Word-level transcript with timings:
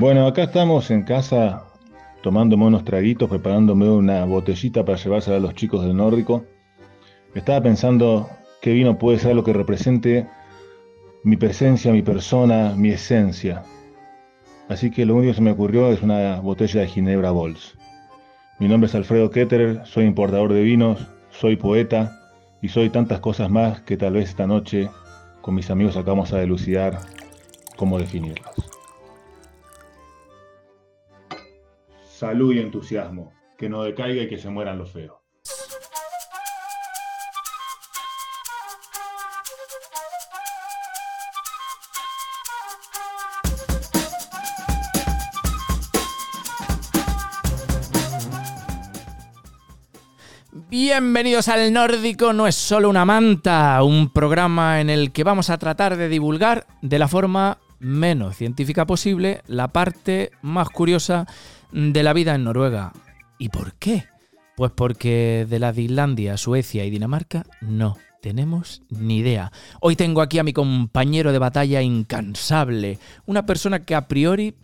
Bueno, 0.00 0.26
acá 0.26 0.44
estamos 0.44 0.90
en 0.90 1.02
casa 1.02 1.62
tomándome 2.22 2.64
unos 2.64 2.86
traguitos, 2.86 3.28
preparándome 3.28 3.86
una 3.86 4.24
botellita 4.24 4.82
para 4.82 4.96
llevársela 4.96 5.36
a 5.36 5.40
los 5.40 5.54
chicos 5.54 5.84
del 5.84 5.94
nórdico. 5.94 6.46
Estaba 7.34 7.62
pensando 7.62 8.30
qué 8.62 8.72
vino 8.72 8.96
puede 8.96 9.18
ser 9.18 9.36
lo 9.36 9.44
que 9.44 9.52
represente 9.52 10.26
mi 11.22 11.36
presencia, 11.36 11.92
mi 11.92 12.00
persona, 12.00 12.72
mi 12.74 12.88
esencia. 12.88 13.62
Así 14.70 14.90
que 14.90 15.04
lo 15.04 15.16
único 15.16 15.32
que 15.32 15.36
se 15.36 15.42
me 15.42 15.50
ocurrió 15.50 15.92
es 15.92 16.00
una 16.00 16.40
botella 16.40 16.80
de 16.80 16.86
Ginebra 16.86 17.30
Bols. 17.30 17.76
Mi 18.58 18.68
nombre 18.68 18.88
es 18.88 18.94
Alfredo 18.94 19.30
Ketterer, 19.30 19.82
soy 19.84 20.06
importador 20.06 20.54
de 20.54 20.62
vinos, 20.62 21.08
soy 21.28 21.56
poeta 21.56 22.18
y 22.62 22.70
soy 22.70 22.88
tantas 22.88 23.20
cosas 23.20 23.50
más 23.50 23.82
que 23.82 23.98
tal 23.98 24.14
vez 24.14 24.30
esta 24.30 24.46
noche 24.46 24.88
con 25.42 25.54
mis 25.54 25.70
amigos 25.70 25.98
acabamos 25.98 26.32
a 26.32 26.38
delucidar 26.38 27.00
cómo 27.76 27.98
definirlas. 27.98 28.69
Salud 32.20 32.52
y 32.52 32.58
entusiasmo, 32.58 33.32
que 33.56 33.70
no 33.70 33.82
decaiga 33.82 34.22
y 34.22 34.28
que 34.28 34.36
se 34.36 34.50
mueran 34.50 34.76
los 34.76 34.92
feos. 34.92 35.16
Bienvenidos 50.52 51.48
al 51.48 51.72
Nórdico 51.72 52.34
no 52.34 52.46
es 52.46 52.54
solo 52.54 52.90
una 52.90 53.06
manta, 53.06 53.82
un 53.82 54.12
programa 54.12 54.82
en 54.82 54.90
el 54.90 55.10
que 55.12 55.24
vamos 55.24 55.48
a 55.48 55.56
tratar 55.56 55.96
de 55.96 56.10
divulgar 56.10 56.66
de 56.82 56.98
la 56.98 57.08
forma 57.08 57.56
menos 57.78 58.36
científica 58.36 58.84
posible 58.84 59.40
la 59.46 59.68
parte 59.68 60.32
más 60.42 60.68
curiosa 60.68 61.26
de 61.72 62.02
la 62.02 62.12
vida 62.12 62.34
en 62.34 62.44
Noruega. 62.44 62.92
¿Y 63.38 63.48
por 63.48 63.74
qué? 63.74 64.06
Pues 64.56 64.72
porque 64.72 65.46
de 65.48 65.58
la 65.58 65.72
de 65.72 65.82
Islandia, 65.82 66.36
Suecia 66.36 66.84
y 66.84 66.90
Dinamarca 66.90 67.46
no 67.60 67.96
tenemos 68.20 68.82
ni 68.90 69.18
idea. 69.18 69.52
Hoy 69.80 69.96
tengo 69.96 70.20
aquí 70.20 70.38
a 70.38 70.44
mi 70.44 70.52
compañero 70.52 71.32
de 71.32 71.38
batalla 71.38 71.80
incansable, 71.80 72.98
una 73.26 73.46
persona 73.46 73.84
que 73.84 73.94
a 73.94 74.08
priori 74.08 74.54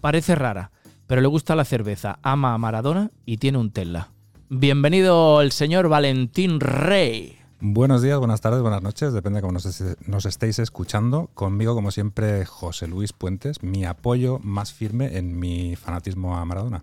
parece 0.00 0.34
rara, 0.34 0.70
pero 1.06 1.20
le 1.20 1.26
gusta 1.26 1.56
la 1.56 1.64
cerveza, 1.64 2.18
ama 2.22 2.54
a 2.54 2.58
Maradona 2.58 3.10
y 3.26 3.38
tiene 3.38 3.58
un 3.58 3.72
Tesla. 3.72 4.10
Bienvenido 4.48 5.40
el 5.42 5.52
señor 5.52 5.88
Valentín 5.88 6.60
Rey. 6.60 7.39
Buenos 7.62 8.00
días, 8.00 8.18
buenas 8.18 8.40
tardes, 8.40 8.62
buenas 8.62 8.80
noches, 8.82 9.12
depende 9.12 9.36
de 9.36 9.42
cómo 9.42 9.52
nos, 9.52 9.82
nos, 10.06 10.24
estéis 10.24 10.58
escuchando. 10.58 11.28
Conmigo, 11.34 11.74
como 11.74 11.90
siempre, 11.90 12.46
José 12.46 12.86
Luis 12.86 13.12
Puentes, 13.12 13.62
mi 13.62 13.84
apoyo 13.84 14.38
más 14.38 14.72
firme 14.72 15.18
en 15.18 15.38
mi 15.38 15.76
fanatismo 15.76 16.38
a 16.38 16.44
Maradona. 16.46 16.82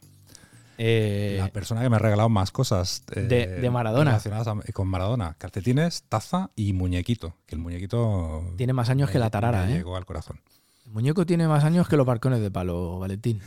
Eh, 0.78 1.38
la 1.40 1.48
persona 1.48 1.82
que 1.82 1.90
me 1.90 1.96
ha 1.96 2.00
regalado 2.00 2.30
más 2.30 2.52
cosas 2.52 3.02
eh, 3.16 3.22
de, 3.22 3.48
de, 3.48 3.70
Maradona. 3.72 4.12
relacionadas 4.12 4.48
a, 4.48 4.72
con 4.72 4.88
Maradona. 4.88 5.36
Calcetines, 5.40 6.04
taza 6.04 6.52
y 6.56 6.74
muñequito. 6.74 7.34
Que 7.48 7.56
el 7.56 7.62
muñequito. 7.62 8.54
Tiene 8.56 8.74
más 8.74 8.90
años 8.90 9.10
me, 9.10 9.14
que 9.14 9.20
la 9.20 9.32
tarara, 9.32 9.66
me 9.66 9.74
¿eh? 9.74 9.78
Llegó 9.78 9.98
al 9.98 10.06
corazón. 10.06 10.40
El 10.86 10.92
muñeco 10.92 11.26
tiene 11.26 11.48
más 11.48 11.64
años 11.64 11.88
que 11.88 11.98
los 11.98 12.06
barcones 12.06 12.40
de 12.40 12.52
palo, 12.52 13.00
Valentín. 13.00 13.42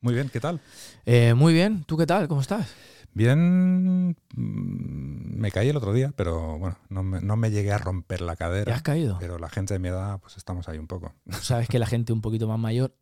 Muy 0.00 0.14
bien, 0.14 0.28
¿qué 0.28 0.40
tal? 0.40 0.60
Eh, 1.06 1.34
muy 1.34 1.54
bien, 1.54 1.84
¿tú 1.84 1.96
qué 1.96 2.06
tal? 2.06 2.26
¿Cómo 2.26 2.40
estás? 2.40 2.66
Bien, 3.14 4.16
me 4.34 5.50
caí 5.50 5.68
el 5.68 5.76
otro 5.76 5.92
día, 5.92 6.12
pero 6.16 6.58
bueno, 6.58 6.78
no 6.88 7.02
me, 7.02 7.20
no 7.20 7.36
me 7.36 7.50
llegué 7.50 7.72
a 7.72 7.78
romper 7.78 8.22
la 8.22 8.36
cadera. 8.36 8.64
¿Te 8.64 8.72
has 8.72 8.82
caído? 8.82 9.18
Pero 9.20 9.38
la 9.38 9.50
gente 9.50 9.74
de 9.74 9.80
mi 9.80 9.88
edad, 9.88 10.18
pues 10.20 10.36
estamos 10.36 10.68
ahí 10.68 10.78
un 10.78 10.86
poco. 10.86 11.12
Sabes 11.42 11.68
que 11.68 11.78
la 11.78 11.86
gente 11.86 12.12
un 12.12 12.22
poquito 12.22 12.48
más 12.48 12.58
mayor 12.58 12.94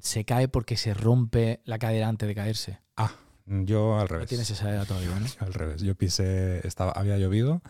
se 0.00 0.24
cae 0.24 0.48
porque 0.48 0.76
se 0.76 0.94
rompe 0.94 1.60
la 1.64 1.78
cadera 1.78 2.08
antes 2.08 2.28
de 2.28 2.34
caerse. 2.34 2.80
Ah, 2.96 3.12
yo 3.46 3.98
al 3.98 4.08
revés. 4.08 4.24
No 4.24 4.28
tienes 4.28 4.50
esa 4.50 4.70
edad 4.70 4.86
todavía, 4.86 5.18
¿no? 5.18 5.26
al 5.46 5.54
revés. 5.54 5.82
Yo 5.82 5.94
pisé, 5.96 6.66
estaba, 6.66 6.92
había 6.92 7.18
llovido, 7.18 7.62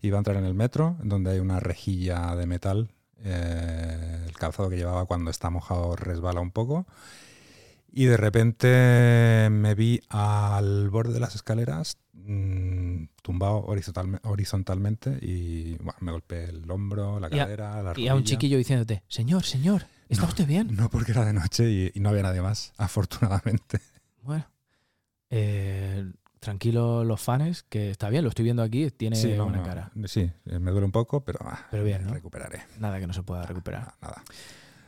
iba 0.00 0.16
a 0.16 0.20
entrar 0.20 0.36
en 0.36 0.44
el 0.44 0.54
metro, 0.54 0.96
donde 1.02 1.30
hay 1.30 1.38
una 1.38 1.60
rejilla 1.60 2.34
de 2.34 2.46
metal. 2.46 2.90
Eh, 3.20 4.24
el 4.26 4.36
calzado 4.36 4.70
que 4.70 4.76
llevaba 4.76 5.06
cuando 5.06 5.30
está 5.30 5.50
mojado 5.50 5.94
resbala 5.96 6.40
un 6.40 6.50
poco. 6.50 6.86
Y 7.90 8.04
de 8.04 8.16
repente 8.16 9.48
me 9.50 9.74
vi 9.74 10.00
al 10.08 10.90
borde 10.90 11.14
de 11.14 11.20
las 11.20 11.34
escaleras, 11.34 11.98
mmm, 12.12 13.04
tumbado 13.22 13.64
horizontal, 13.64 14.20
horizontalmente, 14.24 15.18
y 15.22 15.76
bueno, 15.76 15.98
me 16.00 16.12
golpeé 16.12 16.44
el 16.44 16.70
hombro, 16.70 17.18
la 17.18 17.30
cadera, 17.30 17.78
a, 17.78 17.82
la 17.82 17.94
rodilla. 17.94 18.06
Y 18.06 18.08
a 18.08 18.14
un 18.14 18.24
chiquillo 18.24 18.58
diciéndote, 18.58 19.02
señor, 19.08 19.44
señor, 19.44 19.86
¿está 20.08 20.24
no, 20.24 20.28
usted 20.28 20.46
bien? 20.46 20.74
No, 20.76 20.90
porque 20.90 21.12
era 21.12 21.24
de 21.24 21.32
noche 21.32 21.70
y, 21.70 21.90
y, 21.94 22.00
no 22.00 22.10
había 22.10 22.22
nadie 22.22 22.42
más, 22.42 22.72
afortunadamente. 22.78 23.80
Bueno, 24.22 24.46
eh, 25.30 26.12
tranquilo 26.40 27.04
los 27.04 27.20
fans, 27.20 27.64
que 27.68 27.90
está 27.90 28.08
bien, 28.10 28.22
lo 28.22 28.28
estoy 28.28 28.44
viendo 28.44 28.62
aquí, 28.62 28.90
tiene 28.90 29.16
sí, 29.16 29.34
no, 29.36 29.44
buena 29.44 29.58
no, 29.58 29.64
cara. 29.64 29.90
Sí, 30.06 30.30
me 30.44 30.70
duele 30.70 30.86
un 30.86 30.92
poco, 30.92 31.24
pero, 31.24 31.40
ah, 31.42 31.66
pero 31.70 31.84
bien, 31.84 32.08
recuperaré. 32.08 32.62
Nada 32.78 33.00
que 33.00 33.06
no 33.06 33.12
se 33.12 33.22
pueda 33.22 33.44
recuperar. 33.44 33.94
Nada. 34.00 34.22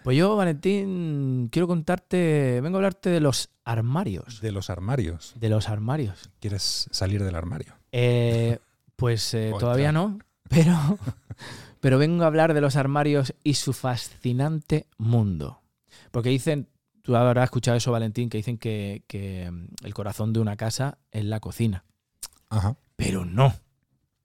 Pues 0.02 0.16
yo, 0.16 0.34
Valentín, 0.34 1.48
quiero 1.52 1.68
contarte, 1.68 2.60
vengo 2.62 2.76
a 2.76 2.78
hablarte 2.78 3.10
de 3.10 3.20
los 3.20 3.50
armarios. 3.64 4.40
De 4.40 4.50
los 4.50 4.70
armarios. 4.70 5.34
De 5.38 5.50
los 5.50 5.68
armarios. 5.68 6.30
¿Quieres 6.40 6.88
salir 6.90 7.22
del 7.22 7.34
armario? 7.34 7.74
Eh, 7.92 8.58
pues 8.96 9.34
eh, 9.34 9.52
todavía 9.58 9.92
no, 9.92 10.18
pero, 10.48 10.98
pero 11.80 11.98
vengo 11.98 12.24
a 12.24 12.28
hablar 12.28 12.54
de 12.54 12.62
los 12.62 12.76
armarios 12.76 13.34
y 13.44 13.54
su 13.54 13.74
fascinante 13.74 14.86
mundo. 14.96 15.60
Porque 16.10 16.30
dicen, 16.30 16.68
tú 17.02 17.14
habrás 17.14 17.44
escuchado 17.44 17.76
eso, 17.76 17.92
Valentín, 17.92 18.30
que 18.30 18.38
dicen 18.38 18.56
que, 18.56 19.04
que 19.06 19.52
el 19.84 19.94
corazón 19.94 20.32
de 20.32 20.40
una 20.40 20.56
casa 20.56 20.96
es 21.10 21.26
la 21.26 21.40
cocina. 21.40 21.84
Ajá. 22.48 22.76
Pero 22.96 23.26
no, 23.26 23.54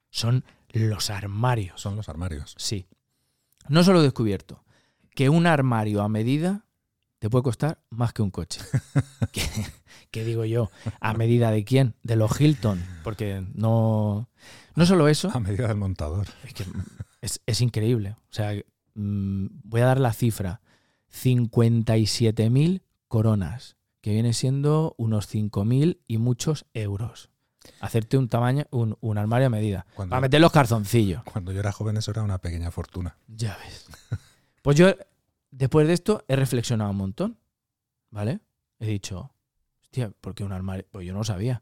son 0.09 0.45
los 0.71 1.09
armarios. 1.09 1.81
Son 1.81 1.97
los 1.97 2.07
armarios. 2.07 2.55
Sí. 2.57 2.87
No 3.67 3.83
solo 3.83 3.99
he 3.99 4.03
descubierto 4.03 4.64
que 5.15 5.29
un 5.29 5.47
armario 5.47 6.01
a 6.01 6.09
medida 6.09 6.65
te 7.19 7.29
puede 7.29 7.43
costar 7.43 7.79
más 7.89 8.13
que 8.13 8.21
un 8.21 8.29
coche. 8.29 8.61
¿Qué, 9.31 9.41
¿Qué, 10.11 10.23
digo 10.23 10.45
yo? 10.45 10.69
¿A 10.99 11.13
medida 11.13 11.49
de 11.49 11.63
quién? 11.63 11.95
De 12.03 12.15
los 12.15 12.39
Hilton. 12.39 12.83
Porque 13.03 13.43
no. 13.55 14.29
No 14.75 14.85
solo 14.85 15.07
eso. 15.07 15.31
A 15.33 15.39
medida 15.39 15.67
del 15.67 15.77
montador. 15.77 16.27
Es 16.43 16.53
que 16.53 16.65
es, 17.21 17.41
es 17.45 17.61
increíble. 17.61 18.11
O 18.29 18.33
sea, 18.33 18.51
mmm, 18.93 19.47
voy 19.63 19.81
a 19.81 19.85
dar 19.85 19.99
la 19.99 20.13
cifra: 20.13 20.61
57.000 21.11 22.81
coronas, 23.07 23.77
que 24.01 24.11
viene 24.11 24.33
siendo 24.33 24.93
unos 24.97 25.33
5.000 25.33 25.99
y 26.07 26.17
muchos 26.17 26.65
euros. 26.73 27.31
Hacerte 27.79 28.17
un 28.17 28.29
tamaño, 28.29 28.65
un, 28.69 28.97
un 28.99 29.17
armario 29.17 29.47
a 29.47 29.49
medida. 29.49 29.87
Cuando, 29.95 30.11
para 30.11 30.21
meter 30.21 30.39
los 30.39 30.51
calzoncillos. 30.51 31.23
Cuando 31.23 31.51
yo 31.51 31.61
era 31.61 31.71
joven, 31.71 31.97
eso 31.97 32.11
era 32.11 32.21
una 32.21 32.37
pequeña 32.37 32.69
fortuna. 32.69 33.17
Ya 33.27 33.57
ves. 33.57 33.87
Pues 34.65 34.77
yo, 34.77 34.87
después 35.51 35.85
de 35.85 35.93
esto, 35.93 36.25
he 36.27 36.35
reflexionado 36.35 36.89
un 36.89 36.97
montón, 36.97 37.37
¿vale? 38.09 38.39
He 38.79 38.87
dicho, 38.87 39.31
hostia, 39.79 40.09
¿por 40.09 40.33
qué 40.33 40.43
un 40.43 40.53
armario? 40.53 40.87
Pues 40.89 41.05
yo 41.05 41.13
no 41.13 41.19
lo 41.19 41.23
sabía. 41.23 41.61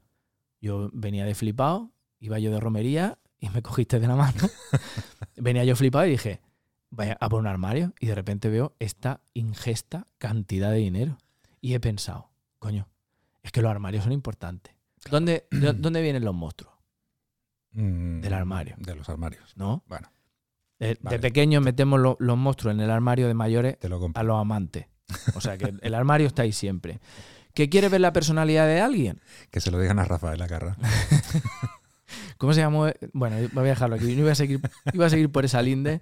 Yo 0.61 0.89
venía 0.93 1.25
de 1.25 1.35
flipado, 1.35 1.91
iba 2.21 2.39
yo 2.39 2.49
de 2.49 2.61
romería 2.61 3.19
y 3.41 3.49
me 3.49 3.61
cogiste 3.61 3.99
de 3.99 4.07
la 4.07 4.15
mano. 4.15 4.39
venía 5.35 5.65
yo 5.65 5.75
flipado 5.75 6.05
y 6.05 6.11
dije, 6.11 6.39
vaya 6.91 7.17
a 7.19 7.27
por 7.27 7.41
un 7.41 7.47
armario. 7.47 7.93
Y 7.99 8.07
de 8.07 8.15
repente 8.15 8.47
veo 8.47 8.73
esta 8.79 9.19
ingesta 9.33 10.07
cantidad 10.17 10.71
de 10.71 10.77
dinero. 10.77 11.17
Y 11.59 11.73
he 11.73 11.81
pensado, 11.81 12.29
coño, 12.57 12.87
es 13.41 13.51
que 13.51 13.61
los 13.61 13.69
armarios 13.69 14.05
son 14.05 14.13
importantes. 14.13 14.75
¿Dónde, 15.11 15.45
de, 15.51 15.73
¿dónde 15.77 16.01
vienen 16.01 16.23
los 16.23 16.33
monstruos? 16.33 16.73
Mm, 17.71 18.21
Del 18.21 18.33
armario. 18.33 18.75
De 18.77 18.95
los 18.95 19.09
armarios. 19.09 19.57
¿No? 19.57 19.83
Bueno. 19.87 20.12
De, 20.83 20.97
vale. 21.01 21.17
de 21.17 21.21
pequeños 21.21 21.63
metemos 21.63 21.99
lo, 21.99 22.17
los 22.19 22.37
monstruos 22.37 22.75
en 22.75 22.81
el 22.81 22.91
armario 22.91 23.27
de 23.27 23.33
mayores 23.33 23.79
Te 23.79 23.89
lo 23.89 24.11
a 24.13 24.23
los 24.23 24.39
amantes. 24.39 24.87
O 25.35 25.41
sea 25.41 25.57
que 25.57 25.73
el 25.81 25.93
armario 25.93 26.27
está 26.27 26.43
ahí 26.43 26.51
siempre. 26.51 26.99
¿Que 27.53 27.69
quiere 27.69 27.89
ver 27.89 28.01
la 28.01 28.13
personalidad 28.13 28.65
de 28.65 28.81
alguien? 28.81 29.21
Que 29.51 29.61
se 29.61 29.69
lo 29.69 29.79
digan 29.79 29.99
a 29.99 30.05
Rafael 30.05 30.41
Acarra. 30.41 30.75
¿Cómo 32.37 32.53
se 32.53 32.61
llamó? 32.61 32.87
Bueno, 33.13 33.37
voy 33.53 33.65
a 33.65 33.69
dejarlo 33.69 33.95
aquí. 33.95 34.11
Iba 34.11 34.31
a 34.31 34.35
seguir, 34.35 34.59
iba 34.91 35.05
a 35.05 35.09
seguir 35.09 35.31
por 35.31 35.45
esa 35.45 35.61
linde. 35.61 36.01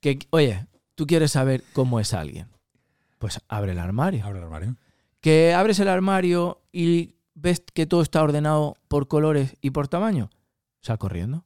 Que, 0.00 0.18
oye, 0.30 0.66
tú 0.94 1.06
quieres 1.06 1.32
saber 1.32 1.62
cómo 1.72 2.00
es 2.00 2.14
alguien. 2.14 2.48
Pues 3.18 3.40
abre 3.48 3.72
el 3.72 3.78
armario. 3.78 4.24
Abre 4.24 4.38
el 4.38 4.44
armario. 4.44 4.76
Que 5.20 5.52
abres 5.52 5.78
el 5.80 5.88
armario 5.88 6.62
y 6.72 7.16
ves 7.34 7.62
que 7.74 7.86
todo 7.86 8.02
está 8.02 8.22
ordenado 8.22 8.76
por 8.88 9.08
colores 9.08 9.56
y 9.60 9.70
por 9.70 9.88
tamaño. 9.88 10.30
Sal 10.80 10.98
corriendo. 10.98 11.44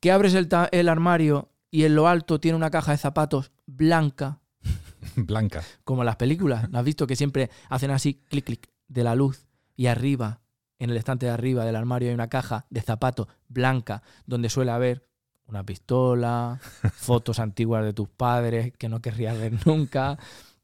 Que 0.00 0.10
abres 0.10 0.34
el, 0.34 0.48
el 0.72 0.88
armario 0.88 1.50
y 1.70 1.84
en 1.84 1.94
lo 1.94 2.08
alto 2.08 2.40
tiene 2.40 2.56
una 2.56 2.70
caja 2.70 2.92
de 2.92 2.98
zapatos 2.98 3.52
blanca. 3.66 4.40
blanca. 5.16 5.62
Como 5.84 6.04
las 6.04 6.16
películas. 6.16 6.68
¿No 6.70 6.78
has 6.78 6.84
visto 6.84 7.06
que 7.06 7.16
siempre 7.16 7.50
hacen 7.68 7.90
así, 7.90 8.14
clic, 8.28 8.44
clic, 8.44 8.70
de 8.88 9.04
la 9.04 9.14
luz? 9.14 9.46
Y 9.76 9.86
arriba, 9.86 10.40
en 10.78 10.90
el 10.90 10.96
estante 10.96 11.26
de 11.26 11.32
arriba 11.32 11.64
del 11.64 11.76
armario, 11.76 12.08
hay 12.08 12.14
una 12.14 12.28
caja 12.28 12.66
de 12.70 12.82
zapatos 12.82 13.28
blanca, 13.48 14.02
donde 14.26 14.50
suele 14.50 14.72
haber 14.72 15.06
una 15.46 15.64
pistola, 15.64 16.60
fotos 16.92 17.38
antiguas 17.38 17.84
de 17.84 17.92
tus 17.92 18.08
padres 18.08 18.72
que 18.76 18.88
no 18.88 19.00
querrías 19.00 19.38
ver 19.38 19.66
nunca, 19.66 20.18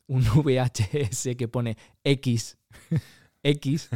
un 0.06 0.22
VHS 0.22 1.36
que 1.36 1.48
pone 1.48 1.76
X, 2.04 2.58
X, 3.42 3.90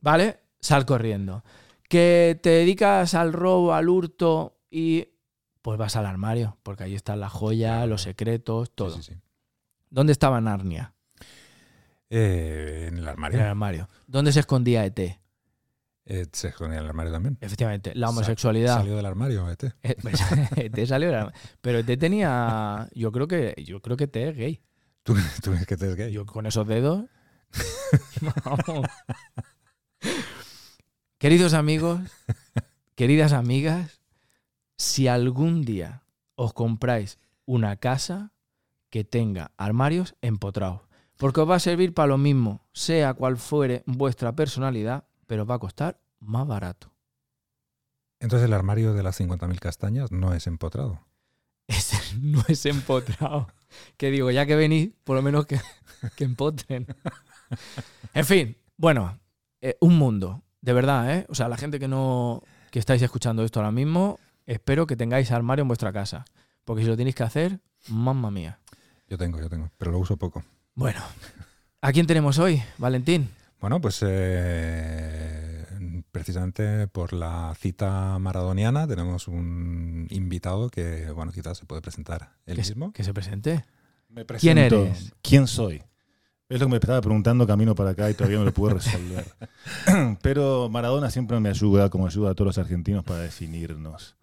¿vale? 0.00 0.40
Sal 0.60 0.86
corriendo. 0.86 1.44
Que 1.88 2.38
te 2.42 2.50
dedicas 2.50 3.14
al 3.14 3.32
robo, 3.32 3.74
al 3.74 3.88
hurto 3.88 4.58
y 4.70 5.08
pues 5.66 5.78
vas 5.80 5.96
al 5.96 6.06
armario, 6.06 6.56
porque 6.62 6.84
ahí 6.84 6.94
están 6.94 7.18
las 7.18 7.32
joyas, 7.32 7.88
los 7.88 8.02
secretos, 8.02 8.70
todo. 8.72 8.90
Sí, 8.94 9.02
sí, 9.02 9.14
sí. 9.14 9.20
¿Dónde 9.90 10.12
estaba 10.12 10.40
Narnia? 10.40 10.94
Eh, 12.08 12.84
en 12.86 12.98
el 12.98 13.02
En 13.02 13.08
armario. 13.08 13.40
el 13.40 13.46
armario. 13.46 13.88
¿Dónde 14.06 14.30
se 14.30 14.38
escondía 14.38 14.84
ET? 14.84 14.96
Eh, 16.04 16.26
se 16.30 16.46
escondía 16.50 16.78
en 16.78 16.84
el 16.84 16.88
armario 16.90 17.10
también. 17.10 17.36
Efectivamente, 17.40 17.96
la 17.96 18.06
Sa- 18.06 18.10
homosexualidad. 18.12 18.76
Salió 18.76 18.94
del 18.94 19.06
armario, 19.06 19.50
este. 19.50 19.72
Eh, 19.82 19.96
pues, 20.00 20.14
ET 20.56 20.86
salió 20.86 21.08
del 21.08 21.16
armario. 21.16 21.40
Pero 21.60 21.78
ET 21.80 21.98
tenía. 21.98 22.88
Yo 22.94 23.10
creo 23.10 23.26
que. 23.26 23.60
Yo 23.66 23.82
creo 23.82 23.96
que 23.96 24.04
ET 24.04 24.14
es 24.18 24.36
gay. 24.36 24.62
¿Tú, 25.02 25.16
tú 25.42 25.50
crees 25.50 25.66
que 25.66 25.76
te 25.76 25.90
es 25.90 25.96
gay? 25.96 26.12
Yo 26.12 26.24
con 26.26 26.46
esos 26.46 26.64
dedos. 26.68 27.06
Vamos. 28.44 28.86
Queridos 31.18 31.54
amigos, 31.54 32.00
queridas 32.94 33.32
amigas, 33.32 33.95
si 34.76 35.08
algún 35.08 35.62
día 35.62 36.02
os 36.34 36.52
compráis 36.52 37.18
una 37.44 37.76
casa 37.76 38.32
que 38.90 39.04
tenga 39.04 39.52
armarios 39.56 40.14
empotrados, 40.20 40.82
porque 41.16 41.40
os 41.40 41.50
va 41.50 41.56
a 41.56 41.60
servir 41.60 41.94
para 41.94 42.08
lo 42.08 42.18
mismo, 42.18 42.66
sea 42.72 43.14
cual 43.14 43.36
fuere 43.36 43.82
vuestra 43.86 44.34
personalidad, 44.34 45.04
pero 45.26 45.42
os 45.42 45.50
va 45.50 45.54
a 45.54 45.60
costar 45.60 46.00
más 46.20 46.46
barato. 46.46 46.92
Entonces 48.20 48.46
el 48.46 48.54
armario 48.54 48.94
de 48.94 49.02
las 49.02 49.20
50.000 49.20 49.58
castañas 49.58 50.12
no 50.12 50.34
es 50.34 50.46
empotrado. 50.46 51.06
No 52.20 52.42
es 52.48 52.64
empotrado. 52.66 53.48
Que 53.98 54.10
digo, 54.10 54.30
ya 54.30 54.46
que 54.46 54.56
venís, 54.56 54.92
por 55.04 55.16
lo 55.16 55.22
menos 55.22 55.44
que, 55.44 55.60
que 56.16 56.24
empotren. 56.24 56.86
En 58.14 58.24
fin, 58.24 58.56
bueno, 58.78 59.18
eh, 59.60 59.76
un 59.80 59.98
mundo, 59.98 60.44
de 60.62 60.72
verdad, 60.72 61.14
¿eh? 61.14 61.26
O 61.28 61.34
sea, 61.34 61.48
la 61.48 61.58
gente 61.58 61.78
que 61.78 61.88
no 61.88 62.42
que 62.70 62.78
estáis 62.78 63.02
escuchando 63.02 63.44
esto 63.44 63.60
ahora 63.60 63.72
mismo, 63.72 64.18
espero 64.46 64.86
que 64.86 64.96
tengáis 64.96 65.30
armario 65.32 65.62
en 65.62 65.68
vuestra 65.68 65.92
casa. 65.92 66.24
Porque 66.64 66.82
si 66.82 66.88
lo 66.88 66.96
tenéis 66.96 67.14
que 67.14 67.22
hacer, 67.22 67.60
mamma 67.88 68.30
mía. 68.30 68.58
Yo 69.08 69.16
tengo, 69.18 69.38
yo 69.40 69.48
tengo, 69.48 69.70
pero 69.78 69.92
lo 69.92 69.98
uso 69.98 70.16
poco. 70.16 70.42
Bueno, 70.74 71.00
¿a 71.80 71.92
quién 71.92 72.06
tenemos 72.06 72.38
hoy, 72.38 72.62
Valentín? 72.78 73.28
Bueno, 73.60 73.80
pues 73.80 74.00
eh, 74.06 75.64
precisamente 76.12 76.86
por 76.88 77.12
la 77.12 77.54
cita 77.58 78.18
maradoniana 78.18 78.86
tenemos 78.86 79.28
un 79.28 80.06
invitado 80.10 80.68
que, 80.70 81.10
bueno, 81.10 81.32
quizás 81.32 81.58
se 81.58 81.64
puede 81.66 81.82
presentar 81.82 82.32
él 82.46 82.56
Que 82.56 82.64
se- 82.64 82.70
mismo. 82.72 82.92
Que 82.92 83.04
se 83.04 83.14
presente. 83.14 83.64
Me 84.08 84.24
¿Quién 84.24 84.58
eres? 84.58 85.12
¿Quién 85.22 85.46
soy? 85.46 85.82
Es 86.48 86.60
lo 86.60 86.66
que 86.66 86.70
me 86.70 86.76
estaba 86.76 87.00
preguntando 87.00 87.46
camino 87.46 87.74
para 87.74 87.90
acá 87.90 88.08
y 88.08 88.14
todavía 88.14 88.38
no 88.38 88.44
lo 88.44 88.52
pude 88.54 88.74
resolver. 88.74 89.24
Pero 90.22 90.68
Maradona 90.68 91.10
siempre 91.10 91.38
me 91.40 91.48
ayuda, 91.48 91.90
como 91.90 92.06
ayuda 92.06 92.30
a 92.30 92.34
todos 92.34 92.46
los 92.46 92.58
argentinos, 92.58 93.02
para 93.04 93.20
definirnos. 93.20 94.16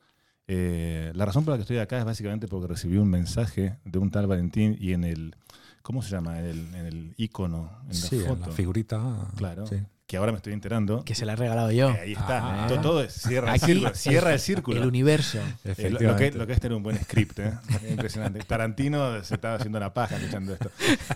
Eh, 0.56 1.12
la 1.16 1.26
razón 1.26 1.44
por 1.46 1.54
la 1.54 1.58
que 1.58 1.62
estoy 1.62 1.78
acá 1.80 1.98
es 1.98 2.06
básicamente 2.06 2.48
porque 2.48 2.68
recibí 2.68 2.98
un 2.98 3.10
mensaje 3.10 3.78
de 3.86 3.98
un 4.00 4.12
tal 4.12 4.28
Valentín 4.28 4.78
y 4.80 4.94
en 4.94 5.04
el, 5.04 5.36
¿cómo 5.82 6.02
se 6.04 6.12
llama? 6.12 6.38
En 6.40 6.46
el, 6.46 6.60
en 6.76 6.86
el 6.86 7.14
icono, 7.18 7.72
en 7.84 7.88
la 7.88 7.94
sí, 7.94 8.18
en 8.18 8.26
foto, 8.26 8.46
la 8.50 8.54
figurita. 8.54 9.02
Claro. 9.36 9.66
sí. 9.66 9.78
que 10.06 10.18
ahora 10.18 10.32
me 10.32 10.38
estoy 10.38 10.54
enterando. 10.54 11.04
Que 11.06 11.16
se 11.16 11.26
la 11.26 11.34
he 11.34 11.36
regalado 11.36 11.72
yo. 11.72 11.92
que 11.94 12.00
ahí 12.02 12.12
está. 12.12 12.66
Ah. 12.66 12.68
todo, 12.68 12.82
todo 12.82 13.04
es- 13.04 13.14
cierra 13.14 13.54
el 13.56 13.60
círculo. 13.60 13.96
Cierra 13.96 14.34
el 14.34 14.40
círculo. 14.40 14.80
El 14.82 14.88
universo. 14.88 15.40
Eh, 15.64 15.90
lo, 15.90 16.00
lo 16.00 16.16
que, 16.18 16.32
lo 16.32 16.46
que 16.46 16.54
es 16.54 16.60
tener 16.60 16.76
un 16.78 16.84
buen 16.84 16.98
script, 17.02 17.40
¿eh? 17.40 17.54
impresionante. 17.90 18.40
Tarantino 18.42 19.24
se 19.24 19.34
estaba 19.34 19.56
haciendo 19.56 19.80
una 19.80 19.92
paja 19.94 20.18
escuchando 20.18 20.54
esto. 20.54 20.70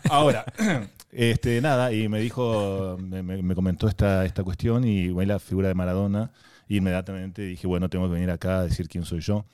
Ahora, 0.09 0.45
este, 1.11 1.61
nada, 1.61 1.91
y 1.93 2.07
me 2.09 2.19
dijo, 2.19 2.97
me, 2.99 3.21
me- 3.21 3.43
me 3.43 3.53
comentó 3.55 3.87
esta, 3.87 4.25
esta 4.25 4.43
cuestión 4.43 4.83
y 4.83 5.09
bueno, 5.09 5.33
la 5.33 5.39
figura 5.39 5.67
de 5.67 5.75
Maradona. 5.75 6.31
Inmediatamente 6.69 7.41
dije, 7.43 7.67
bueno, 7.67 7.89
tengo 7.89 8.07
que 8.07 8.13
venir 8.13 8.31
acá 8.31 8.59
a 8.59 8.63
decir 8.63 8.87
quién 8.87 9.05
soy 9.05 9.21
yo. 9.21 9.45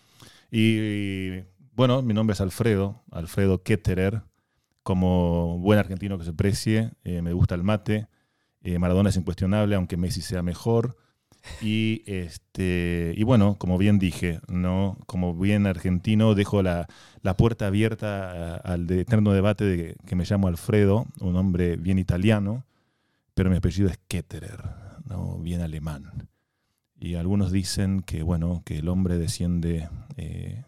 Y 0.51 1.41
bueno, 1.75 2.01
mi 2.01 2.13
nombre 2.13 2.33
es 2.33 2.41
Alfredo, 2.41 3.01
Alfredo 3.11 3.63
Ketterer. 3.63 4.21
Como 4.83 5.59
buen 5.59 5.79
argentino 5.79 6.17
que 6.17 6.25
se 6.25 6.33
precie, 6.33 6.91
eh, 7.05 7.21
me 7.21 7.31
gusta 7.33 7.55
el 7.55 7.63
mate. 7.63 8.07
Eh, 8.61 8.79
Maradona 8.79 9.09
es 9.09 9.15
incuestionable, 9.15 9.75
aunque 9.75 9.95
Messi 9.97 10.21
sea 10.21 10.43
mejor. 10.43 10.97
Y 11.61 12.03
este 12.05 13.13
y 13.17 13.23
bueno, 13.23 13.57
como 13.57 13.77
bien 13.77 13.99
dije, 13.99 14.39
no, 14.47 14.97
como 15.07 15.35
bien 15.35 15.67
argentino, 15.67 16.35
dejo 16.35 16.61
la, 16.61 16.87
la 17.21 17.35
puerta 17.35 17.67
abierta 17.67 18.55
al 18.55 18.89
eterno 18.91 19.33
debate 19.33 19.65
de 19.65 19.95
que 20.05 20.15
me 20.15 20.25
llamo 20.25 20.47
Alfredo, 20.47 21.05
un 21.19 21.35
hombre 21.35 21.75
bien 21.75 21.99
italiano, 21.99 22.65
pero 23.33 23.49
mi 23.49 23.57
apellido 23.57 23.89
es 23.89 23.99
Ketterer, 24.07 24.61
no 25.05 25.39
bien 25.39 25.61
alemán. 25.61 26.29
Y 27.03 27.15
algunos 27.15 27.51
dicen 27.51 27.99
que 28.01 28.23
bueno, 28.23 28.61
que 28.65 28.77
el 28.77 28.87
hombre 28.87 29.17
desciende 29.17 29.89
eh, 30.15 30.63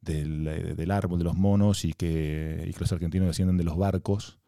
del, 0.00 0.44
eh, 0.48 0.74
del 0.74 0.90
árbol 0.90 1.18
de 1.18 1.24
los 1.24 1.36
monos 1.36 1.84
y 1.84 1.92
que, 1.92 2.64
y 2.68 2.72
que 2.72 2.80
los 2.80 2.90
argentinos 2.90 3.28
descienden 3.28 3.56
de 3.58 3.62
los 3.62 3.76
barcos. 3.76 4.40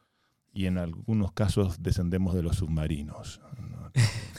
Y 0.52 0.66
en 0.66 0.76
algunos 0.76 1.30
casos 1.32 1.82
descendemos 1.82 2.34
de 2.34 2.42
los 2.42 2.56
submarinos. 2.56 3.40
No, 3.60 3.92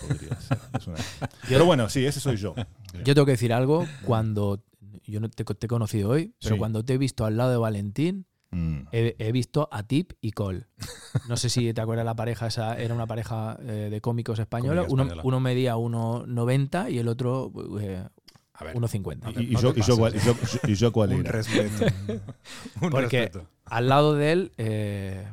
podría 0.06 0.36
ser. 0.42 0.58
Es 0.78 0.88
una- 0.88 0.98
Pero 1.50 1.66
bueno, 1.66 1.88
sí, 1.88 2.06
ese 2.06 2.20
soy 2.20 2.36
yo. 2.36 2.54
Yo 3.06 3.14
tengo 3.16 3.26
que 3.26 3.32
decir 3.32 3.54
algo 3.54 3.86
cuando. 4.04 4.62
Yo 5.08 5.22
no 5.22 5.30
te, 5.30 5.44
te 5.46 5.66
he 5.68 5.70
conocido 5.70 6.10
hoy, 6.10 6.34
pero 6.42 6.56
Sí. 6.56 6.60
cuando 6.60 6.84
te 6.84 6.96
he 6.96 6.98
visto 6.98 7.26
al 7.26 7.38
lado 7.38 7.52
de 7.52 7.58
Valentín, 7.58 8.26
Mm. 8.56 8.88
he, 8.92 9.16
he 9.20 9.32
visto 9.32 9.68
a 9.72 9.84
Tip 9.84 10.14
y 10.22 10.32
Cole. 10.32 10.66
No 11.28 11.36
sé 11.38 11.50
si 11.50 11.74
te 11.74 11.82
acuerdas 11.82 12.06
la 12.06 12.16
pareja, 12.16 12.48
esa 12.48 12.78
era 12.78 12.94
una 12.94 13.06
pareja 13.08 13.58
eh, 13.62 13.90
de 13.92 14.02
cómicos 14.02 14.40
españoles. 14.40 14.86
Uno, 14.90 15.08
uno 15.24 15.40
medía 15.40 15.76
1,90 15.76 16.92
y 16.92 17.00
el 17.00 17.08
otro 17.08 17.52
eh, 17.82 18.04
A 18.54 18.64
ver, 18.64 18.76
1,50. 18.76 19.18
No 19.36 19.42
¿Y, 19.42 19.48
no 19.52 19.60
yo, 19.62 19.74
te 19.74 19.80
y, 19.80 19.84
yo, 19.84 19.98
cuál- 19.98 20.14
cuál 20.94 21.14
un 21.14 21.20
era? 21.22 21.32
respeto. 21.32 21.86
un 22.82 22.90
Porque- 22.90 23.22
respeto. 23.22 23.48
Al 23.66 23.90
lado 23.90 24.14
de 24.16 24.32
él 24.32 24.52
eh, 24.58 25.28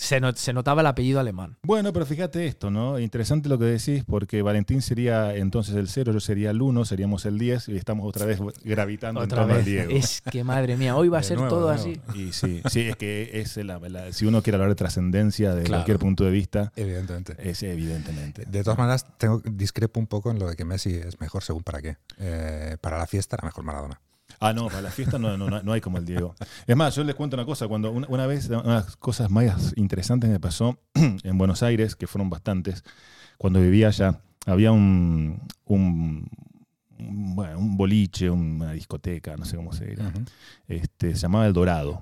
se, 0.00 0.18
not- 0.20 0.36
se 0.36 0.52
notaba 0.52 0.80
el 0.80 0.86
apellido 0.86 1.20
alemán. 1.20 1.56
Bueno, 1.62 1.92
pero 1.92 2.06
fíjate 2.06 2.46
esto, 2.46 2.70
¿no? 2.70 2.98
Interesante 2.98 3.48
lo 3.48 3.58
que 3.58 3.66
decís, 3.66 4.02
porque 4.06 4.40
Valentín 4.42 4.80
sería 4.82 5.34
entonces 5.36 5.74
el 5.76 5.88
0, 5.88 6.12
yo 6.12 6.20
sería 6.20 6.50
el 6.50 6.62
1, 6.62 6.84
seríamos 6.86 7.26
el 7.26 7.38
10 7.38 7.68
y 7.68 7.76
estamos 7.76 8.06
otra 8.08 8.24
vez 8.24 8.40
gravitando 8.64 9.20
Otra 9.20 9.42
en 9.42 9.48
torno 9.48 9.52
al 9.54 9.58
vez. 9.58 9.66
Diego. 9.66 9.90
Es 9.92 10.22
que 10.22 10.42
madre 10.42 10.76
mía, 10.76 10.96
hoy 10.96 11.08
va 11.08 11.18
a 11.18 11.20
De 11.20 11.26
ser 11.26 11.36
nuevo, 11.38 11.54
todo 11.54 11.68
así. 11.68 12.00
Y 12.14 12.32
sí, 12.32 12.62
sí, 12.70 12.88
es 12.88 12.96
que 12.96 13.30
es 13.40 13.56
la, 13.58 13.78
la- 13.78 14.12
si 14.12 14.24
uno 14.26 14.42
quiere 14.42 14.56
hablar 14.56 14.70
de 14.70 14.74
trascendencia 14.76 15.54
de 15.54 15.64
Claro. 15.64 15.80
cualquier 15.80 15.98
punto 15.98 16.24
de 16.24 16.30
vista, 16.30 16.72
Evidentemente. 16.76 17.36
es 17.38 17.62
evidentemente. 17.62 18.44
De 18.46 18.62
todas 18.64 18.78
maneras, 18.78 19.06
tengo, 19.18 19.40
discrepo 19.44 20.00
un 20.00 20.06
poco 20.06 20.30
en 20.30 20.38
lo 20.38 20.48
de 20.48 20.56
que 20.56 20.64
Messi 20.64 20.94
es 20.94 21.20
mejor 21.20 21.42
según 21.44 21.62
para 21.62 21.82
qué. 21.82 21.98
Eh, 22.18 22.76
para 22.80 22.96
la 22.98 23.06
fiesta 23.06 23.36
era 23.36 23.46
mejor 23.46 23.64
Maradona. 23.64 24.00
Ah, 24.40 24.52
no, 24.54 24.68
para 24.68 24.80
la 24.82 24.90
fiesta 24.90 25.18
no, 25.18 25.36
no, 25.36 25.48
no- 25.62 25.72
hay 25.72 25.80
como 25.82 25.98
el 25.98 26.06
Diego. 26.06 26.34
Es 26.66 26.74
más, 26.76 26.94
yo 26.96 27.04
les 27.04 27.14
cuento 27.14 27.36
una 27.36 27.44
cosa. 27.44 27.68
Cuando 27.68 27.90
una, 27.92 28.06
una 28.08 28.26
vez, 28.26 28.48
una 28.48 28.62
de 28.62 28.68
las 28.68 28.96
cosas 28.96 29.30
más 29.30 29.74
interesantes 29.76 30.30
me 30.30 30.40
pasó 30.40 30.78
en 30.94 31.36
Buenos 31.38 31.62
Aires, 31.62 31.94
que 31.94 32.06
fueron 32.06 32.30
bastantes, 32.30 32.82
cuando 33.36 33.60
vivía 33.60 33.88
allá, 33.88 34.20
había 34.46 34.72
un, 34.72 35.42
un, 35.66 36.28
un- 36.98 37.34
bueno, 37.36 37.58
un 37.58 37.76
boliche, 37.76 38.30
una 38.30 38.72
discoteca, 38.72 39.36
no 39.36 39.44
sé 39.44 39.56
cómo 39.56 39.72
se 39.72 39.86
dirá. 39.86 40.10
Este, 40.68 41.14
se 41.14 41.20
llamaba 41.20 41.46
El 41.46 41.52
Dorado. 41.52 42.00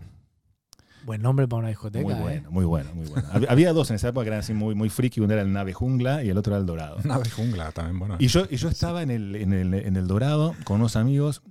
Buen 1.04 1.22
nombre 1.22 1.48
para 1.48 1.60
una 1.60 1.68
discoteca. 1.68 2.04
Muy 2.04 2.14
¿eh? 2.14 2.20
bueno, 2.20 2.50
muy 2.50 2.64
bueno, 2.64 2.90
muy 2.94 3.06
bueno. 3.06 3.26
Hab- 3.32 3.46
Había 3.48 3.72
dos 3.72 3.88
en 3.90 3.96
esa 3.96 4.08
época 4.08 4.24
que 4.24 4.28
eran 4.28 4.40
así 4.40 4.52
muy, 4.52 4.74
muy 4.74 4.90
friki, 4.90 5.20
uno 5.20 5.32
era 5.32 5.42
el 5.42 5.52
Nave 5.52 5.72
Jungla 5.72 6.22
y 6.22 6.28
el 6.28 6.36
otro 6.38 6.52
era 6.52 6.60
El 6.60 6.66
Dorado. 6.66 6.98
Nave 7.04 7.30
jungla 7.30 7.72
también, 7.72 7.98
bueno. 7.98 8.16
Y 8.18 8.26
yo, 8.28 8.44
y 8.50 8.56
yo 8.56 8.68
estaba 8.68 9.02
en 9.02 9.10
el, 9.10 9.34
en, 9.36 9.52
el, 9.52 9.74
en 9.74 9.96
el 9.96 10.06
Dorado 10.06 10.54
con 10.64 10.76
unos 10.80 10.96
amigos. 10.96 11.42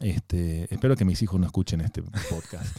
Este, 0.00 0.72
espero 0.74 0.96
que 0.96 1.04
mis 1.04 1.22
hijos 1.22 1.38
no 1.40 1.46
escuchen 1.46 1.80
este 1.80 2.02
podcast. 2.02 2.76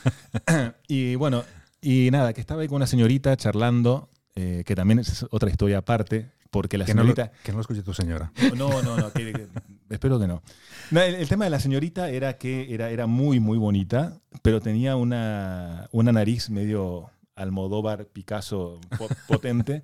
y 0.87 1.15
bueno, 1.15 1.43
y 1.81 2.09
nada, 2.11 2.33
que 2.33 2.41
estaba 2.41 2.61
ahí 2.61 2.67
con 2.67 2.77
una 2.77 2.87
señorita 2.87 3.35
charlando, 3.37 4.09
eh, 4.35 4.63
que 4.65 4.75
también 4.75 4.99
es 4.99 5.25
otra 5.31 5.49
historia 5.49 5.79
aparte, 5.79 6.31
porque 6.51 6.77
la 6.77 6.85
que, 6.85 6.93
no 6.93 7.03
lo, 7.03 7.13
señorita. 7.13 7.31
que 7.43 7.51
no 7.51 7.57
lo 7.57 7.61
escuche 7.61 7.83
tu 7.83 7.93
señora. 7.93 8.31
No, 8.55 8.81
no, 8.81 8.95
no, 8.97 9.11
que- 9.11 9.31
que- 9.33 9.47
espero 9.89 10.19
que 10.19 10.27
no. 10.27 10.41
No, 10.91 11.01
el, 11.01 11.15
el 11.15 11.27
tema 11.27 11.45
de 11.45 11.51
la 11.51 11.59
señorita 11.59 12.09
era 12.09 12.37
que 12.37 12.73
era, 12.73 12.89
era 12.89 13.07
muy, 13.07 13.39
muy 13.39 13.57
bonita, 13.57 14.19
pero 14.41 14.61
tenía 14.61 14.95
una, 14.95 15.87
una 15.91 16.11
nariz 16.11 16.49
medio 16.49 17.09
Almodóvar, 17.35 18.05
Picasso 18.07 18.79
po- 18.97 19.09
potente. 19.27 19.83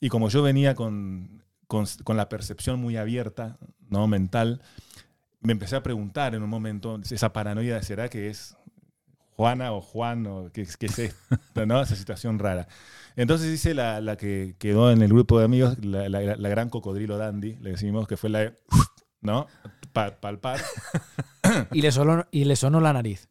Y 0.00 0.08
como 0.08 0.28
yo 0.28 0.42
venía 0.42 0.74
con, 0.74 1.42
con, 1.66 1.86
con 2.04 2.16
la 2.16 2.28
percepción 2.28 2.80
muy 2.80 2.96
abierta, 2.96 3.58
¿no? 3.88 4.06
mental, 4.08 4.60
me 5.40 5.52
empecé 5.52 5.76
a 5.76 5.82
preguntar 5.82 6.34
en 6.34 6.42
un 6.42 6.50
momento, 6.50 7.00
esa 7.08 7.32
paranoia 7.32 7.76
de 7.76 7.82
será 7.82 8.08
que 8.08 8.28
es 8.28 8.56
Juana 9.36 9.72
o 9.72 9.80
Juan 9.80 10.26
o 10.26 10.50
qué, 10.52 10.66
qué 10.78 10.86
es 10.86 10.98
esto, 10.98 11.66
¿no? 11.66 11.80
Esa 11.80 11.94
situación 11.96 12.38
rara. 12.38 12.66
Entonces 13.16 13.52
hice 13.52 13.74
la, 13.74 14.00
la 14.00 14.16
que 14.16 14.54
quedó 14.58 14.90
en 14.90 15.02
el 15.02 15.08
grupo 15.08 15.38
de 15.38 15.44
amigos, 15.44 15.76
la, 15.84 16.08
la- 16.08 16.36
la 16.36 16.48
gran 16.48 16.70
cocodrilo 16.70 17.18
dandy, 17.18 17.56
le 17.60 17.70
decimos, 17.70 18.06
que 18.08 18.16
fue 18.16 18.30
la 18.30 18.52
¿no? 19.20 19.46
Pa- 19.92 20.20
palpar. 20.20 20.60
Y 21.72 21.82
le, 21.82 21.90
sonó, 21.92 22.26
y 22.30 22.44
le 22.44 22.56
sonó 22.56 22.80
la 22.80 22.92
nariz. 22.92 23.28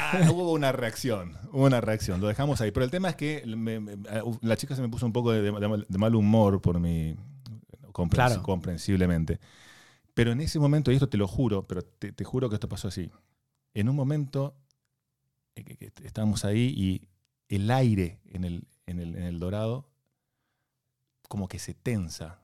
Ah, 0.00 0.20
hubo 0.30 0.52
una 0.52 0.70
reacción, 0.72 1.36
hubo 1.52 1.64
una 1.64 1.80
reacción, 1.80 2.20
lo 2.20 2.26
dejamos 2.28 2.60
ahí. 2.60 2.70
Pero 2.72 2.84
el 2.84 2.90
tema 2.90 3.08
es 3.10 3.16
que 3.16 3.42
me- 3.46 3.80
me- 3.80 3.96
la 4.42 4.56
chica 4.56 4.74
se 4.76 4.82
me 4.82 4.88
puso 4.88 5.06
un 5.06 5.12
poco 5.12 5.32
de, 5.32 5.40
de- 5.42 5.84
de 5.88 5.98
mal 5.98 6.14
humor 6.14 6.60
por 6.60 6.78
mi. 6.80 7.16
comprensi- 7.92 8.42
Claro. 8.42 8.42
Pero 10.18 10.32
en 10.32 10.40
ese 10.40 10.58
momento, 10.58 10.90
y 10.90 10.94
esto 10.94 11.08
te 11.08 11.16
lo 11.16 11.28
juro, 11.28 11.68
pero 11.68 11.82
te, 11.82 12.10
te 12.10 12.24
juro 12.24 12.48
que 12.48 12.56
esto 12.56 12.68
pasó 12.68 12.88
así. 12.88 13.08
En 13.72 13.88
un 13.88 13.94
momento 13.94 14.56
eh, 15.54 15.90
estábamos 16.02 16.44
ahí 16.44 16.74
y 16.76 17.08
el 17.54 17.70
aire 17.70 18.18
en 18.24 18.42
el, 18.42 18.66
en 18.86 18.98
el, 18.98 19.14
en 19.14 19.22
el 19.22 19.38
dorado 19.38 19.88
como 21.28 21.46
que 21.46 21.60
se 21.60 21.72
tensa, 21.74 22.40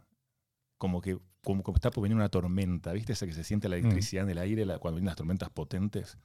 como 0.79 1.01
que 1.01 1.19
como, 1.43 1.65
como 1.65 1.77
está 1.77 1.91
por 1.91 2.03
venir 2.03 2.15
una 2.17 2.29
tormenta, 2.29 2.93
¿viste? 2.93 3.13
Esa 3.15 3.27
que 3.27 3.33
se 3.33 3.43
siente 3.45 3.69
la 3.69 3.77
electricidad 3.77 4.23
en 4.25 4.31
el 4.31 4.39
aire 4.39 4.65
la- 4.65 4.79
cuando 4.79 4.97
vienen 4.97 5.07
las 5.09 5.17
tormentas 5.17 5.51
potentes. 5.51 6.17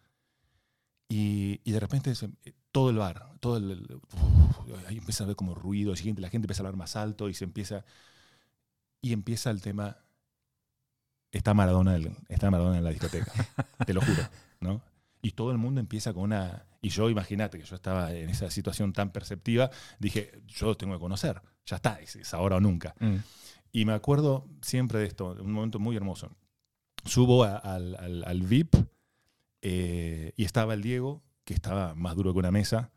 Y, 1.09 1.59
y 1.63 1.71
de 1.71 1.79
repente 1.79 2.13
se- 2.15 2.29
eh, 2.45 2.53
todo 2.71 2.89
el 2.91 2.97
bar, 2.97 3.31
todo 3.39 3.57
el, 3.57 3.71
el- 3.71 3.95
uf, 3.95 4.85
ahí 4.87 4.97
empieza 4.99 5.23
a 5.23 5.27
ver 5.27 5.35
como 5.35 5.55
ruido, 5.55 5.91
la 5.93 5.97
gente 6.29 6.35
empieza 6.45 6.61
a 6.61 6.67
hablar 6.67 6.77
más 6.77 6.95
alto 6.95 7.27
y 7.27 7.33
se 7.33 7.43
empieza 7.43 7.83
y 9.01 9.13
empieza 9.13 9.49
el 9.49 9.61
tema 9.61 9.97
está 11.31 11.53
Maradona, 11.53 11.95
en- 11.95 12.15
está 12.27 12.49
Maradona 12.51 12.77
en 12.77 12.83
la 12.83 12.89
discoteca, 12.91 13.31
te 13.85 13.93
lo 13.93 14.01
juro, 14.01 14.23
¿no? 14.59 14.81
Y 15.21 15.31
todo 15.31 15.51
el 15.51 15.57
mundo 15.57 15.79
empieza 15.81 16.13
con 16.13 16.23
una 16.23 16.65
y 16.81 16.89
yo 16.89 17.09
imagínate 17.09 17.59
que 17.59 17.65
yo 17.65 17.75
estaba 17.75 18.13
en 18.13 18.29
esa 18.29 18.49
situación 18.49 18.93
tan 18.93 19.11
perceptiva, 19.11 19.69
dije, 19.99 20.41
yo 20.47 20.75
tengo 20.77 20.93
que 20.93 20.99
conocer, 21.01 21.41
ya 21.65 21.75
está, 21.75 21.99
es, 21.99 22.15
es 22.15 22.33
ahora 22.33 22.55
o 22.55 22.59
nunca. 22.61 22.95
Mm. 22.99 23.17
Y 23.73 23.85
me 23.85 23.91
acuerdo 23.93 24.47
siempre 24.61 24.99
de 24.99 25.05
esto, 25.07 25.35
un 25.41 25.51
momento 25.51 25.77
muy 25.79 25.95
hermoso. 25.97 26.31
Subo 27.05 27.43
a- 27.43 27.57
al, 27.57 27.95
al- 27.97 28.23
al 28.23 28.41
VIP 28.43 28.75
eh, 29.61 30.31
y 30.37 30.45
estaba 30.45 30.73
el 30.73 30.81
Diego, 30.81 31.21
que 31.43 31.53
estaba 31.53 31.95
más 31.95 32.15
duro 32.15 32.31
que 32.33 32.39
una 32.39 32.51
mesa, 32.51 32.91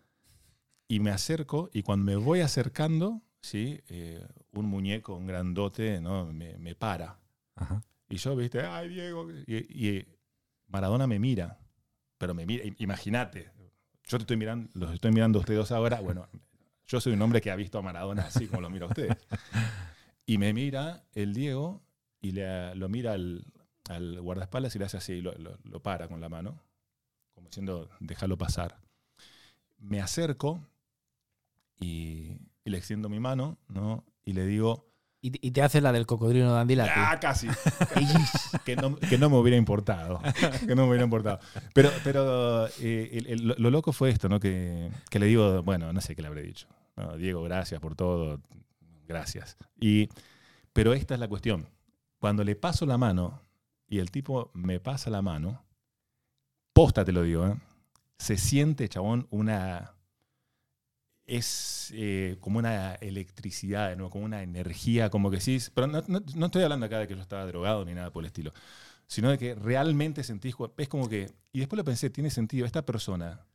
y 0.88 1.00
me 1.00 1.10
acerco 1.10 1.70
y 1.72 1.82
cuando 1.82 2.04
me 2.04 2.16
voy 2.16 2.40
acercando, 2.40 3.20
¿sí? 3.40 3.80
Eh, 3.88 4.24
un 4.52 4.66
muñeco, 4.66 5.14
un 5.16 5.26
grandote, 5.26 6.00
¿no? 6.00 6.26
me, 6.32 6.56
me 6.58 6.74
para. 6.74 7.18
Ajá. 7.56 7.82
Y 8.12 8.18
yo, 8.18 8.36
viste, 8.36 8.60
ay, 8.60 8.88
Diego. 8.90 9.26
Y, 9.46 10.04
Maradona 10.68 11.06
me 11.06 11.18
mira, 11.18 11.58
pero 12.18 12.34
me 12.34 12.44
mira, 12.44 12.64
imagínate, 12.78 13.50
yo 14.04 14.18
te 14.18 14.22
estoy 14.24 14.36
mirando, 14.36 14.68
los 14.74 14.92
estoy 14.92 15.12
mirando 15.12 15.38
a 15.38 15.40
ustedes 15.40 15.72
ahora, 15.72 16.00
bueno, 16.00 16.28
yo 16.86 17.00
soy 17.00 17.14
un 17.14 17.22
hombre 17.22 17.40
que 17.40 17.50
ha 17.50 17.56
visto 17.56 17.78
a 17.78 17.82
Maradona 17.82 18.26
así 18.26 18.46
como 18.48 18.60
lo 18.60 18.68
mira 18.68 18.84
a 18.84 18.88
ustedes. 18.90 19.16
Y 20.26 20.36
me 20.36 20.52
mira 20.52 21.04
el 21.14 21.32
Diego 21.32 21.82
y 22.20 22.32
le, 22.32 22.74
lo 22.74 22.90
mira 22.90 23.12
al, 23.14 23.44
al 23.88 24.20
guardaespaldas 24.20 24.76
y 24.76 24.78
le 24.78 24.84
hace 24.84 24.98
así, 24.98 25.22
lo, 25.22 25.32
lo- 25.38 25.58
lo 25.64 25.82
para 25.82 26.06
con 26.08 26.20
la 26.20 26.28
mano, 26.28 26.62
como 27.34 27.48
diciendo, 27.48 27.88
déjalo 28.00 28.36
pasar. 28.36 28.78
Me 29.78 30.00
acerco 30.02 30.60
y, 31.80 32.36
y 32.64 32.70
le 32.70 32.78
extiendo 32.78 33.08
mi 33.08 33.20
mano, 33.20 33.58
¿no? 33.68 34.04
Y 34.24 34.32
le 34.34 34.46
digo, 34.46 34.91
Y, 35.24 35.52
te 35.52 35.62
hace 35.62 35.80
la 35.80 35.92
del 35.92 36.04
cocodrilo 36.04 36.52
de 36.52 36.60
Andilati. 36.60 36.90
ah, 36.96 37.16
casi, 37.20 37.46
que 38.64 38.74
no, 38.74 38.96
que 38.96 39.18
no 39.18 39.30
me 39.30 39.36
hubiera 39.36 39.56
importado. 39.56 40.20
Que 40.66 40.74
no 40.74 40.82
me 40.82 40.88
hubiera 40.88 41.04
importado. 41.04 41.38
Pero, 41.72 41.90
pero 42.02 42.66
eh, 42.80 43.08
el- 43.12 43.26
el- 43.28 43.46
lo, 43.46 43.54
lo 43.56 43.70
loco 43.70 43.92
fue 43.92 44.10
esto, 44.10 44.28
¿no? 44.28 44.40
Que, 44.40 44.90
que 45.10 45.20
le 45.20 45.26
digo, 45.26 45.62
bueno, 45.62 45.92
no 45.92 46.00
sé 46.00 46.16
qué 46.16 46.22
le 46.22 46.28
habré 46.28 46.42
dicho. 46.42 46.66
No, 46.96 47.16
Diego, 47.16 47.40
gracias 47.44 47.80
por 47.80 47.94
todo. 47.94 48.40
Gracias. 49.06 49.56
Y, 49.80 50.08
pero 50.72 50.92
esta 50.92 51.14
es 51.14 51.20
la 51.20 51.28
cuestión. 51.28 51.68
Cuando 52.18 52.42
le 52.42 52.56
paso 52.56 52.84
la 52.84 52.98
mano 52.98 53.40
y 53.86 54.00
el 54.00 54.10
tipo 54.10 54.50
me 54.54 54.80
pasa 54.80 55.08
la 55.08 55.22
mano, 55.22 55.62
posta 56.72 57.04
te 57.04 57.12
lo 57.12 57.22
digo, 57.22 57.46
¿eh? 57.46 57.54
se 58.18 58.36
siente, 58.36 58.88
chabón, 58.88 59.28
una. 59.30 59.92
Es 61.26 61.92
eh, 61.94 62.36
como 62.40 62.58
una 62.58 62.94
electricidad, 62.96 63.96
¿no? 63.96 64.10
como 64.10 64.24
una 64.24 64.42
energía, 64.42 65.08
como 65.10 65.30
que 65.30 65.40
sí. 65.40 65.58
Pero 65.74 65.86
no, 65.86 66.02
no- 66.08 66.22
no 66.34 66.46
estoy 66.46 66.62
hablando 66.62 66.86
acá 66.86 66.98
de 66.98 67.06
que 67.08 67.14
yo 67.14 67.22
estaba 67.22 67.46
drogado 67.46 67.84
ni 67.84 67.94
nada 67.94 68.10
por 68.12 68.22
el 68.24 68.26
estilo, 68.26 68.52
sino 69.06 69.30
de 69.30 69.38
que 69.38 69.54
realmente 69.54 70.24
sentís. 70.24 70.54
Es 70.76 70.88
como 70.88 71.08
que. 71.08 71.30
Y 71.52 71.60
después 71.60 71.76
lo 71.78 71.84
pensé, 71.84 72.10
tiene 72.10 72.30
sentido. 72.30 72.66
Esta 72.66 72.84
persona 72.84 73.46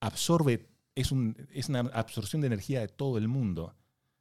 absorbe. 0.00 0.68
Es, 0.94 1.12
un, 1.12 1.36
es 1.52 1.68
una 1.68 1.80
absorción 1.92 2.40
de 2.42 2.48
energía 2.48 2.80
de 2.80 2.88
todo 2.88 3.16
el 3.18 3.28
mundo. 3.28 3.74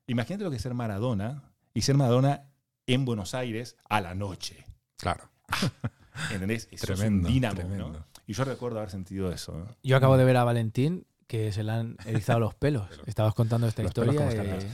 Imagínate 0.07 0.43
lo 0.43 0.49
que 0.49 0.57
es 0.57 0.61
ser 0.61 0.73
Maradona 0.73 1.51
y 1.73 1.81
ser 1.81 1.95
Maradona 1.97 2.43
en 2.85 3.05
Buenos 3.05 3.33
Aires 3.33 3.75
a 3.89 4.01
la 4.01 4.13
noche. 4.15 4.65
Claro. 4.97 5.29
¿Entendés? 6.31 6.67
Eso 6.71 6.91
es 6.93 6.99
Tremendo. 6.99 7.27
un 7.27 7.33
dínamo, 7.33 7.55
tremendo. 7.55 7.89
¿no? 7.89 8.05
Y 8.27 8.33
yo 8.33 8.43
recuerdo 8.43 8.77
haber 8.79 8.91
sentido 8.91 9.31
eso. 9.31 9.57
¿no? 9.57 9.67
Yo 9.83 9.97
acabo 9.97 10.17
de 10.17 10.25
ver 10.25 10.37
a 10.37 10.43
Valentín 10.43 11.05
que 11.29 11.51
se 11.53 11.63
le 11.63 11.71
han 11.71 11.95
erizado 12.05 12.39
los 12.39 12.55
pelos. 12.55 12.89
Estabas 13.05 13.33
contando 13.35 13.67
esta 13.67 13.83
Los 13.83 13.93
pelos 13.93 14.15
historia. 14.15 14.55
eh. 14.57 14.67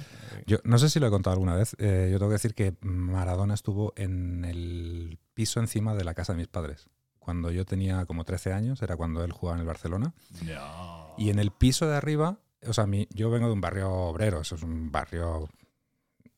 Yo 0.48 0.58
no 0.64 0.80
sé 0.80 0.90
si 0.90 1.00
lo 1.00 1.08
he 1.08 1.10
contado 1.10 1.34
alguna 1.34 1.54
vez. 1.56 1.76
eh, 1.80 2.08
yo 2.12 2.18
tengo 2.18 2.30
que 2.30 2.36
decir 2.36 2.56
que 2.56 2.74
Maradona 2.82 3.54
estuvo 3.54 3.94
en 3.98 4.46
el 4.46 5.20
piso 5.34 5.60
encima 5.60 5.94
de 5.96 6.04
la 6.06 6.14
casa 6.14 6.32
de 6.34 6.38
mis 6.38 6.48
padres. 6.48 6.88
Cuando 7.20 7.52
yo 7.52 7.66
tenía 7.66 8.06
como 8.06 8.24
13 8.24 8.54
años, 8.54 8.82
era 8.82 8.96
cuando 8.96 9.24
él 9.24 9.32
jugaba 9.34 9.58
en 9.58 9.62
el 9.62 9.68
Barcelona. 9.68 10.14
No. 10.44 11.14
Y 11.18 11.30
en 11.30 11.40
el 11.40 11.52
piso 11.52 11.88
de 11.88 11.96
arriba, 11.98 12.40
o 12.66 12.72
sea, 12.74 12.86
mi- 12.86 13.08
yo 13.12 13.30
vengo 13.30 13.48
de 13.48 13.54
un 13.54 13.62
barrio 13.62 13.92
obrero, 13.92 14.42
eso 14.42 14.56
es 14.56 14.64
un 14.64 14.92
barrio 14.92 15.50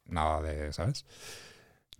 nada 0.05 0.41
de, 0.41 0.71
¿sabes? 0.73 1.05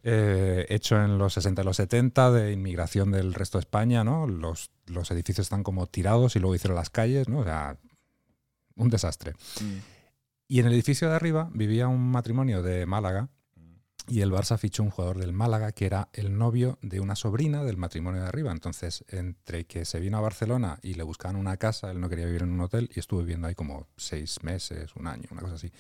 Eh, 0.03 0.65
hecho 0.69 1.01
en 1.03 1.17
los 1.17 1.33
60 1.33 1.62
y 1.62 1.65
los 1.65 1.75
70 1.77 2.31
de 2.31 2.51
inmigración 2.53 3.12
del 3.12 3.33
resto 3.33 3.57
de 3.57 3.62
España, 3.63 4.03
¿no? 4.03 4.25
Los, 4.27 4.71
los 4.86 5.12
edificios 5.12 5.45
están 5.45 5.63
como 5.63 5.88
tirados 5.88 6.36
y 6.36 6.39
luego 6.39 6.55
hicieron 6.55 6.75
las 6.77 6.89
calles, 6.89 7.27
¿no? 7.27 7.39
O 7.39 7.43
sea, 7.43 7.77
un 8.77 8.89
desastre. 8.89 9.34
Mm. 9.62 9.77
Y 10.48 10.60
en 10.60 10.67
el 10.67 10.74
edificio 10.74 11.10
de 11.10 11.15
arriba 11.15 11.50
vivía 11.53 11.88
un 11.88 12.10
matrimonio 12.10 12.63
de 12.63 12.86
Málaga 12.86 13.29
y 14.07 14.22
el 14.22 14.31
Barça 14.31 14.57
fichó 14.57 14.84
un 14.84 14.89
jugador 14.89 15.19
del 15.19 15.34
Málaga 15.34 15.74
que 15.74 15.86
era 15.86 16.07
el 16.13 16.38
novio 16.38 16.79
de 16.81 17.01
una 17.01 17.15
sobrina 17.15 17.63
del 17.63 17.75
matrimonio 17.75 18.22
de 18.22 18.27
arriba. 18.27 18.51
Entonces, 18.51 19.03
entre 19.10 19.65
que 19.65 19.84
se 19.84 20.00
vino 20.00 20.17
a 20.17 20.22
Barcelona 20.22 20.79
y 20.81 20.93
le 20.93 21.03
buscaban 21.03 21.36
una 21.36 21.57
casa, 21.57 21.91
él 21.91 22.00
no 22.00 22.07
quería 22.07 22.25
vivir 22.25 22.43
en 22.43 22.51
un 22.51 22.62
hotel 22.62 22.89
y 22.96 23.00
estuve 23.00 23.24
viviendo 23.24 23.48
ahí 23.48 23.55
como 23.55 23.88
seis 23.98 24.41
meses, 24.43 24.96
un 24.96 25.07
año, 25.07 25.27
una 25.31 25.41
cosa 25.41 25.55
así. 25.55 25.72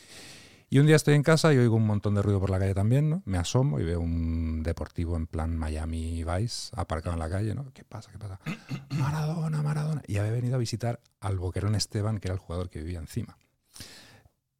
Y 0.69 0.79
un 0.79 0.85
día 0.85 0.97
estoy 0.97 1.13
en 1.15 1.23
casa 1.23 1.53
y 1.53 1.57
oigo 1.57 1.77
un 1.77 1.85
montón 1.85 2.13
de 2.15 2.21
ruido 2.21 2.41
por 2.41 2.49
la 2.49 2.59
calle 2.59 2.73
también, 2.73 3.09
¿no? 3.09 3.21
Me 3.25 3.37
asomo 3.37 3.79
y 3.79 3.85
veo 3.85 4.01
un 4.01 4.63
deportivo 4.63 5.15
en 5.15 5.25
plan 5.25 5.55
Miami 5.57 6.25
Vice 6.25 6.71
aparcado 6.75 7.13
en 7.13 7.19
la 7.19 7.29
calle, 7.29 7.55
¿no? 7.55 7.71
¿Qué 7.73 7.85
pasa? 7.85 8.11
¿Qué 8.11 8.19
pasa? 8.19 8.37
Maradona, 8.89 9.61
Maradona. 9.61 10.01
Y 10.07 10.17
había 10.17 10.33
venido 10.33 10.55
a 10.55 10.57
visitar 10.57 10.99
al 11.21 11.37
Boquerón 11.39 11.75
Esteban, 11.75 12.19
que 12.19 12.27
era 12.27 12.33
el 12.33 12.39
jugador 12.39 12.69
que 12.69 12.79
vivía 12.79 12.99
encima. 12.99 13.37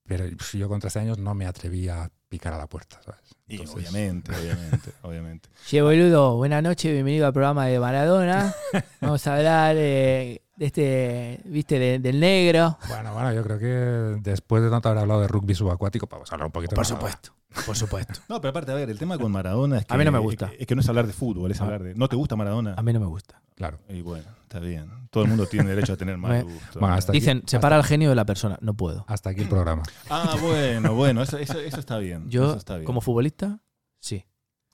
Pero 0.06 0.24
pf, 0.24 0.58
yo 0.58 0.70
con 0.70 0.80
13 0.80 1.00
años 1.00 1.18
no 1.18 1.34
me 1.34 1.46
atreví 1.46 1.90
a 1.90 2.10
picar 2.30 2.54
a 2.54 2.58
la 2.58 2.68
puerta, 2.68 3.02
¿sabes? 3.04 3.20
Y 3.46 3.58
Entonces- 3.58 3.76
obviamente, 3.76 4.32
obviamente, 4.42 4.92
obviamente. 5.02 5.50
Che, 5.66 5.82
boludo, 5.82 6.38
buenas 6.38 6.64
noches, 6.64 6.90
bienvenido 6.94 7.28
al 7.28 7.34
programa 7.34 7.66
de 7.66 7.82
Maradona. 7.82 8.56
Vamos 9.02 9.28
a 9.28 9.36
hablar 9.36 9.76
eh, 9.78 10.42
este, 10.60 11.40
viste, 11.46 11.80
de- 11.80 12.00
del 12.00 12.20
negro. 12.20 12.78
Bueno, 12.88 13.14
bueno, 13.14 13.34
yo 13.34 13.44
creo 13.44 13.60
que 13.60 14.20
después 14.22 14.64
de 14.64 14.70
tanto 14.70 14.90
haber 14.90 15.02
hablado 15.02 15.22
de 15.22 15.28
rugby 15.28 15.56
subacuático, 15.56 16.08
vamos 16.10 16.32
a 16.32 16.36
hablar 16.36 16.48
un 16.48 16.52
poquito 16.52 16.76
Por 16.76 16.86
de 16.86 16.90
supuesto, 16.90 17.32
por 17.66 17.76
supuesto. 17.76 18.20
No, 18.30 18.42
pero 18.42 18.50
aparte, 18.52 18.72
a 18.72 18.76
ver, 18.76 18.90
el 18.90 18.98
tema 19.00 19.18
con 19.18 19.32
Maradona 19.32 19.78
es 19.80 19.86
que. 19.86 19.94
A 19.94 19.98
mí 19.98 20.06
no 20.06 20.12
me 20.12 20.20
gusta. 20.20 20.46
Es 20.46 20.52
que, 20.52 20.58
es 20.62 20.68
que 20.68 20.76
no 20.76 20.82
es 20.82 20.90
hablar 20.90 21.08
de 21.08 21.14
fútbol, 21.14 21.52
es 21.52 21.62
hablar 21.62 21.84
de. 21.84 21.96
¿No 21.96 22.08
te 22.10 22.16
gusta 22.16 22.36
Maradona? 22.36 22.74
A 22.78 22.82
mí 22.82 22.94
no 22.94 23.00
me 23.00 23.06
gusta. 23.08 23.42
Claro. 23.56 23.80
Y 23.90 24.02
bueno, 24.02 24.26
está 24.44 24.60
bien. 24.60 24.92
Todo 25.10 25.24
el 25.24 25.30
mundo 25.30 25.48
tiene 25.48 25.70
derecho 25.70 25.94
a 25.94 25.98
tener 25.98 26.18
mal 26.18 26.44
Bueno, 26.44 26.60
gusto. 26.60 26.80
bueno, 26.80 26.96
hasta 26.96 27.12
aquí- 27.12 27.20
Dicen, 27.20 27.42
separa 27.48 27.76
al 27.76 27.84
genio 27.84 28.10
de 28.10 28.16
la 28.16 28.26
persona. 28.26 28.58
No 28.62 28.76
puedo. 28.76 29.04
Hasta 29.08 29.32
aquí 29.32 29.42
el 29.42 29.50
programa. 29.50 29.82
Ah, 30.10 30.36
bueno, 30.40 30.94
bueno, 30.94 31.24
eso, 31.24 31.38
eso, 31.40 31.60
eso 31.60 31.80
está 31.80 31.98
bien. 31.98 32.30
Yo, 32.30 32.50
eso 32.50 32.58
está 32.58 32.76
bien. 32.76 32.86
como 32.86 33.02
futbolista, 33.02 33.60
sí. 34.00 34.26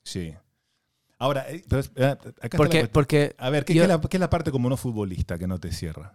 Sí. 0.02 0.34
Ahora, 1.18 1.48
eh, 1.50 1.64
pero, 1.68 1.82
eh, 1.94 2.04
acá 2.06 2.16
está 2.28 2.42
la 2.42 2.48
Porque, 2.50 2.58
cuestión. 2.58 2.88
porque 2.92 3.34
A 3.38 3.50
ver, 3.50 3.64
¿qué, 3.64 3.74
yo- 3.74 3.80
qué 3.82 3.84
es 3.84 3.88
la, 3.88 4.00
qué 4.00 4.16
es 4.16 4.20
la 4.20 4.30
parte 4.30 4.50
como 4.50 4.68
no 4.68 4.76
futbolista 4.76 5.38
que 5.38 5.46
no 5.46 5.58
te 5.58 5.72
cierra? 5.72 6.14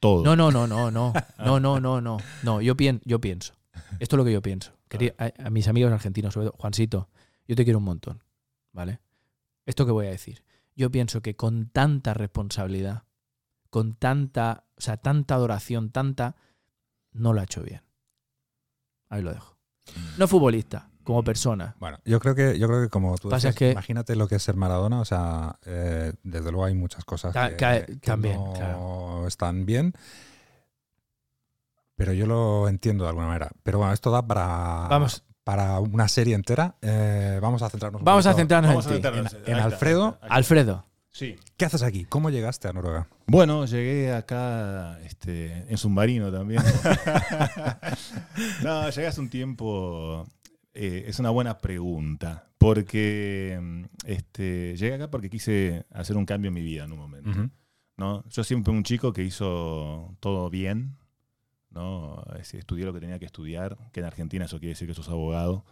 Todo. 0.00 0.22
No, 0.24 0.36
no, 0.36 0.50
no, 0.50 0.66
no, 0.66 0.90
no. 0.90 1.12
No, 1.38 1.60
no, 1.60 1.80
no, 1.80 2.00
no. 2.00 2.18
No, 2.42 2.60
yo, 2.60 2.76
pien- 2.76 3.00
yo 3.04 3.20
pienso. 3.20 3.54
Esto 4.00 4.16
es 4.16 4.18
lo 4.18 4.24
que 4.24 4.32
yo 4.32 4.42
pienso. 4.42 4.72
Quería- 4.88 5.14
a, 5.18 5.32
a 5.46 5.50
mis 5.50 5.68
amigos 5.68 5.92
argentinos, 5.92 6.34
sobre 6.34 6.48
todo, 6.48 6.56
Juancito, 6.58 7.08
yo 7.48 7.56
te 7.56 7.64
quiero 7.64 7.78
un 7.78 7.84
montón. 7.84 8.22
¿Vale? 8.72 9.00
Esto 9.66 9.86
que 9.86 9.92
voy 9.92 10.06
a 10.06 10.10
decir. 10.10 10.44
Yo 10.76 10.90
pienso 10.90 11.22
que 11.22 11.36
con 11.36 11.68
tanta 11.68 12.12
responsabilidad, 12.12 13.04
con 13.70 13.94
tanta, 13.94 14.64
o 14.76 14.80
sea, 14.80 14.96
tanta 14.96 15.36
adoración, 15.36 15.90
tanta, 15.90 16.34
no 17.12 17.32
lo 17.32 17.40
ha 17.40 17.44
hecho 17.44 17.62
bien. 17.62 17.82
Ahí 19.08 19.22
lo 19.22 19.32
dejo. 19.32 19.56
No 20.18 20.26
futbolista, 20.26 20.90
como 21.04 21.22
persona. 21.22 21.76
Bueno, 21.78 21.98
yo 22.04 22.18
creo 22.20 22.34
que, 22.34 22.58
yo 22.58 22.66
creo 22.66 22.82
que 22.82 22.88
como 22.88 23.16
tú 23.18 23.28
Pasa 23.28 23.52
que- 23.52 23.72
imagínate 23.72 24.16
lo 24.16 24.26
que 24.26 24.36
es 24.36 24.42
ser 24.42 24.56
Maradona, 24.56 25.00
o 25.00 25.04
sea, 25.04 25.58
eh, 25.64 26.12
desde 26.22 26.50
luego 26.50 26.64
hay 26.64 26.74
muchas 26.74 27.04
cosas 27.04 27.32
Ta- 27.32 27.54
que, 27.56 27.96
también, 28.02 28.36
no 28.36 28.52
claro. 28.54 29.26
están 29.28 29.64
bien, 29.66 29.94
pero 31.96 32.12
yo 32.12 32.26
lo 32.26 32.68
entiendo 32.68 33.04
de 33.04 33.10
alguna 33.10 33.28
manera. 33.28 33.50
Pero 33.62 33.78
bueno, 33.78 33.92
esto 33.92 34.10
da 34.10 34.26
para, 34.26 34.88
Vamos. 34.88 35.22
para 35.44 35.78
una 35.78 36.08
serie 36.08 36.34
entera. 36.34 36.74
Eh, 36.82 37.38
vamos 37.40 37.62
a 37.62 37.68
centrarnos 37.70 38.00
un 38.00 38.04
Vamos 38.04 38.26
a 38.26 38.34
centrarnos 38.34 38.70
Vamos 38.70 38.86
en 38.86 38.92
centrarnos. 38.94 39.36
en- 39.46 39.54
Alfredo. 39.54 40.18
Alfredo. 40.22 40.86
Sí. 41.12 41.36
¿Qué 41.56 41.64
haces 41.64 41.84
aquí? 41.84 42.06
¿Cómo 42.06 42.28
llegaste 42.30 42.66
a 42.66 42.72
Noruega? 42.72 43.06
Bueno, 43.26 43.66
llegué 43.66 44.12
acá 44.12 44.98
este, 45.04 45.64
en 45.70 45.78
submarino 45.78 46.32
también. 46.32 46.60
no, 48.64 48.90
llegué 48.90 49.06
hace 49.06 49.20
un 49.20 49.30
tiempo. 49.30 50.26
Eh, 50.74 51.04
es 51.06 51.18
una 51.18 51.30
buena 51.30 51.58
pregunta. 51.58 52.50
Porque 52.58 53.58
mm, 53.60 53.84
este, 54.06 54.76
llegué 54.76 54.94
acá 54.94 55.10
porque 55.10 55.30
quise 55.30 55.86
hacer 55.90 56.16
un 56.16 56.26
cambio 56.26 56.48
en 56.48 56.54
mi 56.54 56.62
vida 56.62 56.84
en 56.84 56.92
un 56.92 56.98
momento. 56.98 57.50
¿no? 57.96 58.24
Yo 58.28 58.44
siempre 58.44 58.70
fui 58.70 58.76
un 58.76 58.84
chico 58.84 59.12
que 59.12 59.22
hizo 59.22 60.16
todo 60.20 60.50
bien, 60.50 60.96
¿no? 61.70 62.24
Estudié 62.38 62.84
lo 62.84 62.92
que 62.92 63.00
tenía 63.00 63.18
que 63.18 63.26
estudiar, 63.26 63.76
que 63.92 64.00
en 64.00 64.06
Argentina 64.06 64.44
eso 64.44 64.58
quiere 64.58 64.70
decir 64.70 64.88
que 64.88 64.94
sos 64.94 65.08
abogado. 65.08 65.64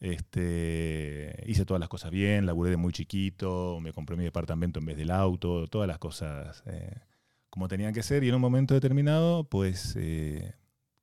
Este, 0.00 1.42
hice 1.46 1.64
todas 1.64 1.80
las 1.80 1.88
cosas 1.88 2.10
bien, 2.10 2.44
laburé 2.44 2.70
de 2.70 2.76
muy 2.76 2.92
chiquito, 2.92 3.78
me 3.80 3.92
compré 3.92 4.16
mi 4.16 4.24
departamento 4.24 4.78
en 4.78 4.86
vez 4.86 4.96
del 4.96 5.10
auto, 5.10 5.68
todas 5.68 5.88
las 5.88 5.98
cosas 5.98 6.62
eh, 6.66 7.00
como 7.48 7.66
tenían 7.66 7.94
que 7.94 8.02
ser 8.02 8.22
y 8.22 8.28
en 8.28 8.34
un 8.34 8.42
momento 8.42 8.74
determinado 8.74 9.44
pues 9.44 9.96
eh, 9.96 10.54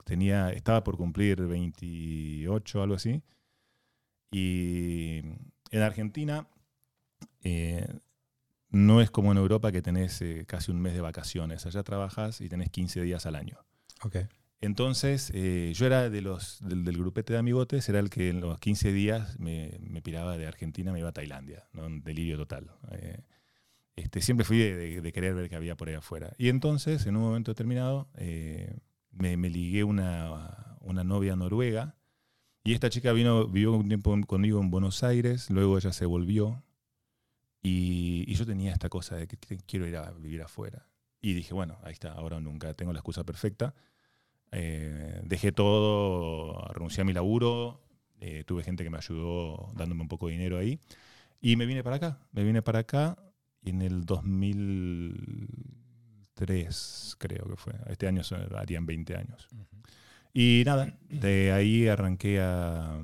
tenía, 0.03 0.49
estaba 0.51 0.83
por 0.83 0.97
cumplir 0.97 1.41
28 1.41 2.81
algo 2.83 2.95
así 2.95 3.21
y 4.31 5.19
en 5.71 5.81
Argentina 5.81 6.47
eh, 7.43 7.87
no 8.69 9.01
es 9.01 9.11
como 9.11 9.31
en 9.31 9.37
Europa 9.37 9.71
que 9.71 9.81
tenés 9.81 10.21
eh, 10.21 10.45
casi 10.47 10.71
un 10.71 10.81
mes 10.81 10.93
de 10.93 11.01
vacaciones. 11.01 11.65
Allá 11.65 11.83
trabajas 11.83 12.41
y 12.41 12.49
tenés 12.49 12.69
15 12.69 13.01
días 13.01 13.25
al 13.25 13.35
año. 13.35 13.59
Ok. 14.03 14.17
Entonces, 14.61 15.29
eh, 15.35 15.73
yo 15.75 15.85
era 15.85 16.09
de 16.09 16.21
los, 16.21 16.59
del, 16.61 16.85
del 16.85 16.97
grupete 16.97 17.33
de 17.33 17.39
amigotes, 17.39 17.87
era 17.89 17.99
el 17.99 18.09
que 18.09 18.29
en 18.29 18.39
los 18.39 18.59
15 18.59 18.93
días 18.93 19.37
me, 19.39 19.77
me 19.81 20.01
piraba 20.01 20.37
de 20.37 20.47
Argentina, 20.47 20.93
me 20.93 20.99
iba 20.99 21.09
a 21.09 21.13
Tailandia, 21.13 21.67
¿no? 21.73 21.85
Un 21.85 22.01
delirio 22.03 22.37
total. 22.37 22.71
Eh, 22.91 23.19
este, 23.97 24.21
siempre 24.21 24.45
fui 24.45 24.57
de, 24.57 24.75
de- 24.75 25.01
de 25.01 25.11
querer 25.13 25.35
ver 25.35 25.49
qué 25.49 25.55
había 25.57 25.75
por 25.75 25.89
ahí 25.89 25.95
afuera. 25.95 26.33
Y 26.37 26.47
entonces, 26.49 27.05
en 27.05 27.17
un 27.17 27.23
momento 27.23 27.51
determinado, 27.51 28.09
eh, 28.15 28.79
me, 29.13 29.37
me 29.37 29.49
ligué 29.49 29.83
una, 29.83 30.77
una 30.81 31.03
novia 31.03 31.35
noruega. 31.35 31.95
Y 32.63 32.73
esta 32.73 32.89
chica 32.89 33.11
vino, 33.11 33.47
vivió 33.47 33.73
un 33.73 33.87
tiempo 33.87 34.15
conmigo 34.25 34.61
en 34.61 34.69
Buenos 34.69 35.03
Aires, 35.03 35.49
luego 35.49 35.77
ella 35.77 35.91
se 35.91 36.05
volvió. 36.05 36.63
Y, 37.61 38.33
yo 38.33 38.45
tenía 38.45 38.73
esta 38.73 38.89
cosa 38.89 39.15
de 39.15 39.27
que 39.27 39.37
quiero 39.65 39.87
ir 39.87 39.97
a 39.97 40.11
vivir 40.11 40.41
afuera. 40.41 40.87
Y 41.21 41.33
dije, 41.33 41.53
bueno, 41.53 41.77
ahí 41.83 41.93
está, 41.93 42.13
ahora 42.13 42.39
nunca, 42.39 42.73
tengo 42.73 42.91
la 42.93 42.99
excusa 42.99 43.23
perfecta. 43.23 43.73
Eh, 44.51 45.21
dejé 45.23 45.51
todo, 45.51 46.67
renuncié 46.73 47.01
a 47.01 47.05
mi 47.05 47.13
laburo, 47.13 47.81
eh, 48.19 48.43
tuve 48.45 48.63
gente 48.63 48.83
que 48.83 48.89
me 48.89 48.97
ayudó 48.97 49.71
dándome 49.75 50.01
un 50.01 50.07
poco 50.07 50.27
de 50.27 50.33
dinero 50.33 50.57
ahí. 50.57 50.79
Y 51.41 51.55
me 51.55 51.65
vine 51.65 51.83
para 51.83 51.97
acá, 51.97 52.19
me 52.31 52.43
vine 52.43 52.61
para 52.61 52.79
acá 52.79 53.17
y 53.61 53.69
en 53.71 53.81
el 53.81 54.05
2003, 56.35 57.15
creo 57.19 57.45
que 57.45 57.55
fue. 57.55 57.73
Este 57.87 58.07
año 58.07 58.23
son- 58.23 58.55
harían 58.55 58.85
20 58.85 59.15
años. 59.15 59.47
Y 60.33 60.63
nada, 60.65 60.97
de 61.09 61.51
ahí 61.51 61.87
arranqué 61.87 62.41
a, 62.41 62.99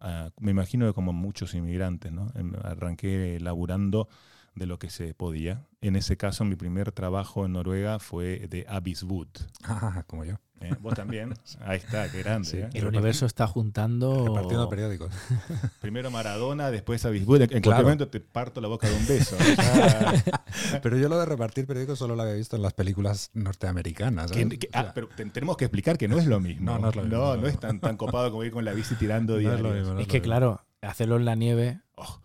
a- 0.00 0.30
me 0.40 0.50
imagino 0.50 0.86
que 0.86 0.92
como 0.92 1.12
muchos 1.12 1.54
inmigrantes, 1.54 2.12
¿no? 2.12 2.32
Em, 2.34 2.52
Arranqué 2.62 3.38
laburando 3.40 4.08
de 4.54 4.66
lo 4.66 4.78
que 4.78 4.90
se 4.90 5.14
podía. 5.14 5.64
En 5.80 5.94
ese 5.96 6.16
caso, 6.16 6.44
mi 6.44 6.56
primer 6.56 6.90
trabajo 6.92 7.46
en 7.46 7.52
Noruega 7.52 7.98
fue 8.00 8.46
de 8.48 8.66
Abysswood. 8.68 9.28
Ah, 9.62 10.04
como 10.08 10.24
yo. 10.24 10.34
¿Eh? 10.60 10.74
Vos 10.80 10.94
también. 10.94 11.34
Ahí 11.60 11.78
está, 11.78 12.10
qué 12.10 12.22
grande. 12.22 12.48
Sí. 12.48 12.56
¿eh? 12.58 12.68
El 12.74 12.86
universo 12.86 13.26
está 13.26 13.46
juntando. 13.46 14.26
Repartiendo 14.26 14.68
periódicos. 14.68 15.10
Primero 15.80 16.10
Maradona, 16.10 16.70
después 16.70 17.04
Abysswood. 17.04 17.42
En 17.42 17.48
Claro. 17.48 17.62
cualquier 17.62 17.84
momento 17.84 18.08
te 18.08 18.20
parto 18.20 18.60
la 18.60 18.68
boca 18.68 18.88
de 18.88 18.96
un 18.96 19.06
beso. 19.06 19.36
Pero 20.82 20.96
yo 20.96 21.08
lo 21.08 21.18
de 21.18 21.26
repartir 21.26 21.66
periódicos 21.66 21.98
solo 21.98 22.16
lo 22.16 22.22
había 22.22 22.34
visto 22.34 22.56
en 22.56 22.62
las 22.62 22.72
películas 22.74 23.30
norteamericanas. 23.34 24.30
sea, 24.30 24.46
ah, 24.72 24.92
pero 24.94 25.08
te- 25.08 25.24
tenemos 25.26 25.56
que 25.56 25.64
explicar 25.64 25.96
que 25.98 26.08
no 26.08 26.18
es 26.18 26.26
lo 26.26 26.40
mismo. 26.40 26.72
No, 26.72 26.78
no 26.78 26.88
es 26.90 26.96
lo 26.96 27.02
mismo, 27.02 27.18
No, 27.18 27.36
no. 27.36 27.46
es 27.46 27.58
tan, 27.58 27.80
tan 27.80 27.96
copado 27.96 28.30
como 28.30 28.44
ir 28.44 28.52
con 28.52 28.64
la 28.64 28.72
bici 28.72 28.94
tirando 28.96 29.34
no 29.34 29.38
es 29.38 29.44
diarios. 29.44 29.62
lo 29.62 29.74
mismo, 29.74 29.94
no 29.94 30.00
Es 30.00 30.06
que, 30.06 30.14
mismo. 30.14 30.24
claro, 30.24 30.64
hacerlo 30.82 31.16
en 31.16 31.24
la 31.24 31.34
nieve, 31.34 31.80
Oh, 31.96 32.20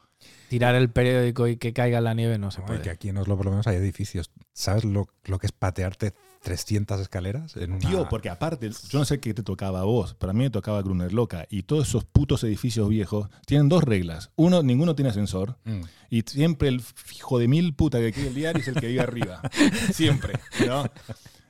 tirar 0.49 0.75
el 0.75 0.89
periódico 0.89 1.47
y 1.47 1.57
que 1.57 1.73
caiga 1.73 1.97
en 1.97 2.03
la 2.05 2.13
nieve 2.13 2.37
no 2.37 2.51
se 2.51 2.61
No, 2.61 2.67
puede. 2.67 2.81
que 2.81 2.89
aquí 2.89 3.09
en 3.09 3.17
Oslo 3.17 3.35
por 3.35 3.45
lo 3.45 3.51
menos 3.51 3.67
hay 3.67 3.75
edificios. 3.77 4.31
¿Sabes 4.53 4.85
lo, 4.85 5.07
lo 5.25 5.39
que 5.39 5.47
es 5.47 5.51
patearte 5.51 6.13
300 6.45 7.01
escaleras 7.01 7.57
en 7.57 7.71
una... 7.73 7.79
Tío, 7.79 8.07
porque 8.07 8.29
aparte, 8.29 8.69
yo 8.89 8.99
no 8.99 9.05
sé 9.05 9.19
qué 9.19 9.33
te 9.33 9.41
tocaba 9.41 9.79
a 9.79 9.83
vos, 9.83 10.15
pero 10.19 10.29
a 10.29 10.33
mí 10.33 10.43
me 10.43 10.51
tocaba 10.51 10.79
Gruner 10.83 11.11
Loca. 11.11 11.47
Y 11.49 11.63
todos 11.63 11.87
esos 11.87 12.05
putos 12.05 12.43
edificios 12.43 12.87
viejos 12.87 13.29
tienen 13.47 13.67
dos 13.67 13.83
reglas. 13.83 14.29
Uno, 14.35 14.61
ninguno 14.61 14.93
tiene 14.95 15.09
ascensor. 15.09 15.57
Mm. 15.65 15.81
Y 16.11 16.21
siempre 16.21 16.67
el 16.67 16.81
fijo 16.81 17.39
de 17.39 17.47
mil 17.47 17.73
puta 17.73 17.97
que 17.99 18.13
quiere 18.13 18.29
el 18.29 18.35
diario 18.35 18.61
es 18.61 18.67
el 18.67 18.75
que 18.75 18.87
vive 18.87 19.01
arriba. 19.01 19.41
Siempre, 19.91 20.33
¿no? 20.67 20.85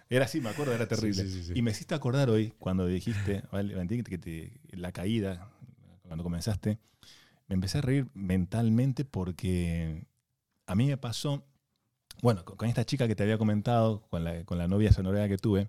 Era 0.10 0.26
así, 0.26 0.40
me 0.40 0.50
acuerdo, 0.50 0.74
era 0.74 0.88
terrible. 0.88 1.24
Sí, 1.24 1.30
sí, 1.30 1.40
sí, 1.42 1.44
sí. 1.48 1.54
Y 1.56 1.62
me 1.62 1.72
hiciste 1.72 1.94
acordar 1.94 2.30
hoy, 2.30 2.54
cuando 2.58 2.86
dijiste, 2.88 3.44
Valentín, 3.52 4.04
que 4.04 4.18
te- 4.18 4.62
la 4.72 4.94
caída, 4.94 5.50
cuando 6.04 6.24
comenzaste, 6.24 6.80
me 7.50 7.56
empecé 7.56 7.80
a 7.80 7.82
reír 7.82 8.08
mentalmente 8.14 9.04
porque 9.04 10.06
a 10.68 10.76
mí 10.76 10.88
me 10.88 10.96
pasó, 10.98 11.46
bueno, 12.26 12.44
con, 12.44 12.68
esta 12.68 12.84
chica 12.86 13.08
que 13.08 13.16
te 13.16 13.22
había 13.22 13.38
comentado, 13.38 14.02
con 14.10 14.24
la, 14.24 14.44
con 14.46 14.58
la 14.58 14.68
novia 14.68 14.92
sonorea 14.92 15.28
que 15.28 15.38
tuve, 15.38 15.68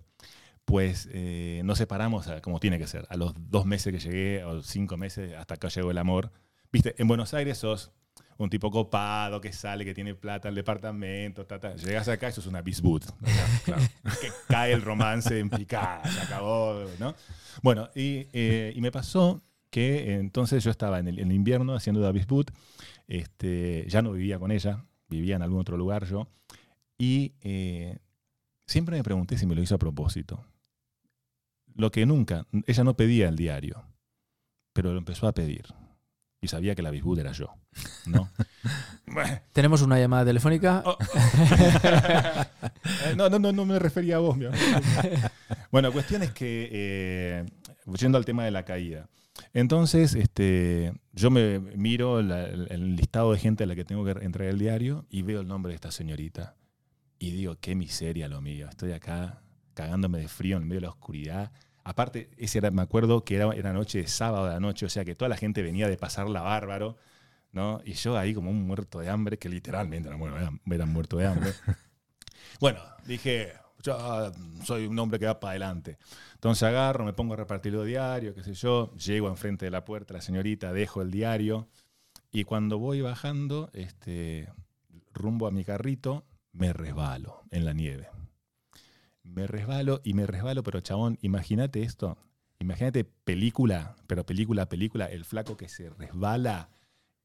pues 0.65 1.07
eh, 1.11 1.61
nos 1.63 1.77
separamos 1.77 2.27
a- 2.29 2.41
como 2.41 2.59
tiene 2.59 2.79
que 2.79 2.87
ser. 2.87 3.05
A 3.11 3.15
los 3.15 3.35
dos 3.51 3.67
meses 3.67 3.93
que 3.93 3.99
llegué, 3.99 4.43
o 4.43 4.63
cinco 4.63 4.97
meses, 4.97 5.35
hasta 5.35 5.53
acá 5.53 5.67
llegó 5.67 5.91
el 5.91 5.99
amor. 5.99 6.31
Viste, 6.71 6.95
en 6.97 7.07
Buenos 7.07 7.35
Aires 7.35 7.59
sos 7.59 7.91
un 8.39 8.49
tipo 8.49 8.71
copado 8.71 9.39
que 9.39 9.53
sale, 9.53 9.85
que 9.85 9.93
tiene 9.93 10.15
plata 10.15 10.47
al 10.47 10.55
departamento, 10.55 11.45
ta, 11.45 11.59
ta. 11.59 11.75
llegas 11.75 12.07
acá 12.07 12.29
y 12.29 12.31
sos 12.31 12.47
una 12.47 12.63
bisboot. 12.63 13.05
que 14.19 14.29
cae 14.47 14.73
el 14.73 14.81
romance 14.81 15.37
en 15.37 15.51
picada, 15.51 16.09
se 16.11 16.21
acabó, 16.21 16.85
¿no? 16.97 17.13
Bueno, 17.61 17.87
y, 17.93 18.29
eh, 18.33 18.73
y 18.75 18.81
me 18.81 18.91
pasó 18.91 19.43
que 19.69 20.15
entonces 20.15 20.63
yo 20.63 20.71
estaba 20.71 20.97
en 20.97 21.07
el, 21.07 21.19
en 21.19 21.29
el 21.29 21.35
invierno 21.35 21.75
haciendo 21.75 22.01
Davis 22.01 22.25
Boot, 22.25 22.51
este, 23.07 23.85
ya 23.89 24.01
no 24.01 24.13
vivía 24.13 24.39
con 24.39 24.51
ella, 24.51 24.83
vivía 25.07 25.35
en 25.35 25.41
algún 25.41 25.59
otro 25.59 25.77
lugar 25.77 26.05
yo, 26.05 26.27
y 26.97 27.33
eh, 27.41 27.99
siempre 28.65 28.97
me 28.97 29.03
pregunté 29.03 29.37
si 29.37 29.45
me 29.45 29.55
lo 29.55 29.61
hizo 29.61 29.75
a 29.75 29.79
propósito. 29.79 30.43
Lo 31.75 31.91
que 31.91 32.05
nunca, 32.05 32.45
ella 32.65 32.83
no 32.83 32.95
pedía 32.95 33.29
el 33.29 33.35
diario, 33.35 33.83
pero 34.73 34.91
lo 34.91 34.97
empezó 34.97 35.27
a 35.27 35.33
pedir. 35.33 35.65
Y 36.39 36.47
sabía 36.47 36.75
que 36.75 36.81
la 36.81 36.91
Bisboot 36.91 37.19
era 37.19 37.31
yo, 37.31 37.53
¿no? 38.05 38.29
Tenemos 39.53 39.81
una 39.81 39.99
llamada 39.99 40.25
telefónica. 40.25 40.83
Oh. 40.85 40.97
No, 43.15 43.29
no, 43.29 43.39
no, 43.39 43.51
no 43.51 43.65
me 43.65 43.79
refería 43.79 44.17
a 44.17 44.19
vos, 44.19 44.37
mi 44.37 44.45
amor. 44.45 44.57
Bueno, 45.71 45.91
cuestión 45.91 46.23
es 46.23 46.31
que, 46.31 46.69
eh, 46.71 47.45
yendo 47.97 48.17
al 48.17 48.25
tema 48.25 48.45
de 48.45 48.51
la 48.51 48.63
caída. 48.63 49.09
Entonces, 49.53 50.15
este, 50.15 50.93
yo 51.13 51.29
me 51.29 51.59
miro 51.59 52.21
la- 52.21 52.45
el, 52.45 52.95
listado 52.95 53.31
de 53.31 53.39
gente 53.39 53.63
a 53.63 53.67
la 53.67 53.75
que 53.75 53.85
tengo 53.85 54.05
que 54.05 54.11
entregar 54.11 54.53
el 54.53 54.59
diario 54.59 55.05
y 55.09 55.21
veo 55.21 55.41
el 55.41 55.47
nombre 55.47 55.71
de 55.71 55.75
esta 55.75 55.91
señorita. 55.91 56.55
Y 57.19 57.31
digo, 57.31 57.55
qué 57.59 57.75
miseria 57.75 58.27
lo 58.27 58.41
mío. 58.41 58.67
Estoy 58.69 58.91
acá 58.91 59.41
cagándome 59.73 60.19
de 60.19 60.27
frío 60.27 60.57
en 60.57 60.63
medio 60.63 60.81
de 60.81 60.87
la 60.87 60.91
oscuridad. 60.91 61.51
Aparte, 61.83 62.29
ese 62.37 62.57
era, 62.59 62.71
me 62.71 62.81
acuerdo 62.81 63.23
que 63.23 63.35
era, 63.35 63.51
era 63.53 63.73
noche 63.73 63.99
de 63.99 64.07
sábado 64.07 64.45
de 64.45 64.51
la 64.51 64.59
noche, 64.59 64.85
o 64.85 64.89
sea 64.89 65.05
que 65.05 65.15
toda 65.15 65.29
la 65.29 65.37
gente 65.37 65.61
venía 65.61 65.87
de 65.87 65.97
pasarla 65.97 66.41
bárbaro, 66.41 66.97
¿no? 67.51 67.81
Y 67.85 67.93
yo 67.93 68.17
ahí 68.17 68.33
como 68.33 68.51
un 68.51 68.67
muerto 68.67 68.99
de 68.99 69.09
hambre, 69.09 69.37
que 69.37 69.49
literalmente 69.49 70.09
era, 70.09 70.17
bueno, 70.17 70.37
era, 70.37 70.51
era 70.69 70.85
muerto 70.85 71.17
de 71.17 71.27
hambre. 71.27 71.51
bueno, 72.59 72.79
dije, 73.05 73.53
yo 73.83 73.97
ah, 73.99 74.31
soy 74.63 74.87
un 74.87 74.97
hombre 74.99 75.19
que 75.19 75.25
va 75.25 75.39
para 75.39 75.51
adelante. 75.51 75.97
Entonces 76.33 76.63
agarro, 76.63 77.05
me 77.05 77.13
pongo 77.13 77.33
a 77.33 77.37
repartir 77.37 77.73
los 77.73 77.85
diarios, 77.85 78.35
qué 78.35 78.43
sé 78.43 78.53
yo, 78.53 78.93
llego 78.95 79.27
enfrente 79.27 79.65
de 79.65 79.71
la 79.71 79.85
puerta, 79.85 80.13
la 80.13 80.21
señorita, 80.21 80.73
dejo 80.73 81.01
el 81.01 81.11
diario, 81.11 81.67
y 82.31 82.43
cuando 82.43 82.77
voy 82.77 83.01
bajando, 83.01 83.69
este, 83.73 84.49
rumbo 85.13 85.47
a 85.47 85.51
mi 85.51 85.63
carrito, 85.63 86.25
me 86.51 86.73
resbalo 86.73 87.43
en 87.51 87.65
la 87.65 87.73
nieve. 87.73 88.09
Me 89.23 89.47
resbalo 89.47 90.01
y 90.03 90.13
me 90.13 90.25
resbalo, 90.25 90.63
pero 90.63 90.81
chabón, 90.81 91.17
imagínate 91.21 91.81
esto. 91.83 92.17
Imagínate 92.59 93.03
película, 93.03 93.95
pero 94.07 94.25
película, 94.25 94.67
película, 94.67 95.05
el 95.05 95.25
flaco 95.25 95.57
que 95.57 95.69
se 95.69 95.89
resbala 95.89 96.69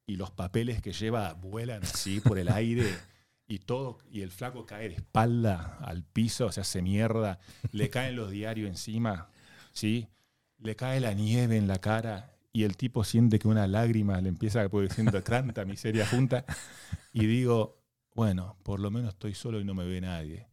y 0.06 0.16
los 0.16 0.30
papeles 0.30 0.82
que 0.82 0.92
lleva 0.92 1.32
vuelan 1.34 1.82
así 1.84 2.20
por 2.20 2.38
el 2.38 2.48
aire 2.48 2.84
y 3.46 3.58
todo, 3.58 3.98
y 4.10 4.22
el 4.22 4.30
flaco 4.30 4.64
cae 4.66 4.88
de 4.88 4.94
espalda 4.94 5.78
al 5.80 6.04
piso, 6.04 6.50
se 6.52 6.60
hace 6.60 6.82
mierda, 6.82 7.38
le 7.70 7.90
caen 7.90 8.16
los 8.16 8.30
diarios 8.30 8.68
encima, 8.68 9.28
¿sí? 9.72 10.08
Le 10.58 10.76
cae 10.76 11.00
la 11.00 11.12
nieve 11.12 11.56
en 11.56 11.66
la 11.68 11.78
cara 11.78 12.32
y 12.52 12.64
el 12.64 12.76
tipo 12.76 13.04
siente 13.04 13.38
que 13.38 13.48
una 13.48 13.66
lágrima 13.66 14.20
le 14.20 14.28
empieza 14.28 14.68
pues, 14.68 14.90
diciendo 14.90 15.22
tanta 15.22 15.64
miseria 15.64 16.06
junta 16.06 16.44
y 17.12 17.26
digo, 17.26 17.82
bueno, 18.14 18.56
por 18.62 18.80
lo 18.80 18.90
menos 18.90 19.14
estoy 19.14 19.34
solo 19.34 19.60
y 19.60 19.64
no 19.64 19.74
me 19.74 19.84
ve 19.84 20.00
nadie. 20.00 20.48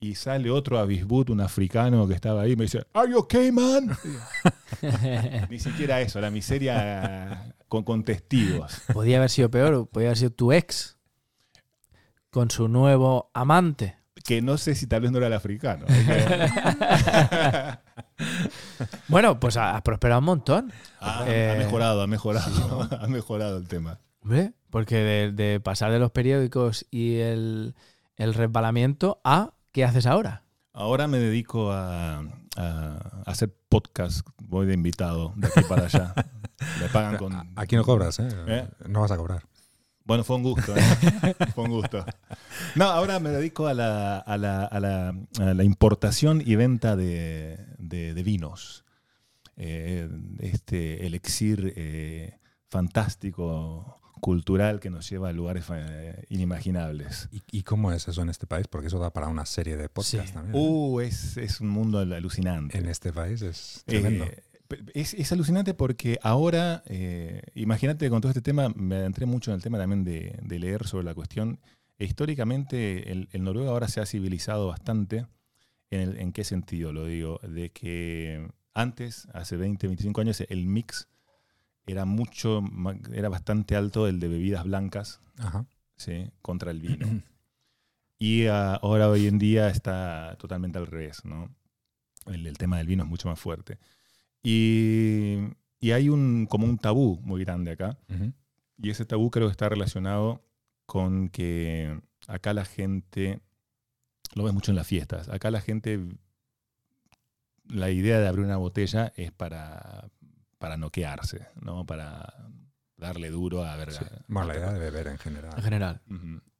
Y 0.00 0.14
sale 0.14 0.48
otro 0.50 0.78
abisbut, 0.78 1.30
un 1.30 1.40
africano 1.40 2.06
que 2.06 2.14
estaba 2.14 2.42
ahí, 2.42 2.52
y 2.52 2.56
me 2.56 2.64
dice, 2.64 2.86
¿Are 2.92 3.10
you 3.10 3.18
okay, 3.18 3.50
man? 3.50 3.90
Ni 5.50 5.58
siquiera 5.58 6.00
eso, 6.00 6.20
la 6.20 6.30
miseria 6.30 7.52
con, 7.66 7.82
con 7.82 8.04
testigos. 8.04 8.80
Podía 8.92 9.16
haber 9.16 9.30
sido 9.30 9.50
peor, 9.50 9.88
podía 9.88 10.08
haber 10.08 10.18
sido 10.18 10.30
tu 10.30 10.52
ex. 10.52 10.97
Con 12.30 12.50
su 12.50 12.68
nuevo 12.68 13.30
amante. 13.34 13.96
Que 14.24 14.42
no 14.42 14.58
sé 14.58 14.74
si 14.74 14.86
tal 14.86 15.00
vez 15.02 15.10
no 15.12 15.18
era 15.18 15.28
el 15.28 15.32
africano. 15.32 15.86
Bueno, 19.08 19.38
pues 19.40 19.56
ha, 19.56 19.76
ha 19.76 19.82
prosperado 19.82 20.18
un 20.20 20.24
montón. 20.26 20.72
Ah, 21.00 21.24
Eh, 21.26 21.52
ha 21.54 21.58
mejorado, 21.58 22.02
ha 22.02 22.06
mejorado. 22.06 22.88
ha 23.00 23.06
mejorado 23.06 23.56
el 23.58 23.68
tema. 23.68 24.00
Hombre, 24.22 24.52
porque 24.70 24.96
de, 24.96 25.32
de 25.32 25.60
pasar 25.60 25.92
de 25.92 25.98
los 25.98 26.10
periódicos 26.10 26.86
y 26.90 27.16
el, 27.16 27.74
el 28.16 28.34
resbalamiento 28.34 29.20
a 29.24 29.54
¿qué 29.72 29.84
haces 29.84 30.06
ahora? 30.06 30.42
Ahora 30.72 31.06
me 31.08 31.18
dedico 31.18 31.72
a, 31.72 32.24
a 32.56 33.22
hacer 33.26 33.54
podcast. 33.68 34.26
Voy 34.42 34.66
de 34.66 34.74
invitado 34.74 35.32
de 35.36 35.46
aquí 35.48 35.62
para 35.68 35.84
allá. 35.86 36.14
Me 36.80 36.88
pagan 36.88 37.16
con. 37.16 37.52
Aquí 37.56 37.76
no 37.76 37.84
cobras, 37.84 38.18
¿eh? 38.18 38.28
¿Eh? 38.46 38.68
No 38.88 39.00
vas 39.02 39.10
a 39.12 39.16
cobrar. 39.16 39.42
Bueno, 40.08 40.24
fue 40.24 40.36
un 40.36 40.42
gusto. 40.42 40.74
¿eh? 40.76 40.80
fue 41.54 41.64
un 41.64 41.70
gusto. 41.70 42.04
No, 42.74 42.86
ahora 42.86 43.20
me 43.20 43.28
dedico 43.30 43.66
a 43.68 43.74
la, 43.74 44.18
a 44.18 44.36
la, 44.38 44.64
a 44.64 44.80
la, 44.80 45.14
a 45.38 45.54
la 45.54 45.62
importación 45.64 46.42
y 46.44 46.56
venta 46.56 46.96
de, 46.96 47.58
de- 47.78 48.14
de 48.14 48.22
vinos. 48.24 48.84
Eh, 49.56 50.08
este 50.40 51.06
elixir 51.06 51.72
eh, 51.76 52.38
fantástico, 52.68 54.00
cultural, 54.20 54.80
que 54.80 54.90
nos 54.90 55.08
lleva 55.08 55.28
a 55.28 55.32
lugares 55.32 55.64
eh, 55.72 56.24
inimaginables. 56.30 57.28
¿Y, 57.30 57.42
y 57.58 57.62
cómo 57.62 57.92
es 57.92 58.08
eso 58.08 58.22
en 58.22 58.30
este 58.30 58.46
país? 58.46 58.66
Porque 58.66 58.88
eso 58.88 58.98
da 58.98 59.12
para 59.12 59.28
una 59.28 59.46
serie 59.46 59.76
de 59.76 59.88
podcasts 59.88 60.28
Sí. 60.30 60.34
también. 60.34 60.54
¿eh? 60.56 60.58
Uh, 60.58 61.00
es, 61.00 61.36
es 61.36 61.60
un 61.60 61.68
mundo 61.68 61.98
al- 62.00 62.12
alucinante. 62.12 62.78
En 62.78 62.86
este 62.86 63.12
país 63.12 63.42
es 63.42 63.82
tremendo. 63.86 64.24
Eh, 64.24 64.42
es, 64.94 65.14
es 65.14 65.32
alucinante 65.32 65.74
porque 65.74 66.18
ahora, 66.22 66.82
eh, 66.86 67.42
imagínate 67.54 68.08
con 68.10 68.20
todo 68.20 68.30
este 68.30 68.42
tema, 68.42 68.68
me 68.74 68.96
adentré 68.96 69.26
mucho 69.26 69.50
en 69.50 69.56
el 69.56 69.62
tema 69.62 69.78
también 69.78 70.04
de, 70.04 70.38
de 70.42 70.58
leer 70.58 70.86
sobre 70.86 71.04
la 71.04 71.14
cuestión. 71.14 71.58
Históricamente, 71.98 73.10
el, 73.12 73.28
el 73.32 73.42
noruego 73.44 73.70
ahora 73.70 73.88
se 73.88 74.00
ha 74.00 74.06
civilizado 74.06 74.68
bastante. 74.68 75.26
¿En, 75.90 76.00
el- 76.00 76.16
¿En 76.18 76.32
qué 76.32 76.44
sentido 76.44 76.92
lo 76.92 77.06
digo? 77.06 77.38
De 77.42 77.70
que 77.70 78.48
antes, 78.74 79.26
hace 79.32 79.56
20, 79.56 79.86
25 79.86 80.20
años, 80.20 80.42
el 80.48 80.66
mix 80.66 81.08
era 81.86 82.04
mucho, 82.04 82.62
era 83.12 83.28
bastante 83.30 83.74
alto 83.76 84.06
el 84.06 84.20
de 84.20 84.28
bebidas 84.28 84.64
blancas 84.64 85.20
Ajá. 85.38 85.64
¿sí? 85.96 86.30
contra 86.42 86.70
el 86.70 86.80
vino. 86.80 87.22
Y 88.18 88.46
ah, 88.46 88.74
ahora 88.74 89.08
hoy 89.08 89.26
en 89.26 89.38
día 89.38 89.68
está 89.68 90.36
totalmente 90.38 90.76
al 90.78 90.86
revés, 90.86 91.24
¿no? 91.24 91.54
El, 92.26 92.46
el 92.46 92.58
tema 92.58 92.76
del 92.78 92.86
vino 92.86 93.04
es 93.04 93.08
mucho 93.08 93.28
más 93.28 93.38
fuerte. 93.40 93.78
Y, 94.42 95.38
y 95.80 95.90
hay 95.92 96.08
un, 96.08 96.46
como 96.46 96.66
un 96.66 96.78
tabú 96.78 97.20
muy 97.22 97.44
grande 97.44 97.72
acá. 97.72 97.98
Y 98.80 98.90
ese 98.90 99.04
tabú 99.04 99.30
creo 99.30 99.48
que 99.48 99.52
está 99.52 99.68
relacionado 99.68 100.44
con 100.86 101.28
que 101.28 102.00
acá 102.26 102.54
la 102.54 102.64
gente, 102.64 103.40
lo 104.34 104.44
ves 104.44 104.54
mucho 104.54 104.72
en 104.72 104.76
las 104.76 104.86
fiestas, 104.86 105.28
acá 105.28 105.50
la 105.50 105.60
gente, 105.60 106.00
la 107.68 107.90
idea 107.90 108.20
de 108.20 108.28
abrir 108.28 108.44
una 108.44 108.56
botella 108.56 109.12
es 109.16 109.32
para, 109.32 110.08
para 110.58 110.76
noquearse, 110.76 111.48
¿no? 111.60 111.84
Para 111.84 112.48
darle 112.96 113.30
duro 113.30 113.64
a 113.64 113.76
ver. 113.76 113.92
Sí. 113.92 114.04
Bueno, 114.28 114.48
la 114.48 114.56
idea 114.56 114.72
de 114.72 114.78
beber 114.78 115.08
en 115.08 115.18
general. 115.18 115.52
En 115.56 115.62
general. 115.62 116.00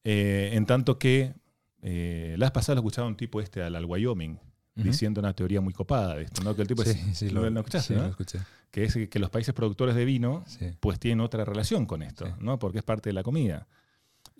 Eh, 0.04 0.50
en 0.52 0.66
tanto 0.66 0.98
que 0.98 1.34
eh, 1.82 2.34
la 2.38 2.46
vez 2.46 2.52
pasada 2.52 2.76
lo 2.76 2.80
escuchaba 2.80 3.08
un 3.08 3.16
tipo 3.16 3.40
este 3.40 3.62
al, 3.62 3.74
al 3.76 3.84
Wyoming 3.84 4.38
Diciendo 4.84 5.20
una 5.20 5.32
teoría 5.34 5.60
muy 5.60 5.72
copada 5.72 6.14
de 6.14 6.22
esto, 6.24 6.42
¿no? 6.42 6.54
Que 6.54 6.62
el 6.62 6.68
tipo 6.68 6.82
es- 6.82 6.92
Sí, 6.92 7.14
sí, 7.14 7.30
lo, 7.30 7.48
lo, 7.50 7.60
escuchaste, 7.60 7.94
sí, 7.94 7.98
¿no? 7.98 8.04
lo 8.04 8.10
escuché. 8.10 8.38
Que 8.70 8.84
es 8.84 8.96
que 9.08 9.18
los 9.18 9.30
países 9.30 9.54
productores 9.54 9.94
de 9.94 10.04
vino 10.04 10.44
Sí. 10.46 10.66
pues 10.80 10.98
tienen 11.00 11.20
otra 11.20 11.44
relación 11.44 11.86
con 11.86 12.02
esto, 12.02 12.26
Sí. 12.26 12.32
¿no? 12.40 12.58
Porque 12.58 12.78
es 12.78 12.84
parte 12.84 13.08
de 13.10 13.14
la 13.14 13.22
comida. 13.22 13.66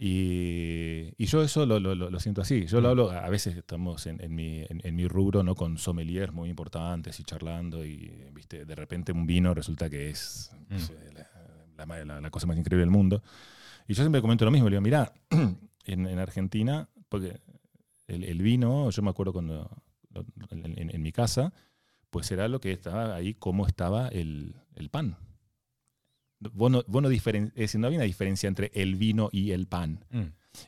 Y, 0.01 1.13
y 1.19 1.27
yo 1.27 1.43
eso 1.43 1.67
lo, 1.67 1.81
lo- 1.81 1.95
lo- 1.95 2.21
siento 2.21 2.41
así. 2.41 2.67
Yo 2.67 2.81
lo 2.81 2.89
hablo, 2.91 3.11
a 3.11 3.29
veces 3.29 3.57
estamos 3.57 4.07
en, 4.07 4.23
en 4.23 4.35
mi, 4.35 4.61
en- 4.69 4.81
en 4.85 4.95
mi 4.95 5.09
rubro, 5.09 5.43
¿no? 5.43 5.55
Con 5.57 5.77
sommeliers 5.77 6.33
muy 6.33 6.49
importantes 6.51 7.19
y 7.19 7.25
charlando 7.25 7.85
y, 7.85 8.13
viste, 8.33 8.65
de 8.65 8.75
repente 8.77 9.11
un 9.13 9.27
vino 9.27 9.53
resulta 9.55 9.91
que 9.91 10.11
es 10.11 10.53
Mm. 10.71 10.77
la, 11.77 11.87
la- 11.87 12.05
la- 12.05 12.21
la 12.21 12.31
cosa 12.31 12.47
más 12.47 12.57
increíble 12.57 12.83
del 12.83 12.91
mundo. 12.91 13.23
Y 13.89 13.95
yo 13.95 14.03
siempre 14.03 14.21
comento 14.21 14.45
lo 14.45 14.51
mismo, 14.51 14.69
le 14.69 14.75
digo, 14.75 14.83
mira, 14.83 15.13
en, 15.31 16.07
en 16.07 16.19
Argentina, 16.19 16.89
porque 17.09 17.41
el, 18.07 18.23
el 18.25 18.41
vino, 18.43 18.91
yo 18.91 19.03
me 19.03 19.11
acuerdo 19.11 19.33
cuando 19.33 19.69
en, 20.51 20.91
en- 20.91 21.03
mi 21.03 21.13
casa, 21.13 21.53
pues 22.11 22.31
era 22.31 22.49
lo 22.49 22.61
que 22.61 22.73
estaba 22.73 23.15
ahí, 23.15 23.35
cómo 23.35 23.67
estaba 23.67 24.09
el, 24.09 24.55
el 24.77 24.89
pan. 24.91 25.17
Vos 26.41 26.71
no, 26.71 26.85
vos 26.87 27.03
no 27.03 27.11
diferen- 27.11 27.49
es 27.49 27.55
decir, 27.63 27.81
no 27.81 27.89
había 27.89 27.99
una 27.99 28.05
diferencia 28.05 28.47
entre 28.49 28.71
el 28.75 28.95
vino 28.97 29.29
y 29.33 29.51
el 29.51 29.67
pan. 29.67 30.05
Mm. 30.11 30.23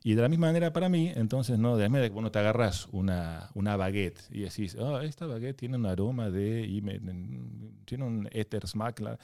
Y 0.05 0.15
de 0.15 0.23
la 0.23 0.29
misma 0.29 0.49
manera 0.49 0.73
para 0.73 0.89
mí, 0.89 1.13
entonces, 1.15 1.59
no, 1.59 1.77
de 1.77 1.85
la 1.85 1.89
manera 1.89 2.09
que 2.09 2.15
vos 2.15 2.23
no 2.23 2.31
te 2.33 2.39
agarras 2.41 2.89
una, 2.93 3.51
una 3.55 3.77
baguette 3.77 4.21
y 4.31 4.41
decís, 4.41 4.75
oh, 4.79 5.01
esta 5.01 5.27
baguette 5.27 5.57
tiene 5.57 5.77
un 5.77 5.87
aroma 5.87 6.29
de, 6.31 6.67
y 6.67 6.81
me- 6.83 7.01
tiene 7.85 8.05
un 8.05 8.29
éter 8.33 8.67
smack, 8.67 9.01
es 9.01 9.19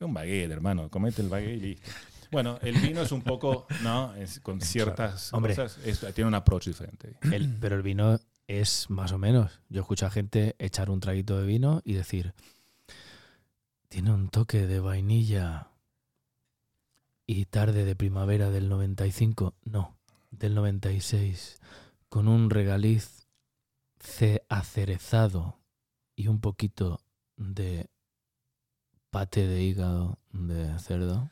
un 0.00 0.14
baguette, 0.14 0.50
hermano, 0.52 0.88
comete 0.88 1.22
el 1.22 1.28
baguette 1.28 1.56
y 1.56 1.60
listo. 1.60 1.90
Bueno, 2.30 2.58
el 2.62 2.76
vino 2.78 3.00
es 3.02 3.10
un 3.10 3.22
poco, 3.22 3.66
¿no? 3.82 4.14
Es- 4.14 4.38
con 4.40 4.60
ciertas 4.60 5.32
Hombre. 5.32 5.54
cosas, 5.56 5.78
es- 5.84 6.00
tiene 6.14 6.28
un 6.28 6.34
approach 6.34 6.66
diferente. 6.66 7.14
El- 7.32 7.56
pero 7.60 7.74
el 7.76 7.82
vino 7.82 8.18
es 8.48 8.90
más 8.90 9.12
o 9.12 9.18
menos. 9.18 9.60
Yo 9.68 9.82
escucho 9.82 10.06
a 10.06 10.10
gente 10.10 10.56
echar 10.58 10.90
un 10.90 10.98
traguito 11.00 11.38
de 11.38 11.46
vino 11.46 11.80
y 11.84 11.92
decir, 11.92 12.34
tiene 13.88 14.12
un 14.12 14.28
toque 14.28 14.66
de 14.66 14.80
vainilla 14.80 15.68
y 17.26 17.44
tarde 17.44 17.84
de 17.84 17.94
primavera 17.94 18.50
del 18.50 18.68
95, 18.68 19.54
no, 19.64 19.96
del 20.30 20.54
96, 20.54 21.60
con 22.08 22.26
un 22.26 22.50
regaliz 22.50 23.26
ce- 24.00 24.42
acerezado 24.48 25.58
y 26.16 26.28
un 26.28 26.40
poquito 26.40 27.00
de 27.36 27.86
pate 29.10 29.46
de 29.46 29.62
hígado 29.62 30.18
de 30.32 30.78
cerdo. 30.78 31.30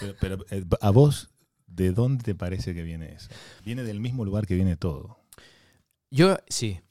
Pero, 0.00 0.14
pero, 0.20 0.44
eh, 0.50 0.64
a 0.80 0.90
vos, 0.90 1.30
¿de 1.66 1.92
dónde 1.92 2.22
te 2.24 2.34
parece 2.34 2.74
que 2.74 2.82
viene 2.82 3.12
eso? 3.14 3.28
Viene 3.64 3.82
del 3.82 4.00
mismo 4.00 4.24
lugar 4.24 4.46
que 4.46 4.54
viene 4.54 4.76
todo. 4.76 5.18
Yo, 6.12 6.36
sí. 6.48 6.82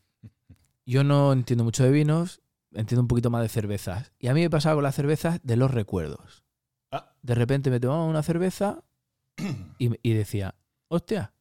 Yo 0.84 1.04
no 1.04 1.32
entiendo 1.32 1.64
mucho 1.64 1.84
de 1.84 1.92
vinos, 1.92 2.42
entiendo 2.74 3.02
un 3.04 3.08
poquito 3.08 3.30
más 3.30 3.44
de 3.44 3.50
cervezas. 3.50 4.12
Y 4.18 4.28
a 4.28 4.34
mí 4.34 4.42
me 4.42 4.50
pasaba 4.50 4.76
con 4.76 4.84
las 4.84 4.96
cervezas 4.96 5.40
de 5.44 5.58
los 5.58 5.70
recuerdos. 5.70 6.44
Ah. 6.92 7.14
De 7.22 7.36
repente 7.36 7.70
me 7.70 7.80
tomaba 7.80 8.04
una 8.06 8.24
cerveza 8.24 8.84
y, 9.78 9.92
y 10.02 10.14
decía, 10.14 10.56
hostia, 10.88 11.34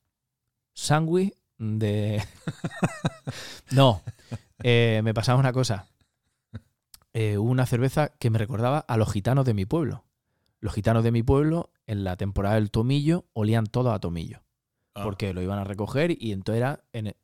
sándwich 0.74 1.34
de... 1.56 2.22
no, 3.70 4.02
eh, 4.62 5.00
me 5.02 5.14
pasaba 5.14 5.40
una 5.40 5.54
cosa. 5.54 5.88
Eh, 7.14 7.38
una 7.38 7.64
cerveza 7.64 8.10
que 8.10 8.28
me 8.28 8.38
recordaba 8.38 8.80
a 8.80 8.98
los 8.98 9.10
gitanos 9.10 9.46
de 9.46 9.54
mi 9.54 9.64
pueblo. 9.64 10.04
Los 10.60 10.74
gitanos 10.74 11.02
de 11.02 11.12
mi 11.12 11.22
pueblo, 11.22 11.70
en 11.86 12.04
la 12.04 12.18
temporada 12.18 12.56
del 12.56 12.70
tomillo, 12.70 13.24
olían 13.32 13.64
todo 13.64 13.92
a 13.92 14.00
tomillo 14.00 14.42
Ah. 14.94 15.04
porque 15.04 15.32
lo 15.32 15.40
iban 15.42 15.58
a 15.58 15.64
recoger 15.64 16.16
y 16.20 16.32
entonces 16.32 16.58
era 16.58 16.84
en 16.92 17.14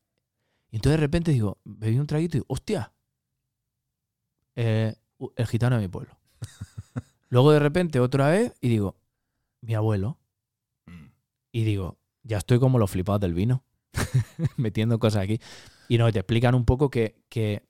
y 0.71 0.77
entonces 0.77 0.99
de 1.01 1.07
repente 1.07 1.31
digo 1.33 1.59
bebí 1.65 1.99
un 1.99 2.07
traguito 2.07 2.37
y 2.37 2.41
digo 2.41 2.47
hostia 2.49 2.93
eh, 4.55 4.95
el 5.37 5.47
gitano 5.47 5.77
de 5.77 5.83
mi 5.83 5.89
pueblo 5.89 6.19
luego 7.29 7.53
de 7.53 7.59
repente 7.59 8.01
otra 8.01 8.29
vez 8.29 8.53
y 8.61 8.69
digo 8.69 8.97
mi 9.61 9.75
abuelo 9.75 10.19
Mm. 10.89 11.07
y 11.51 11.65
digo 11.65 11.99
ya 12.23 12.39
estoy 12.39 12.61
como 12.61 12.79
los 12.79 12.91
flipados 12.91 13.21
del 13.21 13.35
vino 13.35 13.65
metiendo 14.57 15.01
cosas 15.01 15.23
aquí 15.25 15.41
y 15.89 15.99
no 15.99 16.11
te 16.13 16.21
explican 16.21 16.55
un 16.55 16.65
poco 16.65 16.91
que, 16.91 17.17
que, 17.29 17.65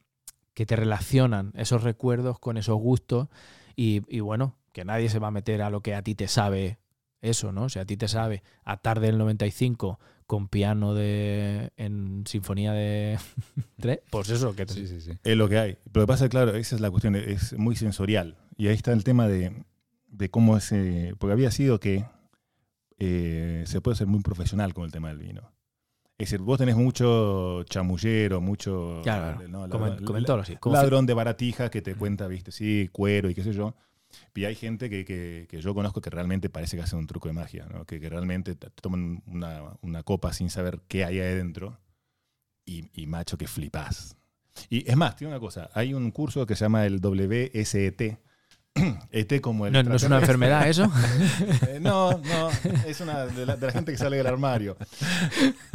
que 0.53 0.67
te 0.67 0.77
relacionan 0.77 1.53
esos 1.55 1.83
recuerdos 1.83 2.39
con 2.39 2.59
esos 2.59 2.77
gustos 2.79 3.29
y, 3.75 4.03
y 4.15 4.21
bueno 4.21 4.55
que 4.73 4.85
nadie 4.85 5.09
se 5.09 5.19
va 5.19 5.29
a 5.29 5.31
meter 5.31 5.63
a 5.63 5.71
lo 5.71 5.81
que 5.81 5.95
a 5.95 6.03
ti 6.03 6.15
te 6.15 6.29
sabe 6.29 6.79
eso, 7.23 7.53
¿no? 7.53 7.71
Si 7.71 7.79
a 7.79 7.87
ti 7.87 7.97
te 7.97 8.07
sabe 8.09 8.43
a 8.65 8.77
tarde 8.77 9.07
del 9.07 9.17
95 9.17 9.99
con 10.27 10.49
piano 10.49 10.95
de 10.95 11.71
en 11.77 12.25
sinfonía 12.27 12.73
de 12.73 13.19
3, 13.81 14.01
pues 14.11 14.29
eso, 14.31 14.55
que 14.57 14.67
Sí, 14.67 14.87
sí, 14.87 15.01
sí. 15.01 15.13
Es 15.23 15.37
lo 15.37 15.49
que 15.49 15.59
hay. 15.59 15.79
Pero 15.93 16.03
lo 16.03 16.07
que 16.07 16.13
pasa, 16.13 16.29
claro, 16.29 16.55
esa 16.57 16.75
es 16.75 16.81
la 16.81 16.91
cuestión, 16.91 17.15
es 17.17 17.57
muy 17.59 17.77
sensorial. 17.77 18.37
Y 18.57 18.69
ahí 18.69 18.75
está 18.75 18.93
el 18.93 19.05
tema 19.05 19.29
de, 19.29 19.65
de 20.09 20.29
cómo 20.31 20.57
es, 20.57 20.73
eh, 20.73 21.15
porque 21.19 21.33
había 21.33 21.51
sido 21.51 21.79
que 21.81 22.05
eh, 22.99 23.65
se 23.67 23.81
puede 23.81 23.97
ser 23.97 24.07
muy 24.07 24.21
profesional 24.21 24.75
con 24.75 24.85
el 24.85 24.93
tema 24.93 25.09
del 25.09 25.19
vino. 25.19 25.53
Es 26.19 26.31
decir, 26.31 26.41
vos 26.41 26.57
tenés 26.59 26.77
mucho 26.77 27.63
chamullero, 27.65 28.41
mucho 28.41 29.01
Claro, 29.03 29.47
¿no? 29.49 29.67
la- 29.67 29.71
como 29.73 29.87
ladrón 30.83 31.05
de 31.07 31.13
baratija 31.13 31.71
que 31.71 31.83
te 31.83 31.95
cuenta, 31.95 32.27
viste, 32.27 32.53
sí, 32.53 32.89
cuero 32.91 33.29
y 33.29 33.35
qué 33.35 33.43
sé 33.43 33.53
yo. 33.53 33.75
Y 34.35 34.45
hay 34.45 34.55
gente 34.55 34.89
que, 34.91 35.05
que- 35.05 35.47
que 35.49 35.61
yo 35.61 35.75
conozco 35.75 36.01
que 36.01 36.11
realmente 36.11 36.49
parece 36.51 36.77
que 36.77 36.83
hace 36.83 36.97
un 36.97 37.07
truco 37.07 37.29
de 37.29 37.35
magia, 37.35 37.67
¿no? 37.67 37.85
que, 37.85 38.01
que 38.01 38.09
realmente 38.09 38.55
te 38.55 38.71
toman 38.71 39.23
una, 39.27 39.77
una 39.83 40.03
copa 40.03 40.33
sin 40.33 40.51
saber 40.51 40.81
qué 40.89 41.05
hay 41.05 41.21
adentro 41.21 41.81
y, 42.65 42.91
y 42.93 43.07
macho 43.07 43.39
que 43.39 43.47
flipás. 43.49 44.17
Y 44.71 44.89
es 44.91 44.97
más, 44.97 45.17
tiene 45.17 45.33
una 45.33 45.41
cosa, 45.41 45.71
hay 45.75 45.95
un 45.95 46.11
curso 46.11 46.47
que 46.47 46.57
se 46.57 46.65
llama 46.65 46.87
el 46.87 47.01
WSET, 47.01 48.19
Esté 49.11 49.41
como 49.41 49.67
el. 49.67 49.73
No, 49.73 49.83
no 49.83 49.95
es 49.97 50.03
una 50.03 50.19
enfermedad 50.19 50.69
eso. 50.69 50.91
Eh, 51.69 51.79
no, 51.81 52.13
no, 52.19 52.51
es 52.87 53.01
una 53.01 53.27
de 53.27 53.47
la, 53.47 53.57
de 53.57 53.67
la 53.67 53.73
gente 53.73 53.93
que 53.93 53.99
sale 53.99 54.17
del 54.17 54.27
armario. 54.27 54.77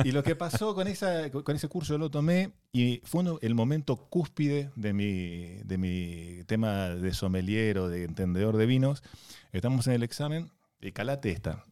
Y 0.04 0.12
lo 0.12 0.24
que 0.24 0.36
pasó 0.36 0.74
con, 0.76 0.88
esa, 0.88 1.30
con 1.30 1.56
ese 1.56 1.68
curso, 1.68 1.98
lo 1.98 2.10
tomé 2.10 2.52
y 2.72 3.02
fue 3.04 3.22
uno- 3.22 3.40
el 3.42 3.56
momento 3.56 3.96
cúspide 4.10 4.72
de 4.76 4.94
mi, 4.94 5.56
de 5.64 5.78
mi 5.78 6.44
tema 6.46 6.90
de 6.90 7.14
sommelier 7.14 7.78
o 7.80 7.90
de 7.90 8.04
entendedor 8.06 8.58
de 8.58 8.66
vinos. 8.66 9.04
Estamos 9.52 9.88
en 9.88 9.94
el 9.94 10.04
examen 10.04 10.52
y 10.80 10.92
calate 10.92 11.32
esta. 11.32 11.64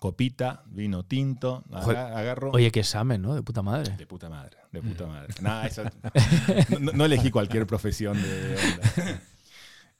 Copita, 0.00 0.62
vino 0.66 1.04
tinto, 1.04 1.64
agarro. 1.72 2.50
Oye, 2.52 2.70
qué 2.70 2.80
examen, 2.80 3.22
¿no? 3.22 3.34
De 3.34 3.42
puta 3.42 3.62
madre. 3.62 3.96
De 3.96 4.06
puta 4.06 4.28
madre, 4.28 4.56
de 4.70 4.82
puta 4.82 5.06
madre. 5.06 5.34
Nah, 5.40 5.64
eso- 5.66 5.82
no, 6.78 6.92
no 6.92 7.04
elegí 7.04 7.30
cualquier 7.30 7.66
profesión 7.66 8.20
de, 8.20 8.48
de 8.48 8.56
onda. 8.56 9.20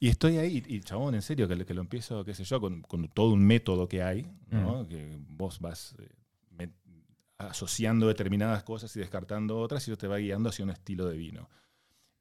Y 0.01 0.09
estoy 0.09 0.37
ahí, 0.39 0.63
y 0.67 0.81
chabón, 0.81 1.15
en 1.17 1.23
serio, 1.23 1.49
que, 1.49 1.57
lo- 1.57 1.67
que 1.67 1.75
lo 1.75 1.81
empiezo, 1.81 2.25
qué 2.25 2.35
sé 2.35 2.45
yo, 2.45 2.61
con, 2.61 2.83
con 2.83 3.09
todo 3.09 3.33
un 3.33 3.45
método 3.45 3.89
que 3.89 4.03
hay, 4.03 4.31
¿no? 4.51 4.87
que 4.87 5.19
vos 5.29 5.59
vas 5.61 5.97
eh, 5.99 6.09
me- 6.51 6.71
asociando 7.39 8.07
determinadas 8.07 8.63
cosas 8.63 8.95
y 8.97 9.01
descartando 9.01 9.59
otras, 9.59 9.87
y 9.87 9.91
eso 9.91 9.99
te 9.99 10.07
va 10.07 10.19
guiando 10.19 10.51
hacia 10.51 10.65
un 10.65 10.71
estilo 10.71 11.07
de 11.07 11.17
vino. 11.17 11.49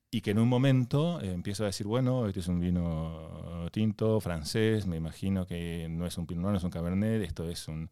Y 0.10 0.22
que 0.22 0.32
en 0.32 0.40
un 0.40 0.48
momento 0.48 1.20
eh, 1.22 1.34
empiezo 1.34 1.64
a 1.64 1.68
decir, 1.68 1.86
bueno, 1.86 2.28
este 2.28 2.40
es 2.40 2.48
un 2.48 2.60
vino 2.60 3.68
tinto, 3.72 4.20
francés, 4.22 4.88
me 4.88 4.96
imagino 4.98 5.46
que 5.46 5.88
no 5.90 6.06
es 6.08 6.18
un 6.18 6.26
Pinot 6.26 6.42
Noir, 6.44 6.54
no 6.54 6.58
es 6.58 6.64
un 6.64 6.72
Cabernet, 6.72 7.22
esto 7.22 7.44
es 7.48 7.68
un, 7.68 7.92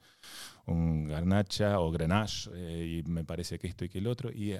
un 0.68 1.08
Garnacha 1.08 1.80
o 1.80 1.92
Grenache, 1.92 2.50
eh, 2.54 3.04
y 3.06 3.10
me 3.10 3.24
parece 3.24 3.60
que 3.60 3.68
esto 3.68 3.86
y 3.86 3.90
que 3.90 4.00
el 4.00 4.08
otro, 4.08 4.32
y, 4.32 4.54
eh, 4.54 4.60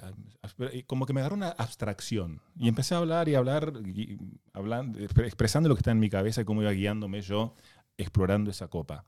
y 0.72 0.82
como 0.84 1.06
que 1.06 1.12
me 1.12 1.20
agarró 1.20 1.36
una 1.36 1.50
abstracción. 1.50 2.40
Y 2.56 2.68
empecé 2.68 2.94
a 2.94 2.98
hablar 2.98 3.28
y 3.28 3.34
hablar, 3.34 3.72
y 3.84 4.18
hablando, 4.52 4.98
expresando 4.98 5.68
lo 5.68 5.74
que 5.74 5.80
está 5.80 5.90
en 5.90 6.00
mi 6.00 6.08
cabeza 6.10 6.42
y 6.42 6.44
cómo 6.44 6.62
iba 6.62 6.72
guiándome 6.72 7.22
yo 7.22 7.54
explorando 7.96 8.50
esa 8.50 8.68
copa. 8.68 9.04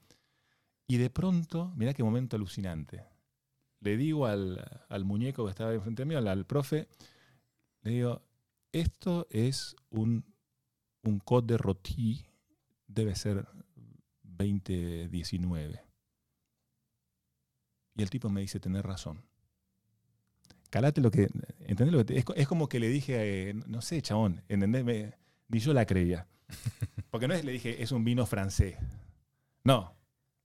Y 0.86 0.96
de 0.96 1.10
pronto, 1.10 1.72
mirá 1.76 1.94
qué 1.94 2.02
momento 2.02 2.36
alucinante. 2.36 3.04
Le 3.80 3.96
digo 3.96 4.26
al, 4.26 4.64
al 4.88 5.04
muñeco 5.04 5.44
que 5.44 5.50
estaba 5.50 5.72
enfrente 5.74 6.04
mío, 6.04 6.18
al, 6.18 6.28
al 6.28 6.46
profe, 6.46 6.88
le 7.82 7.90
digo, 7.92 8.22
esto 8.72 9.26
es 9.30 9.76
un, 9.90 10.24
un 11.02 11.20
Côte 11.20 11.54
de 11.54 11.58
Rôti, 11.58 12.26
debe 12.86 13.14
ser 13.14 13.46
2019. 14.22 15.87
Y 17.98 18.02
el 18.02 18.08
tipo 18.10 18.30
me 18.30 18.40
dice, 18.40 18.60
tenés 18.60 18.82
razón. 18.84 19.20
Calate 20.70 21.00
lo 21.00 21.10
que. 21.10 21.28
¿Entendés 21.66 21.92
lo 21.92 21.98
que 21.98 22.04
te- 22.04 22.18
es, 22.18 22.24
co- 22.24 22.34
es 22.34 22.46
como 22.48 22.68
que 22.68 22.78
le 22.78 22.88
dije, 22.88 23.50
eh, 23.50 23.54
no 23.66 23.82
sé, 23.82 24.00
chabón, 24.02 24.40
¿entendés? 24.48 24.84
Me- 24.84 25.12
ni 25.48 25.58
yo 25.58 25.72
la 25.74 25.84
creía. 25.84 26.26
Porque 27.10 27.26
no 27.28 27.34
es 27.34 27.44
le 27.44 27.52
dije, 27.52 27.82
es 27.82 27.90
un 27.92 28.04
vino 28.04 28.24
francés. 28.24 28.76
No. 29.64 29.94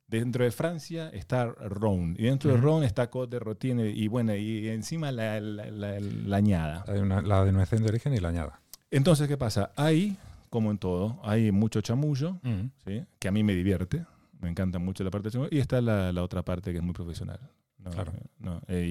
Dentro 0.07 0.43
de 0.43 0.51
Francia 0.51 1.09
está 1.09 1.45
Rhône. 1.47 2.15
Y 2.19 2.23
dentro 2.23 2.51
de 2.51 2.57
Ujú. 2.57 2.65
Rhône 2.65 2.85
está 2.85 3.09
Côte 3.09 3.35
de 3.35 3.39
Rôti. 3.39 3.71
Y 3.71 4.07
bueno, 4.07 4.35
y 4.35 4.67
encima 4.69 5.11
la, 5.11 5.39
la- 5.39 5.69
la- 5.71 5.99
la 5.99 6.37
añada. 6.37 6.83
Hay 6.87 6.99
una- 6.99 7.21
la 7.21 7.39
denominación 7.45 7.83
de 7.83 7.89
origen 7.89 8.13
y 8.13 8.17
la 8.19 8.29
añada. 8.29 8.61
Entonces, 8.91 9.27
¿qué 9.27 9.37
pasa? 9.37 9.71
Hay, 9.75 10.17
como 10.49 10.71
en 10.71 10.77
todo, 10.77 11.19
hay 11.23 11.51
mucho 11.51 11.81
chamullo, 11.81 12.37
¿sí? 12.85 13.03
que 13.19 13.27
a 13.27 13.31
mí 13.31 13.43
me 13.43 13.53
divierte. 13.55 14.05
Me 14.43 14.49
encanta 14.49 14.77
mucho 14.77 15.03
la 15.03 15.09
parte. 15.11 15.29
Y 15.51 15.59
está 15.59 15.81
la, 15.81 16.11
la 16.11 16.21
otra 16.23 16.43
parte 16.43 16.71
que 16.71 16.77
es 16.77 16.83
muy 16.83 16.93
profesional. 16.93 17.39
¿no? 17.77 17.89
Claro. 17.91 18.13
No, 18.39 18.61
eh, 18.67 18.85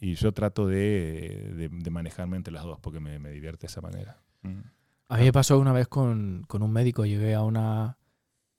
y, 0.00 0.10
y 0.10 0.14
yo 0.14 0.32
trato 0.32 0.66
de, 0.66 1.52
de- 1.56 1.68
de 1.68 1.90
manejarme 1.90 2.36
entre 2.36 2.52
las 2.52 2.64
dos 2.64 2.80
porque 2.80 2.98
me, 3.00 3.18
me 3.18 3.30
divierte 3.30 3.62
de 3.62 3.66
esa 3.70 3.80
manera. 3.80 4.22
Mm. 4.42 4.60
A 5.08 5.16
mí 5.18 5.24
me 5.24 5.32
pasó 5.32 5.58
una 5.58 5.72
vez 5.72 5.88
con, 5.88 6.44
con 6.48 6.62
un 6.62 6.72
médico, 6.72 7.04
llegué 7.04 7.34
a 7.34 7.42
una, 7.42 7.98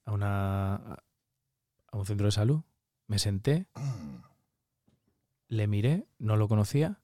a 0.05 0.11
una 0.11 0.75
a 1.93 1.97
un 1.97 2.05
centro 2.05 2.25
de 2.27 2.31
salud, 2.31 2.61
me 3.07 3.19
senté, 3.19 3.67
le 5.47 5.67
miré, 5.67 6.07
no 6.19 6.37
lo 6.37 6.47
conocía 6.47 7.01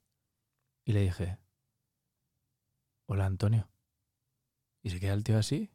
y 0.86 0.94
le 0.94 1.02
dije, 1.02 1.38
hola 3.06 3.26
Antonio. 3.26 3.68
Y 4.84 4.90
se 4.90 5.00
queda 5.00 5.14
el 5.14 5.24
tío 5.26 5.38
así. 5.38 5.72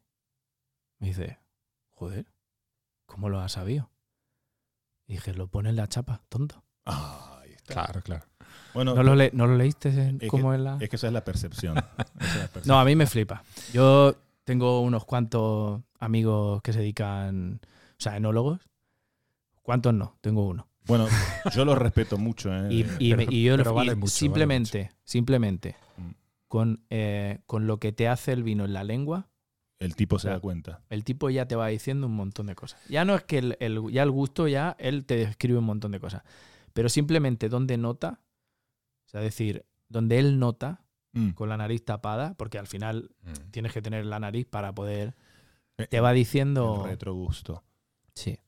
Me 0.99 1.07
dice, 1.09 1.37
joder, 1.91 2.25
¿cómo 3.05 3.29
lo 3.29 3.39
has 3.39 3.53
sabido? 3.53 3.89
Y 5.07 5.13
dije, 5.13 5.33
lo 5.33 5.47
pone 5.47 5.69
en 5.69 5.75
la 5.75 5.87
chapa, 5.87 6.21
tonto. 6.29 6.63
Ah, 6.85 7.39
ahí 7.43 7.51
está. 7.53 7.73
Claro, 7.73 8.01
claro. 8.01 8.25
Bueno, 8.73 8.95
¿No 8.95 9.03
lo, 9.03 9.15
le- 9.15 9.31
no 9.33 9.45
lo 9.47 9.55
leíste 9.55 9.89
en- 9.89 10.17
Es 10.21 10.29
cómo 10.29 10.49
que- 10.51 10.55
es 10.57 10.61
la...? 10.61 10.77
es 10.79 10.89
que 10.89 10.95
esa 10.95 11.07
es 11.07 11.13
la 11.13 11.23
percepción. 11.23 11.77
Esa 11.77 12.45
es 12.45 12.55
la 12.55 12.61
No, 12.65 12.79
a 12.79 12.85
mí 12.85 12.95
me 12.95 13.05
flipa. 13.05 13.43
Yo 13.73 14.15
tengo 14.43 14.81
unos 14.81 15.05
cuantos 15.05 15.81
amigos 15.99 16.61
que 16.61 16.73
se 16.73 16.79
dedican, 16.79 17.59
o 17.63 17.95
sea, 18.01 18.17
enólogos. 18.17 18.59
¿Cuántos 19.61 19.93
no? 19.93 20.17
Tengo 20.21 20.47
uno. 20.47 20.67
Bueno, 20.85 21.07
yo 21.53 21.63
lo 21.65 21.75
respeto 21.75 22.17
mucho. 22.17 22.53
¿eh? 22.53 22.67
Y, 22.71 22.81
y 22.99 23.11
me- 23.15 23.25
pero- 23.25 23.31
y 23.31 23.43
yo 23.43 23.57
pero 23.57 23.71
y 23.71 23.75
vale 23.75 23.95
mucho, 23.95 24.11
simplemente, 24.11 24.91
simplemente, 25.03 25.75
con, 26.47 26.83
eh, 26.89 27.39
con 27.45 27.67
lo 27.67 27.77
que 27.79 27.91
te 27.93 28.07
hace 28.07 28.33
el 28.33 28.43
vino 28.43 28.65
en 28.65 28.73
la 28.73 28.83
lengua, 28.83 29.29
El 29.83 29.95
tipo 29.95 30.17
se 30.19 30.29
da 30.29 30.39
cuenta. 30.39 30.81
el 30.89 31.03
tipo 31.03 31.29
ya 31.29 31.47
te 31.47 31.55
va 31.55 31.67
diciendo 31.67 32.07
un 32.07 32.15
montón 32.15 32.45
de 32.47 32.55
cosas. 32.55 32.79
Ya 32.89 33.03
no 33.05 33.15
es 33.15 33.23
que 33.23 33.37
el, 33.39 33.57
el- 33.59 33.91
ya 33.91 34.03
el 34.03 34.11
gusto, 34.11 34.47
ya 34.47 34.75
él 34.79 35.05
te 35.05 35.15
describe 35.17 35.59
un 35.59 35.65
montón 35.65 35.91
de 35.91 35.99
cosas. 35.99 36.23
Pero 36.73 36.89
simplemente 36.89 37.49
donde 37.49 37.77
nota, 37.77 38.19
o 39.05 39.09
sea, 39.09 39.21
decir, 39.21 39.65
donde 39.89 40.19
él 40.19 40.39
nota 40.39 40.79
Mm. 41.15 41.29
con 41.31 41.47
la 41.47 41.57
nariz 41.57 41.85
tapada, 41.85 42.33
porque 42.35 42.57
al 42.57 42.65
final 42.65 43.11
Mm. 43.23 43.51
tienes 43.51 43.71
que 43.71 43.81
tener 43.83 44.03
la 44.05 44.19
nariz 44.19 44.47
para 44.47 44.73
poder. 44.73 45.13
Eh, 45.77 45.85
Te 45.87 45.99
va 45.99 46.09
El 46.11 46.15
diciendo. 46.15 46.83
retrogusto. 46.87 47.61
Sí. 48.15 48.39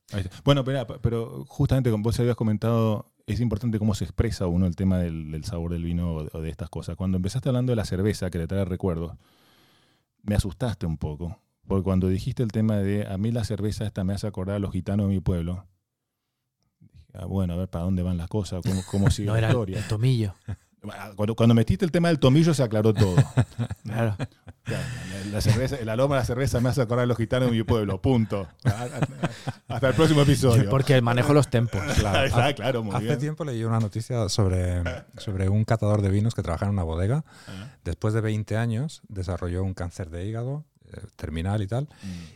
Bueno, 0.43 0.63
pero, 0.63 0.86
pero 1.02 1.45
justamente 1.48 1.91
como 1.91 2.04
vos 2.04 2.19
habías 2.19 2.36
comentado, 2.36 3.12
es 3.28 3.39
importante 3.39 3.78
cómo 3.80 3.93
se 3.95 4.04
expresa 4.06 4.48
uno 4.48 4.65
el 4.67 4.76
tema 4.76 4.98
del, 5.00 5.32
del 5.32 5.43
sabor 5.43 5.71
del 5.74 5.84
vino 5.84 6.12
o, 6.15 6.28
o 6.38 6.41
de 6.41 6.50
estas 6.50 6.69
cosas. 6.69 6.95
Cuando 6.95 7.17
empezaste 7.17 7.50
hablando 7.50 7.71
de 7.71 7.76
la 7.76 7.86
cerveza, 7.86 8.30
que 8.32 8.39
te 8.39 8.48
trae 8.48 8.65
recuerdos, 8.65 9.15
me 10.26 10.36
asustaste 10.36 10.86
un 10.86 10.98
poco. 10.98 11.40
Porque 11.68 11.84
cuando 11.84 12.08
dijiste 12.08 12.44
el 12.44 12.52
tema 12.52 12.76
de 12.78 13.08
a 13.08 13.18
mí 13.18 13.32
la 13.32 13.44
cerveza 13.44 13.86
esta 13.86 14.04
me 14.04 14.14
hace 14.14 14.28
acordar 14.28 14.58
a 14.58 14.60
los 14.60 14.72
gitanos 14.72 15.08
de 15.08 15.14
mi 15.16 15.20
pueblo, 15.20 15.66
dije, 16.80 16.94
ah, 17.14 17.26
bueno, 17.26 17.54
a 17.54 17.58
ver 17.58 17.70
para 17.70 17.86
dónde 17.86 18.04
van 18.04 18.18
las 18.18 18.28
cosas, 18.28 18.62
cómo, 18.64 18.82
cómo 18.92 19.10
sigue 19.10 19.28
No 19.28 19.34
la 19.34 19.40
era 19.40 19.48
historia. 19.50 19.78
el 19.80 19.88
tomillo. 19.88 20.34
Cuando, 21.15 21.36
cuando 21.36 21.56
metiste 21.56 21.86
el 21.86 21.91
tema 21.91 22.08
del 22.10 22.19
tomillo 22.19 22.54
se 22.54 22.63
aclaró 22.63 22.93
todo. 22.93 23.15
Claro. 23.84 24.15
La, 24.65 24.80
la 25.32 25.41
cerveza, 25.41 25.76
el 25.76 25.88
aroma 25.89 26.15
de 26.15 26.21
la 26.21 26.26
cerveza 26.26 26.60
me 26.60 26.69
hace 26.69 26.82
acordar 26.82 27.04
a 27.04 27.06
los 27.06 27.17
gitanos 27.17 27.52
de 27.52 27.56
mi 27.58 27.63
pueblo. 27.63 28.02
Punto. 28.02 28.48
Hasta 29.67 29.89
el 29.89 29.93
próximo 29.93 30.21
episodio. 30.24 30.69
Porque 30.71 31.00
manejo 31.02 31.34
los 31.34 31.50
tempos. 31.50 31.82
Claro. 32.00 32.34
Ah, 32.36 32.52
claro, 32.54 32.84
muy 32.84 32.95
Hace 32.95 33.06
bien. 33.06 33.19
tiempo 33.19 33.45
leí 33.45 33.63
una 33.63 33.80
noticia 33.80 34.28
sobre, 34.28 34.82
sobre 35.17 35.50
un 35.50 35.63
catador 35.65 36.02
de 36.02 36.10
vinos 36.10 36.34
que 36.34 36.41
trabaja 36.41 36.65
en 36.65 36.71
una 36.71 36.84
bodega. 36.84 37.24
Ah, 37.48 37.69
Después 37.84 38.13
de 38.15 38.21
20 38.21 38.58
años 38.58 39.02
desarrolló 39.08 39.63
un 39.63 39.74
cáncer 39.76 40.10
de 40.10 40.26
hígado 40.26 40.65
eh, 40.91 41.00
terminal 41.15 41.62
y 41.62 41.67
tal. 41.67 41.84
mm. 42.02 42.36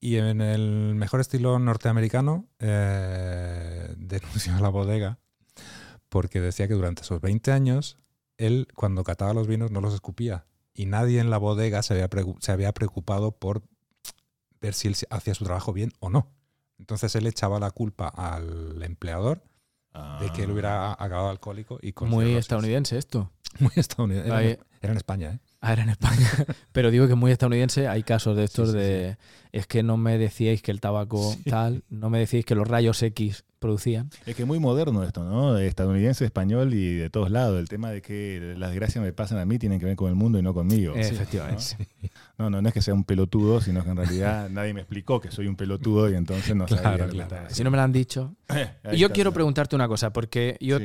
Y 0.00 0.16
en 0.16 0.40
el 0.40 0.94
mejor 0.94 1.20
estilo 1.20 1.58
norteamericano 1.58 2.46
eh, 2.60 3.92
denunció 3.98 4.54
a 4.56 4.60
la 4.60 4.68
bodega 4.68 5.18
porque 6.08 6.40
decía 6.40 6.68
que 6.68 6.74
durante 6.74 7.02
esos 7.02 7.20
20 7.20 7.52
años 7.52 7.98
él 8.36 8.68
cuando 8.74 9.04
cataba 9.04 9.34
los 9.34 9.46
vinos 9.46 9.70
no 9.70 9.80
los 9.80 9.94
escupía 9.94 10.46
y 10.74 10.86
nadie 10.86 11.20
en 11.20 11.30
la 11.30 11.38
bodega 11.38 11.82
se 11.82 11.94
había, 11.94 12.08
se 12.40 12.52
había 12.52 12.72
preocupado 12.72 13.32
por 13.32 13.62
ver 14.60 14.74
si 14.74 14.88
él 14.88 14.96
hacía 15.10 15.34
su 15.34 15.44
trabajo 15.44 15.72
bien 15.72 15.92
o 16.00 16.08
no. 16.08 16.30
Entonces 16.78 17.14
él 17.16 17.26
echaba 17.26 17.58
la 17.58 17.70
culpa 17.72 18.08
al 18.08 18.82
empleador 18.82 19.42
de 20.20 20.30
que 20.32 20.44
él 20.44 20.52
hubiera 20.52 20.92
acabado 20.92 21.28
alcohólico 21.28 21.78
y 21.82 21.92
con 21.92 22.08
Muy 22.08 22.34
estadounidense 22.34 22.96
esto. 22.96 23.32
Muy 23.58 23.72
estadounidense. 23.74 24.60
Era 24.80 24.92
en 24.92 24.96
España, 24.96 25.32
¿eh? 25.32 25.40
Ah, 25.60 25.72
era 25.72 25.82
en 25.82 25.88
España. 25.90 26.28
Pero 26.72 26.90
digo 26.90 27.08
que 27.08 27.14
muy 27.16 27.32
estadounidense. 27.32 27.88
Hay 27.88 28.04
casos 28.04 28.36
de 28.36 28.44
estos 28.44 28.68
Sí, 28.70 28.74
sí, 28.74 28.78
de. 28.78 29.16
Es 29.50 29.66
que 29.66 29.82
no 29.82 29.96
me 29.96 30.16
decíais 30.18 30.62
que 30.62 30.70
el 30.70 30.80
tabaco 30.80 31.34
tal. 31.48 31.82
No 31.88 32.10
me 32.10 32.18
decíais 32.20 32.44
que 32.44 32.54
los 32.54 32.68
rayos 32.68 33.02
X 33.02 33.44
producían. 33.58 34.08
Es 34.24 34.36
que 34.36 34.42
es 34.42 34.46
muy 34.48 34.60
moderno 34.60 35.02
esto, 35.02 35.24
¿no? 35.24 35.54
De 35.54 35.66
Estadounidense, 35.66 36.24
español 36.24 36.74
y 36.74 36.94
de 36.94 37.10
todos 37.10 37.30
lados. 37.32 37.58
El 37.58 37.68
tema 37.68 37.90
de 37.90 38.02
que 38.02 38.54
las 38.56 38.70
desgracias 38.70 39.02
me 39.02 39.12
pasan 39.12 39.38
a 39.38 39.44
mí 39.46 39.58
tienen 39.58 39.80
que 39.80 39.86
ver 39.86 39.96
con 39.96 40.08
el 40.10 40.14
mundo 40.14 40.38
y 40.38 40.42
no 40.42 40.54
conmigo. 40.54 40.94
Efectivamente. 40.94 41.88
No, 42.36 42.50
no, 42.50 42.62
no 42.62 42.68
es 42.68 42.72
que 42.74 42.82
sea 42.82 42.94
un 42.94 43.02
pelotudo, 43.02 43.60
sino 43.60 43.82
que 43.82 43.90
en 43.90 43.96
realidad 43.96 44.48
nadie 44.50 44.74
me 44.74 44.80
explicó 44.82 45.20
que 45.20 45.32
soy 45.32 45.48
un 45.48 45.56
pelotudo 45.56 46.08
y 46.08 46.14
entonces 46.14 46.54
no 46.54 46.68
sabía 46.68 46.82
Claro, 46.82 46.98
lo 47.06 47.10
que 47.10 47.26
claro. 47.26 47.46
Si 47.50 47.64
no 47.64 47.70
me 47.72 47.78
lo 47.78 47.82
han 47.82 47.92
dicho. 47.92 48.36
Y 48.92 48.98
yo 48.98 49.10
quiero 49.10 49.32
preguntarte 49.32 49.74
una 49.74 49.88
cosa, 49.88 50.12
porque 50.12 50.56
yo, 50.60 50.78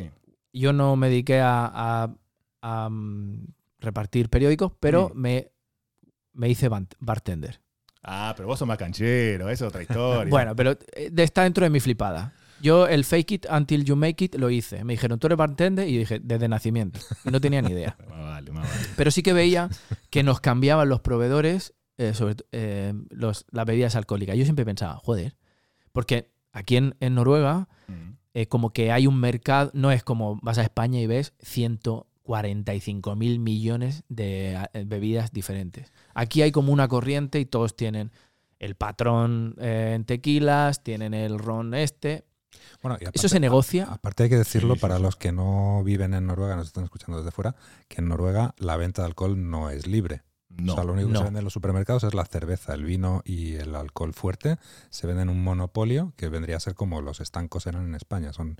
yo 0.52 0.74
no 0.74 0.96
me 0.96 1.10
dediqué 1.10 1.42
a, 1.42 1.70
a- 1.72 2.16
a, 2.64 2.90
mm, 2.90 3.46
repartir 3.84 4.30
periódicos, 4.30 4.72
pero 4.80 5.12
me, 5.14 5.52
me 6.34 6.50
hice 6.50 6.70
bartender. 7.00 7.62
Ah, 8.02 8.34
pero 8.36 8.48
vos 8.48 8.60
sos 8.60 8.68
más 8.68 8.78
canchero, 8.78 9.50
esa 9.50 9.66
es 9.66 9.70
otra 9.70 9.82
historia. 9.82 10.30
Bueno, 10.30 10.56
pero 10.56 10.72
eh, 10.96 11.12
está 11.18 11.44
dentro 11.44 11.64
de 11.64 11.70
mi 11.70 11.80
flipada. 11.80 12.34
Yo 12.62 12.88
el 12.88 13.04
fake 13.06 13.32
it 13.32 13.46
until 13.52 13.84
you 13.84 13.96
make 13.96 14.24
it 14.24 14.36
lo 14.36 14.50
hice. 14.50 14.84
Me 14.84 14.94
dijeron, 14.94 15.20
¿tú 15.20 15.28
eres 15.28 15.38
bartender? 15.38 15.88
Y 15.88 15.98
dije, 16.00 16.20
desde 16.24 16.48
nacimiento. 16.48 17.00
Y 17.26 17.30
no 17.30 17.40
tenía 17.42 17.62
ni 17.62 17.72
idea. 17.72 17.96
Más 18.10 18.20
vale, 18.20 18.52
más 18.52 18.70
vale. 18.70 18.88
Pero 18.96 19.12
sí 19.12 19.22
que 19.22 19.34
veía 19.34 19.70
que 20.10 20.24
nos 20.24 20.40
cambiaban 20.40 20.90
los 20.90 21.02
proveedores 21.02 21.74
eh, 21.98 22.14
sobre 22.14 22.36
eh, 22.52 22.94
los, 23.10 23.46
las 23.52 23.66
bebidas 23.66 23.96
alcohólicas. 23.96 24.36
Yo 24.38 24.44
siempre 24.46 24.66
pensaba, 24.66 24.96
joder, 24.96 25.36
porque 25.92 26.32
aquí 26.52 26.78
en, 26.78 26.96
en 27.00 27.16
Noruega 27.16 27.68
Mm. 27.88 28.14
eh, 28.34 28.48
como 28.48 28.72
que 28.72 28.94
hay 28.94 29.08
un 29.08 29.20
mercado, 29.20 29.70
no 29.74 29.92
es 29.92 30.04
como 30.04 30.40
vas 30.42 30.58
a 30.58 30.64
España 30.64 31.02
y 31.02 31.06
ves 31.06 31.34
145 32.26 33.16
mil 33.16 33.40
millones 33.40 34.04
de 34.10 34.54
eh, 34.74 34.84
bebidas 34.86 35.32
diferentes. 35.32 35.92
Aquí 36.14 36.42
hay 36.42 36.52
como 36.52 36.72
una 36.72 36.88
corriente 36.88 37.40
y 37.40 37.46
todos 37.46 37.76
tienen 37.76 38.12
el 38.60 38.76
patrón 38.76 39.56
eh, 39.60 39.94
en 39.96 40.06
tequilas, 40.06 40.84
tienen 40.84 41.14
el 41.14 41.38
ron 41.40 41.74
este. 41.74 42.26
Bueno, 42.82 42.98
y 43.02 43.06
Eso 43.14 43.28
se 43.28 43.40
negocia. 43.40 43.86
Aparte 43.90 44.24
hay 44.24 44.30
que 44.30 44.38
decirlo 44.38 44.76
Sí, 44.76 44.80
sí, 44.80 44.82
para 44.82 44.98
sí. 44.98 45.02
los 45.04 45.16
que 45.16 45.32
no 45.32 45.84
viven 45.84 46.14
en 46.14 46.28
Noruega, 46.28 46.56
nos 46.56 46.68
están 46.68 46.84
escuchando 46.84 47.18
desde 47.18 47.32
fuera, 47.32 47.56
que 47.88 48.02
en 48.02 48.08
Noruega 48.08 48.54
la 48.58 48.78
venta 48.78 49.02
de 49.02 49.08
alcohol 49.08 49.50
no 49.50 49.70
es 49.70 49.88
libre. 49.88 50.22
No. 50.56 50.74
o 50.74 50.76
sea, 50.76 50.84
lo 50.86 50.94
único 50.94 51.08
que 51.08 51.14
no. 51.14 51.20
se 51.20 51.26
vende 51.26 51.40
en 51.40 51.46
los 51.46 51.54
supermercados 51.54 52.04
es 52.04 52.14
la 52.14 52.26
cerveza, 52.26 52.76
el 52.76 52.84
vino 52.84 53.24
y 53.26 53.56
el 53.56 53.74
alcohol 53.76 54.14
fuerte. 54.14 54.58
Se 54.92 55.08
venden 55.08 55.30
en 55.30 55.36
un 55.36 55.44
monopolio 55.44 56.14
que 56.16 56.30
vendría 56.30 56.58
a 56.58 56.60
ser 56.60 56.76
como 56.76 57.02
los 57.02 57.22
estancos 57.22 57.66
eran 57.66 57.88
en 57.88 57.96
España. 57.96 58.34
Son, 58.34 58.58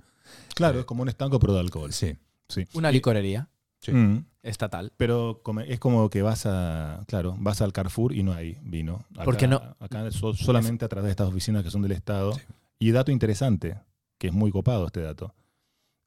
Claro, 0.56 0.78
Eh, 0.78 0.80
es 0.80 0.86
como 0.86 1.02
un 1.02 1.08
estanco 1.08 1.38
pero 1.38 1.54
de 1.54 1.60
alcohol. 1.60 1.92
sí, 1.92 2.16
Sí. 2.48 2.66
Una 2.74 2.90
Y- 2.90 2.94
licorería 2.94 3.48
Sí. 3.84 3.92
Mm. 3.92 4.24
estatal. 4.42 4.92
Pero 4.96 5.42
es 5.66 5.78
como 5.78 6.08
que 6.10 6.22
vas 6.22 6.46
a, 6.46 7.04
claro, 7.06 7.34
vas 7.38 7.60
al 7.62 7.72
Carrefour 7.72 8.12
y 8.14 8.22
no 8.22 8.32
hay 8.32 8.58
vino. 8.62 9.04
Acá, 9.14 9.24
¿Por 9.24 9.36
qué 9.36 9.48
no? 9.48 9.60
Acá 9.78 10.10
so- 10.10 10.34
solamente 10.34 10.84
a 10.84 10.88
través 10.88 11.06
de 11.06 11.10
estas 11.10 11.28
oficinas 11.28 11.62
que 11.62 11.70
son 11.70 11.82
del 11.82 11.92
Estado. 11.92 12.32
Sí. 12.34 12.40
Y 12.78 12.90
dato 12.90 13.10
interesante, 13.12 13.78
que 14.18 14.26
es 14.28 14.32
muy 14.32 14.50
copado 14.50 14.86
este 14.86 15.00
dato. 15.00 15.34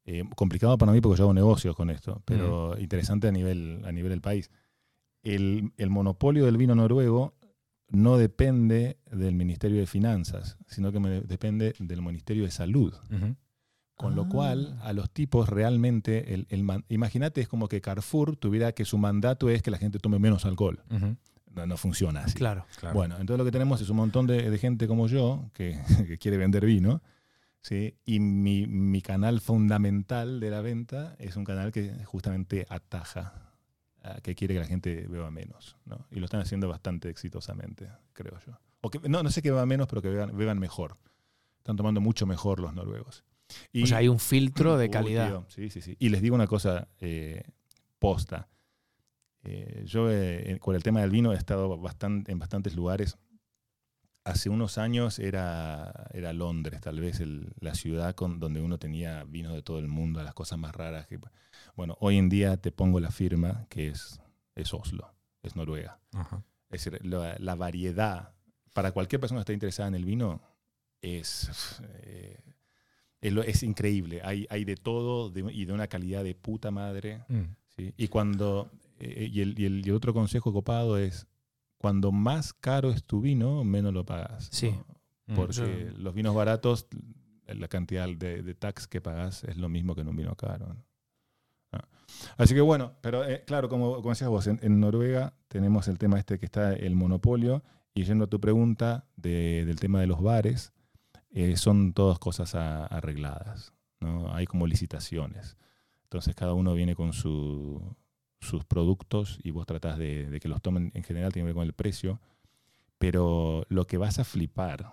Eh, 0.05 0.23
complicado 0.35 0.77
para 0.77 0.91
mí 0.91 1.01
porque 1.01 1.17
yo 1.17 1.25
hago 1.25 1.33
negocios 1.33 1.75
con 1.75 1.89
esto, 1.89 2.21
pero 2.25 2.77
interesante 2.79 3.27
a 3.27 3.31
nivel, 3.31 3.81
a 3.85 3.91
nivel 3.91 4.11
del 4.11 4.21
país. 4.21 4.49
El, 5.23 5.73
el 5.77 5.89
monopolio 5.89 6.45
del 6.45 6.57
vino 6.57 6.75
noruego 6.75 7.33
no 7.89 8.17
depende 8.17 8.97
del 9.11 9.33
Ministerio 9.35 9.79
de 9.79 9.85
Finanzas, 9.85 10.57
sino 10.67 10.91
que 10.91 10.99
depende 10.99 11.73
del 11.79 12.01
Ministerio 12.01 12.43
de 12.43 12.51
Salud. 12.51 12.93
Ujú. 13.11 13.35
Con 13.97 14.15
lo 14.15 14.23
Ah. 14.23 14.29
cual, 14.29 14.79
a 14.83 14.93
los 14.93 15.09
tipos 15.09 15.49
realmente, 15.49 16.33
el, 16.35 16.45
el 16.49 16.65
imagínate, 16.89 17.41
es 17.41 17.47
como 17.47 17.67
que 17.67 17.81
Carrefour 17.81 18.37
tuviera 18.37 18.71
que 18.71 18.85
su 18.85 18.97
mandato 18.97 19.49
es 19.49 19.61
que 19.63 19.71
la 19.71 19.77
gente 19.79 19.97
tome 19.99 20.19
menos 20.19 20.45
alcohol. 20.45 20.81
No, 21.53 21.65
no 21.65 21.75
funciona 21.77 22.21
así. 22.23 22.35
Claro. 22.35 22.65
Claro. 22.79 22.93
Bueno, 22.93 23.15
entonces 23.19 23.39
lo 23.39 23.45
que 23.45 23.51
tenemos 23.51 23.81
es 23.81 23.89
un 23.89 23.97
montón 23.97 24.27
de, 24.27 24.49
de 24.51 24.57
gente 24.59 24.87
como 24.87 25.07
yo 25.07 25.49
que, 25.53 25.79
que 26.07 26.17
quiere 26.19 26.37
vender 26.37 26.63
vino. 26.65 27.01
¿sí? 27.61 27.95
Y 28.05 28.19
mi, 28.19 28.67
mi 28.67 29.01
canal 29.01 29.41
fundamental 29.41 30.39
de 30.39 30.51
la 30.51 30.61
venta 30.61 31.15
es 31.17 31.35
un 31.35 31.43
canal 31.43 31.71
que 31.71 31.91
justamente 32.05 32.67
ataja, 32.69 33.51
que 34.21 34.35
quiere 34.35 34.53
que 34.53 34.59
la 34.59 34.67
gente 34.67 35.07
beba 35.09 35.31
menos. 35.31 35.75
¿no? 35.85 36.05
Y 36.11 36.19
lo 36.19 36.25
están 36.25 36.39
haciendo 36.41 36.67
bastante 36.69 37.09
exitosamente, 37.09 37.89
creo 38.13 38.37
yo. 38.45 38.53
O 38.81 38.91
que, 38.91 38.99
no, 39.09 39.23
no 39.23 39.31
sé 39.31 39.41
que 39.41 39.49
beba 39.49 39.65
menos, 39.65 39.87
pero 39.87 40.03
que 40.03 40.09
beban, 40.09 40.37
beban 40.37 40.59
mejor. 40.59 40.97
Están 41.57 41.75
tomando 41.75 41.99
mucho 41.99 42.27
mejor 42.27 42.59
los 42.59 42.73
noruegos. 42.75 43.23
Y- 43.71 43.83
O 43.83 43.87
sea, 43.87 43.97
hay 43.97 44.07
un 44.07 44.19
filtro 44.19 44.77
de 44.77 44.89
calidad. 44.89 45.27
tío, 45.29 45.45
sí, 45.49 45.69
sí, 45.69 45.81
sí. 45.81 45.95
Y 45.99 46.09
les 46.09 46.21
digo 46.21 46.35
una 46.35 46.47
cosa 46.47 46.87
eh, 46.99 47.43
posta. 47.99 48.49
Eh, 49.43 49.83
yo 49.85 50.11
eh, 50.11 50.57
con 50.59 50.75
el 50.75 50.83
tema 50.83 51.01
del 51.01 51.09
vino 51.11 51.31
he 51.33 51.37
estado 51.37 51.73
en 52.27 52.39
bastantes 52.39 52.75
lugares. 52.75 53.17
Hace 54.25 54.49
unos 54.49 54.77
años 54.77 55.19
era, 55.19 56.07
era 56.13 56.33
Londres, 56.33 56.81
tal 56.81 56.99
vez 56.99 57.21
el- 57.21 57.53
la 57.61 57.73
ciudad 57.75 58.13
con, 58.13 58.39
donde 58.39 58.59
uno 58.61 58.77
tenía 58.77 59.23
vinos 59.23 59.53
de 59.53 59.61
todo 59.61 59.79
el 59.79 59.87
mundo, 59.87 60.21
las 60.21 60.33
cosas 60.33 60.59
más 60.59 60.75
raras. 60.75 61.07
Que, 61.07 61.17
bueno, 61.77 61.95
hoy 62.01 62.17
en 62.17 62.27
día 62.27 62.57
te 62.57 62.73
pongo 62.73 62.99
la 62.99 63.09
firma 63.11 63.65
que 63.69 63.87
es, 63.87 64.19
es 64.55 64.73
Oslo, 64.73 65.13
es 65.43 65.55
Noruega. 65.55 66.01
Ajá. 66.13 66.43
Es 66.69 66.83
decir, 66.83 67.05
la, 67.05 67.37
la 67.39 67.55
variedad, 67.55 68.33
para 68.73 68.91
cualquier 68.91 69.21
persona 69.21 69.39
que 69.39 69.43
esté 69.43 69.53
interesada 69.53 69.87
en 69.87 69.95
el 69.95 70.03
vino, 70.03 70.41
es, 71.01 71.79
eh, 72.01 72.41
es, 73.21 73.63
increíble. 73.63 74.21
Hay, 74.23 74.45
hay 74.49 74.63
de 74.65 74.75
todo 74.75 75.29
de- 75.29 75.51
y 75.53 75.65
de 75.65 75.73
una 75.73 75.87
calidad 75.87 76.23
de 76.23 76.35
puta 76.35 76.71
madre. 76.71 77.23
Mm. 77.29 77.41
¿sí? 77.75 77.93
Y 77.97 78.07
cuando 78.07 78.69
eh, 78.99 79.29
y, 79.31 79.41
el, 79.41 79.59
y 79.59 79.65
el- 79.65 79.85
y 79.85 79.89
el 79.89 79.95
otro 79.95 80.13
consejo 80.13 80.51
copado 80.53 80.97
es, 80.97 81.27
cuando 81.77 82.11
más 82.11 82.53
caro 82.53 82.89
es 82.91 83.03
tu 83.03 83.21
vino, 83.21 83.63
menos 83.63 83.93
lo 83.93 84.05
pagas. 84.05 84.49
Sí. 84.51 84.71
¿no? 84.71 84.85
Mm. 85.27 85.35
Porque 85.35 85.91
los 85.97 86.13
vinos 86.13 86.33
baratos, 86.35 86.87
la 87.47 87.67
cantidad 87.67 88.07
de, 88.09 88.41
de 88.43 88.53
tax 88.55 88.87
que 88.87 89.01
pagas 89.01 89.43
es 89.43 89.57
lo 89.57 89.69
mismo 89.69 89.93
que 89.95 90.01
en 90.01 90.07
un 90.09 90.15
vino 90.15 90.35
caro. 90.35 90.67
¿no? 90.67 90.85
Ah. 91.73 91.87
Así 92.37 92.53
que 92.53 92.61
bueno, 92.61 92.93
pero 93.01 93.23
eh, 93.27 93.43
claro, 93.45 93.67
como, 93.69 93.95
como 93.97 94.09
decías 94.09 94.29
vos, 94.29 94.47
en, 94.47 94.59
en 94.63 94.79
Noruega 94.79 95.33
tenemos 95.47 95.87
el 95.87 95.97
tema 95.97 96.17
este 96.19 96.39
que 96.39 96.45
está 96.45 96.73
el 96.73 96.95
monopolio, 96.95 97.63
y 97.93 98.03
yendo 98.03 98.25
a 98.25 98.27
tu 98.27 98.39
pregunta 98.39 99.05
de- 99.15 99.63
del 99.65 99.79
tema 99.79 99.99
de 99.99 100.07
los 100.07 100.21
bares, 100.21 100.71
eh, 101.31 101.57
son 101.57 101.93
todas 101.93 102.19
cosas 102.19 102.55
a- 102.55 102.85
arregladas. 102.85 103.73
¿no? 103.99 104.33
Hay 104.33 104.45
como 104.45 104.67
licitaciones. 104.67 105.57
Entonces 106.03 106.35
cada 106.35 106.53
uno 106.53 106.73
viene 106.73 106.95
con 106.95 107.13
su- 107.13 107.95
sus 108.39 108.63
productos 108.65 109.39
y 109.43 109.51
vos 109.51 109.65
tratás 109.65 109.97
de, 109.97 110.29
de 110.29 110.39
que 110.39 110.47
los 110.47 110.61
tomen 110.61 110.91
en 110.93 111.03
general, 111.03 111.33
tiene 111.33 111.43
que 111.45 111.47
ver 111.53 111.55
con 111.55 111.65
el 111.65 111.73
precio. 111.73 112.19
Pero 112.97 113.65
lo 113.69 113.85
que 113.85 113.97
vas 113.97 114.19
a 114.19 114.23
flipar, 114.23 114.91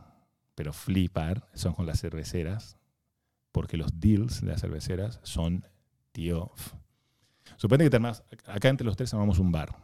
pero 0.55 0.73
flipar, 0.73 1.49
son 1.55 1.73
con 1.73 1.87
las 1.87 2.01
cerveceras, 2.01 2.77
porque 3.53 3.77
los 3.77 3.99
deals 4.01 4.41
de 4.41 4.49
las 4.49 4.61
cerveceras 4.61 5.21
son, 5.23 5.67
tío. 6.13 6.51
Suponete 7.57 7.85
que 7.85 7.91
tenemos, 7.91 8.23
acá 8.47 8.69
entre 8.69 8.85
los 8.85 8.97
tres 8.97 9.13
armamos 9.15 9.39
un 9.39 9.53
bar. 9.53 9.77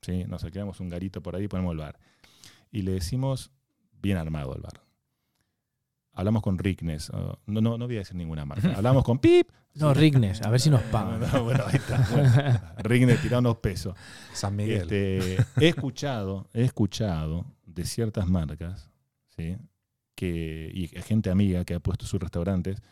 ¿sí? 0.00 0.24
Nos 0.24 0.42
alquilamos 0.44 0.80
un 0.80 0.88
garito 0.88 1.22
por 1.22 1.36
ahí 1.36 1.44
y 1.44 1.48
ponemos 1.48 1.72
el 1.72 1.78
bar. 1.78 1.98
Y 2.70 2.82
le 2.82 2.92
decimos, 2.92 3.50
bien 4.00 4.16
armado 4.18 4.54
el 4.54 4.62
bar. 4.62 4.82
Hablamos 6.14 6.42
con 6.42 6.58
Rickness, 6.58 7.10
no, 7.46 7.60
no, 7.60 7.78
no 7.78 7.86
voy 7.86 7.96
a 7.96 8.00
decir 8.00 8.16
ninguna 8.16 8.44
marca. 8.44 8.74
Hablamos 8.74 9.02
con 9.04 9.18
Pip. 9.18 9.48
No, 9.74 9.94
Rignes, 9.94 10.42
a 10.42 10.50
ver 10.50 10.60
si 10.60 10.68
nos 10.68 10.84
No, 10.84 10.90
pagan. 10.90 11.20
no, 11.32 11.44
bueno, 11.44 11.64
ahí 11.66 11.76
está. 11.76 12.06
Bueno, 12.10 12.60
Rickness, 12.78 13.32
unos 13.32 13.56
pesos. 13.58 13.96
San 14.34 14.54
Miguel. 14.54 14.82
Este, 14.82 15.36
he 15.58 15.68
escuchado, 15.68 16.48
he 16.52 16.64
escuchado 16.64 17.46
de 17.64 17.84
ciertas 17.86 18.28
marcas, 18.28 18.90
¿sí? 19.28 19.56
que, 20.14 20.70
y 20.72 20.88
gente 20.88 21.30
amiga 21.30 21.64
que 21.64 21.74
ha 21.74 21.80
puesto 21.80 22.06
sus 22.06 22.20
restaurantes, 22.20 22.82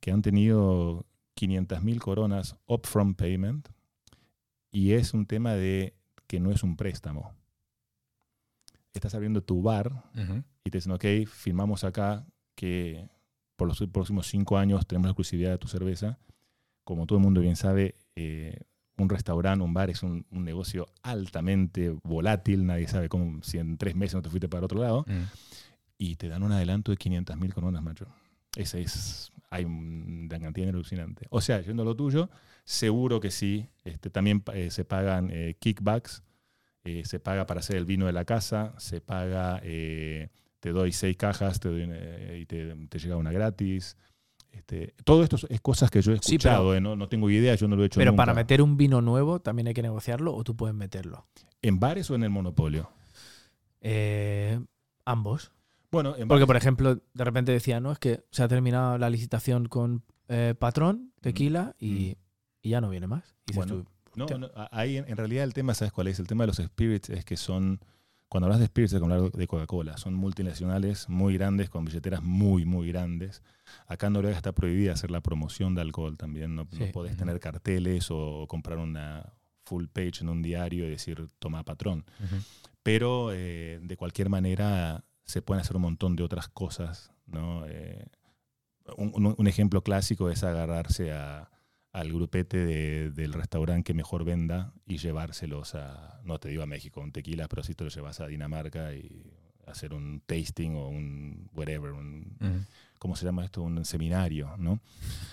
que 0.00 0.10
han 0.10 0.22
tenido 0.22 1.06
500 1.34 1.82
mil 1.82 2.00
coronas 2.00 2.56
upfront 2.66 3.16
payment, 3.16 3.68
y 4.70 4.92
es 4.92 5.14
un 5.14 5.26
tema 5.26 5.54
de 5.54 5.96
que 6.26 6.40
no 6.40 6.50
es 6.50 6.62
un 6.62 6.76
préstamo. 6.76 7.32
Estás 8.92 9.14
abriendo 9.14 9.42
tu 9.42 9.62
bar 9.62 10.04
y 10.64 10.70
te 10.70 10.78
dicen, 10.78 10.92
ok, 10.92 11.04
firmamos 11.26 11.84
acá 11.84 12.26
que 12.54 13.08
por 13.56 13.68
los 13.68 13.82
próximos 13.92 14.26
cinco 14.26 14.58
años 14.58 14.86
tenemos 14.86 15.06
la 15.06 15.10
exclusividad 15.10 15.50
de 15.50 15.58
tu 15.58 15.68
cerveza. 15.68 16.18
Como 16.84 17.06
todo 17.06 17.18
el 17.18 17.24
mundo 17.24 17.40
bien 17.40 17.56
sabe, 17.56 17.94
eh, 18.16 18.58
un 18.96 19.08
restaurante, 19.08 19.64
un 19.64 19.74
bar 19.74 19.90
es 19.90 20.02
un, 20.02 20.26
un 20.30 20.44
negocio 20.44 20.86
altamente 21.02 21.96
volátil. 22.02 22.66
Nadie 22.66 22.88
sabe 22.88 23.08
cómo, 23.08 23.42
si 23.42 23.58
en 23.58 23.78
tres 23.78 23.94
meses 23.96 24.14
no 24.14 24.22
te 24.22 24.30
fuiste 24.30 24.48
para 24.48 24.64
otro 24.64 24.80
lado. 24.80 25.04
Mm. 25.08 25.22
Y 25.98 26.16
te 26.16 26.28
dan 26.28 26.42
un 26.42 26.52
adelanto 26.52 26.90
de 26.90 26.96
500 26.96 27.36
mil 27.36 27.54
coronas, 27.54 27.82
macho. 27.82 28.06
Ese 28.56 28.82
es, 28.82 29.32
hay 29.50 29.64
una 29.64 30.38
cantidad 30.38 30.68
alucinante. 30.68 31.26
O 31.30 31.40
sea, 31.40 31.60
yendo 31.60 31.82
a 31.82 31.86
lo 31.86 31.96
tuyo, 31.96 32.30
seguro 32.64 33.20
que 33.20 33.30
sí. 33.30 33.68
Este, 33.84 34.10
también 34.10 34.42
eh, 34.52 34.70
se 34.70 34.84
pagan 34.84 35.30
eh, 35.32 35.56
kickbacks, 35.58 36.22
eh, 36.84 37.02
se 37.04 37.18
paga 37.20 37.46
para 37.46 37.60
hacer 37.60 37.76
el 37.76 37.86
vino 37.86 38.06
de 38.06 38.12
la 38.12 38.24
casa, 38.24 38.74
se 38.78 39.00
paga, 39.00 39.60
te 40.64 40.72
doy 40.72 40.92
seis 40.92 41.14
cajas 41.18 41.60
te 41.60 41.68
doy, 41.68 41.82
una- 41.82 41.94
eh, 41.98 42.38
y 42.40 42.46
te, 42.46 42.74
te 42.88 42.98
llega 42.98 43.18
una 43.18 43.30
gratis. 43.30 43.98
Este, 44.50 44.94
todo 45.04 45.22
esto 45.22 45.36
es- 45.50 45.60
cosas 45.60 45.90
que 45.90 46.00
yo 46.00 46.12
he 46.12 46.14
Sí, 46.22 46.36
escuchado, 46.36 46.70
pero- 46.70 46.74
eh, 46.76 46.80
no, 46.80 46.96
no 46.96 47.06
tengo 47.06 47.28
idea, 47.28 47.54
yo 47.54 47.68
no 47.68 47.76
lo 47.76 47.82
he 47.82 47.86
hecho 47.86 48.00
Pero 48.00 48.12
nunca. 48.12 48.22
para 48.22 48.32
meter 48.32 48.62
un 48.62 48.78
vino 48.78 49.02
nuevo 49.02 49.40
también 49.40 49.68
hay 49.68 49.74
que 49.74 49.82
negociarlo 49.82 50.34
o 50.34 50.42
tú 50.42 50.56
puedes 50.56 50.74
meterlo. 50.74 51.26
¿En 51.60 51.78
bares 51.78 52.10
o 52.10 52.14
en 52.14 52.22
el 52.22 52.30
monopolio? 52.30 52.88
Eh, 53.82 54.58
ambos. 55.04 55.52
Bueno, 55.90 56.16
en 56.16 56.28
Porque, 56.28 56.44
bares- 56.44 56.46
por 56.46 56.56
ejemplo, 56.56 56.94
de 57.12 57.24
repente 57.24 57.52
decía, 57.52 57.78
no, 57.80 57.92
es 57.92 57.98
que 57.98 58.24
se 58.30 58.42
ha 58.42 58.48
terminado 58.48 58.96
la 58.96 59.10
licitación 59.10 59.66
con 59.66 60.02
eh, 60.28 60.54
Patrón, 60.58 61.12
tequila, 61.20 61.76
y, 61.78 62.16
y 62.62 62.70
ya 62.70 62.80
no 62.80 62.88
viene 62.88 63.06
más. 63.06 63.36
Y 63.50 63.54
Bueno. 63.54 63.74
tú, 63.74 63.84
No, 64.16 64.26
ahí 64.70 64.96
en, 64.96 65.06
en 65.10 65.16
realidad 65.18 65.44
el 65.44 65.52
tema, 65.52 65.74
¿sabes 65.74 65.92
cuál 65.92 66.06
es? 66.08 66.18
El 66.18 66.26
tema 66.26 66.44
de 66.44 66.46
los 66.46 66.56
spirits 66.56 67.10
es 67.10 67.26
que 67.26 67.36
son, 67.36 67.80
cuando 68.28 68.46
hablas 68.46 68.58
de 68.60 68.64
hay 68.82 68.88
que 68.88 68.96
hablar 68.96 69.30
de 69.30 69.46
Coca-Cola. 69.46 69.96
Son 69.96 70.14
multinacionales 70.14 71.08
muy 71.08 71.34
grandes, 71.34 71.70
con 71.70 71.84
billeteras 71.84 72.22
muy, 72.22 72.64
muy 72.64 72.88
grandes. 72.88 73.42
Acá 73.86 74.08
en 74.08 74.14
Noruega 74.14 74.36
está 74.36 74.52
prohibida 74.52 74.92
hacer 74.92 75.10
la 75.10 75.20
promoción 75.20 75.74
de 75.74 75.82
alcohol 75.82 76.16
también. 76.16 76.54
No, 76.56 76.64
no 76.64 76.86
Sí. 76.86 76.90
podés 76.92 77.16
tener 77.16 77.38
carteles 77.38 78.08
o 78.10 78.46
comprar 78.48 78.78
una 78.78 79.32
full 79.64 79.86
page 79.86 80.20
en 80.22 80.28
un 80.28 80.42
diario 80.42 80.86
y 80.86 80.90
decir, 80.90 81.28
toma 81.38 81.62
patrón. 81.62 82.04
Pero 82.82 83.30
eh, 83.32 83.78
de 83.82 83.96
cualquier 83.96 84.28
manera 84.28 85.04
se 85.24 85.40
pueden 85.40 85.60
hacer 85.62 85.76
un 85.76 85.82
montón 85.82 86.16
de 86.16 86.22
otras 86.24 86.48
cosas. 86.48 87.12
¿no? 87.26 87.64
Eh, 87.66 88.04
un 88.96 89.46
ejemplo 89.46 89.82
clásico 89.82 90.28
es 90.28 90.44
agarrarse 90.44 91.12
a, 91.12 91.50
al 91.94 92.12
grupete 92.12 92.56
de- 92.66 93.10
del 93.12 93.32
restaurante 93.32 93.84
que 93.84 93.94
mejor 93.94 94.24
venda 94.24 94.74
y 94.84 94.98
llevárselos 94.98 95.74
a, 95.76 96.20
no 96.24 96.38
te 96.40 96.48
digo 96.48 96.62
a 96.62 96.66
México, 96.66 97.00
un 97.00 97.12
tequila, 97.12 97.46
pero 97.48 97.62
si 97.62 97.74
te 97.74 97.84
lo 97.84 97.90
llevas 97.90 98.20
a 98.20 98.26
Dinamarca 98.26 98.92
y 98.94 99.32
hacer 99.66 99.94
un 99.94 100.20
tasting 100.26 100.74
o 100.74 100.88
un 100.88 101.48
whatever, 101.54 101.92
un. 101.92 102.36
¿cómo 102.98 103.16
se 103.16 103.24
llama 103.24 103.44
esto? 103.44 103.62
Un 103.62 103.84
seminario, 103.84 104.56
¿no? 104.58 104.80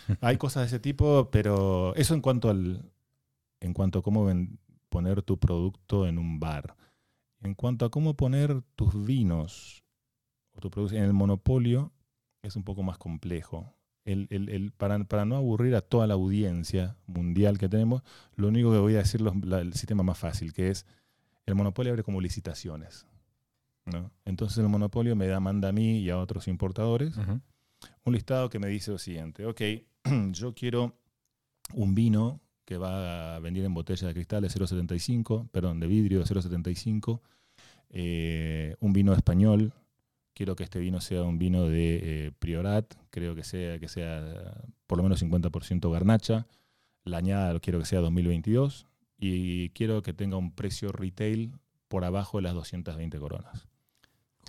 Hay 0.21 0.37
cosas 0.37 0.61
de 0.63 0.67
ese 0.67 0.79
tipo, 0.79 1.29
pero 1.31 1.95
eso 1.95 2.13
en 2.13 2.21
cuanto 2.21 2.49
al, 2.49 2.91
en 3.59 3.73
cuanto 3.73 3.99
a 3.99 4.03
cómo 4.03 4.23
ven- 4.25 4.59
poner 4.89 5.21
tu 5.23 5.39
producto 5.39 6.05
en 6.07 6.17
un 6.19 6.39
bar. 6.39 6.75
En 7.41 7.55
cuanto 7.55 7.85
a 7.85 7.89
cómo 7.89 8.13
poner 8.15 8.61
tus 8.75 9.03
vinos 9.05 9.83
o 10.53 10.59
tu 10.59 10.69
producto 10.69 10.95
en 10.95 11.03
el 11.05 11.13
monopolio, 11.13 11.91
es 12.43 12.55
un 12.55 12.63
poco 12.63 12.83
más 12.83 12.97
complejo. 12.99 13.73
El, 14.05 14.27
el- 14.31 14.49
el- 14.49 14.71
para, 14.71 15.03
para 15.03 15.25
no 15.25 15.35
aburrir 15.35 15.75
a 15.75 15.81
toda 15.81 16.07
la 16.07 16.15
audiencia 16.15 16.95
mundial 17.05 17.57
que 17.59 17.69
tenemos, 17.69 18.01
lo 18.35 18.47
único 18.47 18.71
que 18.71 18.79
voy 18.79 18.95
a 18.95 18.99
decir 18.99 19.21
es 19.21 19.51
el 19.53 19.73
sistema 19.73 20.01
más 20.03 20.17
fácil, 20.17 20.53
que 20.53 20.69
es 20.69 20.85
el 21.45 21.55
monopolio 21.55 21.91
abre 21.91 22.03
como 22.03 22.19
licitaciones. 22.21 23.05
¿no? 23.85 24.11
Entonces 24.25 24.57
el 24.59 24.69
monopolio 24.69 25.15
me 25.15 25.27
da, 25.27 25.39
manda 25.39 25.69
a 25.69 25.71
mí 25.71 25.99
y 25.99 26.09
a 26.09 26.17
otros 26.19 26.47
importadores 26.47 27.17
un 28.03 28.13
listado 28.13 28.49
que 28.49 28.59
me 28.59 28.67
dice 28.67 28.91
lo 28.91 28.97
siguiente, 28.99 29.45
ok, 29.45 29.61
yo 30.31 30.53
quiero 30.53 30.95
un 31.73 31.95
vino 31.95 32.39
que 32.65 32.77
va 32.77 33.35
a 33.35 33.39
venir 33.39 33.65
en 33.65 33.73
botella 33.73 34.07
de 34.07 34.13
cristal 34.13 34.41
de 34.43 34.49
0,75, 34.49 35.49
perdón, 35.49 35.79
de 35.79 35.87
vidrio 35.87 36.19
de 36.19 36.25
0,75, 36.25 37.21
eh, 37.89 38.75
un 38.79 38.93
vino 38.93 39.13
español, 39.13 39.73
quiero 40.41 40.55
que 40.55 40.63
este 40.63 40.79
vino 40.79 40.99
sea 41.01 41.21
un 41.21 41.37
vino 41.37 41.67
de 41.67 41.99
eh, 42.01 42.31
Priorat, 42.39 42.95
creo 43.11 43.35
que 43.35 43.43
sea, 43.43 43.77
que 43.77 43.87
sea 43.87 44.55
por 44.87 44.97
lo 44.97 45.03
menos 45.03 45.21
50% 45.21 45.91
garnacha, 45.91 46.47
la 47.03 47.17
añada 47.17 47.59
quiero 47.59 47.77
que 47.77 47.85
sea 47.85 47.99
2022 47.99 48.87
y 49.19 49.69
quiero 49.69 50.01
que 50.01 50.13
tenga 50.13 50.37
un 50.37 50.51
precio 50.51 50.91
retail 50.91 51.53
por 51.87 52.05
abajo 52.05 52.39
de 52.39 52.41
las 52.41 52.55
220 52.55 53.19
coronas. 53.19 53.67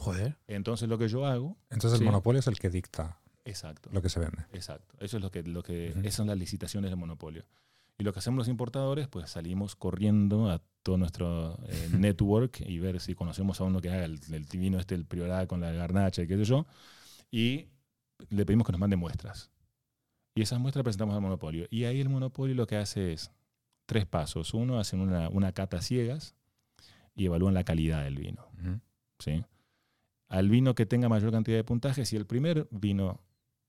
Joder. 0.00 0.38
Entonces 0.46 0.88
lo 0.88 0.96
que 0.96 1.08
yo 1.08 1.26
hago, 1.26 1.58
Entonces 1.68 1.98
Sí. 1.98 2.04
el 2.04 2.06
monopolio 2.06 2.40
es 2.40 2.46
el 2.46 2.58
que 2.58 2.70
dicta 2.70 3.20
exacto, 3.44 3.90
lo 3.92 4.00
que 4.00 4.08
se 4.08 4.18
vende. 4.18 4.46
Exacto. 4.54 4.94
Eso 4.98 5.18
es 5.18 5.22
lo 5.22 5.30
que, 5.30 5.42
lo 5.42 5.62
que 5.62 5.88
esas 5.88 6.14
son 6.14 6.28
las 6.28 6.38
licitaciones 6.38 6.90
del 6.90 6.96
monopolio. 6.98 7.44
Y 7.98 8.04
lo 8.04 8.14
que 8.14 8.20
hacemos 8.20 8.38
los 8.38 8.48
importadores, 8.48 9.08
pues 9.08 9.28
salimos 9.28 9.76
corriendo 9.76 10.50
a 10.50 10.62
todo 10.82 10.96
nuestro 10.96 11.58
eh, 11.68 11.88
network 11.96 12.60
y 12.66 12.78
ver 12.78 13.00
si 13.00 13.14
conocemos 13.14 13.60
a 13.60 13.64
uno 13.64 13.80
que 13.80 13.90
haga 13.90 14.04
el, 14.04 14.20
el 14.32 14.46
vino 14.52 14.78
este, 14.78 14.94
el 14.94 15.04
priorat 15.04 15.48
con 15.48 15.60
la 15.60 15.72
garnacha 15.72 16.22
y 16.22 16.28
qué 16.28 16.36
sé 16.36 16.44
yo. 16.44 16.66
Y 17.30 17.68
le 18.30 18.44
pedimos 18.44 18.66
que 18.66 18.72
nos 18.72 18.80
mande 18.80 18.96
muestras. 18.96 19.50
Y 20.34 20.42
esas 20.42 20.58
muestras 20.58 20.82
presentamos 20.82 21.14
al 21.14 21.20
monopolio. 21.20 21.66
Y 21.70 21.84
ahí 21.84 22.00
el 22.00 22.08
monopolio 22.08 22.54
lo 22.54 22.66
que 22.66 22.76
hace 22.76 23.12
es 23.12 23.30
tres 23.86 24.06
pasos. 24.06 24.54
Uno, 24.54 24.78
hacen 24.78 25.00
una, 25.00 25.28
una 25.28 25.52
cata 25.52 25.82
ciegas 25.82 26.34
y 27.14 27.26
evalúan 27.26 27.54
la 27.54 27.64
calidad 27.64 28.04
del 28.04 28.16
vino. 28.16 28.46
¿sí? 29.18 29.44
Al 30.28 30.48
vino 30.48 30.74
que 30.74 30.86
tenga 30.86 31.08
mayor 31.08 31.30
cantidad 31.30 31.56
de 31.56 31.64
puntaje, 31.64 32.04
si 32.06 32.16
el 32.16 32.26
primer 32.26 32.66
vino 32.70 33.20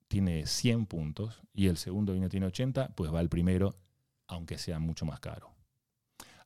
tiene 0.07 0.45
100 0.45 0.85
puntos 0.85 1.41
y 1.53 1.67
el 1.67 1.77
segundo 1.77 2.13
vino 2.13 2.29
tiene 2.29 2.45
80, 2.45 2.89
pues 2.95 3.13
va 3.13 3.19
al 3.19 3.29
primero, 3.29 3.75
aunque 4.27 4.57
sea 4.57 4.79
mucho 4.79 5.05
más 5.05 5.19
caro. 5.19 5.51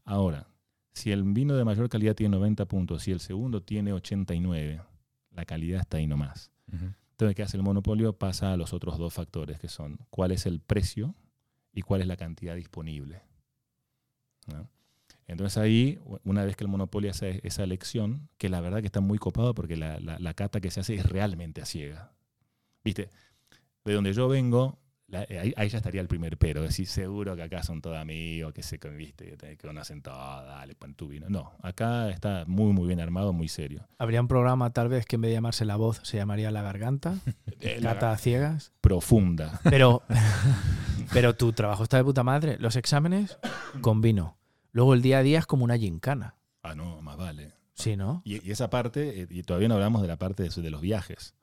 Ahora, 0.03 0.47
si 0.97 1.11
el 1.11 1.23
vino 1.23 1.55
de 1.55 1.63
mayor 1.63 1.87
calidad 1.89 2.15
tiene 2.15 2.35
90 2.35 2.65
puntos 2.65 3.07
y 3.07 3.11
el 3.11 3.19
segundo 3.19 3.61
tiene 3.61 3.93
89, 3.93 4.81
la 5.31 5.45
calidad 5.45 5.81
está 5.81 5.97
ahí 5.97 6.07
nomás. 6.07 6.51
Ujú. 6.73 6.85
Entonces, 7.11 7.35
¿qué 7.35 7.43
hace 7.43 7.57
el 7.57 7.63
monopolio? 7.63 8.13
Pasa 8.13 8.53
a 8.53 8.57
los 8.57 8.73
otros 8.73 8.97
dos 8.97 9.13
factores, 9.13 9.59
que 9.59 9.67
son 9.69 9.97
cuál 10.09 10.31
es 10.31 10.45
el 10.45 10.59
precio 10.59 11.15
y 11.73 11.81
cuál 11.81 12.01
es 12.01 12.07
la 12.07 12.17
cantidad 12.17 12.55
disponible. 12.55 13.21
¿no? 14.47 14.69
Entonces 15.27 15.57
ahí, 15.57 15.99
una 16.23 16.45
vez 16.45 16.55
que 16.55 16.63
el 16.63 16.69
monopolio 16.69 17.11
hace 17.11 17.41
esa 17.43 17.63
elección, 17.63 18.29
que 18.37 18.49
la 18.49 18.61
verdad 18.61 18.79
que 18.79 18.85
está 18.85 19.01
muy 19.01 19.17
copado 19.17 19.53
porque 19.53 19.75
la, 19.75 19.99
la- 19.99 20.19
la 20.19 20.33
cata 20.33 20.61
que 20.61 20.71
se 20.71 20.79
hace 20.79 20.95
es 20.95 21.05
realmente 21.05 21.61
a 21.61 21.65
ciega. 21.65 22.13
¿Viste? 22.83 23.09
De 23.83 23.93
donde 23.93 24.13
yo 24.13 24.27
vengo, 24.29 24.79
la- 25.07 25.23
eh, 25.23 25.39
ahí, 25.39 25.53
ahí 25.57 25.69
ya 25.69 25.77
estaría 25.77 26.01
el 26.01 26.07
primer 26.07 26.37
pero. 26.37 26.61
Decir, 26.61 26.87
seguro 26.87 27.35
que 27.35 27.43
acá 27.43 27.63
son 27.63 27.81
todos 27.81 27.97
amigos, 27.97 28.53
que 28.53 28.61
se 28.63 28.77
¿viste? 28.77 29.37
que 29.37 29.57
conocen 29.57 30.01
todo, 30.01 30.15
dale, 30.45 30.75
pon 30.75 30.93
tu 30.95 31.07
vino. 31.07 31.27
No, 31.29 31.51
acá 31.61 32.09
está 32.09 32.43
muy, 32.47 32.73
muy 32.73 32.87
bien 32.87 32.99
armado, 32.99 33.33
muy 33.33 33.47
serio. 33.47 33.87
Habría 33.97 34.21
un 34.21 34.27
programa 34.27 34.71
tal 34.71 34.89
vez 34.89 35.05
que 35.05 35.15
en 35.15 35.21
vez 35.21 35.29
de 35.29 35.35
llamarse 35.35 35.65
La 35.65 35.75
Voz 35.77 35.99
se 36.03 36.17
llamaría 36.17 36.51
La 36.51 36.61
Garganta, 36.61 37.15
Eh, 37.59 37.79
la- 37.81 37.93
Cata 37.93 38.11
a 38.11 38.17
Ciegas. 38.17 38.71
profunda. 38.81 39.59
Pero, 39.63 40.03
pero 41.13 41.35
tu 41.35 41.53
trabajo 41.53 41.83
está 41.83 41.97
de 41.97 42.03
puta 42.03 42.23
madre. 42.23 42.57
Los 42.59 42.75
exámenes 42.75 43.37
con 43.81 44.01
vino. 44.01 44.37
Luego 44.71 44.93
el 44.93 45.01
día 45.01 45.19
a 45.19 45.23
día 45.23 45.39
es 45.39 45.45
como 45.45 45.63
una 45.63 45.77
gincana. 45.77 46.35
Ah, 46.63 46.75
no, 46.75 47.01
más 47.01 47.17
vale. 47.17 47.53
Sí, 47.73 47.95
¿no? 47.95 48.21
Y, 48.25 48.45
y 48.47 48.51
esa 48.51 48.69
parte, 48.69 49.21
eh, 49.21 49.27
y 49.29 49.43
todavía 49.43 49.67
no 49.69 49.75
hablamos 49.75 50.01
de 50.01 50.07
la 50.07 50.17
parte 50.17 50.43
de, 50.43 50.49
de 50.61 50.69
los 50.71 50.81
viajes, 50.81 51.35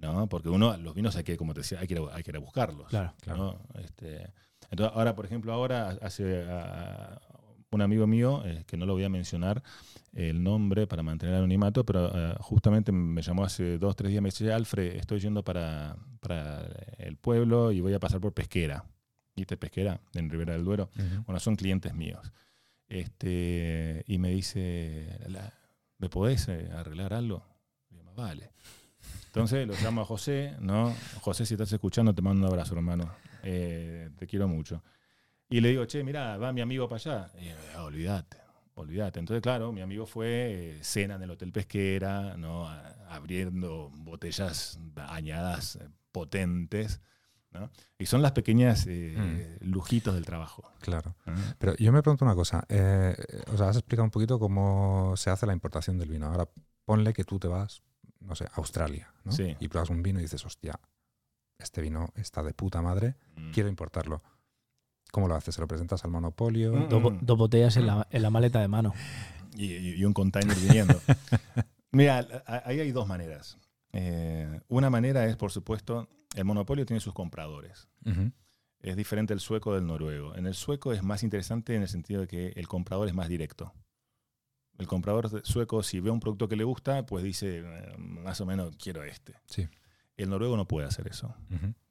¿no? 0.00 0.28
Porque 0.28 0.48
uno, 0.48 0.76
los 0.76 0.94
vinos 0.94 1.16
hay 1.16 1.24
que, 1.24 1.36
como 1.36 1.54
te 1.54 1.60
decía, 1.60 1.80
hay 1.80 1.86
que 1.86 1.94
ir 1.94 2.00
a, 2.00 2.14
hay 2.14 2.22
que 2.22 2.30
ir 2.30 2.36
a 2.36 2.40
buscarlos. 2.40 2.88
Claro. 2.88 3.12
¿no? 3.26 3.58
Este, 3.80 4.32
entonces, 4.70 4.94
ahora, 4.96 5.14
por 5.14 5.24
ejemplo, 5.26 5.52
ahora 5.52 5.96
hace 6.02 6.46
un 7.70 7.82
amigo 7.82 8.06
mío, 8.06 8.42
eh, 8.44 8.64
que 8.66 8.76
no 8.76 8.86
lo 8.86 8.94
voy 8.94 9.04
a 9.04 9.08
mencionar 9.08 9.62
el 10.14 10.42
nombre 10.42 10.86
para 10.86 11.02
mantener 11.02 11.34
el 11.34 11.38
anonimato, 11.40 11.84
pero 11.84 12.10
ah, 12.12 12.36
justamente 12.40 12.92
me 12.92 13.20
llamó 13.22 13.44
hace 13.44 13.78
dos, 13.78 13.94
tres 13.94 14.10
días, 14.10 14.22
me 14.22 14.28
dice, 14.28 14.52
Alfred, 14.52 14.96
estoy 14.96 15.20
yendo 15.20 15.44
para, 15.44 15.96
para 16.20 16.62
el 16.98 17.16
pueblo 17.16 17.72
y 17.72 17.80
voy 17.80 17.92
a 17.94 17.98
pasar 18.00 18.20
por 18.20 18.32
Pesquera. 18.32 18.84
¿Viste 19.36 19.56
Pesquera? 19.56 20.00
En 20.14 20.30
Ribera 20.30 20.54
del 20.54 20.64
Duero. 20.64 20.90
Bueno, 21.26 21.38
son 21.38 21.56
clientes 21.56 21.94
míos. 21.94 22.32
Este, 22.88 24.02
y 24.06 24.18
me 24.18 24.30
dice, 24.30 25.06
¿me 25.98 26.08
podés 26.08 26.48
eh, 26.48 26.70
arreglar 26.74 27.12
algo? 27.12 27.44
Y 27.90 27.96
yo, 27.96 28.02
"Más 28.04 28.16
vale. 28.16 28.50
Entonces 29.26 29.66
lo 29.66 29.74
llamo 29.82 30.00
a 30.00 30.04
José, 30.04 30.56
¿no? 30.60 30.94
José, 31.20 31.46
si 31.46 31.54
estás 31.54 31.72
escuchando, 31.72 32.14
te 32.14 32.22
mando 32.22 32.46
un 32.46 32.52
abrazo, 32.52 32.74
hermano. 32.74 33.10
Eh, 33.42 34.10
te 34.18 34.26
quiero 34.26 34.48
mucho. 34.48 34.82
Y 35.48 35.60
le 35.60 35.70
digo, 35.70 35.84
che, 35.86 36.02
mira, 36.02 36.36
va 36.38 36.52
mi 36.52 36.60
amigo 36.60 36.88
para 36.88 36.96
allá. 37.00 37.30
Y 37.40 37.46
yo, 37.48 37.54
"Ah, 37.76 37.84
olvídate, 37.84 38.36
olvídate. 38.74 39.18
Entonces, 39.20 39.42
claro, 39.42 39.72
mi 39.72 39.80
amigo 39.80 40.06
fue, 40.06 40.26
eh, 40.78 40.84
cena 40.84 41.14
en 41.14 41.22
el 41.22 41.30
Hotel 41.30 41.52
Pesquera, 41.52 42.36
¿no? 42.36 42.66
A- 42.68 42.94
abriendo 43.10 43.90
botellas 43.94 44.78
añadas 45.08 45.76
eh, 45.76 45.88
potentes, 46.12 47.00
¿no? 47.52 47.70
Y 47.98 48.06
son 48.06 48.20
las 48.22 48.32
pequeñas 48.32 48.84
eh, 48.88 49.56
lujitos 49.60 50.14
del 50.14 50.24
trabajo. 50.26 50.70
Claro. 50.80 51.14
¿no? 51.26 51.34
Pero 51.58 51.74
yo 51.76 51.92
me 51.92 52.02
pregunto 52.02 52.24
una 52.26 52.34
cosa. 52.34 52.64
eh, 52.68 53.16
o 53.52 53.56
sea, 53.56 53.68
has 53.68 53.76
explicado 53.76 54.04
un 54.04 54.10
poquito 54.10 54.38
cómo 54.38 55.14
se 55.16 55.30
hace 55.30 55.46
la 55.46 55.52
importación 55.54 55.96
del 55.98 56.10
vino. 56.10 56.26
Ahora 56.26 56.48
ponle 56.84 57.12
que 57.14 57.24
tú 57.24 57.38
te 57.38 57.48
vas, 57.48 57.82
no 58.28 58.34
sé, 58.36 58.46
Australia, 58.54 59.12
¿no? 59.24 59.32
Sí. 59.32 59.56
Y 59.58 59.68
pruebas 59.68 59.90
un 59.90 60.02
vino 60.02 60.18
y 60.20 60.22
dices, 60.22 60.44
hostia, 60.44 60.78
este 61.58 61.80
vino 61.80 62.10
está 62.14 62.42
de 62.42 62.54
puta 62.54 62.80
madre, 62.82 63.16
Mm. 63.36 63.50
quiero 63.52 63.68
importarlo. 63.68 64.22
¿Cómo 65.10 65.26
lo 65.26 65.34
haces? 65.34 65.54
¿Se 65.54 65.60
lo 65.60 65.66
presentas 65.66 66.04
al 66.04 66.10
monopolio? 66.10 66.74
Mm. 66.74 66.88
Dos, 66.88 67.02
bo- 67.02 67.18
dos 67.20 67.38
botellas 67.38 67.76
en 67.78 67.86
la, 67.86 68.06
en 68.10 68.22
la 68.22 68.30
maleta 68.30 68.60
de 68.60 68.68
mano. 68.68 68.92
y, 69.56 70.04
un 70.04 70.12
container 70.12 70.56
viniendo. 70.56 71.00
Mira, 71.90 72.26
ahí 72.64 72.78
hay 72.80 72.92
dos 72.92 73.08
maneras. 73.08 73.58
Eh, 73.92 74.60
una 74.68 74.90
manera 74.90 75.24
es, 75.24 75.36
por 75.36 75.50
supuesto, 75.50 76.08
el 76.36 76.44
monopolio 76.44 76.84
tiene 76.84 77.00
sus 77.00 77.14
compradores. 77.14 77.88
Es 78.80 78.96
diferente 78.96 79.32
el 79.34 79.40
sueco 79.40 79.74
del 79.74 79.86
noruego. 79.86 80.36
En 80.36 80.46
el 80.46 80.54
sueco 80.54 80.92
es 80.92 81.02
más 81.02 81.22
interesante 81.22 81.74
en 81.74 81.82
el 81.82 81.88
sentido 81.88 82.20
de 82.20 82.26
que 82.28 82.48
el 82.54 82.68
comprador 82.68 83.08
es 83.08 83.14
más 83.14 83.28
directo. 83.28 83.72
El 84.78 84.86
comprador 84.86 85.44
sueco, 85.44 85.82
si 85.82 86.00
ve 86.00 86.10
un 86.10 86.20
producto 86.20 86.48
que 86.48 86.56
le 86.56 86.64
gusta, 86.64 87.04
pues 87.04 87.24
dice, 87.24 87.58
eh, 87.64 87.96
más 87.98 88.40
o 88.40 88.46
menos, 88.46 88.76
quiero 88.76 89.02
este. 89.02 89.34
Sí. 89.46 89.68
El 90.16 90.30
noruego 90.30 90.56
no 90.56 90.66
puede 90.66 90.86
hacer 90.86 91.06
eso. 91.08 91.34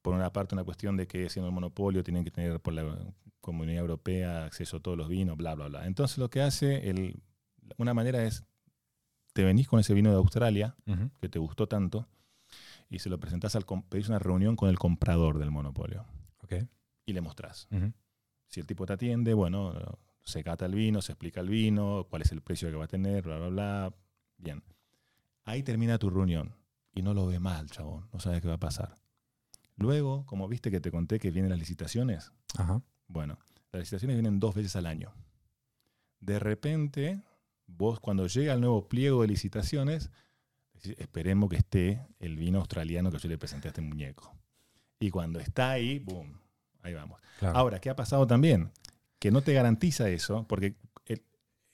Por 0.02 0.14
una 0.14 0.32
parte, 0.34 0.56
una 0.56 0.64
cuestión 0.64 0.98
de 0.98 1.08
que 1.08 1.30
siendo 1.30 1.48
el 1.48 1.54
monopolio 1.54 2.04
tienen 2.04 2.24
que 2.24 2.32
tener 2.32 2.60
por 2.60 2.74
la 2.74 3.14
comunidad 3.40 3.82
europea 3.82 4.46
acceso 4.46 4.78
a 4.78 4.80
todos 4.82 4.98
los 4.98 5.08
vinos, 5.08 5.38
bla, 5.38 5.56
bla, 5.56 5.68
bla. 5.68 5.86
Entonces 5.86 6.18
lo 6.18 6.30
que 6.30 6.42
hace, 6.42 6.90
el, 6.90 7.22
una 7.78 7.94
manera 7.94 8.24
es, 8.24 8.44
te 9.34 9.44
venís 9.44 9.68
con 9.68 9.80
ese 9.80 9.94
vino 9.94 10.10
de 10.10 10.18
Australia, 10.18 10.76
que 11.22 11.30
te 11.30 11.40
gustó 11.40 11.68
tanto, 11.68 12.08
y 12.90 13.00
se 13.00 13.10
lo 13.10 13.20
presentás 13.20 13.56
al, 13.56 13.66
pedís 13.88 14.10
una 14.10 14.20
reunión 14.20 14.56
con 14.56 14.70
el 14.70 14.78
comprador 14.78 15.40
del 15.40 15.52
monopolio 15.52 16.06
y 17.06 17.14
le 17.14 17.22
mostrás. 17.22 17.68
Si 18.48 18.60
el 18.60 18.68
tipo 18.68 18.86
te 18.86 18.94
atiende, 18.94 19.34
bueno, 19.34 19.74
se 20.28 20.44
cata 20.44 20.66
el 20.66 20.76
vino, 20.76 21.02
se 21.02 21.14
explica 21.14 21.40
el 21.40 21.48
vino, 21.48 22.06
cuál 22.10 22.22
es 22.22 22.34
el 22.34 22.42
precio 22.42 22.70
que 22.70 22.76
va 22.76 22.84
a 22.84 22.90
tener, 22.90 23.24
bla, 23.24 23.38
bla, 23.38 23.48
bla. 23.48 23.96
Bien. 24.38 24.62
Ahí 25.46 25.64
termina 25.64 25.98
tu 25.98 26.10
reunión 26.10 26.54
y 26.94 27.02
no 27.02 27.14
lo 27.14 27.26
ve 27.28 27.40
mal, 27.40 27.70
chabón. 27.72 28.10
No 28.12 28.20
sabes 28.20 28.42
qué 28.42 28.50
va 28.50 28.56
a 28.56 28.60
pasar. 28.60 28.96
Luego, 29.78 30.26
como 30.26 30.50
viste 30.50 30.70
que 30.70 30.82
te 30.82 30.92
conté 30.92 31.18
que 31.18 31.32
vienen 31.32 31.50
las 31.50 31.60
licitaciones, 31.60 32.34
Ajá. 32.58 32.82
bueno, 33.08 33.40
las 33.72 33.80
licitaciones 33.80 34.18
vienen 34.18 34.38
dos 34.42 34.54
veces 34.54 34.76
al 34.76 34.86
año. 34.86 35.14
De 36.20 36.40
repente, 36.40 37.24
vos 37.66 38.02
cuando 38.02 38.28
llega 38.28 38.54
el 38.54 38.60
nuevo 38.60 38.90
pliego 38.90 39.22
de 39.22 39.30
licitaciones, 39.30 40.12
esperemos 40.98 41.50
que 41.50 41.56
esté 41.56 42.06
el 42.20 42.36
vino 42.36 42.60
australiano 42.60 43.12
que 43.12 43.20
yo 43.20 43.30
le 43.30 43.38
presenté 43.38 43.70
a 43.70 43.72
este 43.72 43.82
muñeco. 43.82 44.36
Y 45.00 45.10
cuando 45.10 45.40
está 45.40 45.72
ahí, 45.72 46.00
boom, 46.00 46.38
ahí 46.82 46.94
vamos. 46.94 47.22
Claro. 47.40 47.58
Ahora, 47.58 47.80
¿qué 47.80 47.90
ha 47.90 47.96
pasado 47.96 48.28
también? 48.28 48.74
Que 49.20 49.32
no 49.32 49.42
te 49.42 49.54
garantiza 49.54 50.10
eso, 50.10 50.46
porque 50.48 50.76
el- 51.06 51.24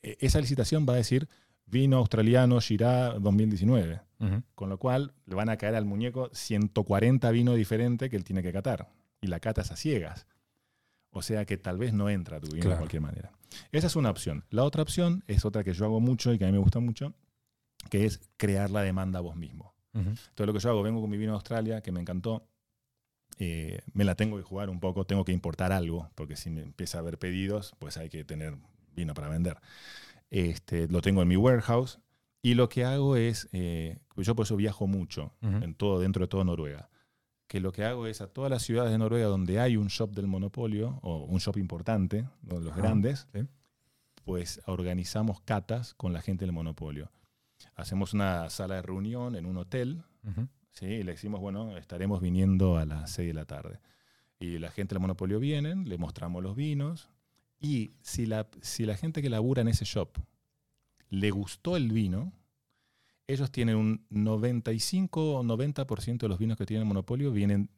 e- 0.02 0.18
esa 0.22 0.40
licitación 0.40 0.86
va 0.88 0.94
a 0.94 0.98
decir 0.98 1.28
vino 1.66 1.98
australiano 1.98 2.60
Shiraz 2.60 3.22
2019, 3.22 4.02
Ujú. 4.20 4.44
con 4.56 4.70
lo 4.70 4.78
cual 4.78 5.14
le 5.26 5.36
van 5.36 5.50
a 5.50 5.58
caer 5.58 5.76
al 5.76 5.86
muñeco 5.86 6.30
140 6.34 7.32
vinos 7.32 7.56
diferentes 7.56 8.10
que 8.10 8.16
él 8.16 8.24
tiene 8.24 8.44
que 8.44 8.52
catar. 8.54 8.90
Y 9.22 9.28
la 9.28 9.40
cata 9.40 9.62
es 9.62 9.72
a 9.72 9.76
ciegas. 9.76 10.28
O 11.12 11.22
sea 11.22 11.46
que 11.46 11.58
tal 11.58 11.78
vez 11.78 11.94
no 11.94 12.10
entra 12.10 12.40
tu 12.40 12.48
vino 12.50 12.70
de 12.70 12.76
cualquier 12.78 13.02
manera. 13.02 13.32
Esa 13.72 13.88
es 13.88 13.96
una 13.96 14.10
opción. 14.10 14.46
La 14.50 14.64
otra 14.64 14.82
opción 14.82 15.24
es 15.28 15.46
otra 15.46 15.64
que 15.64 15.74
yo 15.74 15.86
hago 15.86 16.00
mucho 16.00 16.34
y 16.34 16.38
que 16.40 16.44
a 16.46 16.48
mí 16.48 16.54
me 16.54 16.58
gusta 16.60 16.80
mucho, 16.80 17.14
que 17.90 18.06
es 18.06 18.20
crear 18.38 18.70
la 18.72 18.82
demanda 18.82 19.20
vos 19.20 19.36
mismo. 19.36 19.74
Ujú. 19.94 20.10
Entonces 20.10 20.48
lo 20.48 20.54
que 20.54 20.60
yo 20.60 20.70
hago, 20.72 20.82
vengo 20.84 21.02
con 21.02 21.10
mi 21.10 21.18
vino 21.18 21.32
de 21.34 21.36
Australia, 21.36 21.82
que 21.82 21.92
me 21.92 22.00
encantó, 22.02 22.48
eh, 23.40 23.82
me 23.94 24.04
la 24.04 24.16
tengo 24.16 24.38
que 24.38 24.44
jugar 24.44 24.70
un 24.70 24.80
poco, 24.80 25.06
tengo 25.06 25.26
que 25.26 25.32
importar 25.32 25.72
algo, 25.72 26.10
porque 26.16 26.36
si 26.36 26.50
me 26.50 26.62
empieza 26.62 26.98
a 26.98 27.02
haber 27.02 27.18
pedidos, 27.18 27.74
pues 27.80 27.98
hay 27.98 28.10
que 28.10 28.24
tener 28.24 28.58
vino 28.96 29.14
para 29.14 29.30
vender. 29.30 29.58
Este, 30.30 30.88
lo 30.88 31.02
tengo 31.02 31.22
en 31.22 31.28
mi 31.28 31.38
warehouse 31.38 32.00
y 32.42 32.56
lo 32.56 32.70
que 32.70 32.86
hago 32.86 33.16
es, 33.16 33.48
eh, 33.54 34.00
yo 34.18 34.36
por 34.36 34.46
eso 34.46 34.56
viajo 34.56 34.88
mucho, 34.88 35.34
en 35.42 35.76
todo, 35.76 36.00
dentro 36.00 36.24
de 36.24 36.28
todo 36.28 36.44
Noruega, 36.44 36.90
que 37.48 37.60
lo 37.60 37.72
que 37.72 37.86
hago 37.86 38.08
es 38.08 38.22
a 38.22 38.28
todas 38.28 38.50
las 38.50 38.64
ciudades 38.64 38.92
de 38.92 38.98
Noruega 38.98 39.28
donde 39.28 39.60
hay 39.60 39.78
un 39.78 39.88
shop 39.88 40.12
del 40.12 40.28
monopolio, 40.28 41.00
o 41.04 41.24
un 41.26 41.38
shop 41.38 41.58
importante, 41.58 42.28
uno 42.44 42.60
de 42.60 42.66
los 42.66 42.76
grandes, 42.76 43.28
sí. 43.34 43.48
pues 44.26 44.62
organizamos 44.66 45.40
catas 45.42 45.94
con 45.94 46.14
la 46.14 46.22
gente 46.22 46.46
del 46.46 46.52
monopolio. 46.52 47.12
Hacemos 47.76 48.14
una 48.14 48.50
sala 48.50 48.76
de 48.76 48.82
reunión 48.82 49.36
en 49.36 49.46
un 49.46 49.58
hotel. 49.58 50.04
¿Sí? 50.74 51.04
le 51.04 51.14
decimos, 51.14 51.40
bueno, 51.40 51.78
estaremos 51.78 52.22
viniendo 52.22 52.78
a 52.78 52.86
las 52.86 53.12
6 53.12 53.30
de 53.30 53.34
la 53.34 53.46
tarde. 53.46 53.80
Y 54.40 54.60
la 54.60 54.72
gente 54.72 54.96
del 54.96 55.02
monopolio 55.02 55.40
vienen, 55.40 55.88
le 55.88 55.98
mostramos 55.98 56.44
los 56.44 56.56
vinos, 56.56 57.10
y 57.60 57.94
si 58.02 58.26
la, 58.26 58.48
si 58.62 58.86
la 58.86 58.98
gente 58.98 59.22
que 59.22 59.30
labura 59.30 59.62
en 59.62 59.70
ese 59.70 59.86
shop 59.86 60.18
le 61.10 61.32
gustó 61.32 61.78
el 61.78 61.92
vino, 61.92 62.34
ellos 63.28 63.52
tienen 63.52 63.78
un 63.78 64.06
95 64.10 65.36
o 65.40 65.44
90% 65.44 66.18
de 66.18 66.28
los 66.28 66.40
vinos 66.40 66.58
que 66.58 66.66
tienen 66.66 66.82
el 66.82 66.88
monopolio 66.88 67.32
vienen 67.32 67.70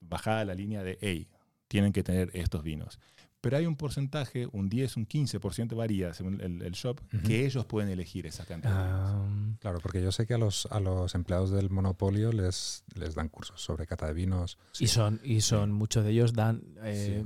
bajada 0.00 0.44
la 0.44 0.54
línea 0.54 0.82
de, 0.82 0.98
hey, 1.00 1.28
tienen 1.68 1.92
que 1.92 2.02
tener 2.02 2.30
estos 2.34 2.62
vinos. 2.62 2.98
Pero 3.42 3.56
hay 3.56 3.66
un 3.66 3.76
porcentaje, 3.76 4.48
un 4.52 4.68
10, 4.68 4.96
un 4.98 5.06
15%, 5.08 5.74
varía 5.74 6.14
según 6.14 6.40
el, 6.40 6.62
el 6.62 6.72
shop, 6.72 7.00
que 7.26 7.44
ellos 7.44 7.66
pueden 7.66 7.90
elegir 7.90 8.24
esa 8.26 8.46
cantidad. 8.46 8.72
Ah, 8.74 9.26
Claro, 9.60 9.80
porque 9.80 10.00
yo 10.00 10.12
sé 10.12 10.26
que 10.26 10.34
a 10.34 10.38
los, 10.38 10.66
a 10.70 10.78
los 10.78 11.14
empleados 11.16 11.50
del 11.50 11.68
monopolio 11.68 12.32
les, 12.32 12.84
les 12.94 13.14
dan 13.16 13.28
cursos 13.28 13.60
sobre 13.60 13.86
cata 13.86 14.06
de 14.06 14.12
vinos. 14.14 14.58
y 14.78 14.86
son, 14.86 15.20
y 15.24 15.40
son 15.40 15.72
muchos 15.72 16.04
de 16.04 16.12
ellos 16.12 16.32
dan, 16.34 16.62
eh, 16.84 17.24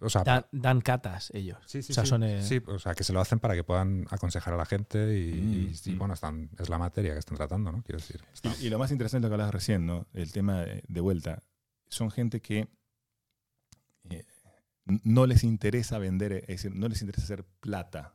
O 0.00 0.10
sea, 0.10 0.22
dan, 0.22 0.44
dan 0.52 0.82
catas 0.82 1.30
ellos. 1.34 1.56
sí, 1.66 1.82
sí, 1.82 1.92
o 1.92 1.94
sea, 1.94 2.04
sí. 2.04 2.10
son, 2.10 2.22
eh, 2.24 2.42
Sí, 2.42 2.60
o 2.66 2.78
sea, 2.78 2.94
que 2.94 3.02
se 3.02 3.14
lo 3.14 3.20
hacen 3.20 3.38
para 3.38 3.54
que 3.54 3.64
puedan 3.64 4.06
aconsejar 4.10 4.52
a 4.52 4.56
la 4.58 4.66
gente 4.66 5.18
y, 5.18 5.32
Mm, 5.32 5.72
y 5.84 5.90
mm. 5.92 5.98
bueno, 5.98 6.12
están, 6.12 6.50
es 6.58 6.68
la 6.68 6.76
materia 6.76 7.14
que 7.14 7.20
están 7.20 7.38
tratando, 7.38 7.72
¿no? 7.72 7.82
Quiero 7.82 7.98
decir. 8.00 8.20
Y, 8.60 8.66
y 8.66 8.70
lo 8.70 8.78
más 8.78 8.90
interesante 8.92 9.26
es 9.26 9.30
lo 9.30 9.30
que 9.30 9.34
hablabas 9.34 9.54
recién, 9.54 9.86
¿no? 9.86 10.06
El 10.12 10.30
tema 10.30 10.60
de, 10.60 10.84
de 10.86 11.00
vuelta. 11.00 11.42
Son 11.88 12.10
gente 12.10 12.40
que 12.42 12.68
no 14.86 15.26
les 15.26 15.44
interesa 15.44 15.98
vender, 15.98 16.32
es 16.32 16.46
decir, 16.46 16.74
no 16.74 16.88
les 16.88 17.00
interesa 17.02 17.24
hacer 17.24 17.44
plata. 17.60 18.14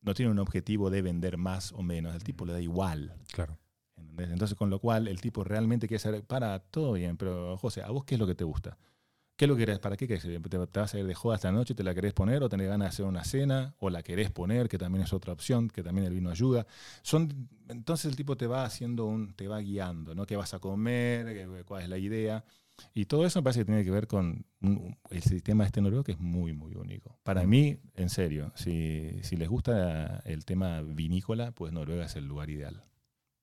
No 0.00 0.14
tienen 0.14 0.32
un 0.32 0.38
objetivo 0.38 0.90
de 0.90 1.02
vender 1.02 1.36
más 1.38 1.72
o 1.72 1.82
menos. 1.82 2.14
El 2.14 2.22
tipo 2.24 2.44
le 2.46 2.52
da 2.52 2.60
igual. 2.60 3.14
Claro. 3.32 3.58
¿entendés? 3.96 4.30
Entonces, 4.30 4.56
con 4.56 4.70
lo 4.70 4.78
cual, 4.80 5.08
el 5.08 5.20
tipo 5.20 5.44
realmente 5.44 5.88
quiere 5.88 5.98
saber, 6.00 6.24
para, 6.24 6.60
todo 6.60 6.92
bien, 6.92 7.16
pero 7.16 7.56
José, 7.58 7.82
¿a 7.82 7.90
vos 7.90 8.04
qué 8.04 8.14
es 8.14 8.18
lo 8.20 8.26
que 8.26 8.34
te 8.34 8.44
gusta? 8.44 8.78
¿Qué 9.36 9.44
es 9.44 9.48
lo 9.48 9.54
que 9.54 9.60
querés? 9.62 9.78
¿Para 9.78 9.96
qué 9.96 10.08
querés? 10.08 10.24
¿Te, 10.24 10.40
te 10.40 10.80
vas 10.80 10.94
a 10.94 10.98
ir 10.98 11.06
de 11.06 11.14
joda 11.14 11.36
esta 11.36 11.52
noche? 11.52 11.72
¿Te 11.74 11.84
la 11.84 11.94
querés 11.94 12.12
poner? 12.12 12.42
¿O 12.42 12.48
tenés 12.48 12.66
ganas 12.68 12.86
de 12.86 12.88
hacer 12.88 13.04
una 13.06 13.22
cena? 13.22 13.74
¿O 13.78 13.88
la 13.88 14.02
querés 14.02 14.32
poner? 14.32 14.68
Que 14.68 14.78
también 14.78 15.04
es 15.04 15.12
otra 15.12 15.32
opción, 15.32 15.68
que 15.68 15.84
también 15.84 16.08
el 16.08 16.12
vino 16.12 16.30
ayuda. 16.30 16.66
Son, 17.02 17.48
entonces 17.68 18.06
el 18.06 18.16
tipo 18.16 18.36
te 18.36 18.48
va 18.48 18.64
haciendo 18.64 19.04
un, 19.06 19.34
te 19.34 19.46
va 19.46 19.60
guiando, 19.60 20.14
¿no? 20.16 20.26
¿Qué 20.26 20.34
vas 20.36 20.54
a 20.54 20.58
comer? 20.58 21.26
¿Qué- 21.26 21.64
¿Cuál 21.64 21.84
es 21.84 21.88
la 21.88 21.98
idea? 21.98 22.44
Y 22.94 23.06
todo 23.06 23.26
eso 23.26 23.38
me 23.40 23.44
parece 23.44 23.60
que 23.60 23.64
tiene 23.66 23.84
que 23.84 23.90
ver 23.90 24.06
con 24.06 24.44
un- 24.60 24.96
el 25.10 25.22
sistema 25.22 25.64
este 25.64 25.80
noruego 25.80 26.04
que 26.04 26.12
es 26.12 26.20
muy, 26.20 26.52
muy 26.52 26.74
único. 26.74 27.18
Para 27.22 27.44
mí, 27.44 27.78
en 27.94 28.08
serio, 28.08 28.52
si, 28.54 29.18
si 29.22 29.36
les 29.36 29.48
gusta 29.48 30.18
el 30.24 30.44
tema 30.44 30.82
vinícola, 30.82 31.52
pues 31.52 31.72
Noruega 31.72 32.04
es 32.06 32.16
el 32.16 32.26
lugar 32.26 32.50
ideal, 32.50 32.84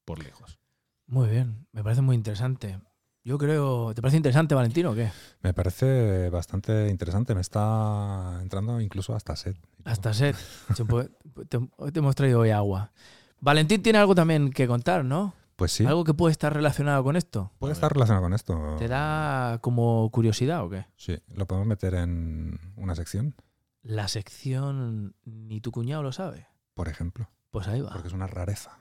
por 0.06 0.24
lejos. 0.24 0.60
Muy 1.08 1.30
bien, 1.30 1.68
me 1.72 1.84
parece 1.84 2.02
muy 2.02 2.16
interesante. 2.16 2.80
Yo 3.24 3.38
creo. 3.40 3.92
¿Te 3.96 4.02
parece 4.04 4.18
interesante, 4.18 4.54
Valentino, 4.54 4.92
o 4.92 4.96
qué? 4.96 5.10
Me 5.42 5.52
parece 5.54 6.30
bastante 6.30 6.90
interesante. 6.90 7.34
Me 7.34 7.42
está 7.42 8.38
entrando 8.42 8.80
incluso 8.80 9.16
hasta 9.16 9.36
sed. 9.36 9.56
Hasta 9.84 10.14
sed. 10.14 10.36
Te, 11.50 11.60
te 11.92 12.00
hemos 12.00 12.16
traído 12.16 12.42
hoy 12.42 12.52
agua. 12.52 12.92
Valentín 13.40 13.82
tiene 13.82 13.98
algo 14.00 14.14
también 14.16 14.52
que 14.52 14.68
contar, 14.68 15.04
¿no? 15.06 15.34
Pues 15.56 15.72
sí. 15.72 15.86
Algo 15.86 16.04
que 16.04 16.14
puede 16.14 16.32
estar 16.34 16.54
relacionado 16.54 17.04
con 17.04 17.16
esto. 17.16 17.52
Puede 17.60 17.74
estar 17.74 17.92
relacionado 17.94 18.24
con 18.24 18.34
esto. 18.34 18.76
¿Te 18.78 18.88
da 18.90 19.60
como 19.62 20.10
curiosidad 20.12 20.64
o 20.66 20.70
qué? 20.70 20.86
Sí. 20.98 21.18
¿Lo 21.34 21.46
podemos 21.46 21.68
meter 21.68 21.94
en 21.96 22.60
una 22.76 22.94
sección, 22.96 23.36
La 23.82 24.08
sección 24.08 25.16
Ni 25.24 25.62
tu 25.62 25.72
cuñado 25.72 26.04
lo 26.04 26.12
sabe. 26.12 26.48
por 26.74 26.90
ejemplo? 26.90 27.30
Pues 27.52 27.68
ahí 27.70 27.80
va. 27.82 27.92
Porque 27.92 28.10
es 28.10 28.14
una 28.14 28.28
rareza. 28.28 28.78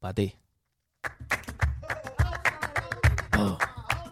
Para 0.00 0.12
ti. 0.12 0.36
Oh, 3.38 3.56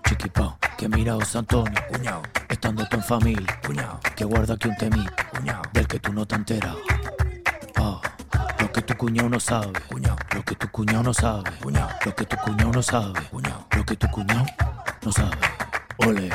chiquipao, 0.09 0.59
que 0.79 0.89
miraos 0.89 1.35
Antonio, 1.37 1.79
cuñado, 1.91 2.23
estando 2.49 2.87
tú 2.89 2.97
en 2.97 3.03
familia, 3.03 3.61
cuñado, 3.67 4.01
que 4.17 4.25
guarda 4.25 4.55
aquí 4.55 4.69
un 4.69 4.77
temí, 4.77 5.05
cuñado, 5.37 5.63
del 5.73 5.87
que 5.87 5.99
tú 5.99 6.13
no 6.13 6.27
te 6.27 6.35
enteras. 6.35 6.77
Lo 8.75 8.81
que 8.81 8.93
tu 8.93 8.97
cuñado 8.97 9.29
no 9.29 9.39
sabe, 9.39 9.73
cuñado, 9.89 10.17
lo 10.35 10.43
que 10.43 10.57
tu 10.57 10.69
cuñado 10.69 11.05
no 11.05 11.15
sabe, 11.15 11.49
cuñado, 11.63 11.91
lo 12.05 12.13
que 12.17 12.27
tu 12.27 12.37
cuñado 12.39 12.73
no 12.73 12.83
sabe, 12.83 13.21
cuñado, 13.31 13.69
lo 13.77 13.85
que 13.85 13.95
tu 13.97 14.09
cuñado 14.09 14.47
no 15.05 15.13
sabe. 15.13 15.37
Ole. 15.99 16.29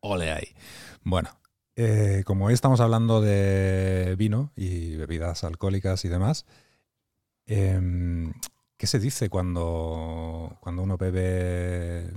Ole 0.00 0.32
ahí. 0.32 0.48
Bueno, 1.02 1.28
eh, 1.76 2.22
como 2.24 2.46
hoy 2.46 2.54
estamos 2.54 2.80
hablando 2.80 3.20
de 3.20 4.14
vino 4.16 4.50
y 4.56 4.96
bebidas 4.96 5.44
alcohólicas 5.44 6.02
y 6.06 6.08
demás, 6.08 6.46
em, 7.44 8.32
¿qué 8.78 8.86
se 8.86 8.98
dice 8.98 9.28
cuando, 9.28 10.56
cuando 10.60 10.82
uno 10.82 10.96
bebe 10.96 12.14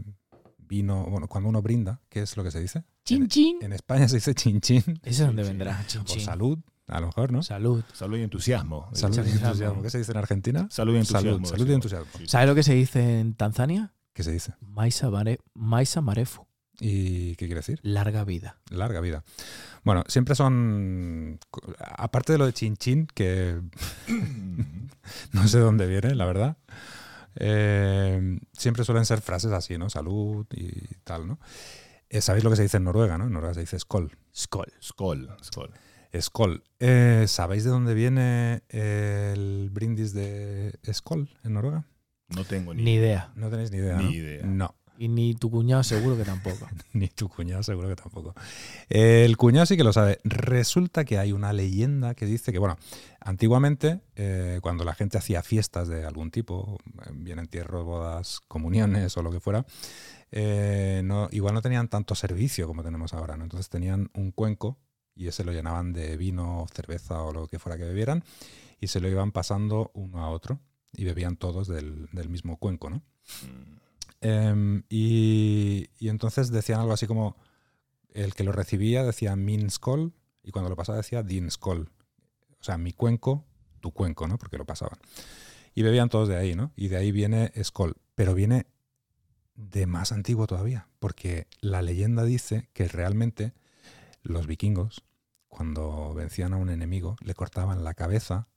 vino? 0.59 1.07
Bueno, 1.07 1.27
cuando 1.27 1.49
uno 1.49 1.61
brinda, 1.61 1.99
¿qué 2.07 2.21
es 2.21 2.37
lo 2.37 2.43
que 2.45 2.51
se 2.51 2.61
dice? 2.61 2.85
Chin 3.03 3.27
chin. 3.27 3.57
En 3.59 3.73
España 3.73 4.07
se 4.07 4.15
dice 4.15 4.33
chin 4.33 4.61
chin, 4.61 4.81
Ese 5.03 5.23
es 5.23 5.27
donde 5.27 5.43
vendrá, 5.43 5.83
chin 5.87 6.05
por 6.05 6.11
chin. 6.11 6.21
salud, 6.21 6.57
a 6.87 6.99
lo 6.99 7.07
mejor, 7.07 7.31
¿no? 7.31 7.41
Salud. 7.43 7.83
Salud 7.93 8.17
y 8.17 8.21
entusiasmo. 8.21 8.89
Salud 8.93 9.15
y 9.15 9.19
entusiasmo. 9.19 9.47
entusiasmo. 9.47 9.81
¿Qué 9.81 9.89
se 9.89 9.97
dice 9.99 10.11
en 10.11 10.17
Argentina? 10.17 10.67
Salud 10.69 10.93
y 10.93 10.97
entusiasmo. 10.97 11.31
Salud, 11.31 11.45
salud 11.49 11.69
y 11.69 11.73
entusiasmo. 11.73 12.07
Sí. 12.17 12.27
¿Sabes 12.27 12.47
lo 12.47 12.55
que 12.55 12.63
se 12.63 12.73
dice 12.73 13.19
en 13.19 13.33
Tanzania? 13.33 13.93
¿Qué 14.13 14.23
se 14.23 14.31
dice? 14.31 14.53
Maisa, 14.61 15.09
mare, 15.09 15.39
Maisa 15.53 16.01
Marefu. 16.01 16.45
¿Y 16.79 17.35
qué 17.37 17.45
quiere 17.45 17.59
decir? 17.61 17.79
Larga 17.83 18.23
vida. 18.25 18.57
Larga 18.69 18.99
vida. 18.99 19.23
Bueno, 19.83 20.03
siempre 20.07 20.35
son. 20.35 21.39
Aparte 21.97 22.33
de 22.33 22.37
lo 22.39 22.45
de 22.45 22.53
chin 22.53 22.75
chin, 22.75 23.07
que 23.13 23.61
no 25.31 25.47
sé 25.47 25.59
dónde 25.59 25.87
viene, 25.87 26.15
la 26.15 26.25
verdad. 26.25 26.57
eh, 27.35 28.39
siempre 28.53 28.83
suelen 28.83 29.05
ser 29.05 29.21
frases 29.21 29.51
así, 29.51 29.77
¿no? 29.77 29.89
Salud 29.89 30.45
y 30.53 30.95
tal, 31.03 31.27
¿no? 31.27 31.39
Eh, 32.09 32.21
¿Sabéis 32.21 32.43
lo 32.43 32.49
que 32.49 32.55
se 32.57 32.63
dice 32.63 32.77
en 32.77 32.83
Noruega, 32.85 33.17
no? 33.17 33.25
En 33.25 33.33
Noruega 33.33 33.53
se 33.53 33.61
dice 33.61 33.79
skol. 33.79 34.11
Skol. 34.35 34.71
Skol, 34.81 35.29
skol. 35.41 35.71
Skol. 36.21 36.63
Eh, 36.79 37.25
¿Sabéis 37.27 37.63
de 37.63 37.69
dónde 37.69 37.93
viene 37.93 38.63
el 38.69 39.69
brindis 39.71 40.13
de 40.13 40.77
skol 40.91 41.29
en 41.43 41.53
Noruega? 41.53 41.85
No 42.29 42.43
tengo 42.43 42.73
ni, 42.73 42.83
Ni 42.83 42.95
idea. 42.95 43.31
No 43.35 43.49
tenéis 43.49 43.71
ni 43.71 43.77
idea. 43.77 43.97
Ni 43.97 44.03
¿no? 44.03 44.11
idea. 44.11 44.45
No. 44.45 44.75
Y 44.97 45.09
ni 45.09 45.33
tu 45.35 45.51
cuñado 45.51 45.83
seguro 45.83 46.17
que 46.17 46.23
tampoco. 46.23 46.67
Ni 46.93 47.09
tu 47.09 47.27
cuñado 47.27 47.61
seguro 47.63 47.89
que 47.89 47.97
tampoco. 47.97 48.33
El 48.87 49.35
cuñado 49.35 49.65
sí 49.65 49.75
que 49.75 49.83
lo 49.83 49.91
sabe. 49.91 50.19
Resulta 50.23 51.03
que 51.03 51.17
hay 51.17 51.33
una 51.33 51.51
leyenda 51.51 52.15
que 52.15 52.25
dice 52.25 52.53
que, 52.53 52.59
bueno, 52.59 52.77
antiguamente, 53.19 53.99
eh, 54.15 54.59
cuando 54.61 54.85
la 54.85 54.93
gente 54.93 55.17
hacía 55.17 55.43
fiestas 55.43 55.89
de 55.89 56.05
algún 56.05 56.31
tipo, 56.31 56.77
bien 57.11 57.39
entierros, 57.39 57.83
bodas, 57.83 58.39
comuniones 58.47 59.17
o 59.17 59.21
lo 59.21 59.31
que 59.31 59.41
fuera, 59.41 59.65
eh, 60.31 61.01
no, 61.03 61.27
igual 61.31 61.53
no 61.53 61.61
tenían 61.61 61.89
tanto 61.89 62.15
servicio 62.15 62.65
como 62.65 62.81
tenemos 62.81 63.13
ahora, 63.13 63.35
¿no? 63.35 63.43
Entonces 63.43 63.67
tenían 63.67 64.09
un 64.13 64.31
cuenco 64.31 64.77
y 65.15 65.27
ese 65.27 65.43
lo 65.43 65.51
llenaban 65.51 65.93
de 65.93 66.17
vino, 66.17 66.65
cerveza 66.73 67.21
o 67.23 67.31
lo 67.31 67.47
que 67.47 67.59
fuera 67.59 67.77
que 67.77 67.85
bebieran 67.85 68.23
y 68.79 68.87
se 68.87 68.99
lo 68.99 69.07
iban 69.07 69.31
pasando 69.31 69.91
uno 69.93 70.23
a 70.23 70.29
otro 70.29 70.59
y 70.93 71.05
bebían 71.05 71.37
todos 71.37 71.67
del, 71.67 72.07
del 72.11 72.29
mismo 72.29 72.57
cuenco, 72.57 72.89
¿no? 72.89 72.97
Mm. 72.97 73.75
Em, 74.21 74.83
y, 74.89 75.89
y 75.99 76.09
entonces 76.09 76.51
decían 76.51 76.79
algo 76.79 76.93
así 76.93 77.07
como, 77.07 77.35
el 78.13 78.33
que 78.33 78.43
lo 78.43 78.51
recibía 78.51 79.03
decía 79.03 79.35
min 79.35 79.69
skol 79.69 80.13
y 80.43 80.51
cuando 80.51 80.69
lo 80.69 80.75
pasaba 80.75 80.97
decía 80.97 81.21
din 81.21 81.51
skol. 81.51 81.89
O 82.59 82.63
sea, 82.63 82.77
mi 82.77 82.93
cuenco, 82.93 83.45
tu 83.81 83.91
cuenco, 83.91 84.27
¿no? 84.27 84.37
Porque 84.37 84.57
lo 84.57 84.65
pasaban. 84.65 84.97
Y 85.75 85.83
bebían 85.83 86.09
todos 86.09 86.29
de 86.29 86.37
ahí, 86.37 86.55
¿no? 86.55 86.71
Y 86.75 86.87
de 86.87 86.97
ahí 86.97 87.11
viene 87.11 87.51
skol. 87.63 87.97
Pero 88.15 88.33
viene 88.33 88.67
de 89.55 89.85
más 89.85 90.11
antiguo 90.11 90.47
todavía, 90.47 90.87
porque 90.99 91.47
la 91.61 91.81
leyenda 91.81 92.23
dice 92.23 92.69
que 92.73 92.87
realmente 92.87 93.53
los 94.23 94.47
vikingos, 94.47 95.03
cuando 95.55 96.13
vencían 96.13 96.53
a 96.53 96.57
un 96.57 96.69
enemigo, 96.69 97.15
le 97.21 97.33
cortaban 97.33 97.83
la 97.83 97.93
cabeza, 97.93 98.47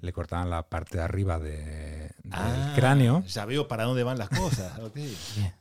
le 0.00 0.12
cortaban 0.12 0.48
la 0.48 0.68
parte 0.68 0.98
de 0.98 1.04
arriba 1.04 1.38
de- 1.38 2.10
del 2.22 2.32
Ah, 2.32 2.72
cráneo, 2.76 3.22
Ya 3.24 3.44
veo 3.46 3.66
para 3.68 3.84
dónde 3.84 4.04
van 4.04 4.18
las 4.18 4.28
cosas. 4.28 4.78
ok. 4.78 4.96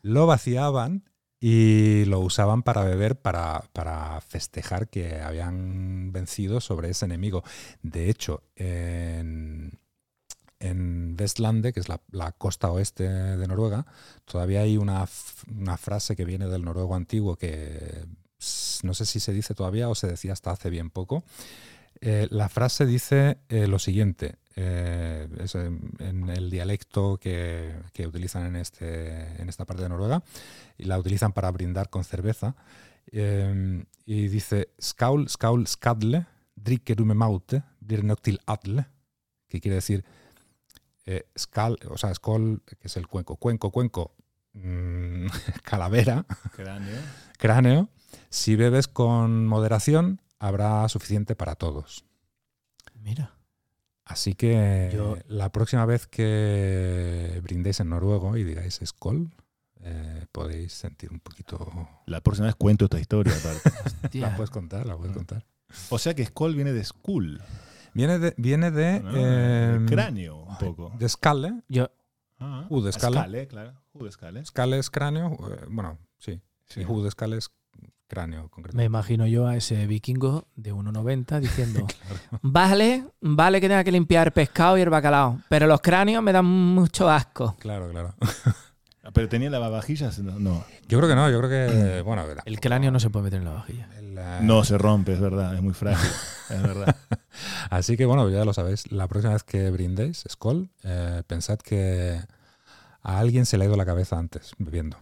lo 0.04 0.28
vaciaban 0.28 1.04
y 1.40 2.06
lo 2.06 2.20
usaban 2.20 2.62
para 2.62 2.84
beber, 2.84 3.20
para, 3.20 3.64
para 3.74 4.22
festejar 4.22 4.90
que 4.90 5.20
habían 5.22 6.12
vencido 6.12 6.62
sobre 6.62 6.90
ese 6.92 7.06
enemigo. 7.06 7.44
De 7.82 8.12
hecho, 8.12 8.44
en, 8.56 9.80
en 10.60 11.16
Vestlande, 11.18 11.74
que 11.74 11.80
es 11.80 11.90
la, 11.90 12.00
la 12.12 12.32
costa 12.32 12.70
oeste 12.72 13.10
de 13.10 13.48
Noruega, 13.48 13.88
todavía 14.26 14.62
hay 14.62 14.78
una, 14.78 15.08
una 15.48 15.78
frase 15.78 16.16
que 16.16 16.26
viene 16.26 16.48
del 16.48 16.64
noruego 16.64 16.94
antiguo 16.96 17.36
que 17.38 18.06
no 18.84 18.94
sé 18.94 19.06
si 19.06 19.20
se 19.20 19.34
dice 19.34 19.54
todavía 19.54 19.89
o 19.89 19.96
se 19.96 20.08
decía 20.08 20.34
hasta 20.34 20.52
hace 20.52 20.70
bien 20.70 20.89
poco. 20.89 21.24
Eh, 22.00 22.28
la 22.32 22.50
frase 22.50 22.86
dice 22.88 23.38
eh, 23.50 23.68
lo 23.68 23.78
siguiente, 23.78 24.38
eh, 24.56 25.28
es 25.39 25.54
en, 25.54 25.92
en 26.00 26.30
el 26.30 26.50
dialecto 26.50 27.18
que, 27.18 27.76
que 27.94 28.08
utilizan 28.08 28.48
en, 28.48 28.56
este, 28.56 29.39
en 29.39 29.50
esta 29.50 29.66
parte 29.66 29.84
de 29.84 29.89
Noruega, 29.89 30.24
y 30.80 30.86
la 30.86 30.98
utilizan 30.98 31.32
para 31.32 31.52
brindar 31.52 31.89
con 31.89 32.04
cerveza, 32.04 32.56
y 33.12 34.28
dice 34.28 34.70
Skaul, 34.82 35.28
Skaul, 35.28 35.68
Skadle, 35.68 36.26
drickerume 36.56 37.14
maute, 37.14 37.62
blir 37.82 38.06
nok 38.06 38.22
til 38.22 38.38
atle, 38.46 38.86
que 39.50 39.60
quiere 39.60 39.82
decir 39.82 40.06
skal, 41.36 41.76
o 41.89 41.98
sea, 41.98 42.14
skol, 42.14 42.62
que 42.66 42.88
es 42.88 42.96
el 42.96 43.08
cuenco, 43.08 43.36
cuenco, 43.36 43.72
cuenco, 43.72 44.14
mm, 44.54 45.28
calavera, 45.64 46.26
Cráneo. 46.56 47.02
cráneo, 47.38 47.89
si 48.32 48.56
bebes 48.56 48.88
con 48.88 49.46
moderación, 49.46 50.22
habrá 50.40 50.88
suficiente 50.90 51.36
para 51.36 51.54
todos. 51.56 52.06
Mira. 52.96 53.36
Así 54.06 54.34
que 54.34 54.90
Yo- 54.94 55.18
la 55.28 55.52
próxima 55.52 55.86
vez 55.86 56.08
que 56.08 57.40
brindéis 57.44 57.80
en 57.80 57.90
noruego 57.90 58.36
y 58.38 58.44
digáis 58.44 58.80
Skol, 58.84 59.30
eh, 59.82 60.26
podéis 60.32 60.74
sentir 60.74 61.12
un 61.12 61.20
poquito... 61.20 61.88
La 62.08 62.22
próxima 62.22 62.48
vez 62.48 62.56
cuento 62.56 62.86
esta 62.86 63.00
historia. 63.00 63.34
La 64.14 64.36
puedes 64.36 64.50
contar, 64.50 64.86
la 64.86 64.98
puedes 64.98 65.14
contar. 65.16 65.46
o 65.90 65.98
sea 66.00 66.14
que 66.14 66.26
Skull 66.26 66.56
viene 66.56 66.74
de 66.74 66.84
Skull. 66.84 67.42
Viene 67.94 68.20
de, 68.20 68.34
viene 68.38 68.72
de, 68.72 69.00
¿no? 69.02 69.12
eh, 69.16 69.80
De 69.80 69.86
cráneo, 69.86 70.44
un 70.44 70.58
poco. 70.58 70.92
de 70.98 71.08
Skalle. 71.10 71.62
Yo, 71.68 71.90
Ah, 72.44 72.66
U 72.70 72.82
de 72.82 72.90
escala. 72.90 73.18
Escale, 73.20 73.48
claro. 73.48 73.74
U 73.94 74.04
de 74.04 74.80
es 74.80 74.90
cráneo, 74.90 75.38
eh, 75.52 75.66
bueno, 75.70 76.00
sí. 76.18 76.42
Sí. 76.66 76.82
Y 76.82 76.86
Hu 76.86 77.04
de 77.04 77.12
Skalle 77.12 77.38
es 77.38 77.52
cráneo, 78.12 78.43
me 78.43 78.49
concretamente. 78.49 78.86
imagino 78.86 79.26
yo 79.26 79.47
a 79.47 79.55
ese 79.55 79.88
vikingo 79.88 80.45
de 80.55 80.74
1,90 80.74 81.39
diciendo, 81.39 81.88
vale, 82.43 83.05
vale 83.22 83.59
que 83.62 83.68
tenga 83.70 83.84
que 83.84 83.91
limpiar 83.91 84.34
pescado 84.34 84.78
y 84.78 84.82
el 84.82 84.89
bacalao, 84.89 85.39
pero 85.49 85.66
los 85.66 85.82
cráneos 85.82 86.22
me 86.22 86.32
dan 86.34 86.45
mucho 86.45 87.09
asco. 87.09 87.55
Claro, 87.59 87.89
claro. 87.89 88.14
Ah, 89.03 89.09
Pero 89.14 89.28
tenía 89.30 89.49
lavavajillas, 89.49 90.20
no. 90.20 90.38
No, 90.39 90.64
Yo 90.88 90.99
creo 90.99 91.09
que 91.09 91.16
no, 91.16 91.28
yo 91.32 91.39
creo 91.41 91.49
que, 91.49 92.01
bueno, 92.05 92.28
la- 92.28 92.43
El 92.45 92.59
cráneo 92.59 92.91
no 92.91 92.99
se 92.99 93.09
puede 93.09 93.24
meter 93.24 93.39
en 93.39 93.45
la 93.45 93.53
vajilla. 93.53 93.88
eh, 93.97 94.39
No 94.41 94.64
se 94.64 94.78
rompe, 94.78 95.14
es 95.14 95.20
verdad, 95.20 95.55
es 95.55 95.62
muy 95.64 95.74
frágil. 95.74 96.12
es 96.49 96.62
verdad. 96.62 96.95
Así 97.72 97.97
que 97.97 98.05
bueno, 98.05 98.30
ya 98.30 98.45
lo 98.45 98.53
sabéis. 98.53 98.91
La 98.91 99.07
próxima 99.07 99.34
vez 99.34 99.43
que 99.43 99.72
brindéis, 99.72 100.24
Skoll, 100.30 100.70
eh, 100.84 101.24
pensad 101.26 101.57
que 101.59 102.20
a 103.01 103.18
alguien 103.20 103.45
se 103.47 103.57
le 103.57 103.64
ha 103.64 103.68
ido 103.68 103.76
la 103.78 103.86
cabeza 103.86 104.20
antes 104.20 104.51
bebiendo. 104.59 104.97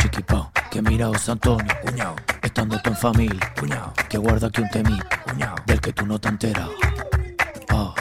Chiquipao, 0.00 0.50
que 0.70 0.80
mira 0.80 1.10
Antonio, 1.28 1.74
cuñao, 1.82 2.16
estando 2.42 2.80
tú 2.80 2.88
en 2.90 2.96
familia, 2.96 3.52
cuñao, 3.58 3.92
que 4.08 4.16
guarda 4.16 4.46
aquí 4.48 4.62
un 4.62 4.70
temí, 4.70 4.98
cuñao, 5.24 5.54
del 5.66 5.80
que 5.80 5.92
tú 5.92 6.06
no 6.06 6.18
te 6.18 6.28
enteras. 6.28 6.70
Oh, 7.72 7.94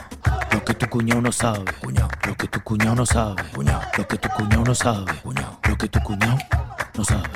lo 0.54 0.64
que 0.64 0.74
tu 0.76 0.88
cuñado 0.88 1.22
no 1.22 1.32
sabe, 1.32 1.66
cuñao, 1.82 2.08
lo 2.26 2.36
que 2.36 2.47
tu 2.47 2.62
cuñado 2.62 2.95
no 2.95 3.06
sabe, 3.06 3.43
cuñao, 3.54 3.82
lo 3.97 4.08
que 4.08 4.18
tu 4.18 4.30
cuñado 4.30 4.64
no 4.64 4.76
sabe, 4.76 5.14
cuñao, 5.22 5.60
lo 5.68 5.78
que 5.78 5.88
tu 5.89 6.00
cuñado 6.00 6.38
no 6.95 7.04
sabe. 7.04 7.30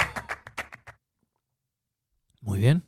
Muy 2.40 2.60
bien. 2.60 2.86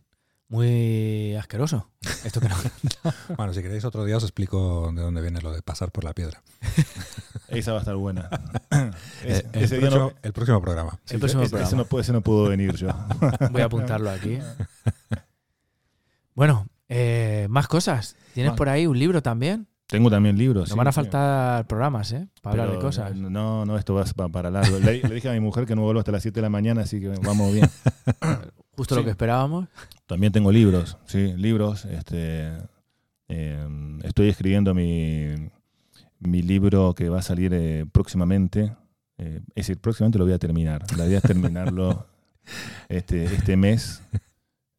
Muy 0.47 1.35
asqueroso. 1.35 1.89
Esto 2.23 2.39
que 2.39 2.49
no. 2.49 2.55
Bueno, 3.35 3.53
si 3.53 3.61
queréis 3.61 3.83
otro 3.83 4.05
día 4.05 4.17
os 4.17 4.23
explico 4.23 4.91
de 4.93 5.01
dónde 5.01 5.21
viene 5.21 5.41
lo 5.41 5.51
de 5.51 5.61
pasar 5.61 5.91
por 5.91 6.03
la 6.03 6.13
piedra. 6.13 6.41
Esa 7.59 7.71
va 7.71 7.77
a 7.77 7.81
estar 7.81 7.95
buena. 7.95 8.29
Es- 9.25 9.39
Eh, 9.39 9.47
el, 9.53 9.63
ese 9.63 9.79
próximo, 9.79 10.03
no, 10.05 10.13
el 10.21 10.33
próximo 10.33 10.61
programa. 10.61 10.99
sí, 11.05 11.15
el 11.15 11.19
próximo 11.19 11.41
ese- 11.43 11.49
programa. 11.51 11.67
ese 11.67 11.75
no 11.77 11.85
puede, 11.85 12.01
ese 12.03 12.13
no 12.13 12.21
pudo 12.21 12.49
venir 12.49 12.75
yo. 12.75 12.89
Voy 13.51 13.61
a 13.61 13.65
apuntarlo 13.65 14.09
aquí. 14.11 14.39
Bueno, 16.33 16.67
eh, 16.89 17.47
más 17.49 17.67
cosas. 17.67 18.15
¿Tienes 18.33 18.51
Más. 18.51 18.57
por 18.57 18.69
ahí 18.69 18.87
un 18.87 18.99
libro 18.99 19.21
también? 19.21 19.67
Tengo 19.87 20.09
también 20.09 20.37
libros. 20.37 20.63
Nos 20.63 20.69
sí, 20.71 20.77
van 20.77 20.87
a 20.87 20.91
sí. 20.91 20.95
faltar 20.95 21.67
programas, 21.67 22.11
¿eh? 22.11 22.27
Para 22.41 22.63
hablar 22.63 22.75
de 22.75 22.81
cosas. 22.81 23.15
No, 23.15 23.65
no, 23.65 23.77
esto 23.77 23.93
va 23.93 24.03
pa- 24.15 24.29
para 24.29 24.49
largo. 24.49 24.79
Le, 24.79 25.01
le 25.01 25.15
dije 25.15 25.29
a 25.29 25.33
mi 25.33 25.39
mujer 25.39 25.65
que 25.65 25.75
no 25.75 25.83
vuelvo 25.83 25.99
hasta 25.99 26.11
las 26.11 26.23
7 26.23 26.35
de 26.35 26.41
la 26.41 26.49
mañana, 26.49 26.81
así 26.81 26.99
que 26.99 27.09
vamos 27.09 27.53
bien. 27.53 27.69
Justo 28.75 28.95
sí. 28.95 28.99
lo 29.01 29.05
que 29.05 29.11
esperábamos. 29.11 29.67
También 30.07 30.33
tengo 30.33 30.51
libros, 30.51 30.97
sí, 31.05 31.33
libros. 31.37 31.85
Este, 31.85 32.51
eh, 33.29 33.67
estoy 34.03 34.29
escribiendo 34.29 34.73
mi, 34.73 35.49
mi 36.19 36.41
libro 36.41 36.93
que 36.95 37.09
va 37.09 37.19
a 37.19 37.21
salir 37.21 37.53
eh, 37.53 37.85
próximamente. 37.91 38.75
Eh, 39.17 39.41
es 39.49 39.67
decir, 39.67 39.79
próximamente 39.79 40.17
lo 40.19 40.25
voy 40.25 40.33
a 40.33 40.39
terminar. 40.39 40.83
La 40.97 41.05
idea 41.05 41.17
es 41.17 41.23
terminarlo 41.23 42.05
este, 42.89 43.25
este 43.25 43.55
mes. 43.57 44.01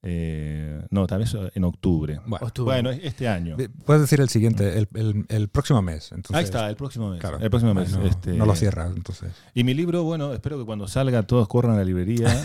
Eh, 0.08 0.86
no, 0.90 1.06
tal 1.06 1.20
vez 1.20 1.36
en 1.54 1.64
octubre. 1.64 2.20
Bueno, 2.26 2.46
Octubre. 2.46 2.74
Bueno, 2.80 2.90
este 2.90 3.26
año. 3.26 3.56
puedes 3.84 4.02
decir 4.02 4.20
el 4.20 4.28
siguiente, 4.28 4.78
el, 4.78 4.88
el- 4.94 5.26
el 5.28 5.48
próximo 5.48 5.82
mes. 5.82 6.12
Entonces, 6.12 6.36
Ahí 6.36 6.44
está, 6.44 6.68
el 6.70 6.76
próximo 6.76 7.10
mes. 7.10 7.20
Claro, 7.20 7.38
el 7.40 7.50
próximo 7.50 7.74
mes. 7.74 7.90
no, 7.92 8.02
este, 8.06 8.34
no 8.34 8.46
lo 8.46 8.54
cierras, 8.54 8.92
entonces. 8.94 9.32
Y 9.54 9.64
mi 9.64 9.74
libro, 9.74 10.04
bueno, 10.04 10.32
espero 10.32 10.58
que 10.58 10.64
cuando 10.64 10.86
salga 10.86 11.24
todos 11.24 11.48
corran 11.48 11.74
a 11.74 11.78
la 11.78 11.84
librería. 11.84 12.28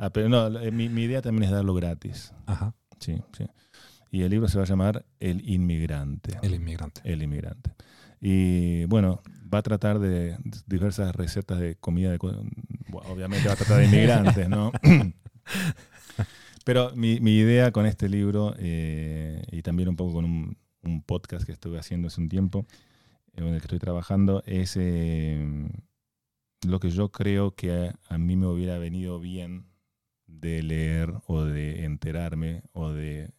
Ah, 0.00 0.10
pero 0.10 0.28
no, 0.28 0.60
eh, 0.60 0.70
mi, 0.70 0.88
mi 0.88 1.02
idea 1.02 1.20
también 1.20 1.42
es 1.42 1.50
darlo 1.50 1.74
gratis. 1.74 2.32
Ajá, 2.46 2.72
Sí, 3.00 3.20
sí. 3.36 3.44
Y 4.10 4.22
el 4.22 4.30
libro 4.30 4.48
se 4.48 4.58
va 4.58 4.64
a 4.64 4.66
llamar 4.66 5.04
El 5.20 5.48
Inmigrante. 5.48 6.38
el 6.42 6.54
inmigrante. 6.54 7.00
El 7.04 7.22
Inmigrante. 7.22 7.72
Y 8.20 8.84
bueno, 8.86 9.22
va 9.52 9.58
a 9.58 9.62
tratar 9.62 9.98
de 9.98 10.36
diversas 10.66 11.14
recetas 11.14 11.60
de 11.60 11.76
comida. 11.76 12.10
De, 12.10 12.18
bueno, 12.18 12.42
obviamente 13.08 13.46
va 13.48 13.54
a 13.54 13.56
tratar 13.56 13.78
de 13.78 13.86
inmigrantes, 13.86 14.48
¿no? 14.48 14.72
Pero 16.64 16.94
mi, 16.94 17.20
mi 17.20 17.38
idea 17.38 17.70
con 17.72 17.86
este 17.86 18.08
libro 18.08 18.54
eh, 18.58 19.42
y 19.50 19.62
también 19.62 19.88
un 19.88 19.96
poco 19.96 20.14
con 20.14 20.24
un, 20.24 20.58
un 20.82 21.02
podcast 21.02 21.46
que 21.46 21.52
estuve 21.52 21.78
haciendo 21.78 22.08
hace 22.08 22.20
un 22.20 22.28
tiempo, 22.28 22.66
en 23.34 23.44
el 23.44 23.60
que 23.60 23.66
estoy 23.66 23.78
trabajando, 23.78 24.42
es 24.46 24.76
eh, 24.76 25.70
lo 26.66 26.80
que 26.80 26.90
yo 26.90 27.10
creo 27.10 27.54
que 27.54 27.72
a, 27.72 27.98
a 28.08 28.18
mí 28.18 28.36
me 28.36 28.46
hubiera 28.46 28.78
venido 28.78 29.18
bien 29.20 29.66
de 30.26 30.62
leer 30.62 31.14
o 31.26 31.44
de 31.44 31.84
enterarme 31.84 32.62
o 32.72 32.90
de 32.90 33.30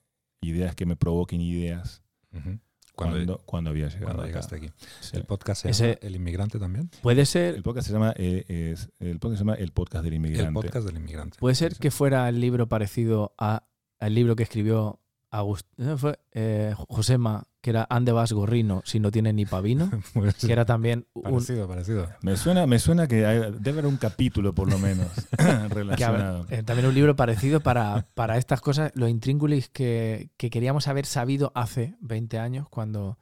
ideas 0.41 0.75
que 0.75 0.85
me 0.85 0.95
provoquen 0.95 1.41
ideas 1.41 2.01
cuando, 2.31 3.15
Cuando, 3.15 3.37
cuando, 3.45 3.69
había 3.69 3.87
llegado 3.87 4.05
cuando 4.05 4.23
acá. 4.23 4.27
llegaste 4.27 4.55
aquí. 4.57 4.69
Sí. 4.99 5.15
El 5.17 5.23
podcast 5.25 5.61
se 5.63 5.69
Ese- 5.69 5.87
llama 5.87 5.99
El 6.01 6.15
inmigrante 6.15 6.59
también. 6.59 6.89
Puede 7.01 7.21
El 7.21 7.27
ser, 7.27 7.63
podcast 7.63 7.87
se 7.87 7.93
llama, 7.93 8.13
eh, 8.17 8.45
es- 8.73 8.89
el 8.99 9.19
podcast 9.19 9.37
se 9.39 9.45
llama 9.45 9.53
El 9.55 9.71
Podcast 9.71 10.03
del 10.03 10.13
Inmigrante. 10.15 10.47
El 10.47 10.53
podcast 10.53 10.85
del 10.85 10.97
inmigrante. 10.97 11.37
puede 11.39 11.55
ser 11.55 11.75
que 11.77 11.91
fuera 11.91 12.27
el 12.27 12.39
libro 12.41 12.67
parecido 12.67 13.33
a, 13.37 13.63
al 13.99 14.13
libro 14.15 14.35
que 14.35 14.43
escribió 14.43 14.99
Agust 15.31 15.65
eh, 15.77 15.95
fue, 15.97 16.19
eh, 16.33 16.73
Josema, 16.89 17.43
que 17.61 17.71
era 17.71 17.85
Ande 17.89 18.11
vas 18.13 18.31
gorrino 18.31 18.81
si 18.85 18.99
no 19.01 19.11
tiene 19.11 19.33
ni 19.33 19.45
pavino, 19.45 19.89
Pues, 20.13 20.35
que 20.35 20.51
era 20.51 20.65
también 20.65 21.05
un, 21.13 21.23
parecido, 21.23 21.67
parecido. 21.67 22.07
Me 22.21 22.37
suena, 22.37 22.65
me 22.67 22.79
suena 22.79 23.07
que 23.07 23.25
hay- 23.25 23.51
debe 23.59 23.71
haber 23.79 23.85
un 23.87 23.97
capítulo, 23.97 24.53
por 24.55 24.69
lo 24.69 24.79
menos, 24.79 25.07
que 25.37 25.67
relacionado. 25.67 26.45
eh, 26.49 26.63
también 26.63 26.87
un 26.87 26.95
libro 26.95 27.15
parecido 27.15 27.59
para, 27.59 28.07
para 28.13 28.37
estas 28.37 28.61
cosas, 28.61 28.91
los 28.95 29.09
intríngulis 29.09 29.69
que, 29.69 30.29
que 30.37 30.49
queríamos 30.49 30.87
haber 30.87 31.05
sabido 31.05 31.51
hace 31.55 31.95
20 32.01 32.39
años 32.39 32.69
cuando 32.69 33.17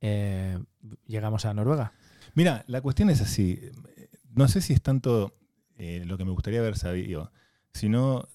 eh, 0.00 0.58
llegamos 1.06 1.44
a 1.44 1.54
Noruega. 1.54 1.92
Mira, 2.34 2.64
la 2.66 2.80
cuestión 2.80 3.10
es 3.10 3.20
así. 3.20 3.60
No 4.34 4.46
sé 4.48 4.60
si 4.60 4.72
es 4.72 4.82
tanto 4.82 5.34
eh, 5.76 6.02
lo 6.06 6.18
que 6.18 6.24
me 6.24 6.30
gustaría 6.32 6.60
haber 6.60 6.76
sabido, 6.76 7.32
sino 7.72 8.28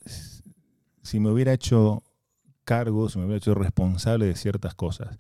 si 1.04 1.20
me 1.20 1.30
hubiera 1.30 1.54
hecho 1.54 2.04
cargo, 2.64 3.10
si 3.10 3.18
me 3.20 3.26
hubiera 3.26 3.38
hecho 3.38 3.54
responsable 3.56 4.26
de 4.26 4.36
ciertas 4.36 4.76
cosas. 4.76 5.18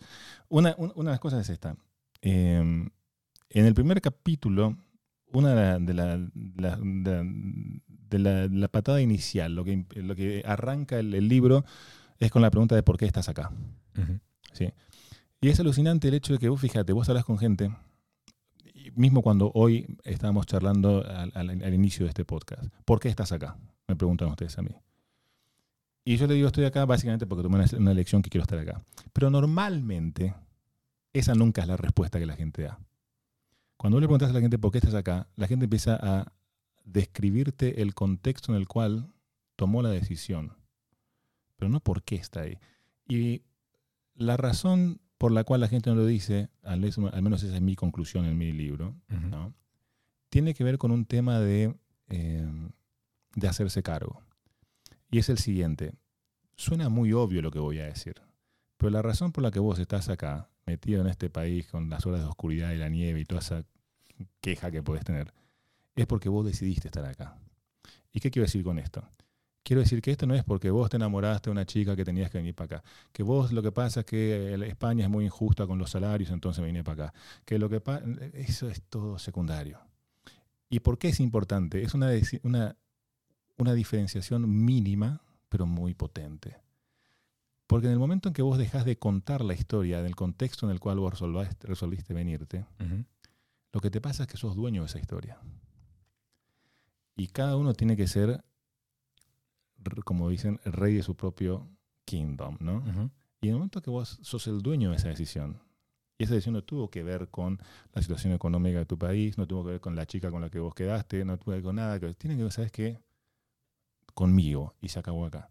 Una, 0.49 0.75
un- 0.77 0.91
una 0.95 1.11
de 1.11 1.15
las 1.15 1.19
cosas 1.19 1.41
es 1.41 1.49
esta. 1.49 1.75
Eh, 2.21 2.57
en 2.57 3.65
el 3.65 3.73
primer 3.73 4.01
capítulo, 4.01 4.77
una 5.31 5.49
de 5.49 5.55
la, 5.55 5.79
de 5.79 5.93
la, 5.93 6.17
de 6.17 8.19
la- 8.19 8.47
de 8.47 8.49
la- 8.49 8.67
patada 8.67 9.01
inicial, 9.01 9.55
lo 9.55 9.63
que, 9.63 9.85
lo 9.95 10.15
que 10.15 10.43
arranca 10.45 10.99
el, 10.99 11.13
el 11.15 11.27
libro, 11.27 11.65
es 12.19 12.31
con 12.31 12.41
la 12.41 12.51
pregunta 12.51 12.75
de 12.75 12.83
por 12.83 12.97
qué 12.97 13.05
estás 13.05 13.29
acá. 13.29 13.51
Ujú. 13.97 14.19
¿sí? 14.53 14.69
Y 15.41 15.49
es 15.49 15.59
alucinante 15.59 16.07
el 16.07 16.13
hecho 16.13 16.33
de 16.33 16.39
que 16.39 16.49
vos, 16.49 16.61
fíjate, 16.61 16.93
vos 16.93 17.09
hablas 17.09 17.25
con 17.25 17.37
gente, 17.39 17.75
mismo 18.95 19.21
cuando 19.21 19.51
hoy 19.55 19.97
estábamos 20.03 20.45
charlando 20.45 21.03
al, 21.05 21.31
al- 21.35 21.63
al 21.63 21.73
inicio 21.73 22.05
de 22.05 22.09
este 22.09 22.25
podcast, 22.25 22.63
¿por 22.85 22.99
qué 22.99 23.09
estás 23.09 23.31
acá? 23.31 23.57
Me 23.87 23.95
preguntan 23.95 24.29
ustedes 24.29 24.57
a 24.57 24.61
mí. 24.61 24.71
Y 26.05 26.17
yo 26.17 26.27
le 26.27 26.33
digo, 26.33 26.47
estoy 26.47 26.65
acá 26.65 26.85
básicamente 26.85 27.25
porque 27.25 27.43
tomé 27.43 27.63
una, 27.77 27.91
elección 27.91 28.21
que 28.21 28.29
quiero 28.29 28.43
estar 28.43 28.59
acá. 28.59 28.83
Pero 29.13 29.29
normalmente, 29.29 30.35
esa 31.13 31.33
nunca 31.33 31.61
es 31.61 31.67
la 31.67 31.77
respuesta 31.77 32.19
que 32.19 32.25
la 32.25 32.35
gente 32.35 32.63
da. 32.63 32.79
Cuando 33.77 33.95
vos 33.95 34.01
le 34.01 34.07
preguntas 34.07 34.29
a 34.29 34.33
la 34.33 34.41
gente 34.41 34.57
por 34.57 34.71
qué 34.71 34.79
estás 34.79 34.95
acá, 34.95 35.27
la 35.35 35.47
gente 35.47 35.65
empieza 35.65 35.97
a 36.01 36.33
describirte 36.83 37.81
el 37.81 37.93
contexto 37.93 38.51
en 38.51 38.57
el 38.57 38.67
cual 38.67 39.13
tomó 39.55 39.81
la 39.81 39.89
decisión, 39.89 40.53
pero 41.55 41.69
no 41.69 41.79
por 41.79 42.03
qué 42.03 42.15
está 42.15 42.41
ahí. 42.41 42.57
Y 43.07 43.43
la 44.15 44.35
razón 44.35 44.99
por 45.17 45.31
la 45.31 45.45
cual 45.45 45.61
la 45.61 45.69
gente 45.69 45.89
no 45.89 45.95
lo 45.95 46.05
dice, 46.05 46.49
al 46.63 46.81
menos, 46.81 47.43
esa 47.43 47.55
es 47.55 47.61
mi 47.61 47.75
conclusión 47.75 48.25
en 48.25 48.37
mi 48.37 48.51
libro, 48.51 48.95
Ujú. 49.09 49.27
¿no? 49.27 49.53
tiene 50.33 50.55
que 50.55 50.63
ver 50.63 50.79
con 50.79 50.89
un 50.89 51.05
tema 51.05 51.39
de, 51.39 51.75
eh, 52.09 52.43
de 53.35 53.47
hacerse 53.47 53.83
cargo. 53.83 54.22
Y 55.13 55.19
es 55.19 55.29
el 55.29 55.37
siguiente. 55.37 55.93
Suena 56.55 56.89
muy 56.89 57.13
obvio 57.13 57.43
lo 57.43 57.51
que 57.51 57.59
voy 57.59 57.77
a 57.77 57.85
decir, 57.85 58.15
pero 58.77 58.89
la 58.89 59.03
razón 59.03 59.31
por 59.31 59.43
la 59.43 59.51
que 59.51 59.59
vos 59.59 59.77
estás 59.77 60.09
acá, 60.09 60.49
metido 60.65 61.01
en 61.01 61.07
este 61.07 61.29
país 61.29 61.67
con 61.67 61.87
las 61.87 62.03
horas 62.07 62.21
de 62.21 62.25
oscuridad 62.27 62.71
y 62.71 62.77
la 62.77 62.89
nieve 62.89 63.19
y 63.19 63.25
toda 63.25 63.41
esa 63.41 63.63
queja 64.41 64.71
que 64.71 64.81
puedes 64.81 65.03
tener, 65.05 65.31
es 65.95 66.07
porque 66.07 66.29
vos 66.29 66.43
decidiste 66.43 66.87
estar 66.87 67.05
acá. 67.05 67.37
¿Y 68.11 68.21
qué 68.21 68.31
quiero 68.31 68.45
decir 68.45 68.63
con 68.63 68.79
esto? 68.79 69.07
Quiero 69.61 69.81
decir 69.81 70.01
que 70.01 70.09
esto 70.09 70.25
no 70.25 70.33
es 70.33 70.43
porque 70.43 70.71
vos 70.71 70.89
te 70.89 70.97
enamoraste 70.97 71.49
de 71.49 71.51
una 71.51 71.65
chica 71.67 71.95
que 71.95 72.03
tenías 72.03 72.31
que 72.31 72.39
venir 72.39 72.55
para 72.55 72.77
acá. 72.77 72.83
Que 73.11 73.21
vos 73.21 73.51
lo 73.51 73.61
que 73.61 73.71
pasa 73.71 73.99
es 73.99 74.05
que 74.07 74.53
el- 74.55 74.63
España 74.63 75.03
es 75.05 75.11
muy 75.11 75.25
injusta 75.25 75.67
con 75.67 75.77
los 75.77 75.91
salarios, 75.91 76.31
entonces 76.31 76.65
vine 76.65 76.83
para 76.83 77.05
acá. 77.05 77.13
Que 77.45 77.59
lo 77.59 77.69
que 77.69 77.81
eso 78.33 78.67
es 78.67 78.81
todo 78.89 79.19
secundario. 79.19 79.79
¿Y 80.69 80.79
por 80.79 80.97
qué 80.97 81.09
es 81.09 81.19
importante? 81.19 81.83
Es 81.83 81.93
una, 81.93 82.75
una 83.57 83.73
diferenciación 83.73 84.65
mínima, 84.65 85.21
pero 85.49 85.65
muy 85.65 85.93
potente. 85.93 86.57
Porque 87.67 87.87
en 87.87 87.93
el 87.93 87.99
momento 87.99 88.29
en 88.29 88.33
que 88.33 88.41
vos 88.41 88.57
dejás 88.57 88.85
de 88.85 88.97
contar 88.97 89.43
la 89.43 89.53
historia 89.53 90.01
del 90.01 90.15
contexto 90.15 90.65
en 90.65 90.71
el 90.71 90.79
cual 90.79 90.99
vos 90.99 91.19
resolviste 91.61 92.13
venirte, 92.13 92.65
lo 93.71 93.79
que 93.81 93.89
te 93.89 94.01
pasa 94.01 94.23
es 94.23 94.29
que 94.29 94.37
sos 94.37 94.55
dueño 94.55 94.81
de 94.81 94.87
esa 94.87 94.99
historia. 94.99 95.39
Y 97.15 97.27
cada 97.27 97.55
uno 97.57 97.73
tiene 97.73 97.95
que 97.95 98.07
ser, 98.07 98.43
como 100.03 100.29
dicen, 100.29 100.59
rey 100.65 100.95
de 100.95 101.03
su 101.03 101.15
propio 101.15 101.69
kingdom, 102.05 102.57
¿no? 102.59 102.83
Y 103.41 103.47
en 103.47 103.53
el 103.53 103.55
momento 103.55 103.81
que 103.81 103.89
vos 103.89 104.19
sos 104.21 104.47
el 104.47 104.61
dueño 104.61 104.91
de 104.91 104.97
esa 104.97 105.09
decisión, 105.09 105.61
y 106.17 106.25
esa 106.25 106.33
decisión 106.33 106.53
no 106.53 106.63
tuvo 106.63 106.89
que 106.89 107.01
ver 107.03 107.29
con 107.29 107.59
la 107.91 108.01
situación 108.01 108.33
económica 108.33 108.77
de 108.79 108.85
tu 108.85 108.97
país, 108.97 109.37
no 109.37 109.47
tuvo 109.47 109.63
que 109.63 109.71
ver 109.71 109.81
con 109.81 109.95
la 109.95 110.05
chica 110.05 110.29
con 110.31 110.41
la 110.41 110.49
que 110.49 110.59
vos 110.59 110.75
quedaste, 110.75 111.25
no 111.25 111.37
tuvo 111.37 111.51
que 111.51 111.57
ver 111.57 111.63
con 111.63 111.75
nada, 111.75 111.99
que 111.99 112.13
tiene 112.13 112.37
que 112.37 112.43
ver, 112.43 112.51
¿sabes 112.51 112.71
qué? 112.71 112.99
Conmigo, 114.13 114.75
y 114.81 114.89
se 114.89 114.99
acabó 114.99 115.25
acá. 115.25 115.49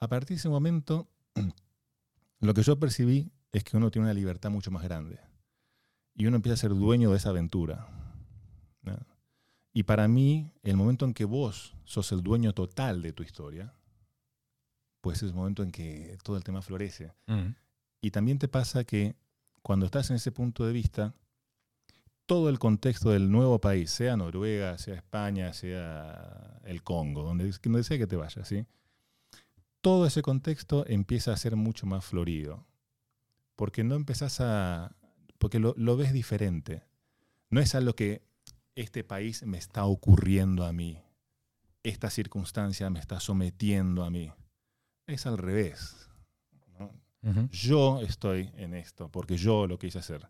A 0.00 0.08
partir 0.08 0.36
de 0.36 0.40
ese 0.40 0.48
momento, 0.48 1.08
lo 2.40 2.54
que 2.54 2.62
yo 2.62 2.78
percibí 2.78 3.30
es 3.52 3.64
que 3.64 3.76
uno 3.76 3.90
tiene 3.90 4.06
una 4.06 4.14
libertad 4.14 4.50
mucho 4.50 4.70
más 4.70 4.82
grande. 4.82 5.18
Y 6.14 6.26
uno 6.26 6.36
empieza 6.36 6.54
a 6.54 6.56
ser 6.56 6.70
dueño 6.70 7.10
de 7.10 7.16
esa 7.16 7.30
aventura. 7.30 7.88
¿no? 8.82 8.98
Y 9.72 9.84
para 9.84 10.08
mí, 10.08 10.52
el 10.62 10.76
momento 10.76 11.04
en 11.04 11.14
que 11.14 11.24
vos 11.24 11.76
sos 11.84 12.10
el 12.12 12.22
dueño 12.22 12.52
total 12.52 13.02
de 13.02 13.12
tu 13.12 13.22
historia, 13.22 13.74
pues 15.00 15.18
es 15.18 15.30
el 15.30 15.34
momento 15.34 15.62
en 15.62 15.70
que 15.70 16.18
todo 16.22 16.36
el 16.36 16.44
tema 16.44 16.62
florece. 16.62 17.12
Y 18.00 18.10
también 18.10 18.38
te 18.38 18.48
pasa 18.48 18.84
que 18.84 19.16
cuando 19.62 19.86
estás 19.86 20.10
en 20.10 20.16
ese 20.16 20.32
punto 20.32 20.66
de 20.66 20.72
vista, 20.72 21.14
todo 22.30 22.48
el 22.48 22.60
contexto 22.60 23.10
del 23.10 23.28
nuevo 23.28 23.60
país, 23.60 23.90
sea 23.90 24.16
Noruega, 24.16 24.78
sea 24.78 24.94
España, 24.94 25.52
sea 25.52 26.60
el 26.64 26.84
Congo, 26.84 27.24
donde, 27.24 27.50
donde 27.60 27.82
sea 27.82 27.98
que 27.98 28.06
te 28.06 28.14
vayas, 28.14 28.46
¿sí? 28.46 28.64
todo 29.80 30.06
ese 30.06 30.22
contexto 30.22 30.84
empieza 30.86 31.32
a 31.32 31.36
ser 31.36 31.56
mucho 31.56 31.86
más 31.86 32.04
florido. 32.04 32.64
Porque 33.56 33.84
no 33.84 33.94
empezás 33.94 34.40
a. 34.40 34.94
porque 35.38 35.58
lo, 35.58 35.74
lo 35.76 35.96
ves 35.96 36.12
diferente. 36.12 36.84
No 37.50 37.60
es 37.60 37.74
algo 37.74 37.94
que 37.94 38.22
este 38.74 39.04
país 39.04 39.42
me 39.44 39.58
está 39.58 39.84
ocurriendo 39.84 40.64
a 40.64 40.72
mí. 40.72 41.02
Esta 41.82 42.10
circunstancia 42.10 42.90
me 42.90 43.00
está 43.00 43.18
sometiendo 43.20 44.04
a 44.04 44.10
mí. 44.10 44.30
Es 45.06 45.26
al 45.26 45.36
revés. 45.36 46.08
yo 47.50 48.00
estoy 48.02 48.52
en 48.56 48.74
esto, 48.74 49.10
porque 49.10 49.36
yo 49.36 49.66
lo 49.66 49.78
quise 49.78 49.98
hacer. 49.98 50.28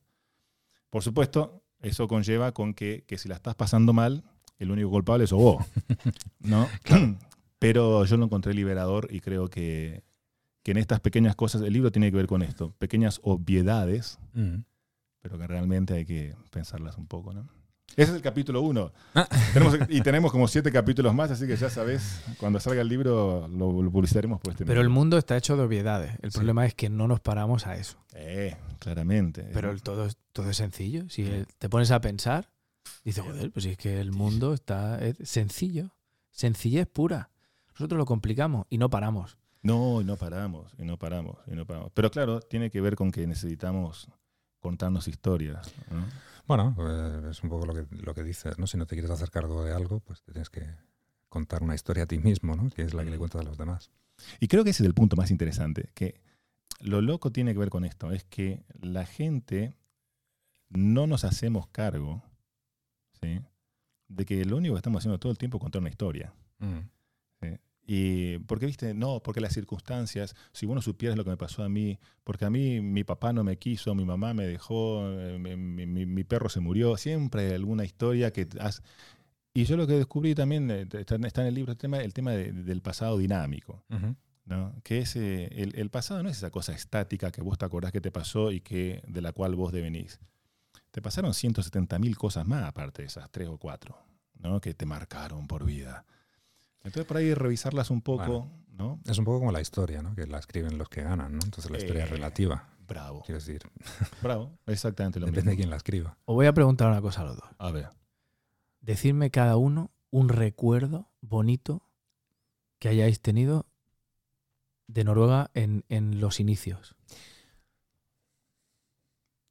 Por 0.89 1.03
supuesto, 1.03 1.63
eso 1.83 2.09
conlleva 2.09 2.53
con 2.53 2.75
que, 2.75 3.05
que 3.07 3.19
si 3.19 3.29
la 3.29 3.37
estás 3.37 3.55
pasando 3.55 3.93
mal, 3.93 4.25
el 4.59 4.71
único 4.71 4.91
culpable 4.91 5.27
sos 5.27 5.39
vos. 5.39 5.67
¿no? 6.41 6.69
Pero 7.59 8.05
yo 8.05 8.17
lo 8.17 8.25
encontré 8.25 8.55
liberador 8.55 9.09
y 9.11 9.21
creo 9.21 9.49
que, 9.49 10.03
que 10.63 10.71
en 10.71 10.79
estas 10.79 11.01
pequeñas 11.01 11.37
cosas, 11.37 11.63
el 11.63 11.73
libro 11.73 11.93
tiene 11.93 12.11
que 12.11 12.17
ver 12.17 12.27
con 12.27 12.43
esto, 12.43 12.73
pequeñas 12.79 13.21
obviedades, 13.23 14.19
Ujú. 14.35 14.65
pero 15.21 15.39
que 15.39 15.47
realmente 15.47 15.95
hay 15.95 16.07
que 16.07 16.35
pensarlas 16.51 16.97
un 16.97 17.07
poco. 17.07 17.35
¿no? 17.35 17.49
Ese 17.97 18.11
es 18.11 18.17
el 18.17 18.23
capítulo 18.23 18.63
uno. 18.63 18.93
Ah. 19.15 19.29
Tenemos- 19.53 19.79
y 19.89 20.01
tenemos 20.01 20.31
como 20.33 20.47
siete 20.49 20.71
capítulos 20.73 21.15
más, 21.15 21.31
así 21.31 21.47
que 21.47 21.57
ya 21.57 21.69
sabes, 21.71 22.23
cuando 22.39 22.61
salga 22.61 22.81
el 22.83 22.89
libro 22.89 23.49
lo, 23.49 23.83
lo 23.83 23.91
publicitaremos 23.91 24.41
por 24.41 24.53
este 24.53 24.65
Pero 24.65 24.81
el 24.81 24.89
medio. 24.89 24.99
mundo 25.01 25.19
está 25.19 25.37
hecho 25.37 25.57
de 25.57 25.63
obviedades. 25.65 26.13
El 26.23 26.31
Sí. 26.31 26.39
problema 26.39 26.67
es 26.67 26.75
que 26.75 26.89
no 26.89 27.09
nos 27.09 27.21
paramos 27.21 27.67
a 27.67 27.77
eso. 27.77 27.99
Eh, 28.15 28.57
claramente. 28.79 29.49
Pero 29.53 29.71
el 29.71 29.83
todo, 29.83 30.09
todo 30.33 30.51
es 30.51 30.57
sencillo. 30.57 31.09
Si 31.11 31.23
el- 31.27 31.47
te 31.59 31.69
pones 31.69 31.91
a 31.91 32.01
pensar, 32.01 32.49
dices, 33.05 33.25
joder, 33.25 33.51
pues 33.51 33.67
es 33.67 33.77
que 33.77 34.01
el 34.01 34.13
mundo 34.13 34.55
está 34.55 35.05
es 35.05 35.17
sencillo. 35.29 35.91
Sencillez 36.31 36.87
pura. 36.87 37.31
Nosotros 37.75 37.99
lo 37.99 38.05
complicamos 38.07 38.67
y 38.71 38.79
no 38.79 38.89
paramos. 38.89 39.37
No, 39.63 40.01
y 40.01 40.05
no 40.05 40.17
paramos, 40.17 40.73
y 40.79 40.85
no 40.85 40.97
paramos, 40.97 41.37
y 41.47 41.51
no 41.55 41.67
paramos. 41.67 41.91
Pero 41.93 42.11
claro, 42.11 42.41
tiene 42.41 42.71
que 42.71 42.81
ver 42.81 42.97
con 42.97 43.11
que 43.11 43.27
necesitamos 43.27 44.09
contarnos 44.61 45.07
historias. 45.09 45.71
¿no? 45.91 46.05
Bueno, 46.47 46.73
pues, 46.77 47.25
es 47.31 47.43
un 47.43 47.51
poco 47.51 47.67
lo 47.67 47.75
que, 47.75 47.87
lo 47.97 48.15
que 48.15 48.23
dices, 48.23 48.59
¿no? 48.59 48.67
Si 48.67 48.77
no 48.77 48.87
te 48.87 48.95
quieres 48.95 49.11
hacer 49.11 49.31
cargo 49.31 49.65
de 49.65 49.73
algo, 49.73 50.01
pues 50.01 50.23
te 50.23 50.33
tienes 50.33 50.51
que 50.51 50.65
contar 51.29 51.63
una 51.63 51.75
historia 51.75 52.05
a 52.05 52.07
ti 52.07 52.19
mismo, 52.19 52.57
¿no? 52.57 52.71
Que 52.71 52.83
es 52.83 52.95
la 52.95 53.05
que 53.05 53.11
le 53.11 53.19
cuentas 53.19 53.41
a 53.41 53.45
los 53.45 53.57
demás. 53.57 53.91
Y 54.41 54.49
creo 54.49 54.65
que 54.65 54.71
ese 54.71 54.83
es 54.83 54.87
el 54.87 54.95
punto 54.95 55.17
más 55.17 55.31
interesante, 55.31 55.91
que 55.95 56.21
lo 56.81 57.01
loco 57.01 57.31
tiene 57.31 57.53
que 57.53 57.59
ver 57.59 57.71
con 57.71 57.85
esto, 57.85 58.11
es 58.13 58.25
que 58.25 58.65
la 58.81 59.07
gente 59.07 59.75
no 60.69 61.07
nos 61.07 61.25
hacemos 61.25 61.67
cargo 61.69 62.23
¿sí? 63.21 63.41
de 64.09 64.25
que 64.25 64.45
lo 64.45 64.57
único 64.57 64.75
que 64.75 64.79
estamos 64.79 65.01
haciendo 65.01 65.19
todo 65.19 65.33
el 65.33 65.39
tiempo 65.39 65.59
es 65.59 65.63
contar 65.63 65.81
una 65.81 65.91
historia. 65.91 66.33
Mm. 66.59 66.81
Y 67.93 68.39
porque, 68.47 68.67
viste, 68.67 68.95
no, 68.95 69.21
porque 69.21 69.41
las 69.41 69.53
circunstancias, 69.53 70.37
si 70.53 70.65
vos 70.65 70.77
no 70.77 70.81
supieras 70.83 71.19
lo 71.19 71.25
que 71.25 71.31
me 71.31 71.37
pasó 71.37 71.65
a 71.65 71.69
mí, 71.69 71.99
porque 72.23 72.45
a 72.45 72.51
mí 72.51 72.81
mi 72.81 73.03
papá 73.03 73.33
no 73.33 73.43
me 73.43 73.57
quiso, 73.59 73.97
mi 73.97 74.05
mamá 74.05 74.33
me 74.33 74.47
dejó, 74.47 75.03
eh, 75.11 75.39
mi, 75.57 75.87
mi- 76.07 76.23
perro 76.23 76.49
se 76.49 76.61
murió, 76.61 76.97
siempre 76.97 77.49
hay 77.49 77.55
alguna 77.55 77.85
historia 77.85 78.33
que... 78.33 78.47
has- 78.61 78.83
Y 79.55 79.65
yo 79.65 79.77
lo 79.77 79.89
que 79.89 79.95
descubrí 79.95 80.37
también, 80.37 80.71
eh, 80.71 80.87
está, 80.93 81.17
está 81.17 81.41
en 81.41 81.49
el 81.49 81.55
libro, 81.55 81.73
el 81.73 81.79
tema, 81.79 81.99
el 81.99 82.15
tema 82.15 82.31
de- 82.31 82.53
del 82.53 82.81
pasado 82.81 83.19
dinámico. 83.19 83.83
¿no? 84.47 84.73
que 84.85 84.99
es, 84.99 85.17
eh, 85.17 85.49
el, 85.53 85.75
el 85.77 85.91
pasado 85.91 86.23
no 86.23 86.29
es 86.29 86.37
esa 86.37 86.51
cosa 86.51 86.73
estática 86.73 87.31
que 87.33 87.43
vos 87.43 87.59
te 87.59 87.65
acordás 87.65 87.91
que 87.93 88.01
te 88.01 88.13
pasó 88.13 88.53
y 88.53 88.61
que, 88.61 89.03
de 89.09 89.21
la 89.21 89.33
cual 89.33 89.57
vos 89.57 89.73
devenís. 89.73 90.21
Te 90.93 91.03
pasaron 91.03 91.33
170.000 91.35 92.17
cosas 92.17 92.47
más 92.47 92.65
aparte 92.65 93.03
de 93.03 93.09
esas 93.09 93.29
tres 93.33 93.49
o 93.49 93.59
cuatro, 93.59 93.97
¿no? 94.39 94.61
que 94.61 94.75
te 94.75 94.87
marcaron 94.87 95.49
por 95.49 95.65
vida. 95.65 96.05
Entonces 96.83 97.05
por 97.05 97.17
ahí 97.19 97.35
revisarlas 97.35 97.91
un 97.91 98.01
poco, 98.03 98.49
¿no? 98.73 99.01
Es 99.07 99.19
un 99.19 99.25
poco 99.25 99.41
como 99.41 99.53
la 99.53 99.61
historia, 99.61 100.03
¿no? 100.03 100.15
Que 100.15 100.27
la 100.27 100.39
escriben 100.39 100.79
los 100.79 100.89
que 100.89 101.03
ganan, 101.03 101.33
¿no? 101.33 101.41
Entonces 101.45 101.71
la 101.71 101.79
historia 101.79 102.05
es 102.05 102.11
Eh, 102.11 102.15
relativa. 102.15 102.69
Bravo, 102.89 103.23
Quiero 103.25 103.39
decir, 103.39 103.63
bravo, 104.23 104.59
exactamente 104.67 105.21
lo 105.21 105.27
depende 105.27 105.53
de 105.53 105.57
quién 105.57 105.71
la 105.71 105.77
escriba. 105.77 106.17
Os 106.25 106.35
voy 106.35 106.47
a 106.47 106.53
preguntar 106.53 106.89
una 106.91 107.01
cosa 107.01 107.21
a 107.21 107.25
los 107.27 107.37
dos. 107.37 107.49
A 107.59 107.71
ver, 107.71 107.89
Decidme 108.81 109.31
cada 109.31 109.57
uno 109.57 109.91
un 110.11 110.29
recuerdo 110.31 111.09
bonito 111.21 111.83
que 112.81 112.89
hayáis 112.89 113.21
tenido 113.21 113.67
de 114.89 115.05
Noruega 115.05 115.51
en, 115.55 115.85
en 115.89 116.19
los 116.21 116.41
inicios. 116.41 116.97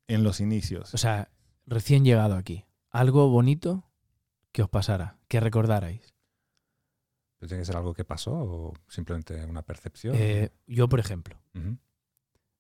en 0.08 0.24
los 0.24 0.40
inicios. 0.40 0.94
O 0.94 0.98
sea, 0.98 1.30
recién 1.68 2.04
llegado 2.04 2.36
aquí. 2.36 2.66
Algo 2.90 3.30
bonito 3.30 3.84
que 4.52 4.64
os 4.64 4.70
pasara, 4.70 5.18
que 5.28 5.40
recordarais. 5.40 6.02
¿Pero 7.40 7.48
¿Tiene 7.48 7.62
que 7.62 7.66
ser 7.66 7.78
algo 7.78 7.94
que 7.94 8.04
pasó 8.06 8.34
o 8.34 8.74
simplemente 8.88 9.44
una 9.46 9.62
percepción? 9.62 10.14
Eh, 10.18 10.52
yo, 10.68 10.90
por 10.90 11.00
ejemplo, 11.00 11.38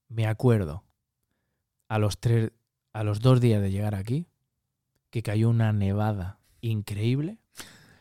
me 0.07 0.25
acuerdo 0.25 0.83
a 1.89 1.99
los 1.99 2.19
tres, 2.19 2.51
a 2.93 3.03
los 3.03 3.19
dos 3.19 3.41
días 3.41 3.61
de 3.61 3.71
llegar 3.71 3.93
aquí, 3.95 4.27
que 5.09 5.21
cayó 5.21 5.49
una 5.49 5.73
nevada 5.73 6.39
increíble 6.61 7.39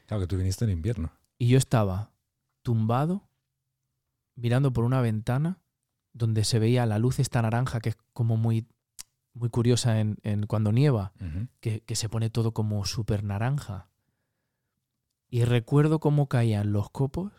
Claro 0.07 0.22
que 0.22 0.26
tú 0.26 0.37
viniste 0.37 0.64
en 0.64 0.70
invierno. 0.70 1.12
y 1.39 1.49
yo 1.49 1.59
estaba 1.59 2.12
tumbado 2.62 3.29
mirando 4.37 4.72
por 4.72 4.85
una 4.85 5.01
ventana 5.01 5.59
donde 6.12 6.45
se 6.45 6.59
veía 6.59 6.87
la 6.87 6.99
luz 6.99 7.18
esta 7.18 7.43
naranja 7.43 7.81
que 7.81 7.91
es 7.91 7.97
como 8.12 8.37
muy 8.37 8.66
muy 9.35 9.51
curiosa 9.51 10.01
en, 10.01 10.16
en 10.22 10.47
cuando 10.47 10.72
nieva, 10.72 11.12
que, 11.61 11.81
que 11.83 11.95
se 11.95 12.09
pone 12.09 12.29
todo 12.29 12.53
como 12.53 12.85
súper 12.85 13.22
naranja. 13.22 13.89
Y 15.31 15.45
recuerdo 15.45 16.01
cómo 16.01 16.29
caían 16.29 16.72
los 16.72 16.91
copos. 16.91 17.33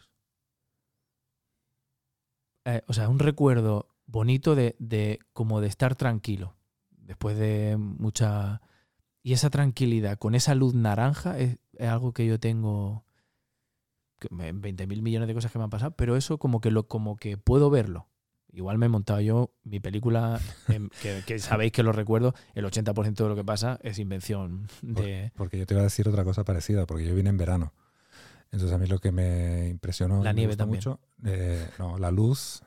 Eh, 2.65 2.81
o 2.87 2.93
sea, 2.93 3.09
un 3.09 3.19
recuerdo 3.19 3.89
bonito 4.05 4.55
de, 4.55 4.75
de 4.79 5.19
como 5.33 5.61
de 5.61 5.67
estar 5.67 5.95
tranquilo. 5.95 6.55
Después 6.91 7.37
de 7.37 7.77
mucha... 7.77 8.61
Y 9.23 9.33
esa 9.33 9.49
tranquilidad 9.49 10.17
con 10.17 10.35
esa 10.35 10.55
luz 10.55 10.73
naranja 10.75 11.37
es, 11.39 11.57
es 11.73 11.89
algo 11.89 12.13
que 12.13 12.25
yo 12.25 12.39
tengo... 12.39 13.05
que 14.19 14.27
me- 14.31 14.51
20 14.53 14.87
mil 14.87 15.01
millones 15.01 15.27
de 15.27 15.33
cosas 15.33 15.51
que 15.51 15.57
me 15.57 15.63
han 15.63 15.69
pasado, 15.69 15.91
pero 15.95 16.15
eso 16.15 16.37
como 16.37 16.61
que, 16.61 16.71
lo, 16.71 16.87
como 16.87 17.15
que 17.17 17.37
puedo 17.37 17.69
verlo. 17.69 18.07
Igual 18.51 18.77
me 18.79 18.87
he 18.87 18.89
montado 18.89 19.21
yo 19.21 19.51
mi 19.63 19.79
película, 19.79 20.39
que, 21.01 21.23
que 21.25 21.39
sabéis 21.39 21.71
que 21.71 21.83
lo 21.83 21.91
recuerdo, 21.91 22.33
el 22.55 22.65
80% 22.65 23.13
de 23.23 23.29
lo 23.29 23.35
que 23.35 23.43
pasa 23.43 23.79
es 23.83 23.99
invención 23.99 24.67
de... 24.81 25.31
Porque 25.35 25.57
yo 25.59 25.65
te 25.65 25.75
iba 25.75 25.81
a 25.81 25.83
decir 25.83 26.07
otra 26.09 26.23
cosa 26.23 26.43
parecida, 26.43 26.85
porque 26.85 27.05
yo 27.05 27.13
vine 27.15 27.29
en 27.29 27.37
verano. 27.37 27.73
Entonces 28.51 28.71
a 28.73 28.79
mí 28.79 28.87
lo 28.87 28.97
que 28.99 29.11
me 29.11 29.67
impresionó 29.69 30.23
La 30.23 30.33
nieve 30.33 30.57
también. 30.57 30.77
mucho, 30.79 30.99
eh, 31.23 31.69
no, 31.77 31.99
la 31.99 32.09
luz 32.09 32.63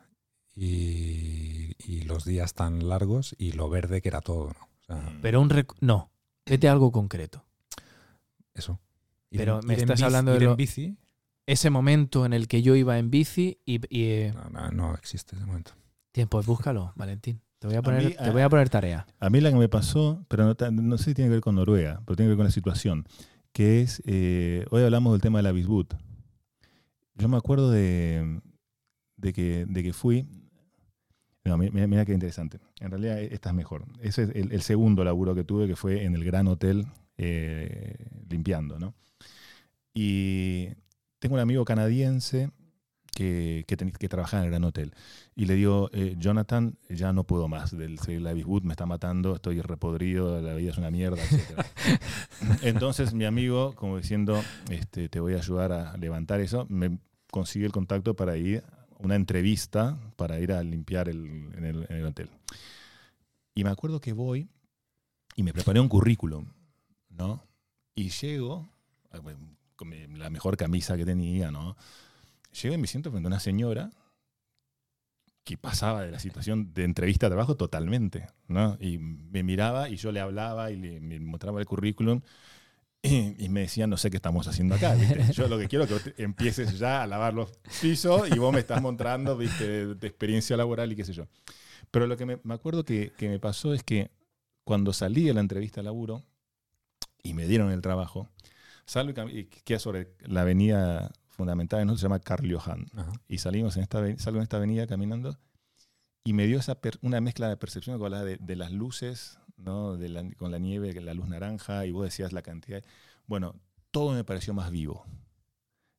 y, 0.54 1.74
y 1.78 2.02
los 2.02 2.24
días 2.24 2.54
tan 2.54 2.88
largos 2.88 3.34
y 3.38 3.52
lo 3.52 3.68
verde 3.68 4.00
que 4.00 4.08
era 4.08 4.20
todo. 4.20 4.52
¿no? 4.52 4.68
O 4.80 4.84
sea, 4.84 5.18
Pero 5.20 5.40
un... 5.40 5.50
rec- 5.50 5.74
no, 5.80 6.10
vete 6.46 6.68
a 6.68 6.72
algo 6.72 6.92
concreto. 6.92 7.44
eso. 8.54 8.78
Pero 9.30 9.60
me 9.64 9.74
estás 9.74 9.98
bici- 10.00 10.04
hablando 10.04 10.30
de 10.32 10.36
ir 10.36 10.42
en 10.44 10.56
bici. 10.56 10.96
Ese 11.46 11.70
momento 11.70 12.24
en 12.24 12.32
el 12.32 12.46
que 12.48 12.62
yo 12.62 12.76
iba 12.76 12.98
en 12.98 13.10
bici 13.10 13.58
y... 13.64 13.80
y, 13.88 14.04
eh, 14.04 14.34
No, 14.34 14.50
no, 14.50 14.70
no 14.70 14.94
existe 14.94 15.36
ese 15.36 15.44
momento. 15.44 15.72
tiempo, 16.12 16.40
búscalo, 16.42 16.92
Valentín. 16.96 17.40
Te 17.58 17.68
voy 17.68 17.76
a 17.76 17.82
poner, 17.82 18.04
mí, 18.04 18.14
te 18.14 18.30
voy 18.30 18.42
a 18.42 18.48
poner 18.48 18.68
tarea. 18.70 19.06
A 19.20 19.30
mí 19.30 19.40
la 19.40 19.50
que 19.50 19.56
me 19.56 19.68
pasó, 19.68 20.24
pero 20.28 20.54
no, 20.72 20.98
sé 20.98 21.04
si 21.04 21.14
tiene 21.14 21.28
que 21.28 21.34
ver 21.34 21.40
con 21.40 21.54
Noruega, 21.54 22.02
pero 22.04 22.16
tiene 22.16 22.26
que 22.26 22.30
ver 22.30 22.36
con 22.38 22.46
la 22.46 22.50
situación, 22.50 23.06
que 23.52 23.82
es, 23.82 24.02
eh, 24.04 24.66
hoy 24.70 24.82
hablamos 24.82 25.12
del 25.12 25.20
tema 25.20 25.38
de 25.38 25.44
la 25.44 25.52
Bisbut. 25.52 25.94
Yo 27.14 27.28
me 27.28 27.36
acuerdo 27.36 27.70
de, 27.70 28.40
de, 29.16 29.32
que, 29.32 29.64
de 29.68 29.82
que 29.84 29.92
fui, 29.92 30.26
no, 31.44 31.56
mira, 31.56 31.86
mira 31.86 32.04
qué 32.04 32.12
interesante, 32.12 32.58
en 32.80 32.90
realidad 32.90 33.20
esta 33.20 33.50
es 33.50 33.54
mejor. 33.54 33.84
Ese 34.00 34.24
es 34.24 34.30
el, 34.30 34.50
el 34.50 34.62
segundo 34.62 35.04
laburo 35.04 35.34
que 35.34 35.44
tuve, 35.44 35.68
que 35.68 35.76
fue 35.76 36.04
en 36.04 36.16
el 36.16 36.24
Gran 36.24 36.48
Hotel 36.48 36.86
eh, 37.16 37.94
limpiando, 38.28 38.80
¿no? 38.80 38.94
Y 39.94 40.70
tengo 41.22 41.36
un 41.36 41.40
amigo 41.40 41.64
canadiense 41.64 42.50
que, 43.14 43.64
que, 43.68 43.76
ten- 43.76 43.92
que 43.92 44.08
trabajaba 44.08 44.42
en 44.42 44.46
el 44.46 44.50
Gran 44.50 44.64
Hotel. 44.64 44.92
Y 45.36 45.44
le 45.44 45.54
digo, 45.54 45.88
eh, 45.92 46.16
Jonathan, 46.18 46.76
ya 46.88 47.12
no 47.12 47.22
puedo 47.24 47.46
más 47.46 47.70
del 47.76 47.96
la 48.24 48.32
Bisbut, 48.32 48.64
me 48.64 48.72
está 48.72 48.86
matando, 48.86 49.36
estoy 49.36 49.60
repodrido, 49.60 50.40
la 50.40 50.54
vida 50.54 50.72
es 50.72 50.78
una 50.78 50.90
mierda, 50.90 51.22
etc. 51.22 51.64
Entonces 52.62 53.14
mi 53.14 53.24
amigo, 53.24 53.72
como 53.76 53.98
diciendo, 53.98 54.42
este, 54.68 55.08
te 55.08 55.20
voy 55.20 55.34
a 55.34 55.36
ayudar 55.36 55.70
a 55.70 55.96
levantar 55.96 56.40
eso, 56.40 56.66
me 56.68 56.98
consigue 57.30 57.66
el 57.66 57.72
contacto 57.72 58.14
para 58.16 58.36
ir 58.36 58.64
una 58.98 59.14
entrevista 59.14 59.96
para 60.16 60.40
ir 60.40 60.52
a 60.52 60.62
limpiar 60.64 61.08
el, 61.08 61.50
en, 61.54 61.64
el, 61.64 61.86
en 61.88 61.96
el 61.98 62.06
hotel. 62.06 62.30
Y 63.54 63.62
me 63.62 63.70
acuerdo 63.70 64.00
que 64.00 64.12
voy 64.12 64.48
y 65.36 65.44
me 65.44 65.52
preparé 65.52 65.78
un 65.78 65.88
currículum, 65.88 66.46
¿no? 67.10 67.44
Y 67.94 68.08
llego, 68.08 68.68
ah, 69.10 69.20
con 69.76 69.88
mi- 69.88 70.06
la 70.06 70.30
mejor 70.30 70.56
camisa 70.56 70.96
que 70.96 71.04
tenía, 71.04 71.50
¿no? 71.50 71.76
Llego 72.60 72.74
y 72.74 72.78
me 72.78 72.86
siento 72.86 73.10
frente 73.10 73.26
a 73.26 73.30
una 73.30 73.40
señora 73.40 73.90
que 75.44 75.56
pasaba 75.56 76.02
de 76.02 76.12
la 76.12 76.18
situación 76.18 76.72
de 76.72 76.84
entrevista 76.84 77.26
de 77.26 77.30
trabajo 77.30 77.56
totalmente, 77.56 78.28
¿no? 78.48 78.76
Y 78.80 78.98
me 78.98 79.42
miraba 79.42 79.88
y 79.88 79.96
yo 79.96 80.12
le 80.12 80.20
hablaba 80.20 80.70
y 80.70 80.76
le, 80.76 81.00
me 81.00 81.18
mostraba 81.18 81.60
el 81.60 81.66
currículum 81.66 82.20
y, 83.04 83.48
me 83.48 83.62
decía, 83.62 83.88
no 83.88 83.96
sé 83.96 84.10
qué 84.10 84.16
estamos 84.18 84.46
haciendo 84.46 84.76
acá, 84.76 84.94
¿viste? 84.94 85.32
Yo 85.32 85.48
lo 85.48 85.58
que 85.58 85.66
quiero 85.66 85.84
es 85.84 86.02
que 86.02 86.22
empieces 86.22 86.78
ya 86.78 87.02
a 87.02 87.06
lavar 87.08 87.34
los 87.34 87.50
pisos 87.80 88.30
y 88.30 88.38
vos 88.38 88.54
me 88.54 88.60
estás 88.60 88.80
mostrando, 88.80 89.36
¿viste? 89.36 89.66
De, 89.66 89.94
de 89.96 90.06
experiencia 90.06 90.56
laboral 90.56 90.92
y 90.92 90.94
qué 90.94 91.04
sé 91.04 91.12
yo. 91.12 91.26
Pero 91.90 92.06
lo 92.06 92.16
que 92.16 92.26
me, 92.26 92.38
me 92.44 92.54
acuerdo 92.54 92.84
que, 92.84 93.12
que 93.18 93.28
me 93.28 93.40
pasó 93.40 93.74
es 93.74 93.82
que 93.82 94.12
cuando 94.62 94.92
salí 94.92 95.24
de 95.24 95.34
la 95.34 95.40
entrevista 95.40 95.80
de 95.80 95.86
laburo 95.86 96.22
y 97.24 97.34
me 97.34 97.48
dieron 97.48 97.72
el 97.72 97.82
trabajo, 97.82 98.28
salgo 98.86 99.28
y 99.28 99.44
queda 99.46 99.78
sobre 99.78 100.14
la 100.20 100.42
avenida 100.42 101.12
fundamental 101.28 101.80
de 101.80 101.84
nosotros, 101.86 102.00
se 102.00 102.04
llama 102.06 102.18
Carl 102.20 102.52
Johan 102.52 102.86
Ajá. 102.94 103.12
y 103.28 103.38
salimos 103.38 103.76
en 103.76 103.82
esta, 103.84 103.98
salgo 104.18 104.38
en 104.38 104.42
esta 104.42 104.58
avenida 104.58 104.86
caminando 104.86 105.38
y 106.24 106.32
me 106.34 106.46
dio 106.46 106.58
esa 106.58 106.80
per- 106.80 106.98
una 107.02 107.20
mezcla 107.20 107.48
de 107.48 107.56
percepción 107.56 107.98
que 107.98 108.04
hablaba 108.04 108.24
de, 108.24 108.36
de 108.36 108.56
las 108.56 108.70
luces, 108.70 109.38
¿no? 109.56 109.96
de 109.96 110.08
la- 110.08 110.30
con 110.36 110.50
la 110.52 110.58
nieve, 110.58 110.92
la 111.00 111.14
luz 111.14 111.28
naranja, 111.28 111.84
y 111.86 111.90
vos 111.90 112.04
decías 112.04 112.32
la 112.32 112.42
cantidad. 112.42 112.82
Bueno, 113.26 113.54
todo 113.90 114.12
me 114.12 114.24
pareció 114.24 114.54
más 114.54 114.70
vivo. 114.70 115.04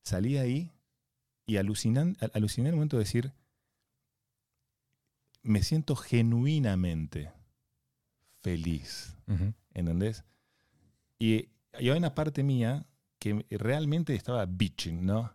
Salí 0.04 0.38
ahí 0.38 0.72
y 1.46 1.58
alucinan, 1.58 2.16
al- 2.22 2.32
aluciné 2.36 2.70
el 2.70 2.76
momento 2.76 2.98
de 2.98 3.04
decir, 3.04 3.34
me 5.42 5.62
siento 5.64 5.96
genuinamente 5.96 7.32
feliz. 8.42 9.16
Ujú. 9.28 9.54
¿entendés? 9.74 10.24
Y, 11.20 11.34
y 11.36 11.53
hay 11.74 11.90
una 11.90 12.14
parte 12.16 12.44
mía 12.44 12.86
que 13.20 13.46
realmente 13.52 14.16
estaba 14.16 14.46
bitching, 14.46 15.06
¿no? 15.06 15.32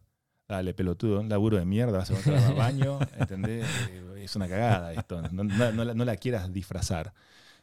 Dale, 0.49 0.73
pelotudo, 0.75 1.21
un 1.21 1.29
laburo 1.29 1.59
de 1.59 1.67
mierda, 1.67 1.99
vas 1.99 2.11
a 2.11 2.17
entrar 2.17 2.39
al 2.39 2.55
baño, 2.55 2.99
¿entendés? 3.19 3.67
Eh, 3.91 4.05
Es 4.25 4.35
una 4.37 4.49
cagada 4.49 4.93
esto, 4.93 5.23
no, 5.31 5.45
no- 5.45 5.73
no 5.73 5.85
la, 5.85 5.95
no 5.95 6.05
la 6.05 6.17
quieras 6.17 6.53
disfrazar. 6.53 7.13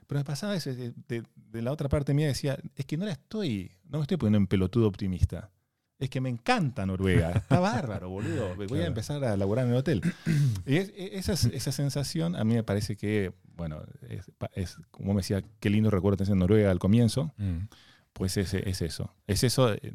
Pero 0.07 0.19
me 0.19 0.23
pasaba 0.25 0.53
de, 0.53 0.93
de- 1.07 1.23
de 1.35 1.61
la 1.61 1.71
otra 1.71 1.89
parte 1.89 2.13
mía 2.13 2.27
decía, 2.27 2.57
es 2.75 2.85
que 2.85 2.97
no 2.97 3.05
la 3.05 3.11
estoy, 3.13 3.71
no 3.89 3.97
me 3.99 4.03
estoy 4.03 4.17
poniendo 4.17 4.37
en 4.37 4.47
pelotudo 4.47 4.87
optimista. 4.87 5.49
Es 5.97 6.09
que 6.09 6.19
me 6.21 6.29
encanta 6.29 6.85
Noruega, 6.85 7.31
está 7.31 7.59
bárbaro, 7.59 8.09
boludo. 8.09 8.53
Voy 8.55 8.65
a 8.65 8.67
Claro. 8.67 8.83
empezar 8.85 9.23
a 9.23 9.37
laburar 9.37 9.65
en 9.65 9.71
el 9.71 9.77
hotel. 9.77 10.01
Y 10.65 10.75
es- 10.77 10.89
e- 10.95 11.17
esa, 11.17 11.33
esa 11.33 11.71
sensación 11.71 12.35
a 12.35 12.43
mí 12.43 12.53
me 12.53 12.63
parece 12.63 12.95
que, 12.97 13.31
bueno, 13.55 13.81
es, 14.09 14.29
es 14.53 14.77
como 14.91 15.13
me 15.13 15.21
decía, 15.21 15.41
qué 15.59 15.69
lindo 15.69 15.89
recuerdo 15.89 16.17
tenés 16.17 16.31
en 16.31 16.39
Noruega 16.39 16.69
al 16.71 16.79
comienzo, 16.79 17.31
Mm. 17.37 17.67
Pues 18.15 18.37
es, 18.37 18.53
es 18.53 18.81
eso. 18.81 19.13
Es 19.27 19.43
eso 19.43 19.73
eh, 19.73 19.91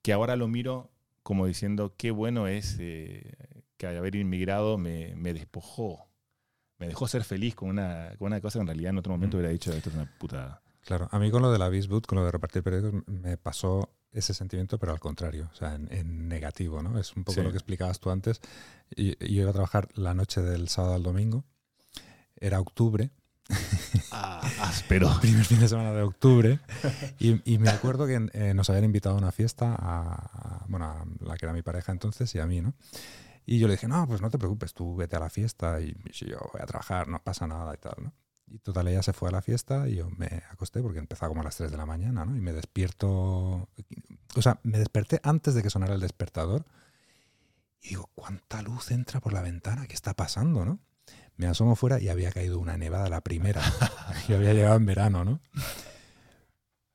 que 0.00 0.12
ahora 0.12 0.36
lo 0.36 0.46
miro 0.48 0.90
como 1.24 1.46
diciendo 1.46 1.94
qué 1.98 2.10
bueno 2.12 2.46
es 2.46 2.76
eh, 2.78 3.34
que 3.76 3.86
al 3.88 3.96
haber 3.98 4.14
inmigrado 4.14 4.78
me, 4.78 5.14
me 5.16 5.34
despojó. 5.34 6.06
Me 6.78 6.86
dejó 6.88 7.08
ser 7.08 7.24
feliz 7.24 7.54
con 7.54 7.68
una, 7.70 8.12
con 8.18 8.26
una 8.28 8.40
cosa 8.40 8.58
que 8.58 8.62
en 8.62 8.66
realidad 8.68 8.90
en 8.90 8.98
otro 8.98 9.12
momento 9.12 9.36
Mm. 9.36 9.40
hubiera 9.40 9.52
dicho 9.52 9.72
esto 9.72 9.88
es 9.90 9.94
una 9.96 10.06
puta. 10.18 10.62
Claro, 10.82 11.08
a 11.10 11.18
mí 11.18 11.30
con 11.30 11.42
lo 11.42 11.50
de 11.50 11.58
la 11.58 11.68
Bisboot, 11.68 12.06
con 12.06 12.16
lo 12.18 12.24
de 12.24 12.30
repartir 12.30 12.62
periódicos, 12.62 13.02
me 13.08 13.36
pasó 13.38 13.90
ese 14.12 14.34
sentimiento, 14.34 14.78
pero 14.78 14.92
al 14.92 15.00
contrario, 15.00 15.48
o 15.52 15.56
sea, 15.56 15.74
en, 15.74 15.88
en 15.92 16.28
negativo, 16.28 16.82
¿no? 16.82 16.98
Es 17.00 17.16
un 17.16 17.24
poco 17.24 17.40
Sí. 17.40 17.42
lo 17.42 17.50
que 17.50 17.56
explicabas 17.56 17.98
tú 17.98 18.10
antes. 18.10 18.40
Y, 18.94 19.10
y 19.24 19.34
yo 19.34 19.42
iba 19.42 19.50
a 19.50 19.54
trabajar 19.54 19.88
la 19.94 20.14
noche 20.14 20.40
del 20.42 20.68
sábado 20.68 20.94
al 20.94 21.02
domingo, 21.02 21.44
era 22.36 22.60
octubre, 22.60 23.10
Áspero. 24.10 25.10
primer 25.20 25.44
fin 25.44 25.60
de 25.60 25.68
semana 25.68 25.92
de 25.92 26.02
octubre, 26.02 26.60
y, 27.18 27.40
y 27.54 27.58
me 27.58 27.70
acuerdo 27.70 28.06
que 28.06 28.28
eh, 28.32 28.54
nos 28.54 28.70
habían 28.70 28.84
invitado 28.84 29.16
a 29.16 29.18
una 29.18 29.32
fiesta, 29.32 29.74
a, 29.74 30.12
a- 30.14 30.64
bueno, 30.68 30.86
a 30.86 31.04
la 31.24 31.36
que 31.36 31.46
era 31.46 31.52
mi 31.52 31.62
pareja 31.62 31.92
entonces 31.92 32.34
y 32.34 32.38
a 32.38 32.46
mí, 32.46 32.60
¿no? 32.60 32.74
Y 33.46 33.58
yo 33.58 33.66
le 33.68 33.74
dije, 33.74 33.88
no, 33.88 34.06
pues 34.06 34.22
no 34.22 34.30
te 34.30 34.38
preocupes, 34.38 34.72
tú 34.72 34.96
vete 34.96 35.16
a 35.16 35.20
la 35.20 35.28
fiesta 35.28 35.80
y 35.80 35.94
si 36.12 36.26
yo 36.26 36.38
voy 36.52 36.62
a 36.62 36.66
trabajar, 36.66 37.08
no 37.08 37.22
pasa 37.22 37.46
nada 37.46 37.74
y 37.74 37.78
tal, 37.78 37.94
¿no? 38.02 38.12
Y 38.46 38.58
total, 38.58 38.88
ella 38.88 39.02
se 39.02 39.12
fue 39.12 39.28
a 39.28 39.32
la 39.32 39.42
fiesta 39.42 39.88
y 39.88 39.96
yo 39.96 40.08
me 40.10 40.42
acosté 40.50 40.80
porque 40.82 40.98
empezaba 40.98 41.28
como 41.28 41.40
a 41.42 41.44
las 41.44 41.56
3 41.56 41.70
de 41.70 41.76
la 41.76 41.86
mañana, 41.86 42.24
¿no? 42.24 42.36
Y 42.36 42.40
me 42.40 42.52
despierto, 42.52 43.08
o 44.36 44.42
sea, 44.42 44.60
me 44.62 44.78
desperté 44.78 45.20
antes 45.22 45.54
de 45.54 45.62
que 45.62 45.70
sonara 45.70 45.94
el 45.94 46.00
despertador 46.00 46.64
y 47.82 47.90
digo, 47.90 48.08
¿cuánta 48.14 48.62
luz 48.62 48.90
entra 48.90 49.20
por 49.20 49.32
la 49.34 49.42
ventana? 49.42 49.86
¿Qué 49.86 49.94
está 49.94 50.14
pasando, 50.14 50.64
no? 50.64 50.78
Me 51.36 51.46
asomo 51.46 51.74
fuera 51.76 52.00
y 52.00 52.08
había 52.08 52.30
caído 52.32 52.58
una 52.58 52.76
nevada 52.76 53.08
la 53.08 53.20
primera. 53.20 53.60
y 54.28 54.32
había 54.34 54.52
llegado 54.54 54.76
en 54.76 54.86
verano, 54.86 55.24
¿no? 55.24 55.40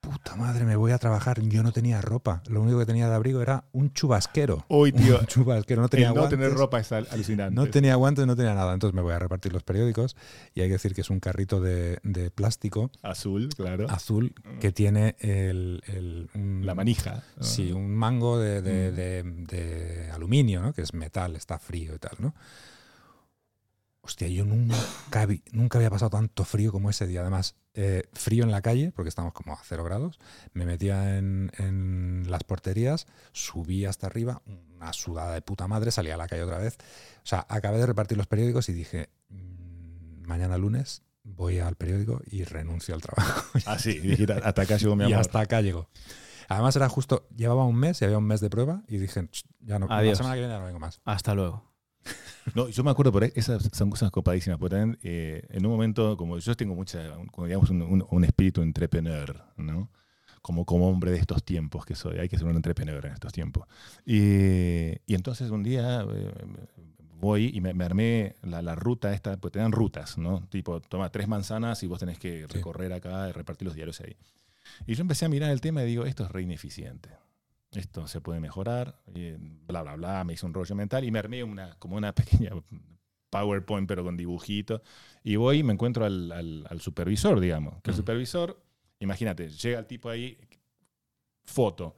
Puta 0.01 0.37
madre, 0.37 0.63
me 0.63 0.77
voy 0.77 0.93
a 0.93 0.97
trabajar. 0.97 1.41
Yo 1.41 1.61
no 1.61 1.73
tenía 1.73 1.99
ropa. 2.01 2.41
Lo 2.47 2.61
único 2.61 2.79
que 2.79 2.85
tenía 2.85 3.09
de 3.09 3.15
abrigo 3.15 3.41
era 3.41 3.65
un 3.73 3.91
chubasquero. 3.93 4.63
Hoy, 4.69 4.93
tío, 4.93 5.19
Un 5.19 5.25
chubasquero. 5.27 5.81
No 5.81 5.85
el 5.85 5.89
tenía 5.91 6.07
no 6.07 6.13
guantes. 6.15 6.39
tener 6.39 6.53
ropa 6.53 6.79
es 6.79 6.89
al- 6.93 7.07
alucinante. 7.11 7.53
No 7.53 7.67
tenía 7.69 7.95
guantes, 7.95 8.25
no 8.25 8.35
tenía 8.37 8.53
nada. 8.53 8.73
Entonces 8.73 8.95
me 8.95 9.01
voy 9.01 9.11
a 9.13 9.19
repartir 9.19 9.51
los 9.51 9.63
periódicos 9.63 10.15
y 10.55 10.61
hay 10.61 10.67
que 10.67 10.73
decir 10.73 10.95
que 10.95 11.01
es 11.01 11.09
un 11.09 11.19
carrito 11.19 11.59
de, 11.59 11.99
de 12.03 12.31
plástico 12.31 12.89
Azul, 13.03 13.49
claro. 13.55 13.87
azul 13.89 14.33
que 14.61 14.71
tiene 14.71 15.17
el, 15.19 15.83
el- 15.87 16.29
un- 16.33 16.65
La 16.65 16.73
manija. 16.75 17.21
Sí, 17.41 17.73
un 17.73 17.93
mango 17.93 18.39
de, 18.39 18.61
de- 18.61 18.91
Mm. 19.23 19.43
de- 19.43 19.57
de 19.57 20.11
aluminio, 20.11 20.61
¿no? 20.61 20.71
Que 20.73 20.81
es 20.81 20.93
metal, 20.93 21.35
está 21.35 21.59
frío 21.59 21.93
y 21.93 21.99
tal, 21.99 22.15
¿no? 22.19 22.33
Hostia, 24.01 24.27
yo 24.29 24.45
nunca, 24.45 25.25
vi- 25.27 25.43
nunca 25.51 25.77
había 25.77 25.89
pasado 25.89 26.09
tanto 26.11 26.43
frío 26.45 26.71
como 26.71 26.89
ese 26.89 27.05
día. 27.05 27.21
Además, 27.21 27.55
eh, 27.73 28.03
frío 28.13 28.43
en 28.43 28.51
la 28.51 28.61
calle, 28.61 28.91
porque 28.95 29.09
estamos 29.09 29.33
como 29.33 29.53
a 29.53 29.59
cero 29.63 29.83
grados. 29.83 30.19
Me 30.53 30.65
metía 30.65 31.17
en, 31.17 31.51
en 31.57 32.25
las 32.29 32.43
porterías, 32.43 33.07
subí 33.33 33.85
hasta 33.85 34.07
arriba, 34.07 34.41
una 34.75 34.93
sudada 34.93 35.33
de 35.33 35.41
puta 35.41 35.67
madre, 35.67 35.91
salí 35.91 36.09
a 36.11 36.17
la 36.17 36.27
calle 36.27 36.43
otra 36.43 36.57
vez. 36.57 36.77
O 37.17 37.27
sea, 37.27 37.45
acabé 37.49 37.77
de 37.77 37.85
repartir 37.85 38.17
los 38.17 38.25
periódicos 38.27 38.69
y 38.69 38.73
dije, 38.73 39.09
"Mm, 39.29 40.25
mañana 40.25 40.57
lunes 40.57 41.03
voy 41.23 41.59
al 41.59 41.75
periódico 41.75 42.21
y 42.25 42.43
renuncio 42.45 42.95
al 42.95 43.01
trabajo. 43.01 43.45
Ah, 43.67 43.77
sí, 43.77 43.99
dijiste, 43.99 44.33
hasta 44.33 44.61
acá 44.61 44.77
llegó 44.77 44.95
mi 44.95 45.03
y 45.03 45.07
amor. 45.07 45.19
hasta 45.19 45.39
acá 45.41 45.61
llegó. 45.61 45.89
Además 46.47 46.75
era 46.75 46.89
justo, 46.89 47.27
llevaba 47.35 47.65
un 47.65 47.75
mes 47.75 48.01
y 48.01 48.05
había 48.05 48.17
un 48.17 48.25
mes 48.25 48.39
de 48.41 48.49
prueba 48.49 48.81
y 48.87 48.97
dije, 48.97 49.27
"Ch, 49.29 49.43
ya 49.59 49.77
no, 49.77 49.85
Adiós. 49.89 50.13
la 50.13 50.15
semana 50.23 50.35
que 50.35 50.39
viene 50.41 50.53
ya 50.55 50.59
no 50.59 50.65
vengo 50.65 50.79
más. 50.79 51.01
Hasta 51.05 51.35
luego. 51.35 51.69
No, 52.55 52.69
yo 52.69 52.83
me 52.83 52.91
acuerdo 52.91 53.11
por 53.11 53.23
ahí, 53.23 53.31
esas 53.35 53.69
son 53.73 53.89
cosas 53.89 54.11
copadísimas, 54.11 54.59
porque 54.59 54.75
también 54.75 54.99
eh, 55.03 55.45
en 55.49 55.65
un 55.65 55.71
momento, 55.71 56.17
como 56.17 56.37
yo 56.39 56.55
tengo 56.55 56.75
mucha, 56.75 57.15
como 57.31 57.47
digamos, 57.47 57.69
un, 57.69 57.81
un- 57.81 58.05
un 58.09 58.23
espíritu 58.23 58.61
entrepreneur, 58.61 59.43
¿no? 59.57 59.89
Como, 60.41 60.65
como 60.65 60.89
hombre 60.89 61.11
de 61.11 61.17
estos 61.17 61.43
tiempos 61.43 61.85
que 61.85 61.95
soy, 61.95 62.17
hay 62.19 62.29
que 62.29 62.37
ser 62.37 62.47
un 62.47 62.55
entrepreneur 62.55 63.05
en 63.05 63.13
estos 63.13 63.33
tiempos. 63.33 63.67
Y, 64.05 64.91
y 65.05 65.15
entonces 65.15 65.49
un 65.51 65.63
día 65.63 66.05
eh, 66.09 66.31
voy 67.19 67.51
y 67.53 67.59
me, 67.61 67.73
me 67.73 67.83
armé 67.83 68.35
la, 68.43 68.61
la 68.61 68.73
ruta 68.75 69.13
esta, 69.13 69.35
pues 69.37 69.51
te 69.51 69.59
dan 69.59 69.71
rutas, 69.73 70.17
¿no? 70.17 70.47
Tipo, 70.47 70.79
toma 70.81 71.09
tres 71.11 71.27
manzanas 71.27 71.83
y 71.83 71.87
vos 71.87 71.99
tenés 71.99 72.17
que 72.19 72.47
recorrer 72.47 72.93
acá 72.93 73.27
y 73.29 73.31
repartir 73.33 73.65
los 73.67 73.75
diarios 73.75 73.99
ahí. 74.01 74.15
Y 74.87 74.95
yo 74.95 75.01
empecé 75.01 75.25
a 75.25 75.29
mirar 75.29 75.51
el 75.51 75.59
tema 75.61 75.83
y 75.83 75.87
digo, 75.87 76.05
esto 76.05 76.23
es 76.23 76.31
re 76.31 76.41
ineficiente. 76.41 77.09
Esto 77.71 78.07
se 78.07 78.19
puede 78.21 78.39
mejorar, 78.39 78.99
y 79.13 79.31
bla, 79.37 79.83
bla, 79.83 79.95
bla. 79.95 80.23
Me 80.23 80.33
hice 80.33 80.45
un 80.45 80.53
rollo 80.53 80.73
mental 80.75 81.03
y 81.03 81.11
me 81.11 81.19
armé 81.19 81.43
una, 81.43 81.75
como 81.77 81.95
una 81.97 82.13
pequeña 82.15 82.51
PowerPoint, 83.29 83.87
pero 83.87 84.03
con 84.03 84.17
dibujitos. 84.17 84.81
Y 85.23 85.35
voy 85.35 85.59
y 85.59 85.63
me 85.63 85.73
encuentro 85.73 86.05
al, 86.05 86.31
al- 86.31 86.65
al 86.69 86.81
supervisor, 86.81 87.39
digamos. 87.39 87.75
Que 87.83 87.91
el 87.91 87.93
Ujú. 87.95 88.01
supervisor, 88.01 88.59
imagínate, 88.99 89.49
llega 89.49 89.79
el 89.79 89.85
tipo 89.85 90.09
ahí, 90.09 90.37
foto, 91.43 91.95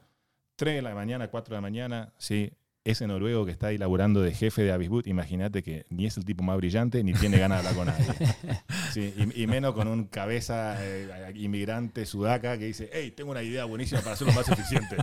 3 0.55 0.76
de 0.76 0.82
la 0.82 0.93
mañana, 0.95 1.30
4 1.30 1.53
de 1.53 1.57
la 1.57 1.61
mañana, 1.61 2.13
sí. 2.17 2.51
Ese 2.84 3.06
noruego 3.06 3.46
que 3.46 3.52
está 3.52 3.68
ahí 3.68 3.78
laburando 3.78 4.22
de 4.22 4.34
jefe 4.34 4.64
de 4.64 4.72
Avisbut, 4.72 5.06
imagínate 5.06 5.62
que 5.62 5.86
ni 5.90 6.08
es 6.08 6.18
el 6.18 6.26
tipo 6.26 6.44
más 6.44 6.58
brillante 6.58 7.04
ni 7.04 7.14
tiene 7.14 7.38
ganas 7.38 7.62
de 7.62 7.70
hablar 7.70 7.86
con 7.96 8.06
nadie. 8.06 8.36
Sí, 8.92 9.14
y, 9.16 9.44
y 9.44 9.48
menos 9.48 9.74
con 9.74 9.88
un 9.88 10.06
cabeza 10.06 10.76
eh, 10.80 11.32
inmigrante 11.36 12.06
sudaca 12.06 12.58
que 12.58 12.66
dice, 12.66 12.90
hey, 12.92 13.14
tengo 13.16 13.32
una 13.32 13.42
idea 13.44 13.64
buenísima 13.66 14.02
para 14.02 14.14
hacerlo 14.14 14.34
más 14.34 14.50
eficiente. 14.50 14.98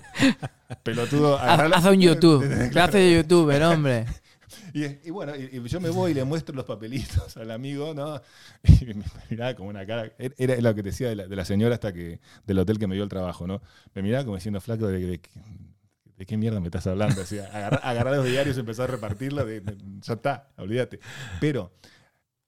Pelotudo, 0.82 1.38
Haz, 1.38 1.60
haz 1.72 1.84
un 1.86 2.00
YouTube. 2.00 2.68
Clase 2.72 2.98
de 2.98 3.14
youtuber, 3.16 3.62
hombre. 3.62 4.04
y, 4.74 4.84
y 5.06 5.10
bueno, 5.10 5.34
y, 5.36 5.56
y 5.56 5.68
yo 5.68 5.80
me 5.80 5.88
voy 5.90 6.10
y 6.10 6.14
le 6.14 6.24
muestro 6.24 6.54
los 6.54 6.64
papelitos 6.66 7.36
al 7.36 7.50
amigo, 7.50 7.94
¿no? 7.94 8.20
Y 8.80 8.86
me 8.92 9.04
miraba 9.30 9.54
como 9.54 9.70
una 9.70 9.86
cara. 9.86 10.12
Era 10.18 10.60
lo 10.60 10.74
que 10.74 10.82
te 10.82 10.90
decía 10.90 11.08
de 11.08 11.16
la, 11.16 11.26
de 11.28 11.36
la 11.36 11.44
señora 11.44 11.74
hasta 11.74 11.92
que 11.92 12.20
del 12.44 12.58
hotel 12.58 12.78
que 12.78 12.86
me 12.88 12.94
dio 12.96 13.04
el 13.04 13.08
trabajo, 13.08 13.46
¿no? 13.46 13.62
Me 13.94 14.02
miraba 14.02 14.24
como 14.24 14.36
diciendo, 14.36 14.60
flaco, 14.60 14.88
¿de, 14.88 14.98
de, 14.98 15.20
de 16.18 16.26
qué 16.26 16.36
mierda 16.36 16.60
me 16.60 16.66
estás 16.66 16.86
hablando? 16.86 17.22
Así, 17.22 17.38
agarrar, 17.38 17.80
agarrar 17.82 18.16
los 18.16 18.26
diarios 18.26 18.56
y 18.56 18.60
empezar 18.60 18.88
a 18.88 18.92
repartirlos, 18.92 19.46
de- 19.46 19.60
de- 19.60 19.76
ya 20.02 20.14
está, 20.14 20.48
olvídate. 20.56 20.98
Pero 21.40 21.72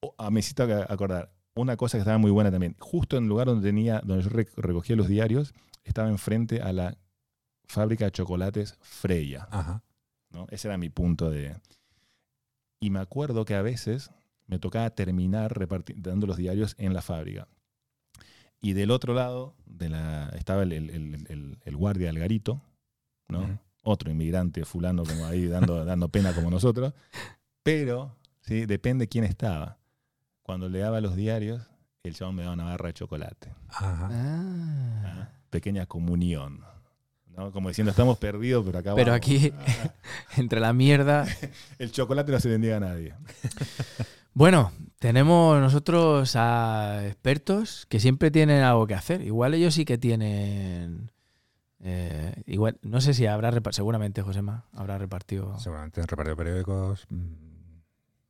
oh, 0.01 0.31
me 0.31 0.41
hiciste 0.41 0.65
ac- 0.65 0.87
acordar 0.89 1.33
una 1.55 1.77
cosa 1.77 1.97
que 1.97 2.01
estaba 2.01 2.19
muy 2.19 2.31
buena 2.31 2.51
también. 2.51 2.75
Justo 2.81 3.17
en 3.17 3.25
el 3.25 3.29
lugar 3.29 3.47
donde 3.47 3.67
tenía, 3.69 4.01
donde 4.05 4.25
yo 4.25 4.31
rec- 4.31 4.53
recogía 4.57 4.97
los 4.97 5.09
diarios, 5.09 5.55
estaba 5.85 6.09
enfrente 6.09 6.61
a 6.63 6.73
la 6.73 6.97
fábrica 7.67 8.07
de 8.07 8.11
chocolates 8.13 8.77
Freya. 8.81 9.47
Ajá. 9.51 9.83
¿no? 10.31 10.47
Ese 10.51 10.69
era 10.69 10.77
mi 10.77 10.89
punto 10.91 11.31
de... 11.31 11.57
Y 12.81 12.91
me 12.91 12.99
acuerdo 13.01 13.45
que 13.45 13.55
a 13.55 13.63
veces 13.63 14.11
me 14.47 14.59
tocaba 14.59 14.91
terminar 14.91 15.55
dando 15.97 16.27
los 16.27 16.37
diarios 16.37 16.75
en 16.79 16.93
la 16.95 17.03
fábrica. 17.03 17.47
Y 18.61 18.73
del 18.73 18.91
otro 18.91 19.15
lado 19.15 19.55
de 19.67 19.89
la, 19.91 20.31
estaba 20.37 20.63
el, 20.65 20.73
el- 20.73 20.91
el- 20.91 21.27
el- 21.29 21.59
el 21.65 21.77
guardia 21.77 22.09
del 22.09 22.19
garito, 22.19 22.63
Otro 23.83 24.11
inmigrante 24.11 24.65
fulano 24.65 25.05
como 25.05 25.27
ahí 25.27 25.47
dando, 25.47 25.85
dando 25.85 26.09
pena 26.09 26.33
como 26.35 26.51
nosotros. 26.51 26.93
Pero, 27.63 28.17
¿sí? 28.41 28.67
depende 28.67 29.09
quién 29.09 29.25
estaba. 29.25 29.79
Cuando 30.43 30.69
le 30.69 30.81
daba 30.81 31.01
los 31.01 31.17
diarios, 31.17 31.63
el 32.03 32.15
chabón 32.15 32.37
me 32.37 32.43
daba 32.43 32.55
una 32.55 32.65
barra 32.65 32.89
de 32.89 32.95
chocolate. 32.95 33.55
Ajá. 33.69 34.09
Ah. 34.13 35.03
¿ah? 35.07 35.29
Pequeña 35.51 35.87
comunión. 35.87 36.61
¿no? 37.37 37.53
Como 37.53 37.69
diciendo, 37.69 37.91
estamos 37.91 38.19
perdidos, 38.19 38.65
pero 38.67 38.79
acá 38.79 38.95
Pero 38.95 39.13
vamos. 39.13 39.17
aquí- 39.27 39.53
Ah, 39.57 39.95
Entre 40.37 40.61
la 40.61 40.73
mierda. 40.73 41.27
el 41.79 41.93
chocolate 41.93 42.33
no 42.33 42.41
se 42.41 42.49
vendía 42.49 42.77
a 42.77 42.81
nadie. 42.81 43.15
Bueno, 44.33 44.73
tenemos 44.99 45.59
nosotros 45.61 46.35
a 46.37 47.03
expertos 47.07 47.87
que 47.89 48.01
siempre 48.01 48.31
tienen 48.31 48.63
algo 48.63 48.87
que 48.87 48.95
hacer. 48.95 49.23
Igual 49.23 49.55
ellos 49.55 49.75
sí 49.75 49.85
que 49.85 49.99
tienen. 49.99 51.11
Eh, 51.83 52.43
igual, 52.47 52.79
no 52.83 53.01
sé 53.01 53.15
si 53.15 53.27
habrá 53.27 53.51
repartido, 53.51 53.77
seguramente 53.77 54.23
Josema 54.23 54.65
habrá 54.75 54.99
repartido 54.99 55.59
Seguramente 55.59 56.01
han 56.01 56.09
repartido 56.09 56.37
periódicos, 56.37 57.07
mm, 57.11 57.33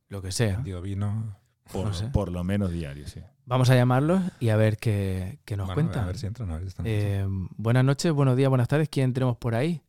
lo 0.09 0.21
que 0.21 0.31
sea. 0.31 0.55
vendido 0.57 0.81
vino. 0.81 1.37
Por, 1.71 1.85
No 1.85 1.93
sé. 1.93 2.07
por 2.07 2.31
lo 2.31 2.43
menos 2.43 2.71
diario, 2.71 3.07
sí. 3.07 3.21
Vamos 3.45 3.69
a 3.69 3.75
llamarlos 3.75 4.21
y 4.39 4.49
a 4.49 4.57
ver 4.57 4.77
qué, 4.77 5.39
qué 5.45 5.55
nos 5.55 5.67
Bueno, 5.67 5.81
cuentan. 5.83 6.03
A 6.03 6.07
ver 6.07 6.17
si 6.17 6.27
entran, 6.27 6.49
a 6.51 6.53
ver 6.55 6.63
si 6.63 6.67
están. 6.69 6.85
Eh, 6.87 7.25
buenas 7.57 7.83
noches, 7.85 8.11
buenos 8.11 8.35
días, 8.35 8.49
buenas 8.49 8.67
tardes. 8.67 8.89
¿Quién 8.89 9.13
tenemos 9.13 9.37
por 9.37 9.55
ahí? 9.55 9.81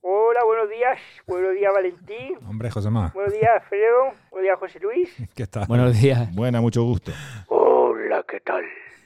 Hola, 0.00 0.40
buenos 0.46 0.70
días. 0.70 0.98
Buenos 1.26 1.52
días, 1.54 1.70
Valentín. 1.74 2.38
Hombre, 2.48 2.70
Josema, 2.70 3.10
Buenos 3.14 3.32
días, 3.34 3.50
Alfredo. 3.62 4.04
Buenos 4.30 4.44
días, 4.44 4.58
José 4.58 4.80
Luis. 4.80 5.10
¿qué 5.34 5.46
tal? 5.46 5.66
Buenos 5.66 6.00
días. 6.00 6.34
Buena, 6.34 6.60
mucho 6.62 6.82
gusto. 6.84 7.12
Hola, 7.48 8.24
¿qué 8.28 8.40
tal? 8.40 8.62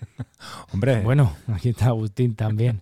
Hombre, 0.73 1.01
Bueno, 1.03 1.35
aquí 1.53 1.71
está 1.71 1.87
Agustín 1.87 2.37
también. 2.37 2.79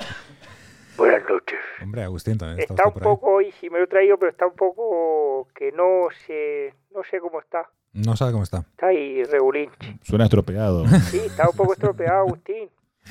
Buenas 1.00 1.28
noches. 1.28 1.58
hombre, 1.82 2.02
Agustín 2.02 2.36
también 2.38 2.60
está, 2.60 2.74
Está 2.74 2.86
un 2.88 2.92
por 2.92 3.02
ahí. 3.02 3.08
poco, 3.08 3.30
hoy 3.32 3.52
sí 3.52 3.70
me 3.70 3.78
lo 3.78 3.84
he 3.84 3.88
traído, 3.88 4.18
pero 4.18 4.30
está 4.30 4.46
un 4.46 4.54
poco 4.54 5.48
que 5.54 5.72
no 5.72 6.08
sé, 6.26 6.74
no 6.94 7.02
sé 7.04 7.20
cómo 7.20 7.40
está. 7.40 7.70
No 7.92 8.16
sabe 8.16 8.32
cómo 8.32 8.44
está. 8.44 8.58
Está 8.58 8.88
ahí 8.88 9.22
regulinche. 9.24 9.98
Suena 10.02 10.24
estropeado. 10.24 10.86
Sí, 10.86 11.18
está 11.18 11.48
un 11.48 11.56
poco 11.56 11.72
estropeado, 11.72 12.18
Agustín. 12.20 12.70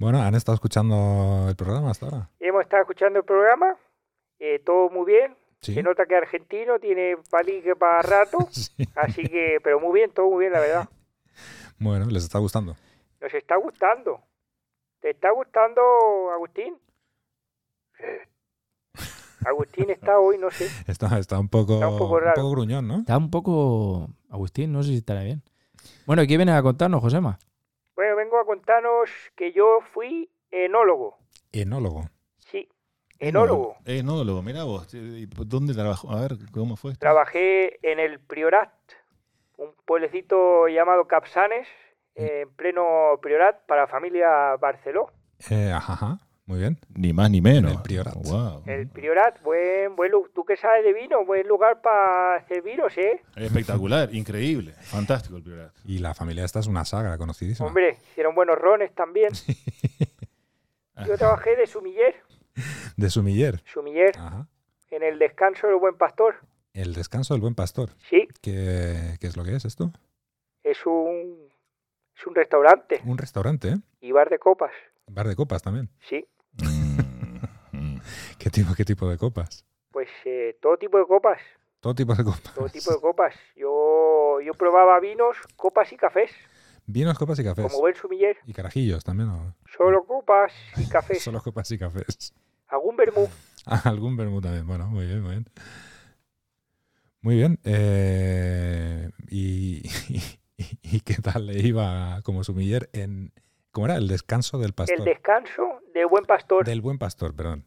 Bueno, 0.00 0.22
¿han 0.22 0.36
estado 0.36 0.54
escuchando 0.54 1.46
el 1.48 1.56
programa 1.56 1.90
hasta 1.90 2.06
ahora? 2.06 2.30
Hemos 2.38 2.62
estado 2.62 2.82
escuchando 2.82 3.18
el 3.18 3.24
programa, 3.24 3.76
eh, 4.38 4.60
todo 4.64 4.90
muy 4.90 5.04
bien. 5.06 5.36
Sí. 5.60 5.74
Se 5.74 5.82
nota 5.82 6.06
que 6.06 6.14
es 6.16 6.22
argentino, 6.22 6.78
tiene 6.78 7.16
palique 7.28 7.74
para 7.74 8.02
rato, 8.02 8.38
Sí. 8.52 8.84
así 8.94 9.24
que, 9.24 9.58
pero 9.60 9.80
muy 9.80 9.92
bien, 9.98 10.12
todo 10.12 10.26
muy 10.30 10.40
bien, 10.40 10.52
la 10.52 10.60
verdad. 10.60 10.88
Bueno, 11.80 12.06
les 12.06 12.22
está 12.22 12.38
gustando. 12.38 12.76
Nos 13.20 13.34
está 13.34 13.56
gustando. 13.56 14.20
¿Te 15.00 15.10
está 15.10 15.32
gustando, 15.32 15.82
Agustín? 16.32 16.76
Agustín 19.46 19.90
está 19.90 20.18
hoy, 20.18 20.36
no 20.38 20.50
sé. 20.50 20.66
Está, 20.90 21.18
está 21.18 21.38
un 21.38 21.48
poco, 21.48 21.74
Está 21.74 21.88
un 21.88 21.98
poco 21.98 22.18
raro. 22.20 22.50
gruñón, 22.50 22.88
¿no? 22.88 22.98
Está 23.00 23.16
un 23.16 23.30
poco. 23.30 24.08
Agustín, 24.30 24.72
no 24.72 24.82
sé 24.82 24.90
si 24.90 24.96
estará 24.96 25.22
bien. 25.22 25.42
Bueno, 26.06 26.22
¿y 26.22 26.26
qué 26.26 26.36
vienes 26.36 26.56
a 26.56 26.62
contarnos, 26.62 27.00
Josema? 27.00 27.38
Bueno, 27.94 28.16
vengo 28.16 28.38
a 28.40 28.44
contarnos 28.44 29.08
que 29.36 29.52
yo 29.52 29.78
fui 29.92 30.28
enólogo. 30.50 31.18
Enólogo. 31.52 32.10
Sí, 32.38 32.68
enólogo. 33.20 33.76
Enólogo, 33.84 34.42
mirá 34.42 34.64
vos. 34.64 34.88
¿Dónde 35.46 35.72
trabajó? 35.72 36.10
A 36.10 36.20
ver, 36.22 36.32
¿cómo 36.52 36.76
fue 36.76 36.92
esto? 36.92 37.00
Trabajé 37.00 37.78
en 37.88 38.00
el 38.00 38.18
Priorat, 38.20 38.72
un 39.56 39.70
pueblecito 39.86 40.66
llamado 40.68 41.06
Capsanes, 41.06 41.68
en 42.16 42.50
pleno 42.56 43.18
Priorat 43.22 43.64
para 43.66 43.86
familia 43.86 44.56
Barceló. 44.56 45.12
Eh, 45.50 45.70
ajá, 45.72 45.92
ajá, 45.92 46.18
muy 46.48 46.58
bien. 46.58 46.78
Ni 46.96 47.12
más 47.12 47.30
ni 47.30 47.40
menos. 47.40 47.70
En 47.70 47.76
el 47.76 47.82
Priorat. 47.82 48.14
Wow. 48.14 48.62
El 48.66 48.88
Priorat, 48.88 49.40
buen, 49.42 49.94
buen 49.94 50.10
tú 50.34 50.44
que 50.44 50.56
sabes 50.56 50.82
de 50.84 50.92
vino, 50.94 51.24
buen 51.24 51.46
lugar 51.46 51.80
para 51.82 52.36
hacer 52.36 52.62
vinos, 52.62 52.96
¿eh? 52.98 53.22
Espectacular, 53.36 54.12
increíble. 54.14 54.72
Fantástico 54.80 55.36
el 55.36 55.42
Priorat. 55.42 55.72
Y 55.84 55.98
la 55.98 56.14
familia 56.14 56.44
esta 56.44 56.58
es 56.60 56.66
una 56.66 56.84
saga 56.84 57.16
conocidísima. 57.18 57.68
Hombre, 57.68 57.98
hicieron 58.10 58.34
buenos 58.34 58.56
rones 58.58 58.94
también. 58.94 59.30
Yo 61.06 61.16
trabajé 61.16 61.54
de 61.54 61.66
sumiller, 61.66 62.16
De 62.96 63.08
Sumiller. 63.08 63.62
sumiller, 63.72 64.16
Ajá. 64.18 64.48
en 64.90 65.02
el 65.04 65.18
descanso 65.18 65.68
del 65.68 65.76
buen 65.76 65.96
pastor. 65.96 66.36
El 66.74 66.92
descanso 66.94 67.34
del 67.34 67.40
buen 67.40 67.54
pastor. 67.54 67.90
Sí, 68.10 68.26
¿Qué, 68.42 69.16
qué 69.20 69.26
es 69.28 69.36
lo 69.36 69.44
que 69.44 69.54
es 69.54 69.64
esto? 69.64 69.92
es 70.64 70.84
un, 70.86 71.48
es 72.16 72.26
un 72.26 72.34
restaurante 72.34 73.00
Un 73.06 73.16
restaurante, 73.16 73.68
¿eh? 73.68 73.76
y 74.00 74.12
bar 74.12 74.28
de 74.28 74.38
copas. 74.38 74.72
Bar 75.06 75.28
de 75.28 75.36
copas 75.36 75.62
también. 75.62 75.88
Sí. 76.00 76.26
¿Qué 78.38 78.50
tipo, 78.50 78.74
qué 78.74 78.84
tipo 78.84 79.08
de 79.08 79.16
copas? 79.18 79.64
pues 79.90 80.08
eh, 80.26 80.56
todo 80.62 80.76
tipo 80.76 80.98
de 80.98 81.06
copas, 81.06 81.40
Todo 81.80 81.94
tipo 81.94 82.14
de 82.14 82.22
copas. 82.22 82.54
todo 82.54 82.68
tipo 82.68 82.92
de 82.92 83.00
copas. 83.00 83.34
Yo, 83.56 84.38
yo 84.44 84.52
probaba 84.54 85.00
vinos, 85.00 85.36
copas 85.56 85.92
y 85.92 85.96
cafés, 85.96 86.30
Vinos, 86.86 87.18
copas 87.18 87.38
y 87.38 87.44
cafés. 87.44 87.66
como 87.66 87.80
buen 87.80 87.94
sumiller. 87.94 88.36
Y 88.46 88.52
carajillos 88.54 89.04
también. 89.04 89.28
Solo 89.76 90.04
copas 90.06 90.52
y 90.76 90.86
cafés. 90.88 91.22
Solo 91.22 91.42
copas 91.42 91.70
y 91.72 91.78
cafés. 91.78 92.32
Algún 92.68 92.96
vermú. 92.96 93.28
Ah, 93.70 93.82
algún 93.84 94.16
vermú 94.16 94.40
también. 94.40 94.66
Bueno, 94.66 94.86
muy 94.86 95.04
bien, 95.06 95.20
muy 95.20 95.30
bien. 95.32 95.44
Muy 97.20 97.36
bien. 97.36 97.58
eh, 97.64 99.10
y, 99.28 99.82
y, 100.08 100.22
y 100.82 101.00
qué 101.00 101.16
tal 101.16 101.46
le 101.46 101.58
iba 101.60 102.22
como 102.22 102.44
sumiller 102.44 102.88
en... 102.94 103.30
¿Cómo 103.78 103.86
era? 103.86 103.94
El 103.96 104.08
descanso 104.08 104.58
del 104.58 104.72
pastor. 104.72 104.98
El 104.98 105.04
descanso 105.04 105.78
del 105.94 106.06
buen 106.06 106.24
pastor. 106.24 106.64
Del 106.66 106.80
buen 106.80 106.98
pastor, 106.98 107.32
perdón. 107.36 107.64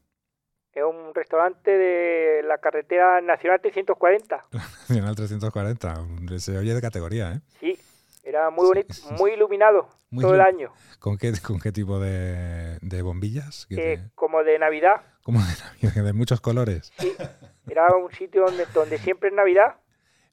Es 0.74 0.84
un 0.84 1.16
restaurante 1.16 1.72
de 1.72 2.44
la 2.44 2.58
carretera 2.58 3.22
nacional 3.22 3.62
340. 3.62 4.46
Nacional 4.90 5.16
340. 5.16 6.02
un- 6.02 6.38
Se 6.42 6.58
oye 6.58 6.74
de 6.74 6.82
categoría, 6.82 7.32
¿eh? 7.32 7.40
Sí, 7.62 7.80
era 8.24 8.50
muy 8.50 8.66
bonito, 8.68 8.94
muy 9.18 9.32
iluminado 9.32 9.88
Muy 10.10 10.22
todo 10.22 10.36
el 10.36 10.42
año, 10.42 10.74
¿Con 11.00 11.18
qué, 11.18 11.32
con 11.42 11.62
qué 11.62 11.72
tipo 11.72 11.98
de, 12.02 12.78
de 12.82 13.02
bombillas? 13.04 13.66
¿Qué 13.70 13.76
eh, 13.94 13.98
te- 14.00 14.12
como 14.14 14.44
de 14.44 14.60
Navidad. 14.60 15.04
como 15.24 15.40
de, 15.40 15.46
Navidad, 15.82 16.04
de 16.08 16.12
muchos 16.12 16.42
colores. 16.42 16.92
Sí, 17.00 17.14
era 17.70 17.88
un 17.96 18.12
sitio 18.12 18.48
donde, 18.48 18.66
donde 18.74 18.98
siempre 18.98 19.30
es 19.30 19.36
Navidad 19.36 19.78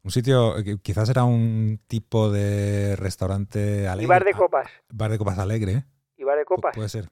Un 0.08 0.12
sitio, 0.12 0.54
que 0.64 0.78
quizás 0.78 1.10
era 1.10 1.24
un 1.24 1.78
tipo 1.86 2.30
de 2.30 2.96
restaurante 2.96 3.86
alegre. 3.86 4.04
y 4.04 4.08
bar 4.08 4.24
de 4.24 4.30
ah, 4.32 4.38
copas. 4.38 4.66
bar 4.88 5.10
de 5.10 5.18
copas 5.18 5.38
alegre. 5.38 5.84
Y 6.16 6.24
bar 6.24 6.38
de 6.38 6.44
Pu- 6.44 6.54
copas. 6.56 6.74
Puede 6.74 6.88
ser. 6.88 7.10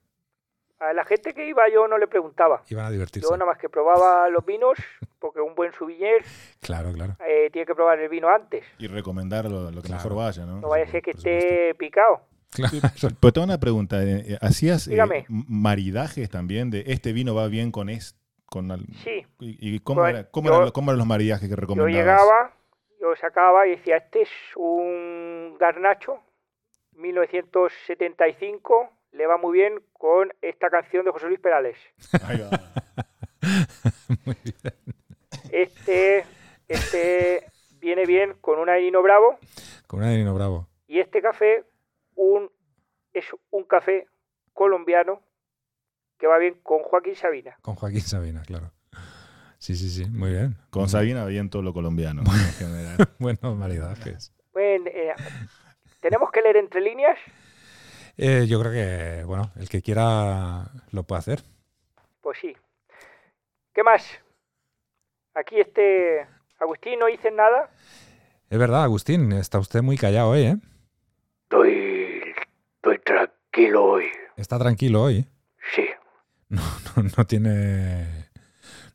A 0.80 0.94
la 0.94 1.04
gente 1.04 1.34
que 1.34 1.46
iba 1.46 1.64
yo 1.70 1.86
no 1.88 1.98
le 1.98 2.06
preguntaba. 2.06 2.62
Iban 2.70 2.86
a 2.86 2.90
divertirse. 2.90 3.28
Yo 3.28 3.36
nada 3.36 3.50
más 3.50 3.58
que 3.58 3.68
probaba 3.68 4.30
los 4.30 4.46
vinos, 4.46 4.78
porque 5.18 5.42
un 5.42 5.54
buen 5.54 5.74
souvenirs 5.74 6.24
Claro, 6.62 6.90
claro. 6.92 7.16
eh, 7.28 7.50
tiene 7.52 7.66
que 7.66 7.74
probar 7.74 7.98
el 7.98 8.08
vino 8.08 8.30
antes. 8.30 8.64
Y 8.78 8.86
recomendar 8.86 9.44
lo, 9.44 9.70
lo 9.70 9.82
que 9.82 9.88
Claro. 9.88 10.02
mejor 10.02 10.14
vaya, 10.16 10.46
¿no? 10.46 10.62
No 10.62 10.68
vaya 10.70 10.84
a 10.84 10.88
ser 10.88 11.02
que 11.02 11.10
esté 11.10 11.74
picado. 11.74 12.22
Claro. 12.50 12.78
Pero 13.20 13.32
tengo 13.34 13.44
una 13.44 13.60
pregunta. 13.60 14.02
eh, 14.02 14.24
eh, 14.26 14.38
¿Hacías 14.40 14.88
eh, 14.88 14.96
maridajes 15.28 16.30
también 16.30 16.70
de 16.70 16.84
este 16.86 17.12
vino 17.12 17.34
va 17.34 17.46
bien 17.48 17.70
con 17.72 17.90
este? 17.90 18.18
Con 18.46 18.70
al- 18.70 18.86
Sí, 19.04 19.26
¿Y, 19.40 19.74
y 19.74 19.80
cómo, 19.80 20.00
Pues, 20.00 20.14
era- 20.14 20.30
cómo 20.30 20.48
yo- 20.48 20.56
eran, 20.56 20.70
cómo 20.70 20.90
eran 20.92 20.98
los 20.98 21.06
maridajes 21.06 21.42
que 21.46 21.50
yo 21.50 21.56
recomendabas? 21.56 21.92
llegaba, 21.92 22.55
yo 23.06 23.16
sacaba 23.16 23.66
y 23.66 23.70
decía, 23.70 23.96
este 23.98 24.22
es 24.22 24.30
un 24.56 25.56
garnacho, 25.58 26.22
1975, 26.92 28.90
le 29.12 29.26
va 29.26 29.36
muy 29.36 29.58
bien 29.58 29.82
con 29.92 30.32
esta 30.42 30.68
canción 30.70 31.04
de 31.04 31.10
José 31.12 31.26
Luis 31.28 31.40
Perales. 31.40 31.76
Ahí 32.24 32.40
va. 32.40 32.50
Muy 34.24 34.36
bien. 34.42 34.56
Este, 35.52 36.24
este 36.66 37.46
viene 37.78 38.04
bien 38.06 38.34
con 38.40 38.58
un 38.58 38.68
Airino 38.68 39.00
Bravo 39.02 39.38
Con 39.86 40.02
un 40.02 40.34
Bravo. 40.34 40.66
y 40.88 40.98
este 40.98 41.22
café 41.22 41.64
un, 42.16 42.50
es 43.12 43.26
un 43.50 43.62
café 43.64 44.08
colombiano 44.52 45.22
que 46.18 46.26
va 46.26 46.38
bien 46.38 46.58
con 46.62 46.80
Joaquín 46.80 47.14
Sabina. 47.14 47.56
Con 47.62 47.76
Joaquín 47.76 48.00
Sabina, 48.00 48.42
claro. 48.44 48.72
Sí, 49.66 49.74
sí, 49.74 49.88
sí. 49.90 50.04
Muy 50.08 50.30
bien. 50.30 50.54
Con 50.70 50.88
Sabina 50.88 51.24
bien 51.24 51.50
todo 51.50 51.60
lo 51.60 51.72
colombiano. 51.72 52.22
en 52.22 52.52
general. 52.52 52.96
Buenos 53.18 53.56
maridajes. 53.56 54.32
Bueno, 54.52 54.86
eh, 54.86 55.12
tenemos 56.00 56.30
que 56.30 56.40
leer 56.40 56.58
entre 56.58 56.80
líneas. 56.80 57.18
Eh, 58.16 58.46
yo 58.48 58.60
creo 58.60 58.70
que, 58.70 59.24
bueno, 59.24 59.50
el 59.56 59.68
que 59.68 59.82
quiera 59.82 60.70
lo 60.92 61.02
puede 61.02 61.18
hacer. 61.18 61.42
Pues 62.20 62.38
sí. 62.40 62.56
¿Qué 63.74 63.82
más? 63.82 64.06
Aquí 65.34 65.58
este 65.58 66.24
Agustín 66.60 67.00
no 67.00 67.06
dice 67.06 67.32
nada. 67.32 67.68
Es 68.48 68.60
verdad, 68.60 68.84
Agustín, 68.84 69.32
está 69.32 69.58
usted 69.58 69.82
muy 69.82 69.98
callado 69.98 70.28
hoy, 70.28 70.42
¿eh? 70.42 70.56
Estoy, 71.42 72.22
estoy 72.76 72.98
tranquilo 73.00 73.84
hoy. 73.84 74.06
Está 74.36 74.60
tranquilo 74.60 75.02
hoy. 75.02 75.26
Sí, 75.74 75.88
No, 76.50 76.62
no, 76.94 77.02
no 77.18 77.26
tiene. 77.26 78.25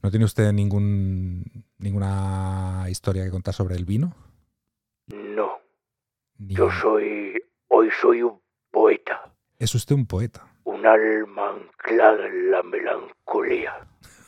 ¿No 0.04 0.10
tiene 0.10 0.26
usted 0.26 0.52
ningún, 0.52 1.43
ninguna 1.78 2.86
historia 2.89 3.24
que 3.24 3.32
contar 3.32 3.54
sobre 3.54 3.76
el 3.76 3.86
vino? 3.86 4.14
no. 5.08 5.60
Ni- 6.38 6.56
Yo 6.56 6.72
soy, 6.72 7.39
hoy 7.68 7.89
soy 8.02 8.24
un 8.24 8.41
poeta, 8.72 9.32
Es 9.60 9.76
usted 9.76 9.93
un 9.93 10.08
poeta. 10.08 10.47
un 10.64 10.86
alma 10.88 11.49
anclada 11.52 12.26
en 12.26 12.49
la 12.49 12.64
melancolía, 12.64 13.76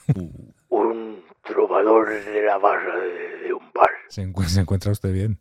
un 0.69 1.23
trovador 1.43 2.09
de 2.23 2.43
la 2.43 2.57
barra 2.59 2.97
de, 2.99 3.37
de 3.39 3.53
un 3.53 3.71
bar. 3.73 3.89
Se, 4.09 4.21
encu- 4.21 4.43
se 4.45 4.61
encuentra 4.61 4.91
usted 4.91 5.11
bien. 5.11 5.39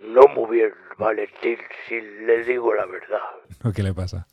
No 0.00 0.22
muy 0.28 0.56
bien, 0.58 0.72
Valentín, 0.98 1.58
si 1.88 2.00
le 2.00 2.44
digo 2.44 2.72
la 2.74 2.86
verdad. 2.86 3.20
¿Qué 3.74 3.82
le 3.82 3.92
pasa? 3.92 4.26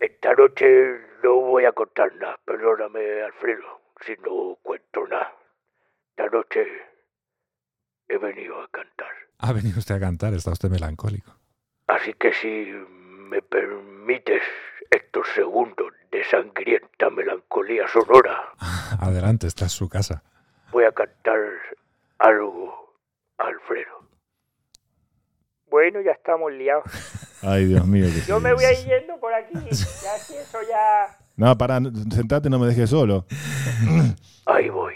Esta 0.00 0.32
noche 0.34 1.00
no 1.22 1.34
voy 1.40 1.64
a 1.66 1.72
contar 1.72 2.14
nada, 2.16 2.38
perdóname, 2.46 3.22
Alfredo, 3.22 3.80
si 4.04 4.12
no 4.24 4.56
cuento 4.62 5.06
nada. 5.06 5.32
Esta 6.10 6.26
noche 6.36 6.66
he 8.08 8.18
venido 8.18 8.60
a 8.60 8.68
cantar. 8.68 9.08
Ha 9.38 9.52
venido 9.52 9.78
usted 9.78 9.94
a 9.96 10.00
cantar, 10.00 10.34
está 10.34 10.50
usted 10.52 10.70
melancólico. 10.70 11.36
Así 11.86 12.12
que 12.14 12.32
si 12.32 12.48
me 13.28 13.42
permites 13.42 14.42
estos 14.90 15.26
segundos 15.34 15.92
de 16.10 16.24
sangrienta 16.24 17.10
melancolía 17.10 17.86
sonora, 17.88 18.52
Adelante, 19.00 19.46
esta 19.46 19.66
es 19.66 19.72
su 19.72 19.88
casa. 19.88 20.22
voy 20.72 20.84
a 20.84 20.92
cantar 20.92 21.38
algo, 22.18 22.94
Alfredo. 23.38 24.06
Bueno, 25.68 26.00
ya 26.00 26.12
estamos 26.12 26.52
liados. 26.52 26.84
Ay, 27.42 27.66
Dios 27.66 27.86
mío. 27.86 28.06
Yo 28.26 28.40
me 28.40 28.54
voy 28.54 28.64
a 28.64 28.72
ir 28.72 28.86
yendo 28.86 29.18
por 29.20 29.34
aquí. 29.34 29.52
Ya 29.54 30.18
si 30.18 30.36
eso 30.36 30.58
ya... 30.62 31.18
No, 31.36 31.56
pará, 31.58 31.78
sentate, 32.10 32.48
no 32.48 32.58
me 32.58 32.66
dejes 32.66 32.88
solo. 32.88 33.26
Ahí 34.46 34.70
voy. 34.70 34.94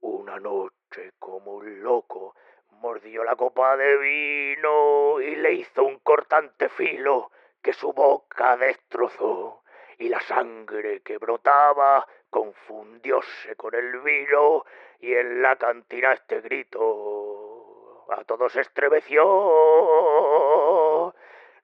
Una 0.00 0.40
noche 0.40 1.12
como 1.18 1.56
un 1.56 1.82
loco, 1.82 2.34
mordió 2.80 3.22
la 3.24 3.36
copa 3.36 3.76
de 3.76 3.98
vino 3.98 5.20
y 5.20 5.36
le 5.36 5.52
hizo 5.52 5.84
un 5.84 5.98
cortante 5.98 6.70
filo 6.70 7.30
que 7.60 7.74
su 7.74 7.92
boca 7.92 8.56
destrozó. 8.56 9.62
Y 9.98 10.08
la 10.08 10.20
sangre 10.22 11.02
que 11.02 11.18
brotaba 11.18 12.06
confundióse 12.30 13.54
con 13.56 13.74
el 13.74 14.00
vino 14.00 14.64
y 14.98 15.12
en 15.12 15.42
la 15.42 15.56
cantina 15.56 16.14
este 16.14 16.40
grito 16.40 18.06
a 18.10 18.24
todos 18.24 18.56
estremeció. 18.56 19.22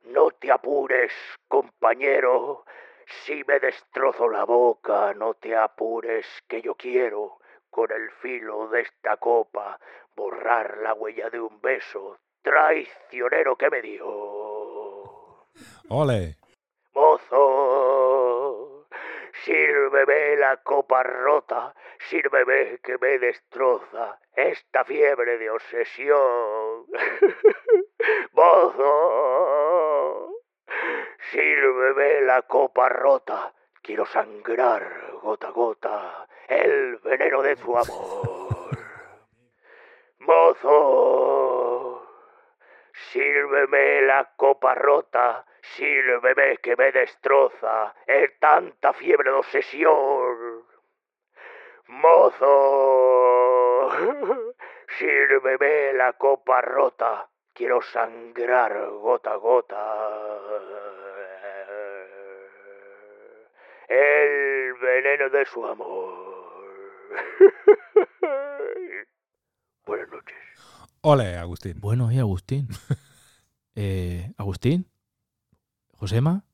No 0.04 0.30
te 0.38 0.52
apures, 0.52 1.12
compañero, 1.48 2.64
si 3.24 3.42
me 3.44 3.58
destrozo 3.58 4.28
la 4.28 4.44
boca, 4.44 5.12
no 5.14 5.34
te 5.34 5.56
apures, 5.56 6.26
que 6.48 6.62
yo 6.62 6.74
quiero, 6.74 7.38
con 7.68 7.90
el 7.92 8.10
filo 8.22 8.68
de 8.68 8.82
esta 8.82 9.16
copa, 9.16 9.78
borrar 10.16 10.78
la 10.78 10.94
huella 10.94 11.30
de 11.30 11.40
un 11.40 11.60
beso 11.60 12.18
traicionero 12.42 13.56
que 13.56 13.70
me 13.70 13.82
dio. 13.82 14.06
¡Ole! 15.88 16.36
Mozo, 16.94 18.86
sírveme 19.44 20.36
la 20.36 20.56
copa 20.58 21.02
rota, 21.02 21.74
sírveme 22.08 22.78
que 22.82 22.98
me 22.98 23.18
destroza 23.18 24.18
esta 24.34 24.84
fiebre 24.84 25.38
de 25.38 25.50
obsesión. 25.50 26.86
Mozo, 28.32 29.69
sírveme 31.30 32.20
la 32.22 32.42
copa 32.42 32.88
rota, 32.88 33.52
quiero 33.82 34.04
sangrar 34.06 34.82
gota 35.22 35.48
a 35.48 35.50
gota 35.50 36.28
el 36.48 36.96
veneno 36.98 37.42
de 37.42 37.56
tu 37.56 37.76
amor. 37.76 38.78
Mozo, 40.18 42.06
Sírveme 43.12 44.02
la 44.02 44.30
copa 44.36 44.74
rota, 44.74 45.44
sírveme 45.60 46.58
que 46.58 46.76
me 46.76 46.92
destroza 46.92 47.94
en 48.06 48.38
tanta 48.38 48.92
fiebre 48.92 49.30
de 49.30 49.36
obsesión. 49.36 50.64
Mozo, 51.88 52.48
sírveme 54.98 55.92
la 55.94 56.12
copa 56.12 56.60
rota, 56.60 57.28
quiero 57.52 57.80
sangrar 57.82 58.90
gota 58.90 59.32
a 59.32 59.36
gota. 59.36 60.89
El 63.90 64.74
veneno 64.80 65.28
de 65.30 65.44
su 65.46 65.66
amor. 65.66 66.14
Buenas 69.86 70.08
noches. 70.10 70.36
¡Ole, 71.00 71.36
Agustín! 71.36 71.80
Bueno, 71.80 72.12
y 72.12 72.18
Agustín. 72.18 72.68
Eh, 73.76 74.32
Agustín. 74.36 74.84
Josema. 75.96 76.44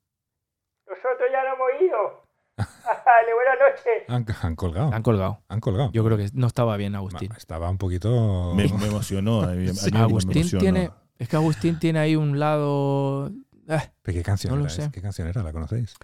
Nosotros 0.87 1.27
ya 1.31 1.43
no 1.43 1.55
hemos 1.55 1.81
ido. 1.81 2.23
Dale, 2.57 3.33
buenas 3.33 3.57
noches. 3.59 4.03
Han, 4.07 4.23
han 4.43 4.55
colgado. 4.55 4.93
Han 4.93 5.01
colgado. 5.01 5.41
Han 5.49 5.59
colgado. 5.59 5.89
Yo 5.93 6.05
creo 6.05 6.15
que 6.15 6.29
no 6.33 6.45
estaba 6.47 6.77
bien 6.77 6.95
Agustín. 6.95 7.29
Ma- 7.29 7.35
Estaba 7.37 7.69
un 7.71 7.79
poquito... 7.79 8.53
Me, 8.55 8.67
me 8.71 8.85
emocionó. 8.87 9.41
a 9.41 9.47
mí- 9.47 9.67
a 9.67 9.73
mí 9.73 9.79
me 9.91 9.99
Agustín 9.99 10.37
emocionó. 10.37 10.61
tiene. 10.61 10.91
Es 11.17 11.27
que 11.27 11.35
Agustín 11.35 11.79
tiene 11.79 11.99
ahí 11.99 12.15
un 12.15 12.39
lado. 12.39 13.31
ah, 13.67 13.83
¿Pero 14.03 14.15
qué 14.17 14.23
canción 14.23 14.53
No 14.53 14.59
lo 14.59 14.65
era? 14.65 14.73
sé. 14.73 14.89
¿Qué 14.93 15.01
canción 15.01 15.27
era? 15.27 15.41
¿La 15.43 15.51
conocéis? 15.51 15.95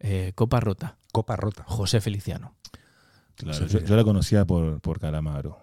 Eh, 0.00 0.32
copa 0.34 0.60
rota. 0.60 0.96
Copa 1.12 1.36
rota. 1.36 1.64
José 1.66 2.00
Feliciano. 2.00 2.54
Claro, 3.36 3.66
yo, 3.66 3.80
yo 3.80 3.96
la 3.96 4.04
conocía 4.04 4.44
por, 4.44 4.80
por 4.80 5.00
Calamaro, 5.00 5.58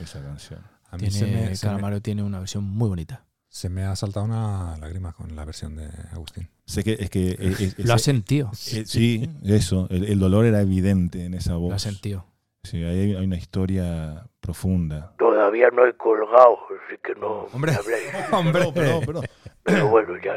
esa 0.00 0.22
canción. 0.22 0.60
A 0.90 0.96
mí 0.96 1.08
Tiene, 1.08 1.14
se 1.18 1.26
me, 1.26 1.56
se, 1.56 1.66
me, 1.66 1.70
Calamaro 1.72 2.00
tiene 2.00 2.22
una 2.22 2.38
versión 2.38 2.64
muy 2.64 2.88
bonita. 2.88 3.24
se 3.48 3.68
me 3.68 3.82
ha 3.84 3.96
saltado 3.96 4.26
una 4.26 4.76
lágrima 4.78 5.12
con 5.12 5.34
la 5.34 5.44
versión 5.44 5.74
de 5.76 5.88
Agustín. 6.12 6.48
Sé 6.66 6.84
que 6.84 6.96
es 7.00 7.10
que. 7.10 7.30
es- 7.40 7.60
es- 7.60 7.78
Lo 7.84 7.94
has 7.94 8.02
ese- 8.02 8.12
sentido. 8.12 8.50
eh, 8.72 8.84
sí, 8.86 9.28
eso. 9.44 9.86
El, 9.90 10.04
el 10.04 10.18
dolor 10.20 10.44
era 10.46 10.60
evidente 10.60 11.24
en 11.24 11.34
esa 11.34 11.56
voz. 11.56 11.70
Lo 11.70 11.74
has 11.76 11.82
sentido. 11.82 12.26
Sí, 12.62 12.78
ahí 12.78 12.98
hay, 13.00 13.14
hay 13.16 13.24
una 13.24 13.36
historia 13.36 14.26
profunda. 14.40 15.14
Toda 15.18 15.36
todavía 15.36 15.68
no 15.70 15.86
he 15.86 15.96
colgado, 15.96 16.58
así 16.88 16.98
que 17.02 17.14
no 17.20 17.42
Hombre. 17.52 17.72
Hombre, 18.32 18.68
Pero, 18.74 19.00
pero, 19.04 19.20
Pero 19.62 19.88
bueno, 19.88 20.14
ya 20.24 20.34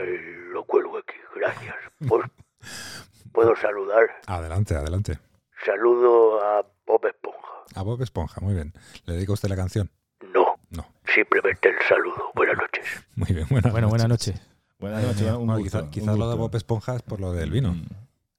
lo 0.54 0.64
cuelgo 0.66 0.98
aquí. 1.00 1.16
Gracias. 1.36 1.76
Pues, 2.08 2.26
¿Puedo 3.34 3.56
saludar? 3.56 4.08
Adelante, 4.28 4.76
adelante. 4.76 5.20
Saludo 5.66 6.42
a 6.44 6.66
Bob 6.86 7.06
Esponja. 7.06 7.40
A 7.76 7.82
Bob 7.84 8.02
Esponja, 8.02 8.42
muy 8.42 8.54
bien. 8.56 8.74
¿Le 9.06 9.14
dedica 9.14 9.34
usted 9.34 9.50
la 9.50 9.56
canción? 9.56 9.90
No, 10.34 10.56
No. 10.72 10.86
simplemente 11.14 11.70
el 11.70 11.76
saludo. 11.88 12.32
Buenas 12.36 12.58
noches. 12.58 12.86
Muy 13.16 13.28
bien, 13.34 13.48
buenas 13.50 13.72
Bueno, 13.72 13.90
buenas 13.90 14.08
noches. 14.08 14.42
buenas 14.80 15.04
noches, 15.04 15.22
Bueno, 15.34 15.54
gusto, 15.58 15.64
quizá- 15.64 15.84
un 15.84 15.90
quizás 15.92 16.18
lo 16.18 16.30
de. 16.30 16.36
Bob 16.36 16.56
Esponja 16.56 16.96
es 16.96 17.02
por 17.02 17.20
lo 17.20 17.32
del 17.34 17.52
vino. 17.52 17.76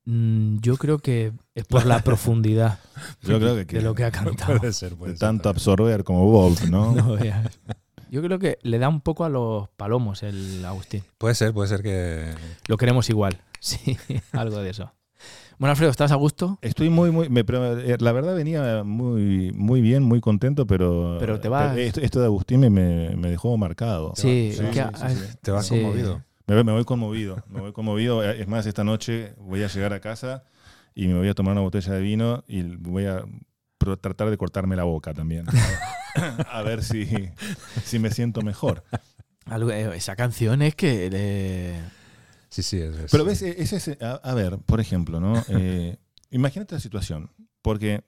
Mm, 0.07 0.59
yo 0.61 0.77
creo 0.77 0.99
que 0.99 1.33
es 1.55 1.65
por 1.67 1.85
la 1.87 2.01
profundidad 2.05 2.79
Yo 3.23 3.39
creo 3.39 3.55
que, 3.55 3.65
de 3.77 3.83
lo 3.83 3.95
que 3.95 4.05
ha 4.05 4.11
cantado. 4.11 4.59
Puede 4.59 4.73
ser, 4.73 4.97
puede 4.97 5.13
de 5.13 5.19
ser. 5.19 5.29
tanto 5.29 5.49
absorber 5.51 6.05
como 6.05 6.25
Bob, 6.31 6.57
¿no? 6.71 6.93
No. 6.95 7.17
Yo 8.11 8.23
creo 8.23 8.39
que 8.41 8.59
le 8.63 8.79
da 8.79 8.89
un 8.89 9.01
poco 9.03 9.25
a 9.25 9.29
los 9.29 9.69
palomos 9.71 10.23
el 10.25 10.65
Agustín. 10.65 11.05
Puede 11.19 11.35
ser, 11.37 11.53
puede 11.53 11.69
ser 11.69 11.83
que... 11.83 12.35
Lo 12.67 12.77
queremos 12.77 13.09
igual. 13.09 13.39
Sí, 13.63 13.97
algo 14.33 14.59
de 14.63 14.71
eso. 14.71 14.93
Bueno, 15.59 15.73
Alfredo, 15.73 15.91
¿estás 15.91 16.11
a 16.13 16.15
gusto? 16.15 16.59
Estoy 16.63 16.89
muy, 16.89 17.11
muy, 17.11 17.29
me- 17.29 17.41
eh, 17.43 17.97
la 18.01 18.13
verdad 18.13 18.35
venía 18.35 18.83
muy, 18.85 19.53
muy 19.53 19.83
bien, 19.83 20.03
muy 20.03 20.21
contento, 20.23 20.67
pero, 20.67 21.19
Pero 21.21 21.39
te 21.39 21.51
vas- 21.51 21.77
esto, 21.77 22.01
esto 22.01 22.21
de 22.21 22.27
Agustín 22.27 22.61
me, 22.61 22.71
me, 22.71 23.15
me 23.17 23.29
dejó 23.29 23.55
marcado. 23.59 24.15
Sí, 24.17 24.53
Sí, 24.57 24.65
es 24.65 24.71
que- 24.71 24.83
sí, 24.97 25.09
sí, 25.15 25.27
sí. 25.27 25.37
Te 25.43 25.51
vas 25.51 25.67
Sí. 25.67 25.75
conmovido. 25.75 26.25
Me, 26.47 26.55
voy- 26.55 26.65
me 26.65 26.73
voy 26.73 26.85
conmovido, 26.85 27.45
me 27.51 27.61
voy 27.61 27.73
conmovido. 27.73 28.25
Es 28.25 28.49
más, 28.49 28.65
esta 28.65 28.83
noche 28.85 29.35
voy 29.37 29.63
a 29.63 29.67
llegar 29.69 29.93
a 29.93 30.01
casa 30.01 30.45
y 30.95 31.07
me 31.07 31.15
voy 31.19 31.29
a 31.29 31.35
tomar 31.35 31.53
una 31.53 31.61
botella 31.61 31.93
de 31.93 32.01
vino 32.01 32.43
y 32.49 32.63
voy 32.63 33.05
a 33.05 33.23
tratar 34.01 34.31
de 34.31 34.39
cortarme 34.39 34.77
la 34.77 34.85
boca 34.85 35.13
también. 35.13 35.45
a 36.51 36.63
ver 36.63 36.83
si, 36.83 37.07
si 37.85 37.99
me 37.99 38.11
siento 38.11 38.41
mejor. 38.41 38.83
eh, 39.71 39.91
esa 39.95 40.17
canción 40.17 40.63
es 40.63 40.75
que... 40.75 41.11
eh, 41.13 41.81
Sí, 42.51 42.63
sí. 42.63 42.79
Es, 42.79 42.95
es- 42.97 43.11
Pero 43.11 43.25
ves, 43.25 43.41
e- 43.43 43.63
ese, 43.63 43.77
es- 43.77 44.03
a, 44.03 44.17
a 44.17 44.35
ver, 44.35 44.59
por 44.59 44.81
ejemplo, 44.81 45.19
¿no? 45.21 45.33
Eh, 45.49 45.97
imagínate 46.31 46.75
la 46.75 46.81
situación, 46.81 47.31
porque 47.63 48.03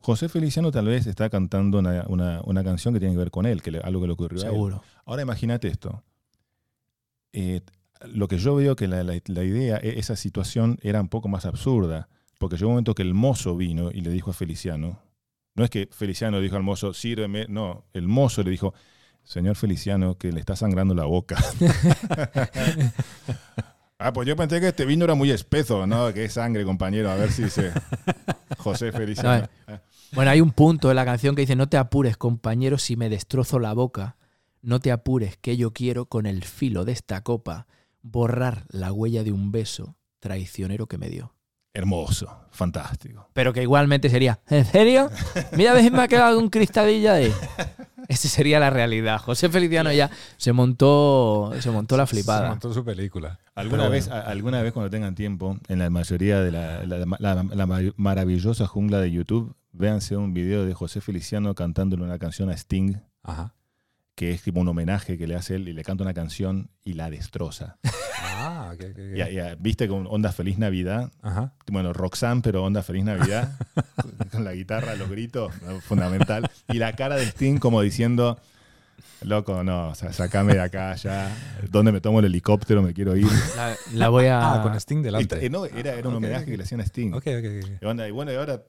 José 0.00 0.28
Feliciano 0.28 0.70
tal 0.70 0.86
vez 0.86 1.06
está 1.06 1.30
cantando 1.30 1.78
una, 1.78 2.04
una- 2.08 2.40
una 2.44 2.62
canción 2.64 2.92
que 2.92 3.00
tiene 3.00 3.14
que 3.14 3.18
ver 3.18 3.30
con 3.30 3.46
él, 3.46 3.62
que 3.62 3.70
le- 3.70 3.78
algo 3.80 4.00
que 4.00 4.06
le 4.08 4.12
ocurrió 4.12 4.40
a 4.40 4.44
él. 4.44 4.50
seguro. 4.50 4.82
Ahora 5.06 5.22
imagínate 5.22 5.68
esto. 5.68 6.02
Eh, 7.32 7.60
lo 8.12 8.28
que 8.28 8.38
yo 8.38 8.54
veo 8.54 8.76
que 8.76 8.86
la, 8.88 9.02
la- 9.02 9.20
la 9.26 9.44
idea, 9.44 9.78
e- 9.82 9.98
esa 9.98 10.16
situación 10.16 10.78
era 10.82 11.00
un 11.00 11.08
poco 11.08 11.28
más 11.28 11.46
absurda, 11.46 12.08
porque 12.38 12.56
llegó 12.56 12.68
un 12.68 12.74
momento 12.74 12.94
que 12.94 13.02
el 13.02 13.14
mozo 13.14 13.56
vino 13.56 13.90
y 13.92 14.00
le 14.00 14.10
dijo 14.10 14.30
a 14.30 14.34
Feliciano, 14.34 15.00
no 15.54 15.64
es 15.64 15.70
que 15.70 15.88
Feliciano 15.90 16.40
dijo 16.40 16.54
al 16.56 16.62
mozo, 16.62 16.94
sírveme, 16.94 17.46
no, 17.48 17.84
el 17.92 18.06
mozo 18.06 18.42
le 18.44 18.50
dijo, 18.50 18.74
señor 19.28 19.56
Feliciano, 19.56 20.16
que 20.16 20.32
le 20.32 20.40
está 20.40 20.56
sangrando 20.56 20.94
la 20.94 21.04
boca. 21.04 21.36
ah, 23.98 24.12
pues 24.12 24.26
yo 24.26 24.34
pensé 24.36 24.58
que 24.58 24.68
este 24.68 24.86
vino 24.86 25.04
era 25.04 25.14
muy 25.14 25.30
espeso, 25.30 25.86
¿no? 25.86 26.12
Que 26.14 26.24
es 26.24 26.32
sangre, 26.32 26.64
compañero, 26.64 27.10
a 27.10 27.14
ver 27.14 27.30
si 27.30 27.50
se... 27.50 27.70
José 28.56 28.90
Feliciano. 28.90 29.46
Ah, 29.66 29.80
Bueno, 30.12 30.30
hay 30.30 30.40
un 30.40 30.50
punto 30.50 30.88
de 30.88 30.94
la 30.94 31.04
canción 31.04 31.34
que 31.34 31.42
dice, 31.42 31.56
no 31.56 31.68
te 31.68 31.76
apures, 31.76 32.16
compañero, 32.16 32.78
si 32.78 32.96
me 32.96 33.10
destrozo 33.10 33.58
la 33.58 33.74
boca. 33.74 34.16
No 34.62 34.80
te 34.80 34.90
apures, 34.90 35.36
que 35.36 35.58
yo 35.58 35.72
quiero 35.72 36.06
con 36.06 36.24
el 36.24 36.42
filo 36.42 36.86
de 36.86 36.92
esta 36.92 37.22
copa 37.22 37.66
borrar 38.00 38.64
la 38.70 38.92
huella 38.92 39.24
de 39.24 39.32
un 39.32 39.52
beso 39.52 39.96
traicionero 40.20 40.86
que 40.86 40.96
me 40.96 41.10
dio. 41.10 41.34
Hermoso, 41.74 42.34
fantástico. 42.50 43.28
Pero 43.34 43.52
que 43.52 43.62
igualmente 43.62 44.08
sería, 44.08 44.40
¿en 44.48 44.64
serio? 44.64 45.10
Mira 45.52 45.72
a 45.72 45.74
ver 45.74 45.84
si 45.84 45.90
me 45.90 46.02
ha 46.02 46.08
quedado 46.08 46.38
un 46.38 46.48
cristadilla 46.48 47.14
ahí. 47.14 47.32
Esa 48.08 48.26
sería 48.28 48.58
la 48.58 48.70
realidad. 48.70 49.20
José 49.20 49.48
Feliciano 49.50 49.92
ya 49.92 50.10
se 50.38 50.52
montó, 50.52 51.52
se 51.60 51.70
montó 51.70 51.96
la 51.98 52.06
Se 52.06 52.16
flipada. 52.16 52.48
montó 52.48 52.72
su 52.72 52.82
película. 52.84 53.38
¿Alguna 53.54 53.82
Pero 53.84 53.90
vez, 53.92 54.08
bueno. 54.08 54.22
a- 54.22 54.26
alguna 54.30 54.62
vez 54.62 54.72
cuando 54.72 54.88
tengan 54.90 55.14
tiempo, 55.14 55.58
en 55.68 55.78
la 55.78 55.90
mayoría 55.90 56.40
de 56.40 56.50
la, 56.50 56.84
la- 56.86 57.04
la- 57.18 57.44
la 57.44 57.66
mar- 57.66 57.92
maravillosa 57.96 58.66
jungla 58.66 58.98
de 59.00 59.10
YouTube, 59.12 59.54
véanse 59.72 60.16
un 60.16 60.32
video 60.32 60.64
de 60.64 60.72
José 60.74 61.00
Feliciano 61.02 61.54
cantándole 61.54 62.02
una 62.02 62.18
canción 62.18 62.48
a 62.50 62.54
Sting, 62.54 62.94
Ajá. 63.22 63.52
Que 64.18 64.32
es 64.32 64.42
tipo 64.42 64.58
un 64.58 64.66
homenaje 64.66 65.16
que 65.16 65.28
le 65.28 65.36
hace 65.36 65.54
él 65.54 65.68
y 65.68 65.72
le 65.72 65.84
canta 65.84 66.02
una 66.02 66.12
canción 66.12 66.70
y 66.82 66.94
la 66.94 67.08
destroza. 67.08 67.78
Ah, 68.20 68.72
ok, 68.74 68.80
ok, 68.90 68.98
ok. 68.98 69.16
Ya, 69.16 69.30
ya, 69.30 69.54
¿Viste 69.54 69.86
con 69.86 70.08
Onda 70.08 70.32
Feliz 70.32 70.58
Navidad? 70.58 71.12
Ajá. 71.22 71.52
Bueno, 71.70 71.92
Roxanne, 71.92 72.40
pero 72.42 72.64
Onda 72.64 72.82
Feliz 72.82 73.04
Navidad, 73.04 73.56
con 74.32 74.42
la 74.42 74.54
guitarra, 74.54 74.96
los 74.96 75.08
gritos, 75.08 75.52
fundamental. 75.82 76.50
Y 76.66 76.78
la 76.78 76.94
cara 76.96 77.14
de 77.14 77.26
Sting 77.26 77.58
como 77.58 77.80
diciendo, 77.80 78.40
loco, 79.22 79.62
no, 79.62 79.90
o 79.90 79.94
sea, 79.94 80.12
sacame 80.12 80.54
de 80.54 80.62
acá 80.62 80.96
ya, 80.96 81.32
¿dónde 81.70 81.92
me 81.92 82.00
tomo 82.00 82.18
el 82.18 82.24
helicóptero? 82.24 82.82
Me 82.82 82.94
quiero 82.94 83.14
ir. 83.14 83.28
La, 83.54 83.76
la 83.94 84.08
voy 84.08 84.26
a... 84.26 84.54
Ah, 84.54 84.62
con 84.64 84.74
Sting 84.74 85.00
delante. 85.00 85.46
Eh, 85.46 85.48
no, 85.48 85.64
era, 85.64 85.94
era 85.94 86.08
un 86.08 86.14
Ok, 86.14 86.24
homenaje 86.24 86.46
que 86.46 86.56
le 86.56 86.64
hacían 86.64 86.80
a 86.80 86.84
Sting. 86.84 87.12
Ok, 87.12 87.24
ok, 87.24 87.64
ok. 87.64 87.82
Y 87.82 87.84
onda, 87.86 88.08
y 88.08 88.10
bueno, 88.10 88.32
y 88.32 88.34
ahora 88.34 88.64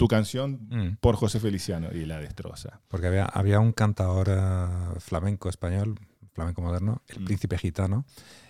tu 0.00 0.08
canción 0.08 0.58
Mm. 0.70 0.96
por 1.00 1.14
José 1.16 1.38
Feliciano 1.40 1.88
y 1.92 2.06
la 2.06 2.18
destroza. 2.18 2.80
Porque 2.88 3.06
había, 3.06 3.24
había 3.26 3.60
un 3.60 3.72
cantador 3.72 4.28
eh, 4.30 4.66
flamenco 4.98 5.48
español, 5.48 5.98
flamenco 6.32 6.62
moderno, 6.62 7.02
el 7.08 7.20
Mm. 7.20 7.24
príncipe 7.26 7.58
gitano, 7.58 8.04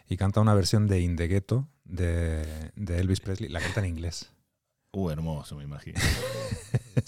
y 0.08 0.16
canta 0.16 0.40
una 0.40 0.54
versión 0.54 0.86
de 0.86 1.00
In 1.00 1.16
the 1.16 1.26
Ghetto 1.28 1.68
de, 1.84 2.70
de 2.76 2.98
Elvis 3.00 3.20
Presley. 3.20 3.48
La 3.48 3.60
canta 3.60 3.80
en 3.80 3.86
inglés. 3.86 4.30
Uh, 4.92 5.10
hermoso, 5.10 5.56
me 5.56 5.64
imagino. 5.64 5.98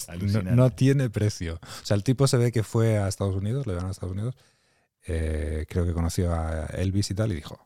No, 0.09 0.13
Alucinante. 0.15 0.53
no 0.57 0.71
tiene 0.71 1.11
precio. 1.11 1.61
O 1.63 1.85
sea, 1.85 1.95
el 1.97 2.03
tipo 2.05 2.27
se 2.27 2.37
ve 2.37 2.51
que 2.53 2.63
fue 2.63 2.99
a 2.99 3.09
Estados 3.09 3.35
Unidos, 3.37 3.67
le 3.67 3.75
van 3.75 3.87
a 3.87 3.91
Estados 3.91 4.15
Unidos, 4.15 4.35
eh, 5.07 5.67
creo 5.69 5.85
que 5.85 5.93
conoció 5.93 6.33
a 6.35 6.67
Elvis 6.67 7.11
y 7.11 7.15
tal, 7.15 7.31
y 7.33 7.35
dijo, 7.37 7.65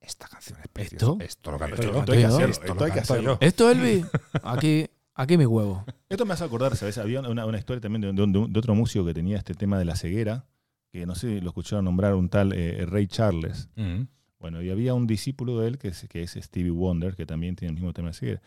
esta 0.00 0.28
canción 0.28 0.58
es 0.60 0.68
preciosa. 0.68 0.96
¿Esto? 1.06 1.18
Esto 1.20 1.50
lo 1.52 1.58
canto 1.58 1.74
Esto 1.76 1.92
yo. 1.92 2.00
Esto 2.00 2.12
hay 2.12 2.18
que 2.18 2.26
Esto 2.50 2.84
hay 2.84 2.92
que 2.92 3.00
hacerlo. 3.00 3.38
yo. 3.40 3.46
¿Esto, 3.46 3.70
Elvis? 3.70 4.06
Aquí, 4.42 4.87
aquí 5.18 5.36
mi 5.36 5.44
huevo. 5.44 5.84
Esto 6.08 6.24
me 6.24 6.32
hace 6.32 6.44
acordar, 6.44 6.74
¿sabes? 6.76 6.96
Había 6.96 7.20
una, 7.20 7.44
una 7.44 7.58
historia 7.58 7.80
también 7.82 8.00
de, 8.16 8.26
de- 8.26 8.46
de 8.48 8.58
otro 8.58 8.74
músico 8.74 9.04
que 9.04 9.12
tenía 9.12 9.36
este 9.36 9.52
tema 9.54 9.78
de 9.78 9.84
la 9.84 9.94
ceguera, 9.96 10.46
que 10.90 11.04
no 11.04 11.14
sé 11.14 11.28
si 11.36 11.40
lo 11.42 11.48
escucharon 11.48 11.84
nombrar 11.84 12.14
un 12.14 12.28
tal 12.30 12.52
eh, 12.54 12.86
Ray 12.86 13.06
Charles. 13.06 13.68
Mm. 13.76 14.04
Bueno, 14.40 14.62
y 14.62 14.70
había 14.70 14.94
un 14.94 15.06
discípulo 15.06 15.58
de 15.58 15.68
él 15.68 15.78
que 15.78 15.88
es, 15.88 16.06
que 16.08 16.22
es 16.22 16.32
Stevie 16.32 16.70
Wonder, 16.70 17.14
que 17.14 17.26
también 17.26 17.56
tiene 17.56 17.70
el 17.70 17.74
mismo 17.74 17.92
tema 17.92 18.08
de 18.08 18.14
ceguera. 18.14 18.42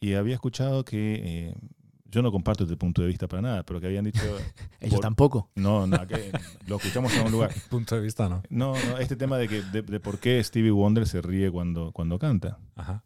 Y 0.00 0.14
había 0.14 0.34
escuchado 0.34 0.84
que, 0.84 1.20
eh, 1.50 1.54
yo 2.08 2.22
no 2.22 2.30
comparto 2.32 2.64
este 2.64 2.76
punto 2.76 3.02
de 3.02 3.08
vista 3.08 3.26
para 3.28 3.42
nada, 3.42 3.62
pero 3.64 3.80
que 3.80 3.86
habían 3.86 4.04
dicho, 4.04 4.20
Ellos 4.80 4.94
Por- 4.94 5.00
tampoco. 5.02 5.50
no, 5.54 5.86
no, 5.86 6.06
que 6.06 6.32
lo 6.66 6.76
escuchamos 6.76 7.14
en 7.16 7.26
un 7.26 7.32
lugar. 7.32 7.50
Punto 7.70 7.94
de 7.96 8.00
vista, 8.02 8.28
¿no? 8.28 8.42
No, 8.48 8.72
no, 8.72 8.98
este 8.98 9.16
tema 9.16 9.36
de, 9.38 9.48
que, 9.48 9.62
de, 9.62 9.82
de 9.82 10.00
por 10.00 10.18
qué 10.18 10.42
Stevie 10.42 10.70
Wonder 10.70 11.06
se 11.06 11.20
ríe 11.20 11.50
cuando, 11.50 11.92
cuando 11.92 12.18
canta. 12.18 12.58
Ajá. 12.74 13.04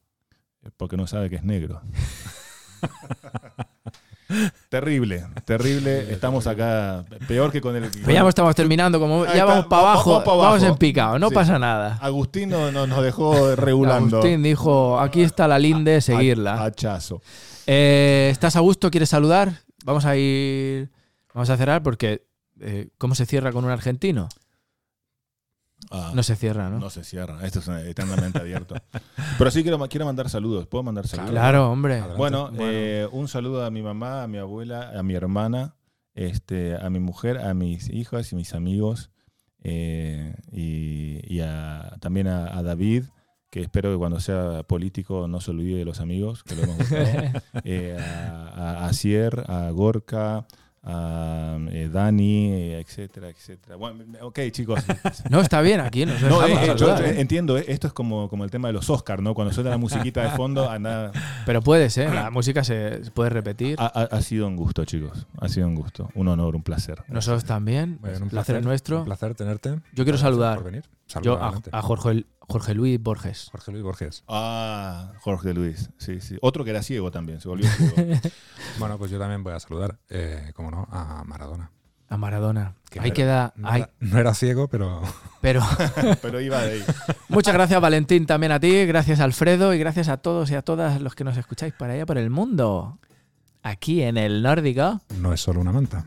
Porque 0.77 0.97
no 0.97 1.07
sabe 1.07 1.29
que 1.31 1.37
es 1.37 1.45
negro. 1.45 1.81
terrible, 4.69 5.25
terrible. 5.45 6.13
Estamos 6.13 6.47
acá 6.47 7.05
peor 7.27 7.51
que 7.51 7.61
con 7.61 7.75
el. 7.77 7.91
Pues 7.91 8.15
ya 8.15 8.29
estamos 8.29 8.55
terminando, 8.55 9.01
como 9.01 9.27
ya 9.27 9.45
vamos 9.45 9.67
para 9.67 9.83
abajo, 9.83 10.11
vamos 10.11 10.25
pa' 10.25 10.31
vamos 10.37 10.47
abajo. 10.63 10.67
en 10.67 10.77
picado, 10.79 11.19
no 11.19 11.29
Sí. 11.31 11.35
pasa 11.35 11.59
nada. 11.59 11.99
Agustín 12.01 12.51
no- 12.51 12.71
no- 12.71 12.87
nos 12.87 13.03
dejó 13.03 13.57
regulando. 13.57 14.19
Agustín 14.19 14.43
dijo, 14.43 15.01
aquí 15.01 15.23
está 15.23 15.49
la 15.49 15.59
linde, 15.59 16.01
seguirla. 16.01 16.63
Hachazo. 16.65 17.23
Eh, 17.67 18.29
¿Estás 18.31 18.57
a 18.57 18.61
gusto? 18.61 18.91
¿Quieres 18.91 19.09
saludar? 19.09 19.53
Vamos 19.85 20.05
a 20.05 20.17
ir, 20.17 20.91
vamos 21.35 21.51
a 21.51 21.57
cerrar 21.57 21.83
porque 21.83 22.25
eh, 22.61 22.89
¿cómo 22.99 23.15
se 23.15 23.27
cierra 23.27 23.53
con 23.53 23.65
un 23.65 23.71
argentino? 23.71 24.29
Ah, 25.91 26.13
No 26.15 26.23
se 26.23 26.37
cierra, 26.37 26.71
¿no? 26.71 26.79
no 26.79 26.89
se 26.91 27.03
cierra. 27.05 27.45
Esto 27.45 27.59
es 27.59 27.69
eternamente 27.87 28.39
abierto. 28.39 28.77
Pero 29.39 29.51
sí 29.51 29.63
quiero, 29.63 29.79
quiero 29.89 30.07
mandar 30.07 30.29
saludos. 30.31 30.67
¿Puedo 30.67 30.85
mandar 30.85 31.07
saludos? 31.09 31.31
Claro, 31.33 31.71
hombre. 31.71 31.95
Adelante. 31.95 32.17
Bueno, 32.17 32.51
Bueno. 32.51 32.65
eh, 32.71 33.09
un 33.11 33.27
saludo 33.29 33.65
a 33.65 33.71
mi 33.71 33.83
mamá, 33.83 34.23
a 34.23 34.29
mi 34.29 34.39
abuela, 34.39 34.93
a 34.97 35.03
mi 35.03 35.15
hermana, 35.15 35.75
este, 36.15 36.77
a 36.77 36.89
mi 36.91 37.01
mujer, 37.01 37.39
a 37.39 37.55
mis 37.55 37.89
hijas 37.91 38.33
y 38.33 38.37
mis 38.37 38.55
amigos, 38.55 39.11
eh, 39.63 40.35
y, 40.53 41.21
y 41.33 41.41
a- 41.41 41.97
también 42.01 42.27
a, 42.29 42.57
a 42.57 42.63
David, 42.63 43.05
que 43.51 43.61
espero 43.61 43.91
que 43.91 43.99
cuando 43.99 44.21
sea 44.21 44.63
político 44.63 45.27
no 45.27 45.41
se 45.41 45.51
olvide 45.51 45.79
de 45.79 45.85
los 45.85 46.01
amigos, 46.01 46.45
que 46.45 46.55
lo 46.57 46.63
hemos. 46.63 46.79
Eh, 47.65 47.97
a, 47.99 48.49
a, 48.85 48.87
a 48.87 48.93
Cier, 48.93 49.45
a 49.49 49.71
Gorka, 49.71 50.47
eh, 50.87 51.89
Dani, 51.93 52.53
eh, 52.53 52.81
etcétera, 52.81 53.29
etcétera. 53.29 53.77
Bueno, 53.77 54.05
ok, 54.23 54.39
chicos. 54.51 54.81
No, 55.31 55.41
está 55.41 55.61
bien, 55.61 55.81
aquí 55.81 56.07
nos 56.07 56.21
No, 56.23 56.45
eh, 56.47 56.53
eh, 56.63 56.75
yo 56.77 56.97
entiendo, 56.99 57.59
eh, 57.59 57.65
esto 57.69 57.87
es 57.87 57.93
como, 57.93 58.29
como 58.29 58.45
el 58.45 58.51
tema 58.51 58.69
de 58.69 58.75
los 58.75 58.89
Oscars, 58.91 59.23
¿no? 59.23 59.35
Cuando 59.35 59.53
suena 59.53 59.71
la 59.71 59.79
musiquita 59.79 60.23
de 60.23 60.31
fondo, 60.31 60.69
anda, 60.71 61.13
Pero 61.47 61.61
puedes, 61.63 61.97
¿eh? 61.99 62.09
La 62.13 62.31
música 62.31 62.65
se 62.65 63.05
se 63.05 63.11
puede 63.11 63.31
repetir. 63.31 63.77
Ha, 63.79 63.87
ha- 63.87 64.17
ha 64.17 64.23
sido 64.23 64.47
un 64.47 64.57
gusto, 64.57 64.85
chicos. 64.85 65.27
Ha 65.39 65.49
sido 65.49 65.67
un 65.67 65.75
gusto. 65.75 66.09
Un 66.15 66.29
honor, 66.29 66.57
un 66.57 66.63
placer. 66.63 67.03
Nosotros 67.09 67.45
también. 67.45 67.99
Bueno, 68.01 68.19
un 68.25 68.31
placer 68.31 68.57
es 68.57 68.63
Un 68.63 68.69
nuestro. 68.69 69.05
placer 69.05 69.35
tenerte. 69.35 69.71
Yo 69.71 70.05
quiero 70.05 70.19
Gracias 70.19 70.21
saludar. 70.23 70.63
Yo 71.23 71.43
a, 71.43 71.83
Jorge, 71.83 72.25
Jorge 72.41 72.75
Luis 72.75 73.01
Borges. 73.03 73.49
Jorge 73.53 73.73
Luis 73.73 73.83
Borges. 73.83 74.25
Ah, 74.29 75.13
Jorge 75.21 75.53
Luis. 75.55 75.91
Sí, 75.99 76.21
sí. 76.21 76.37
Otro 76.43 76.65
que 76.65 76.71
era 76.71 76.83
ciego 76.83 77.11
también, 77.11 77.41
se 77.41 77.49
volvió 77.49 77.69
ciego. 77.71 77.95
Bueno, 78.79 78.99
pues 78.99 79.11
yo 79.11 79.19
también 79.19 79.43
voy 79.43 79.53
a 79.55 79.61
saludar, 79.61 79.99
eh, 80.09 80.53
como 80.55 80.71
no, 80.71 80.87
a 80.91 81.25
Maradona. 81.25 81.71
A 82.09 82.17
Maradona. 82.17 82.75
Que 82.91 82.99
ahí 82.99 83.03
no 83.03 83.07
era- 83.07 83.15
queda. 83.15 83.53
No, 83.57 83.69
ahí- 83.69 83.81
era, 83.83 83.91
no 84.01 84.19
era 84.19 84.35
ciego, 84.35 84.69
pero 84.69 85.01
pero 85.41 85.63
Pero 86.23 86.41
iba 86.41 86.61
de 86.63 86.73
ahí. 86.73 86.85
muchas 87.29 87.55
gracias, 87.55 87.81
Valentín, 87.81 88.27
también 88.27 88.51
a 88.53 88.59
ti. 88.61 88.85
Gracias, 88.87 89.21
Alfredo. 89.21 89.73
Y 89.75 89.79
gracias 89.79 90.09
a 90.09 90.17
todos 90.17 90.51
y 90.51 90.55
a 90.57 90.63
todas 90.63 91.01
los 91.01 91.15
que 91.15 91.25
nos 91.25 91.37
escucháis 91.37 91.73
por 91.73 91.89
allá 91.91 92.07
por 92.07 92.19
el 92.19 92.31
mundo. 92.31 92.99
Aquí 93.63 94.03
en 94.03 94.17
el 94.17 94.43
Nórdico. 94.43 95.01
no 95.19 95.33
es 95.33 95.41
solo 95.41 95.61
una 95.61 95.71
manta. 95.73 96.05